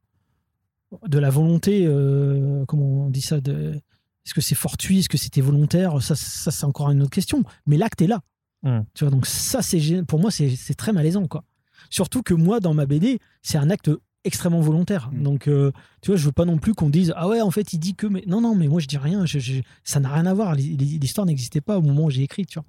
De 1.07 1.19
la 1.19 1.29
volonté 1.29 1.85
euh, 1.85 2.63
comment 2.67 3.05
on 3.05 3.09
dit 3.09 3.21
ça 3.21 3.39
de 3.41 3.79
est-ce 4.27 4.33
que 4.35 4.41
c'est 4.41 4.55
fortuit? 4.55 4.99
Est-ce 4.99 5.09
que 5.09 5.17
c'était 5.17 5.41
volontaire? 5.41 6.01
Ça, 6.03 6.15
ça 6.15 6.51
c'est 6.51 6.65
encore 6.65 6.91
une 6.91 7.01
autre 7.01 7.09
question 7.11 7.43
mais 7.65 7.77
l'acte 7.77 8.01
est 8.01 8.07
là 8.07 8.21
Hmm. 8.63 8.81
tu 8.95 9.03
vois 9.03 9.11
donc 9.11 9.27
ça 9.27 9.61
c'est 9.61 9.79
pour 10.07 10.19
moi 10.19 10.31
c'est 10.31 10.73
très 10.75 10.91
malaisant 10.91 11.27
quoi 11.27 11.43
surtout 11.91 12.23
que 12.23 12.33
moi 12.33 12.59
dans 12.59 12.73
ma 12.73 12.87
BD 12.87 13.19
c'est 13.43 13.59
un 13.59 13.69
acte 13.69 13.91
extrêmement 14.25 14.59
volontaire. 14.61 15.09
Mm. 15.13 15.23
Donc, 15.23 15.47
euh, 15.47 15.71
tu 16.01 16.07
vois, 16.11 16.17
je 16.17 16.25
veux 16.25 16.31
pas 16.33 16.43
non 16.43 16.57
plus 16.57 16.73
qu'on 16.73 16.89
dise 16.89 17.13
ah 17.15 17.29
ouais, 17.29 17.39
en 17.39 17.51
fait, 17.51 17.71
il 17.71 17.77
dit 17.79 17.95
que. 17.95 18.07
Mais 18.07 18.23
non, 18.27 18.41
non, 18.41 18.55
mais 18.55 18.67
moi 18.67 18.81
je 18.81 18.87
dis 18.87 18.97
rien. 18.97 19.25
je- 19.25 19.39
je- 19.39 19.61
ça 19.85 20.01
n'a 20.01 20.09
rien 20.11 20.25
à 20.25 20.33
voir. 20.33 20.53
L'hi- 20.55 20.75
L'histoire 20.75 21.25
n'existait 21.25 21.61
pas 21.61 21.77
au 21.77 21.81
moment 21.81 22.05
où 22.05 22.09
j'ai 22.09 22.23
écrit. 22.23 22.45
Tu 22.45 22.59
vois. 22.59 22.65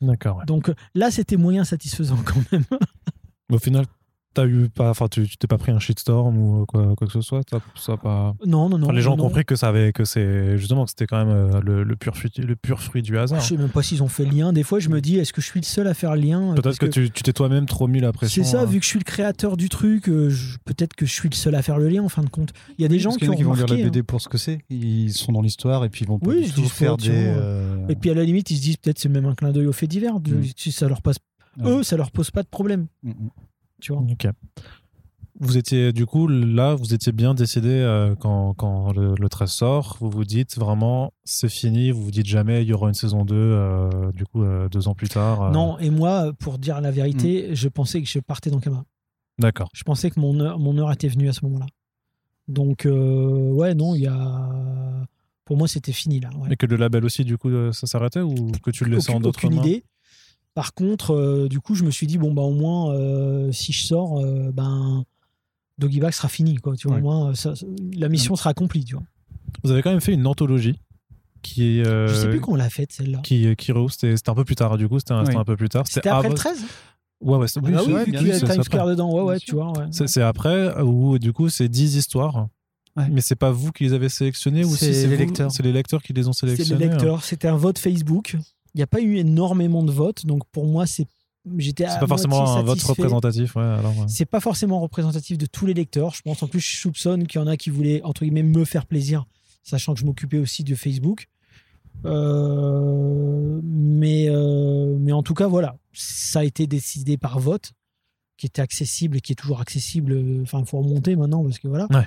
D'accord. 0.00 0.38
ouais. 0.38 0.44
Donc 0.46 0.70
euh, 0.70 0.74
là, 0.94 1.10
c'était 1.10 1.36
moyen 1.36 1.64
satisfaisant 1.64 2.16
quand 2.24 2.40
même. 2.52 2.64
Au 3.52 3.58
final, 3.58 3.84
t'as 4.34 4.46
eu 4.46 4.68
pas, 4.68 4.90
enfin, 4.90 5.08
tu 5.08 5.26
t'es 5.38 5.46
pas 5.46 5.58
pris 5.58 5.72
un 5.72 5.78
shitstorm 5.78 6.36
ou 6.36 6.66
quoi, 6.66 6.94
quoi 6.96 7.06
que 7.06 7.12
ce 7.12 7.20
soit. 7.20 7.42
ça 7.76 7.92
a 7.92 7.96
pas. 7.96 8.34
non, 8.46 8.68
non, 8.68 8.78
non. 8.78 8.90
Les 8.90 9.00
gens 9.00 9.14
ont 9.14 9.16
compris 9.16 9.44
que 9.44 9.56
ça 9.56 9.68
avait, 9.68 9.92
que 9.92 10.04
c'est 10.04 10.58
justement 10.58 10.84
que 10.84 10.90
c'était 10.90 11.06
quand 11.06 11.24
même 11.24 11.34
euh, 11.34 11.60
le, 11.62 11.84
le 11.84 11.96
pur 11.96 12.16
fruit, 12.16 12.30
le 12.38 12.56
pur 12.56 12.80
fruit 12.80 13.02
du 13.02 13.16
hasard. 13.18 13.40
Je 13.40 13.46
sais 13.46 13.56
même 13.56 13.68
pas 13.70 13.82
s'ils 13.82 14.02
ont 14.02 14.08
fait 14.08 14.24
le 14.24 14.32
lien. 14.32 14.52
Des 14.52 14.62
fois, 14.62 14.78
je 14.80 14.88
me 14.88 15.00
dis, 15.00 15.18
est-ce 15.18 15.32
que 15.32 15.40
je 15.40 15.46
suis 15.46 15.60
le 15.60 15.64
seul 15.64 15.86
à 15.86 15.94
faire 15.94 16.14
le 16.14 16.20
lien 16.22 16.52
Peut-être 16.54 16.62
Parce 16.64 16.78
que, 16.78 16.86
tu 16.86 17.10
t'es 17.10 17.32
toi-même 17.32 17.66
trop 17.66 17.86
mis 17.88 18.00
la 18.00 18.12
pression. 18.12 18.42
C'est 18.44 18.50
ça, 18.50 18.62
euh. 18.62 18.66
vu 18.66 18.78
que 18.78 18.84
je 18.84 18.90
suis 18.90 18.98
le 18.98 19.04
créateur 19.04 19.56
du 19.56 19.68
truc, 19.68 20.08
euh, 20.08 20.30
peut-être 20.64 20.94
que 20.94 21.06
je 21.06 21.12
suis 21.12 21.28
le 21.28 21.34
seul 21.34 21.54
à 21.54 21.62
faire 21.62 21.78
le 21.78 21.88
lien 21.88 22.02
en 22.02 22.08
fin 22.08 22.22
de 22.22 22.28
compte. 22.30 22.52
Il 22.78 22.82
y 22.82 22.84
a 22.84 22.88
des 22.88 22.98
gens 22.98 23.12
qui 23.12 23.28
ont 23.28 23.34
qui 23.34 23.42
vont 23.44 23.54
lire 23.54 23.66
la 23.66 23.74
hein. 23.74 23.84
BD 23.84 24.02
pour 24.02 24.20
ce 24.20 24.28
que 24.28 24.38
c'est. 24.38 24.58
Ils 24.70 25.12
sont 25.12 25.32
dans 25.32 25.42
l'histoire 25.42 25.84
et 25.84 25.88
puis 25.88 26.02
ils 26.04 26.08
vont 26.08 26.18
Oui, 26.22 26.52
ils 26.56 26.68
faire 26.68 26.96
des. 26.96 27.08
euh, 27.10 27.86
Et 27.88 27.94
puis 27.94 28.10
à 28.10 28.14
la 28.14 28.24
limite, 28.24 28.50
ils 28.50 28.56
se 28.56 28.62
disent 28.62 28.76
peut-être 28.76 28.98
c'est 28.98 29.08
même 29.08 29.26
un 29.26 29.34
clin 29.34 29.52
d'œil 29.52 29.66
au 29.66 29.72
fait 29.72 29.86
divers. 29.86 30.18
Mm. 30.18 30.42
Si 30.56 30.72
ça 30.72 30.88
leur 30.88 31.02
passe, 31.02 31.16
Ouais. 31.56 31.70
eux, 31.70 31.82
ça 31.84 31.96
leur 31.96 32.10
pose 32.10 32.32
pas 32.32 32.42
de 32.42 32.48
problème. 32.48 32.86
mm, 33.04 33.10
mm. 33.10 33.14
Tu 33.80 33.92
vois. 33.92 34.02
Ok. 34.02 34.26
Vous 35.40 35.56
étiez 35.58 35.92
du 35.92 36.06
coup 36.06 36.28
là, 36.28 36.76
vous 36.76 36.94
étiez 36.94 37.10
bien 37.10 37.34
décidé 37.34 37.68
euh, 37.68 38.14
quand, 38.14 38.54
quand 38.54 38.92
le, 38.92 39.14
le 39.18 39.28
13 39.28 39.50
sort. 39.50 39.96
Vous 40.00 40.08
vous 40.08 40.24
dites 40.24 40.56
vraiment 40.56 41.12
c'est 41.24 41.48
fini. 41.48 41.90
Vous 41.90 42.02
vous 42.04 42.10
dites 42.12 42.26
jamais 42.26 42.62
il 42.62 42.68
y 42.68 42.72
aura 42.72 42.86
une 42.86 42.94
saison 42.94 43.24
2 43.24 43.34
euh, 43.34 44.12
du 44.12 44.24
coup 44.26 44.44
euh, 44.44 44.68
deux 44.68 44.86
ans 44.86 44.94
plus 44.94 45.08
tard. 45.08 45.42
euh. 45.42 45.50
Non, 45.50 45.76
et 45.80 45.90
moi, 45.90 46.32
pour 46.38 46.58
dire 46.58 46.80
la 46.80 46.92
vérité, 46.92 47.48
Mm. 47.50 47.54
je 47.54 47.68
pensais 47.68 48.00
que 48.00 48.08
je 48.08 48.20
partais 48.20 48.50
dans 48.50 48.60
Kama. 48.60 48.84
D'accord. 49.40 49.68
Je 49.74 49.82
pensais 49.82 50.08
que 50.10 50.20
mon 50.20 50.38
heure, 50.38 50.60
mon 50.60 50.78
heure 50.78 50.92
était 50.92 51.08
venue 51.08 51.28
à 51.28 51.32
ce 51.32 51.44
moment-là. 51.46 51.66
Donc, 52.46 52.86
euh, 52.86 53.50
ouais, 53.50 53.74
non, 53.74 53.96
il 53.96 54.02
y 54.02 54.06
a. 54.06 54.50
Pour 55.44 55.56
moi, 55.56 55.66
c'était 55.66 55.92
fini 55.92 56.20
là. 56.20 56.30
ouais. 56.38 56.52
Et 56.52 56.56
que 56.56 56.64
le 56.66 56.76
label 56.76 57.04
aussi 57.04 57.24
du 57.24 57.36
coup 57.36 57.50
ça 57.72 57.86
s'arrêtait 57.88 58.20
ou 58.20 58.52
que 58.62 58.70
tu 58.70 58.84
le 58.84 58.92
laissais 58.94 59.10
en 59.10 59.14
aucune, 59.16 59.22
d'autres 59.24 59.44
aucune 59.44 59.56
mains? 59.58 59.62
idée. 59.66 59.84
Par 60.54 60.72
contre, 60.74 61.12
euh, 61.14 61.48
du 61.48 61.60
coup, 61.60 61.74
je 61.74 61.84
me 61.84 61.90
suis 61.90 62.06
dit 62.06 62.16
bon 62.18 62.32
bah 62.32 62.42
au 62.42 62.52
moins 62.52 62.92
euh, 62.94 63.50
si 63.52 63.72
je 63.72 63.84
sors, 63.84 64.20
euh, 64.20 64.50
ben 64.52 65.04
Doggy 65.78 65.98
Bag 66.00 66.12
sera 66.12 66.28
fini 66.28 66.56
quoi. 66.56 66.76
Tu 66.76 66.86
vois, 66.86 66.96
Ouais. 66.96 67.02
au 67.02 67.04
moins 67.04 67.34
ça- 67.34 67.54
la 67.96 68.08
mission 68.08 68.36
sera 68.36 68.50
accomplie. 68.50 68.84
Tu 68.84 68.94
vois. 68.94 69.02
Vous 69.64 69.70
avez 69.72 69.82
quand 69.82 69.90
même 69.90 70.00
fait 70.00 70.12
une 70.12 70.26
anthologie 70.26 70.78
qui 71.42 71.78
est. 71.80 71.86
euh, 71.86 72.06
Je 72.08 72.14
sais 72.14 72.28
plus 72.28 72.40
quand 72.40 72.52
on 72.52 72.56
l'a 72.56 72.70
faite 72.70 72.92
celle-là. 72.92 73.18
Qui, 73.24 73.54
qui 73.56 73.72
c'était 73.90 74.16
c'était 74.16 74.30
un 74.30 74.34
peu 74.34 74.44
plus 74.44 74.54
tard 74.54 74.78
du 74.78 74.88
coup 74.88 74.98
c'était 75.00 75.12
un, 75.12 75.24
Oui. 75.26 75.34
un 75.36 75.44
peu 75.44 75.56
plus 75.56 75.68
tard 75.68 75.84
C'était 75.88 76.08
après 76.08 76.28
le 76.28 76.34
13 76.34 76.62
ouais 77.20 77.36
ouais 77.36 77.48
c'est- 77.48 77.58
Ah 77.58 77.68
bah 77.70 77.82
oui, 77.86 77.92
ouais, 77.92 78.04
vu 78.04 78.10
bien 78.12 78.20
qu'il 78.20 78.28
y 78.28 78.32
a 78.32 78.38
sûr, 78.38 78.46
c'est 78.46 78.52
Times 78.52 78.60
après. 78.60 78.76
Square 78.78 78.86
dedans. 78.86 79.12
Ouais, 79.12 79.22
ouais, 79.22 79.38
tu 79.40 79.54
vois. 79.56 79.72
ouais. 79.76 79.86
C'est 79.90 80.22
après 80.22 80.80
où 80.82 81.18
du 81.18 81.32
coup 81.32 81.48
c'est 81.48 81.68
10 81.68 81.96
histoires. 81.96 82.46
Ouais. 82.96 83.08
Mais 83.10 83.20
c'est 83.22 83.34
pas 83.34 83.50
vous 83.50 83.72
qui 83.72 83.82
les 83.84 83.92
avez 83.92 84.08
sélectionnées 84.08 84.64
ou 84.64 84.68
C'est 84.76 84.92
si 84.92 85.00
les 85.08 85.16
vous- 85.16 85.20
lecteurs. 85.20 85.50
C'est 85.50 85.64
les 85.64 85.72
lecteurs 85.72 86.00
qui 86.00 86.12
les 86.12 86.28
ont 86.28 86.32
C'est 86.32 86.46
les 86.46 86.72
hein. 86.72 86.76
lecteurs. 86.78 87.24
C'était 87.24 87.48
un 87.48 87.56
vote 87.56 87.78
Facebook. 87.80 88.36
Il 88.74 88.78
n'y 88.78 88.82
a 88.82 88.86
pas 88.86 89.00
eu 89.00 89.16
énormément 89.16 89.82
de 89.82 89.92
votes, 89.92 90.26
donc 90.26 90.42
pour 90.50 90.66
moi, 90.66 90.86
c'est 90.86 91.06
j'étais 91.58 91.86
C'est 91.88 92.00
pas 92.00 92.06
forcément 92.06 92.56
un 92.56 92.62
vote 92.62 92.82
représentatif. 92.82 93.54
Ouais, 93.56 93.62
alors, 93.62 93.96
ouais. 93.98 94.06
C'est 94.08 94.24
pas 94.24 94.40
forcément 94.40 94.80
représentatif 94.80 95.38
de 95.38 95.46
tous 95.46 95.66
les 95.66 95.74
lecteurs. 95.74 96.14
Je 96.14 96.22
pense 96.22 96.42
en 96.42 96.48
plus, 96.48 96.60
je 96.60 96.78
soupçonne 96.78 97.26
qu'il 97.26 97.40
y 97.40 97.44
en 97.44 97.46
a 97.46 97.56
qui 97.56 97.70
voulaient 97.70 98.02
entre 98.02 98.22
guillemets 98.22 98.42
me 98.42 98.64
faire 98.64 98.86
plaisir, 98.86 99.26
sachant 99.62 99.94
que 99.94 100.00
je 100.00 100.06
m'occupais 100.06 100.38
aussi 100.38 100.64
de 100.64 100.74
Facebook. 100.74 101.28
Euh, 102.04 103.60
mais, 103.62 104.28
euh, 104.28 104.96
mais 104.98 105.12
en 105.12 105.22
tout 105.22 105.34
cas, 105.34 105.46
voilà, 105.46 105.76
ça 105.92 106.40
a 106.40 106.44
été 106.44 106.66
décidé 106.66 107.16
par 107.16 107.38
vote, 107.38 107.72
qui 108.36 108.46
était 108.46 108.62
accessible 108.62 109.18
et 109.18 109.20
qui 109.20 109.32
est 109.32 109.36
toujours 109.36 109.60
accessible. 109.60 110.40
Enfin, 110.42 110.60
il 110.60 110.66
faut 110.66 110.78
remonter 110.78 111.16
maintenant 111.16 111.42
parce 111.44 111.58
que 111.58 111.68
voilà. 111.68 111.86
Ouais. 111.90 112.06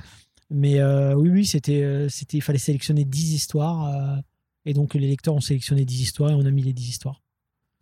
Mais 0.50 0.80
euh, 0.80 1.14
oui, 1.14 1.30
oui, 1.30 1.46
c'était, 1.46 1.84
euh, 1.84 2.10
c'était, 2.10 2.38
il 2.38 2.42
fallait 2.42 2.60
sélectionner 2.60 3.06
10 3.06 3.34
histoires. 3.34 4.22
Et 4.68 4.74
donc, 4.74 4.94
les 4.94 5.08
lecteurs 5.08 5.34
ont 5.34 5.42
sélectionné 5.42 5.86
10 5.86 6.02
histoires 6.02 6.30
et 6.32 6.34
on 6.36 6.46
a 6.46 6.52
mis 6.52 6.62
les 6.62 6.74
10 6.74 6.90
histoires. 6.90 7.22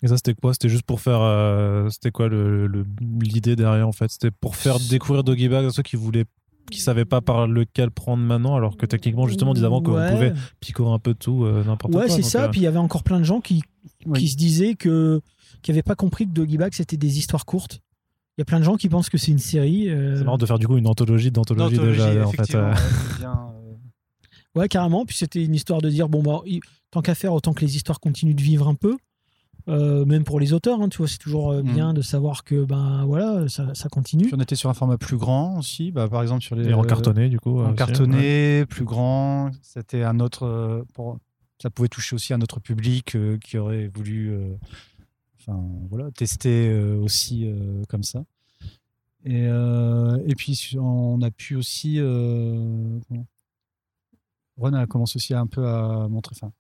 Et 0.04 0.08
ça, 0.08 0.16
c'était 0.18 0.34
quoi? 0.34 0.54
C'était 0.54 0.70
juste 0.70 0.84
pour 0.86 1.02
faire. 1.02 1.20
euh, 1.22 1.90
c'était 1.90 2.12
quoi 2.12 2.28
le- 2.28 2.68
le- 2.68 2.86
l'idée 3.22 3.56
derrière 3.56 3.88
en 3.88 3.92
fait? 3.94 4.10
C'était 4.12 4.32
pour 4.32 4.56
faire 4.56 4.78
découvrir 4.80 5.24
Doggy 5.24 5.48
Bag 5.50 5.66
à 5.66 5.70
ceux 5.72 5.84
qui 5.84 5.96
voulaient 5.96 6.26
qui 6.72 6.80
savaient 6.80 7.06
pas 7.06 7.22
par 7.22 7.46
lequel 7.48 7.92
prendre 7.92 8.24
maintenant, 8.24 8.56
alors 8.56 8.76
que 8.76 8.88
techniquement, 8.88 9.28
justement, 9.28 9.52
on 9.52 9.54
disait 9.54 9.68
avant 9.68 9.84
qu'on 9.84 9.94
Ouais. 9.94 10.12
pouvait 10.12 10.34
picorer 10.60 10.92
un 10.94 10.98
peu 11.00 11.14
tout, 11.14 11.46
euh, 11.46 11.64
n'importe 11.64 11.94
quoi. 11.94 12.02
Ouais, 12.04 12.10
c'est 12.10 12.24
ça. 12.24 12.46
euh, 12.46 12.50
Puis 12.50 12.62
il 12.62 12.64
y 12.64 12.68
avait 12.68 12.80
encore 12.80 13.04
plein 13.04 13.20
de 13.20 13.24
gens 13.24 13.40
qui, 13.40 13.62
Oui. 14.08 14.20
qui 14.20 14.28
se 14.30 14.36
disaient 14.36 14.74
que 14.74 15.22
qui 15.62 15.70
n'avaient 15.72 15.84
pas 15.84 15.96
compris 15.96 16.26
que 16.28 16.32
Doggy 16.34 16.58
Bag 16.58 16.74
c'était 16.74 16.98
des 16.98 17.18
histoires 17.20 17.46
courtes. 17.46 17.82
Il 18.38 18.42
y 18.42 18.44
a 18.44 18.46
plein 18.46 18.60
de 18.60 18.66
gens 18.66 18.76
qui 18.78 18.90
pensent 18.90 19.10
que 19.10 19.18
c'est 19.20 19.32
une 19.32 19.38
série. 19.40 19.90
euh, 19.90 20.18
C'est 20.18 20.24
marrant 20.24 20.38
de 20.40 20.46
faire 20.48 20.58
du 20.60 20.68
coup 20.68 20.76
une 20.78 20.88
anthologie 20.88 21.32
d'anthologie 21.32 21.78
déjà, 21.78 22.28
en 22.28 22.32
fait. 22.32 22.54
ouais, 22.56 22.72
bien, 23.20 23.40
Ouais, 24.56 24.68
carrément. 24.68 25.06
Puis 25.06 25.18
c'était 25.18 25.44
une 25.44 25.54
histoire 25.56 25.82
de 25.82 25.90
dire 25.90 26.08
bon 26.10 26.24
bah 26.24 26.42
tant 26.92 27.02
qu'à 27.02 27.16
faire, 27.16 27.34
autant 27.34 27.54
que 27.54 27.62
les 27.62 27.76
histoires 27.76 28.00
continuent 28.00 28.36
de 28.36 28.42
vivre 28.42 28.68
un 28.68 28.76
peu. 28.76 28.96
Euh, 29.68 30.06
même 30.06 30.24
pour 30.24 30.40
les 30.40 30.54
auteurs, 30.54 30.80
hein, 30.82 30.90
tu 30.90 31.00
vois, 31.00 31.08
c'est 31.08 31.18
toujours 31.18 31.52
euh, 31.52 31.64
Mm. 31.64 31.74
bien 31.74 31.94
de 31.96 32.02
savoir 32.04 32.44
que 32.44 32.64
ben 32.66 33.04
voilà, 33.06 33.48
ça, 33.50 33.74
ça 33.74 33.90
continue. 33.90 34.26
Puis 34.26 34.34
on 34.36 34.40
était 34.40 34.56
sur 34.56 34.70
un 34.70 34.76
format 34.76 34.98
plus 35.00 35.18
grand 35.18 35.58
aussi, 35.58 35.92
bah, 35.92 36.08
par 36.08 36.22
exemple 36.22 36.44
sur 36.44 36.56
les. 36.56 36.70
Et 36.70 36.74
en 36.76 36.84
cartonné, 36.84 37.30
du 37.30 37.40
coup. 37.40 37.60
En 37.62 37.68
aussi, 37.70 37.76
cartonné, 37.76 38.66
plus 38.68 38.86
grand. 38.86 39.50
C'était 39.64 40.04
un 40.04 40.20
autre. 40.20 40.44
euh, 40.44 40.84
Pour... 40.94 41.18
Ça 41.62 41.70
pouvait 41.70 41.88
toucher 41.88 42.16
aussi 42.16 42.34
un 42.34 42.42
autre 42.42 42.60
public 42.60 43.16
euh, 43.16 43.38
qui 43.40 43.58
aurait 43.58 43.88
voulu 43.88 44.30
euh, 44.30 44.54
enfin, 45.40 45.60
voilà, 45.90 46.12
tester 46.12 46.68
euh, 46.70 46.98
aussi 47.00 47.46
euh, 47.48 47.82
comme 47.88 48.04
ça. 48.04 48.24
Et, 49.24 49.46
euh, 49.48 50.18
et 50.28 50.36
puis 50.36 50.76
on 50.80 51.22
a 51.24 51.32
pu 51.32 51.56
aussi. 51.56 51.96
euh, 51.98 53.00
Ron 54.58 54.74
a 54.74 54.88
commencé 54.88 55.18
aussi 55.18 55.34
un 55.34 55.48
peu 55.48 55.66
à 55.68 56.08
montrer, 56.08 56.36
enfin, 56.40 56.52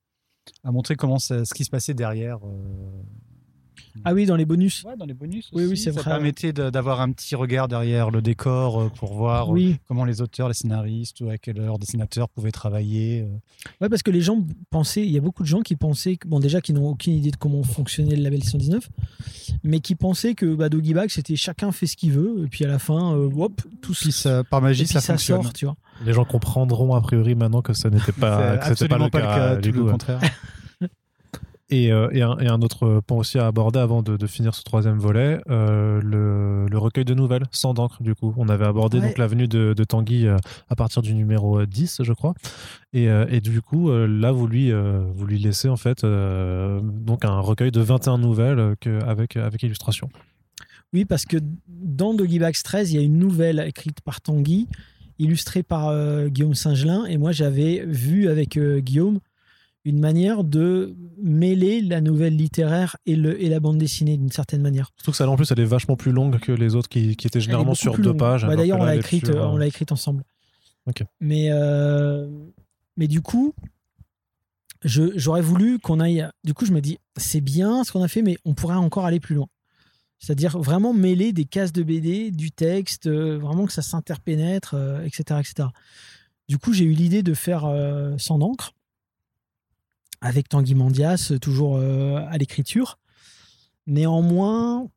à 0.64 0.72
montrer 0.72 0.96
comment 0.96 1.20
ce 1.20 1.54
qui 1.54 1.64
se 1.64 1.70
passait 1.70 1.94
derrière. 1.94 2.40
euh, 2.46 3.04
Ah 4.04 4.14
oui, 4.14 4.26
dans 4.26 4.36
les 4.36 4.46
bonus. 4.46 4.84
Ouais, 4.84 4.98
dans 4.98 5.06
les 5.06 5.14
bonus 5.14 5.50
Oui, 5.54 5.64
aussi. 5.64 5.72
oui, 5.72 5.78
c'est 5.78 5.92
ça 5.94 6.02
vrai, 6.02 6.12
permettait 6.12 6.52
de- 6.54 6.70
d'avoir 6.70 7.02
un 7.02 7.12
petit 7.12 7.36
regard 7.36 7.68
derrière 7.68 8.12
le 8.12 8.22
décor 8.22 8.82
euh, 8.82 8.90
pour 8.90 9.14
voir 9.14 9.50
euh, 9.50 9.54
Oui, 9.54 9.78
comment 9.88 10.04
les 10.06 10.22
auteurs, 10.22 10.48
les 10.50 10.54
scénaristes 10.54 11.22
ou 11.22 11.30
avec 11.30 11.48
leurs 11.48 11.80
dessinateurs 11.80 12.28
pouvaient 12.30 12.52
travailler. 12.52 13.22
euh. 13.22 13.28
ouais, 13.82 13.90
parce 13.90 14.04
que 14.04 14.12
les 14.12 14.22
gens 14.22 14.44
pensaient, 14.70 15.04
il 15.06 15.12
y 15.12 15.18
a 15.18 15.22
beaucoup 15.22 15.44
de 15.44 15.48
gens 15.48 15.62
qui 15.62 15.76
pensaient, 15.76 16.18
que, 16.18 16.28
bon 16.28 16.40
déjà 16.40 16.60
qui 16.62 16.74
n'ont 16.74 16.90
aucune 16.90 17.14
idée 17.14 17.32
de 17.32 17.38
comment 17.38 17.64
fonctionnait 17.64 18.16
le 18.16 18.24
label 18.24 18.44
119, 18.44 18.90
mais 19.64 19.80
qui 19.80 19.96
pensaient 19.96 20.36
que 20.36 20.54
bah, 20.56 20.70
Doggy 20.70 20.94
Bag 20.94 21.10
c'était 21.10 21.36
chacun 21.36 21.72
fait 21.72 21.88
ce 21.88 21.96
qu'il 21.96 22.12
veut 22.12 22.44
et 22.44 22.48
puis 22.48 22.66
à 22.66 22.68
la 22.68 22.80
fin, 22.80 23.16
euh, 23.16 23.30
hop, 23.38 23.62
tout 23.82 23.94
Puis 23.94 24.12
ça, 24.12 24.44
par 24.44 24.62
magie, 24.62 24.82
et 24.84 24.86
puis 24.86 24.94
ça, 24.94 25.02
ça 25.02 25.14
fonctionne. 25.14 25.44
sort, 25.44 25.54
tu 25.54 25.66
vois. 25.66 25.76
Les 26.06 26.12
gens 26.14 26.26
comprendront 26.26 26.94
a 26.96 27.02
priori 27.02 27.36
maintenant 27.36 27.62
que 27.62 27.74
ça 27.74 27.90
n'était 27.90 28.12
pas, 28.12 28.58
que 28.58 28.86
pas 28.88 28.98
le 28.98 29.10
cas. 29.10 29.56
du 29.56 29.70
tout 29.72 29.74
coup, 29.74 29.80
le 29.80 29.86
ouais. 29.86 29.92
contraire. 29.94 30.20
Et, 31.72 31.92
euh, 31.92 32.10
et, 32.12 32.22
un, 32.22 32.38
et 32.38 32.48
un 32.48 32.62
autre 32.62 33.02
point 33.08 33.18
aussi 33.18 33.40
à 33.40 33.48
aborder 33.48 33.80
avant 33.80 34.04
de, 34.04 34.18
de 34.18 34.28
finir 34.28 34.54
ce 34.54 34.62
troisième 34.62 35.00
volet, 35.00 35.42
euh, 35.50 36.00
le, 36.00 36.68
le 36.70 36.78
recueil 36.78 37.06
de 37.06 37.16
nouvelles 37.16 37.46
sans 37.50 37.74
d'encre 37.74 38.04
du 38.04 38.14
coup. 38.14 38.36
On 38.38 38.50
avait 38.50 38.66
abordé 38.68 39.00
Ouais. 39.00 39.08
donc 39.08 39.18
la 39.18 39.26
venue 39.26 39.48
de, 39.48 39.74
de 39.76 39.84
Tanguy 39.84 40.28
euh, 40.28 40.38
à 40.70 40.76
partir 40.76 41.02
du 41.02 41.16
numéro 41.16 41.60
euh, 41.60 41.66
10 41.66 42.02
je 42.04 42.14
crois. 42.14 42.36
Et, 42.94 43.08
et 43.30 43.42
du 43.42 43.62
coup 43.62 43.92
là 43.92 44.32
vous 44.32 44.48
lui, 44.48 44.72
vous 44.72 45.26
lui 45.26 45.38
laissez 45.38 45.68
en 45.68 45.76
fait 45.76 46.06
donc 46.06 47.26
un 47.26 47.40
recueil 47.42 47.70
de 47.72 47.82
21 47.82 48.20
nouvelles 48.20 48.76
que, 48.80 49.04
avec, 49.04 49.36
avec 49.36 49.64
illustration. 49.64 50.08
Oui, 50.94 51.04
parce 51.04 51.26
que 51.26 51.38
dans 51.68 52.14
Doggy 52.14 52.40
Bags 52.40 52.56
13, 52.64 52.94
il 52.94 52.96
y 52.96 53.00
a 53.00 53.02
une 53.02 53.18
nouvelle 53.18 53.60
écrite 53.68 54.00
par 54.00 54.22
Tanguy, 54.22 54.70
illustrée 55.20 55.62
par 55.62 55.94
Guillaume 56.30 56.54
Singelin. 56.54 57.04
Et 57.06 57.18
moi, 57.18 57.34
j'avais 57.34 57.84
vu 57.86 58.30
avec 58.30 58.58
Guillaume 58.58 59.20
une 59.86 60.00
manière 60.00 60.44
de 60.44 60.96
mêler 61.22 61.82
la 61.82 62.02
nouvelle 62.02 62.36
littéraire 62.36 62.98
et, 63.06 63.16
le, 63.16 63.42
et 63.42 63.50
la 63.50 63.60
bande 63.60 63.78
dessinée 63.78 64.18
d'une 64.18 64.32
certaine 64.32 64.62
manière. 64.62 64.92
Surtout 64.98 65.12
que 65.12 65.18
celle 65.18 65.30
en 65.30 65.36
plus 65.38 65.52
elle 65.52 65.60
est 65.60 65.66
vachement 65.66 65.96
plus 65.96 66.12
longue 66.12 66.40
que 66.40 66.52
les 66.52 66.76
autres 66.76 66.90
qui, 66.90 67.16
qui 67.16 67.28
étaient 67.28 67.40
généralement 67.40 67.76
sur 67.76 67.96
deux 67.96 68.10
longue. 68.10 68.20
pages. 68.20 68.46
Bah, 68.46 68.56
D'ailleurs, 68.56 68.80
que 68.80 68.84
on 68.84 68.86
l'a 68.86 68.96
écrite, 68.96 69.28
sur, 69.28 69.36
euh, 69.36 69.48
on 69.48 69.58
l'a 69.58 69.68
écrite 69.68 69.92
ensemble. 69.92 70.24
Ok. 70.88 71.04
Mais, 71.22 71.48
euh, 71.52 72.28
mais 72.98 73.08
du 73.08 73.22
coup, 73.22 73.54
j'aurais 74.84 75.42
voulu 75.42 75.80
qu'on 75.80 76.00
aille. 76.00 76.28
Du 76.44 76.54
coup, 76.54 76.66
je 76.66 76.72
me 76.72 76.82
dis, 76.82 76.98
c'est 77.18 77.42
bien 77.42 77.84
ce 77.84 77.92
qu'on 77.92 78.04
a 78.04 78.08
fait, 78.08 78.22
mais 78.22 78.38
on 78.46 78.54
pourrait 78.54 78.76
encore 78.76 79.06
aller 79.06 79.20
plus 79.20 79.36
loin. 79.36 79.48
C'est-à-dire 80.20 80.58
vraiment 80.58 80.94
mêler 80.94 81.34
des 81.34 81.46
cases 81.46 81.74
de 81.74 81.84
BD, 81.84 82.32
du 82.32 82.52
texte, 82.52 83.08
euh, 83.08 83.38
vraiment 83.38 83.66
que 83.66 83.74
ça 83.74 83.82
s'interpénètre, 83.82 84.74
euh, 84.76 85.04
etc., 85.04 85.40
etc. 85.40 85.70
Du 86.48 86.58
coup, 86.58 86.74
j'ai 86.74 86.86
eu 86.86 86.94
l'idée 86.94 87.24
de 87.24 87.34
faire 87.34 87.66
euh, 87.66 88.16
sans 88.18 88.40
encre, 88.40 88.72
avec 90.22 90.50
Tanguy 90.50 90.76
Mandias, 90.76 91.34
toujours 91.42 91.78
euh, 91.78 92.26
à 92.30 92.38
l'écriture. 92.38 92.98
Néanmoins, 93.88 94.88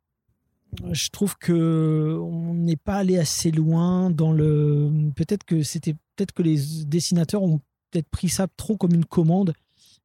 je 0.92 1.08
trouve 1.10 1.36
que 1.38 2.18
on 2.20 2.54
n'est 2.54 2.76
pas 2.76 2.96
allé 2.96 3.18
assez 3.18 3.50
loin 3.50 4.10
dans 4.10 4.32
le. 4.32 4.90
Peut-être 5.14 5.44
que 5.44 5.62
c'était 5.62 5.94
peut-être 6.16 6.32
que 6.32 6.42
les 6.42 6.58
dessinateurs 6.86 7.42
ont 7.42 7.60
peut-être 7.90 8.08
pris 8.08 8.28
ça 8.28 8.46
trop 8.56 8.76
comme 8.76 8.92
une 8.94 9.04
commande 9.04 9.54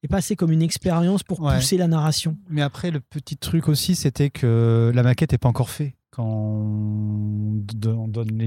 et 0.03 0.07
pas 0.07 0.18
assez 0.18 0.36
comme 0.36 0.51
une 0.51 0.61
expérience 0.61 1.24
pour 1.24 1.41
Ouais. 1.41 1.55
pousser 1.55 1.78
la 1.78 1.88
narration. 1.88 2.38
Mais 2.49 2.61
après, 2.61 2.91
le 2.91 2.99
petit 2.99 3.38
truc 3.38 3.68
aussi, 3.70 3.95
c'était 3.95 4.30
que 4.30 4.91
la 4.93 5.03
maquette 5.03 5.32
n'est 5.32 5.38
pas 5.38 5.49
encore 5.49 5.70
faite 5.70 5.93
quand 6.11 6.26
on 6.26 7.61
donne 7.66 8.38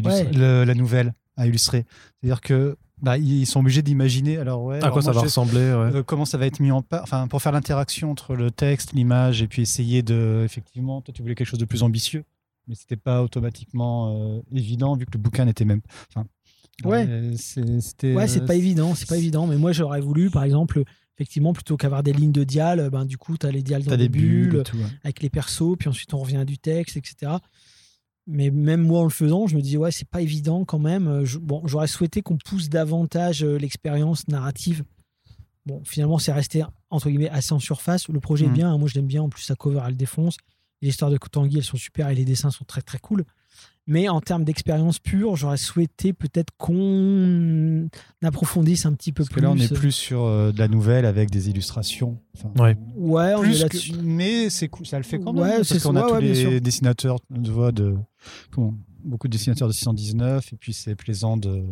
la 0.64 0.74
nouvelle 0.74 1.14
à 1.36 1.46
illustrer. 1.46 1.84
C'est-à-dire 2.20 2.40
que 2.40 2.76
bah, 3.02 3.18
ils 3.18 3.46
sont 3.46 3.60
obligés 3.60 3.82
d'imaginer. 3.82 4.38
Alors 4.38 4.62
ouais. 4.62 4.82
À 4.82 4.90
quoi 4.90 5.02
ça 5.02 5.12
va 5.12 5.20
ressembler 5.20 5.60
euh, 5.60 6.02
Comment 6.02 6.24
ça 6.24 6.38
va 6.38 6.46
être 6.46 6.60
mis 6.60 6.70
en 6.70 6.82
place 6.82 7.02
Enfin, 7.02 7.28
pour 7.28 7.42
faire 7.42 7.52
l'interaction 7.52 8.10
entre 8.10 8.34
le 8.34 8.50
texte, 8.50 8.92
l'image, 8.92 9.42
et 9.42 9.48
puis 9.48 9.62
essayer 9.62 10.02
de, 10.02 10.42
effectivement, 10.44 11.02
toi 11.02 11.12
tu 11.14 11.22
voulais 11.22 11.34
quelque 11.34 11.48
chose 11.48 11.58
de 11.58 11.66
plus 11.66 11.82
ambitieux, 11.82 12.24
mais 12.68 12.74
c'était 12.74 12.96
pas 12.96 13.22
automatiquement 13.22 14.36
euh, 14.36 14.40
évident 14.52 14.96
vu 14.96 15.04
que 15.04 15.12
le 15.12 15.18
bouquin 15.18 15.44
n'était 15.44 15.66
même. 15.66 15.82
Enfin, 16.10 16.26
ouais. 16.84 17.32
C'était. 17.36 18.14
Ouais, 18.14 18.28
c'est 18.28 18.46
pas 18.46 18.54
évident, 18.54 18.94
c'est 18.94 19.08
pas 19.08 19.18
évident. 19.18 19.46
Mais 19.46 19.56
moi, 19.56 19.72
j'aurais 19.72 20.00
voulu, 20.00 20.30
par 20.30 20.44
exemple, 20.44 20.82
effectivement, 21.18 21.52
plutôt 21.52 21.76
qu'avoir 21.76 22.02
des 22.02 22.14
lignes 22.14 22.32
de 22.32 22.44
dial, 22.44 22.88
ben, 22.90 23.04
du 23.04 23.18
coup, 23.18 23.36
tu 23.36 23.46
as 23.46 23.50
les 23.50 23.62
dials 23.62 23.84
dans 23.84 23.96
des 23.96 24.08
bulles, 24.08 24.62
avec 25.04 25.20
les 25.20 25.28
persos, 25.28 25.76
puis 25.78 25.90
ensuite 25.90 26.14
on 26.14 26.18
revient 26.18 26.38
à 26.38 26.44
du 26.46 26.56
texte, 26.56 26.96
etc. 26.96 27.32
Mais 28.26 28.50
même 28.50 28.82
moi 28.82 29.00
en 29.00 29.04
le 29.04 29.10
faisant, 29.10 29.46
je 29.46 29.56
me 29.56 29.62
dis, 29.62 29.76
ouais, 29.76 29.92
c'est 29.92 30.08
pas 30.08 30.20
évident 30.20 30.64
quand 30.64 30.80
même. 30.80 31.24
bon, 31.40 31.62
j'aurais 31.66 31.86
souhaité 31.86 32.22
qu'on 32.22 32.38
pousse 32.38 32.68
davantage 32.68 33.44
euh, 33.44 33.56
l'expérience 33.56 34.26
narrative. 34.26 34.82
Bon, 35.64 35.82
finalement, 35.84 36.18
c'est 36.18 36.32
resté, 36.32 36.64
entre 36.90 37.08
guillemets, 37.08 37.30
assez 37.30 37.52
en 37.52 37.58
surface. 37.58 38.08
Le 38.08 38.20
projet 38.20 38.46
est 38.46 38.48
mmh. 38.48 38.52
bien, 38.52 38.72
hein, 38.72 38.78
moi 38.78 38.88
je 38.88 38.94
l'aime 38.94 39.06
bien, 39.06 39.22
en 39.22 39.28
plus, 39.28 39.42
sa 39.42 39.54
cover, 39.54 39.82
elle 39.86 39.96
défonce. 39.96 40.36
Les 40.82 40.88
histoires 40.88 41.10
de 41.10 41.16
Tanguy, 41.18 41.58
elles 41.58 41.64
sont 41.64 41.76
super 41.76 42.08
et 42.08 42.14
les 42.14 42.24
dessins 42.24 42.50
sont 42.50 42.64
très 42.64 42.82
très 42.82 42.98
cool. 42.98 43.24
Mais 43.86 44.08
en 44.08 44.20
termes 44.20 44.44
d'expérience 44.44 44.98
pure, 44.98 45.36
j'aurais 45.36 45.56
souhaité 45.56 46.12
peut-être 46.12 46.52
qu'on 46.58 47.88
approfondisse 48.22 48.84
un 48.84 48.92
petit 48.92 49.12
peu 49.12 49.22
Parce 49.22 49.30
plus. 49.30 49.40
Que 49.40 49.46
là, 49.46 49.52
on 49.52 49.56
est 49.56 49.72
plus 49.72 49.92
sur 49.92 50.24
euh, 50.24 50.50
de 50.50 50.58
la 50.58 50.66
nouvelle 50.66 51.06
avec 51.06 51.30
des 51.30 51.48
illustrations. 51.48 52.18
ouais. 52.58 52.76
ouais, 52.96 53.34
on 53.34 53.44
est 53.44 53.58
là-dessus. 53.58 53.92
Mais 54.02 54.50
c'est 54.50 54.68
cool, 54.68 54.86
ça 54.86 54.98
le 54.98 55.04
fait 55.04 55.20
quand 55.20 55.32
même. 55.32 55.42
Ouais, 55.42 55.56
parce 55.58 55.82
qu'on 55.82 55.96
a 55.96 56.08
tous 56.08 56.20
les 56.20 56.60
dessinateurs 56.60 57.18
de 57.30 57.50
voix 57.50 57.72
de. 57.72 57.96
Comment 58.50 58.74
beaucoup 59.06 59.28
de 59.28 59.32
dessinateurs 59.32 59.68
de 59.68 59.72
619 59.72 60.52
et 60.52 60.56
puis 60.56 60.74
c'est 60.74 60.94
plaisant 60.96 61.36
de, 61.36 61.64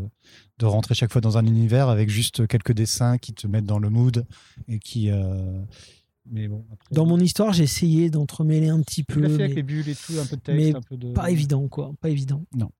de, 0.58 0.66
rentrer 0.66 0.94
chaque 0.94 1.12
fois 1.12 1.20
dans 1.20 1.36
un 1.36 1.44
univers 1.44 1.88
avec 1.88 2.08
juste 2.08 2.46
quelques 2.46 2.72
dessins 2.72 3.18
qui 3.18 3.34
te 3.34 3.46
mettent 3.46 3.66
dans 3.66 3.78
le 3.78 3.90
mood 3.90 4.24
et 4.68 4.78
qui, 4.78 5.10
euh, 5.10 5.60
dans 6.90 7.06
mon 7.06 7.18
histoire, 7.18 7.52
j'ai 7.52 7.64
essayé 7.64 8.10
d'entremêler 8.10 8.68
un 8.68 8.80
petit 8.80 9.04
peu. 9.04 9.20
mais... 9.20 9.34
avec 9.34 9.54
les 9.54 9.62
bulles 9.62 9.88
et 9.88 9.94
tout, 9.94 10.14
un 10.20 10.26
peu 10.26 10.36
de 10.36 10.40
texte, 10.40 10.76
un 10.76 10.80
peu 10.80 10.96
de... 10.96 11.12
Pas 11.12 11.30
évident, 11.30 11.68
quoi. 11.68 11.92
Pas 12.00 12.08
évident. 12.08 12.44
Non. 12.54 12.70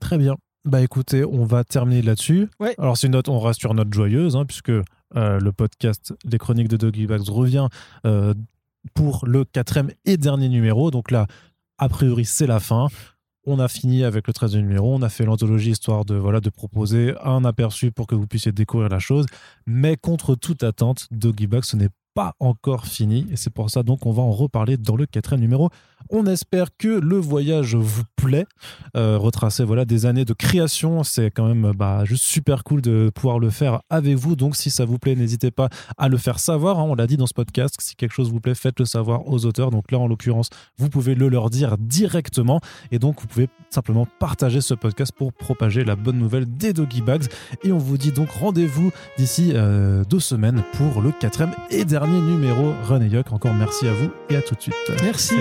Très 0.00 0.18
bien. 0.18 0.36
Bah 0.64 0.80
écoutez, 0.80 1.24
on 1.24 1.44
va 1.44 1.62
terminer 1.62 2.00
là-dessus. 2.00 2.48
Ouais. 2.58 2.74
Alors 2.78 2.96
c'est 2.96 3.06
une 3.06 3.12
note, 3.12 3.28
on 3.28 3.38
reste 3.38 3.60
sur 3.60 3.72
une 3.72 3.76
note 3.76 3.92
joyeuse, 3.92 4.34
hein, 4.34 4.46
puisque 4.46 4.70
euh, 4.70 4.82
le 5.14 5.52
podcast 5.52 6.14
Les 6.24 6.38
Chroniques 6.38 6.68
de 6.68 6.78
Doggy 6.78 7.06
Bags 7.06 7.28
revient 7.28 7.68
euh, 8.06 8.32
pour 8.94 9.26
le 9.26 9.44
quatrième 9.44 9.90
et 10.06 10.16
dernier 10.16 10.48
numéro. 10.48 10.90
Donc 10.90 11.10
là, 11.10 11.26
a 11.76 11.88
priori, 11.90 12.24
c'est 12.24 12.46
la 12.46 12.60
fin. 12.60 12.88
On 13.46 13.58
a 13.58 13.68
fini 13.68 14.04
avec 14.04 14.26
le 14.26 14.32
13e 14.32 14.60
numéro, 14.60 14.94
on 14.94 15.02
a 15.02 15.10
fait 15.10 15.26
l'anthologie 15.26 15.72
histoire 15.72 16.06
de, 16.06 16.14
voilà, 16.14 16.40
de 16.40 16.48
proposer 16.48 17.14
un 17.22 17.44
aperçu 17.44 17.92
pour 17.92 18.06
que 18.06 18.14
vous 18.14 18.26
puissiez 18.26 18.52
découvrir 18.52 18.88
la 18.88 19.00
chose. 19.00 19.26
Mais 19.66 19.98
contre 19.98 20.34
toute 20.34 20.62
attente, 20.62 21.08
Doggy 21.10 21.46
Bags, 21.46 21.64
ce 21.64 21.76
n'est 21.76 21.90
pas 22.14 22.34
encore 22.40 22.86
fini 22.86 23.26
et 23.30 23.36
c'est 23.36 23.50
pour 23.50 23.70
ça 23.70 23.82
donc 23.82 24.06
on 24.06 24.12
va 24.12 24.22
en 24.22 24.32
reparler 24.32 24.76
dans 24.76 24.96
le 24.96 25.06
quatrième 25.06 25.40
numéro. 25.40 25.70
On 26.10 26.26
espère 26.26 26.76
que 26.76 26.88
le 26.88 27.16
voyage 27.16 27.74
vous 27.74 28.02
plaît. 28.16 28.46
Euh, 28.96 29.18
retracer 29.18 29.64
voilà 29.64 29.84
des 29.84 30.06
années 30.06 30.24
de 30.24 30.32
création, 30.32 31.02
c'est 31.02 31.30
quand 31.30 31.46
même 31.46 31.72
bah, 31.76 32.04
juste 32.04 32.24
super 32.24 32.64
cool 32.64 32.80
de 32.80 33.10
pouvoir 33.14 33.38
le 33.38 33.50
faire 33.50 33.80
avec 33.90 34.16
vous. 34.16 34.36
Donc 34.36 34.56
si 34.56 34.70
ça 34.70 34.84
vous 34.84 34.98
plaît, 34.98 35.14
n'hésitez 35.14 35.50
pas 35.50 35.68
à 35.98 36.08
le 36.08 36.16
faire 36.16 36.38
savoir. 36.38 36.78
Hein. 36.78 36.84
on 36.84 36.94
l'a 36.94 37.06
dit 37.06 37.16
dans 37.16 37.26
ce 37.26 37.34
podcast, 37.34 37.76
si 37.80 37.96
quelque 37.96 38.12
chose 38.12 38.30
vous 38.30 38.40
plaît, 38.40 38.54
faites-le 38.54 38.84
savoir 38.84 39.28
aux 39.28 39.44
auteurs. 39.46 39.70
Donc 39.70 39.90
là 39.90 39.98
en 39.98 40.06
l'occurrence, 40.06 40.48
vous 40.78 40.88
pouvez 40.88 41.14
le 41.14 41.28
leur 41.28 41.50
dire 41.50 41.76
directement 41.78 42.60
et 42.90 42.98
donc 42.98 43.20
vous 43.20 43.26
pouvez 43.26 43.48
simplement 43.70 44.06
partager 44.18 44.60
ce 44.60 44.74
podcast 44.74 45.12
pour 45.16 45.32
propager 45.32 45.84
la 45.84 45.96
bonne 45.96 46.18
nouvelle 46.18 46.46
des 46.46 46.72
Doggy 46.72 47.02
Bags. 47.02 47.26
Et 47.62 47.72
on 47.72 47.78
vous 47.78 47.98
dit 47.98 48.12
donc 48.12 48.30
rendez-vous 48.30 48.92
d'ici 49.18 49.52
euh, 49.54 50.04
deux 50.04 50.20
semaines 50.20 50.62
pour 50.74 51.02
le 51.02 51.12
quatrième 51.12 51.54
et 51.70 51.84
dernier 51.84 52.20
numéro. 52.20 52.72
René 52.84 53.08
Yock, 53.08 53.32
encore 53.32 53.54
merci 53.54 53.86
à 53.88 53.92
vous 53.92 54.10
et 54.30 54.36
à 54.36 54.42
tout 54.42 54.54
de 54.54 54.60
suite. 54.60 54.74
Merci. 55.02 55.34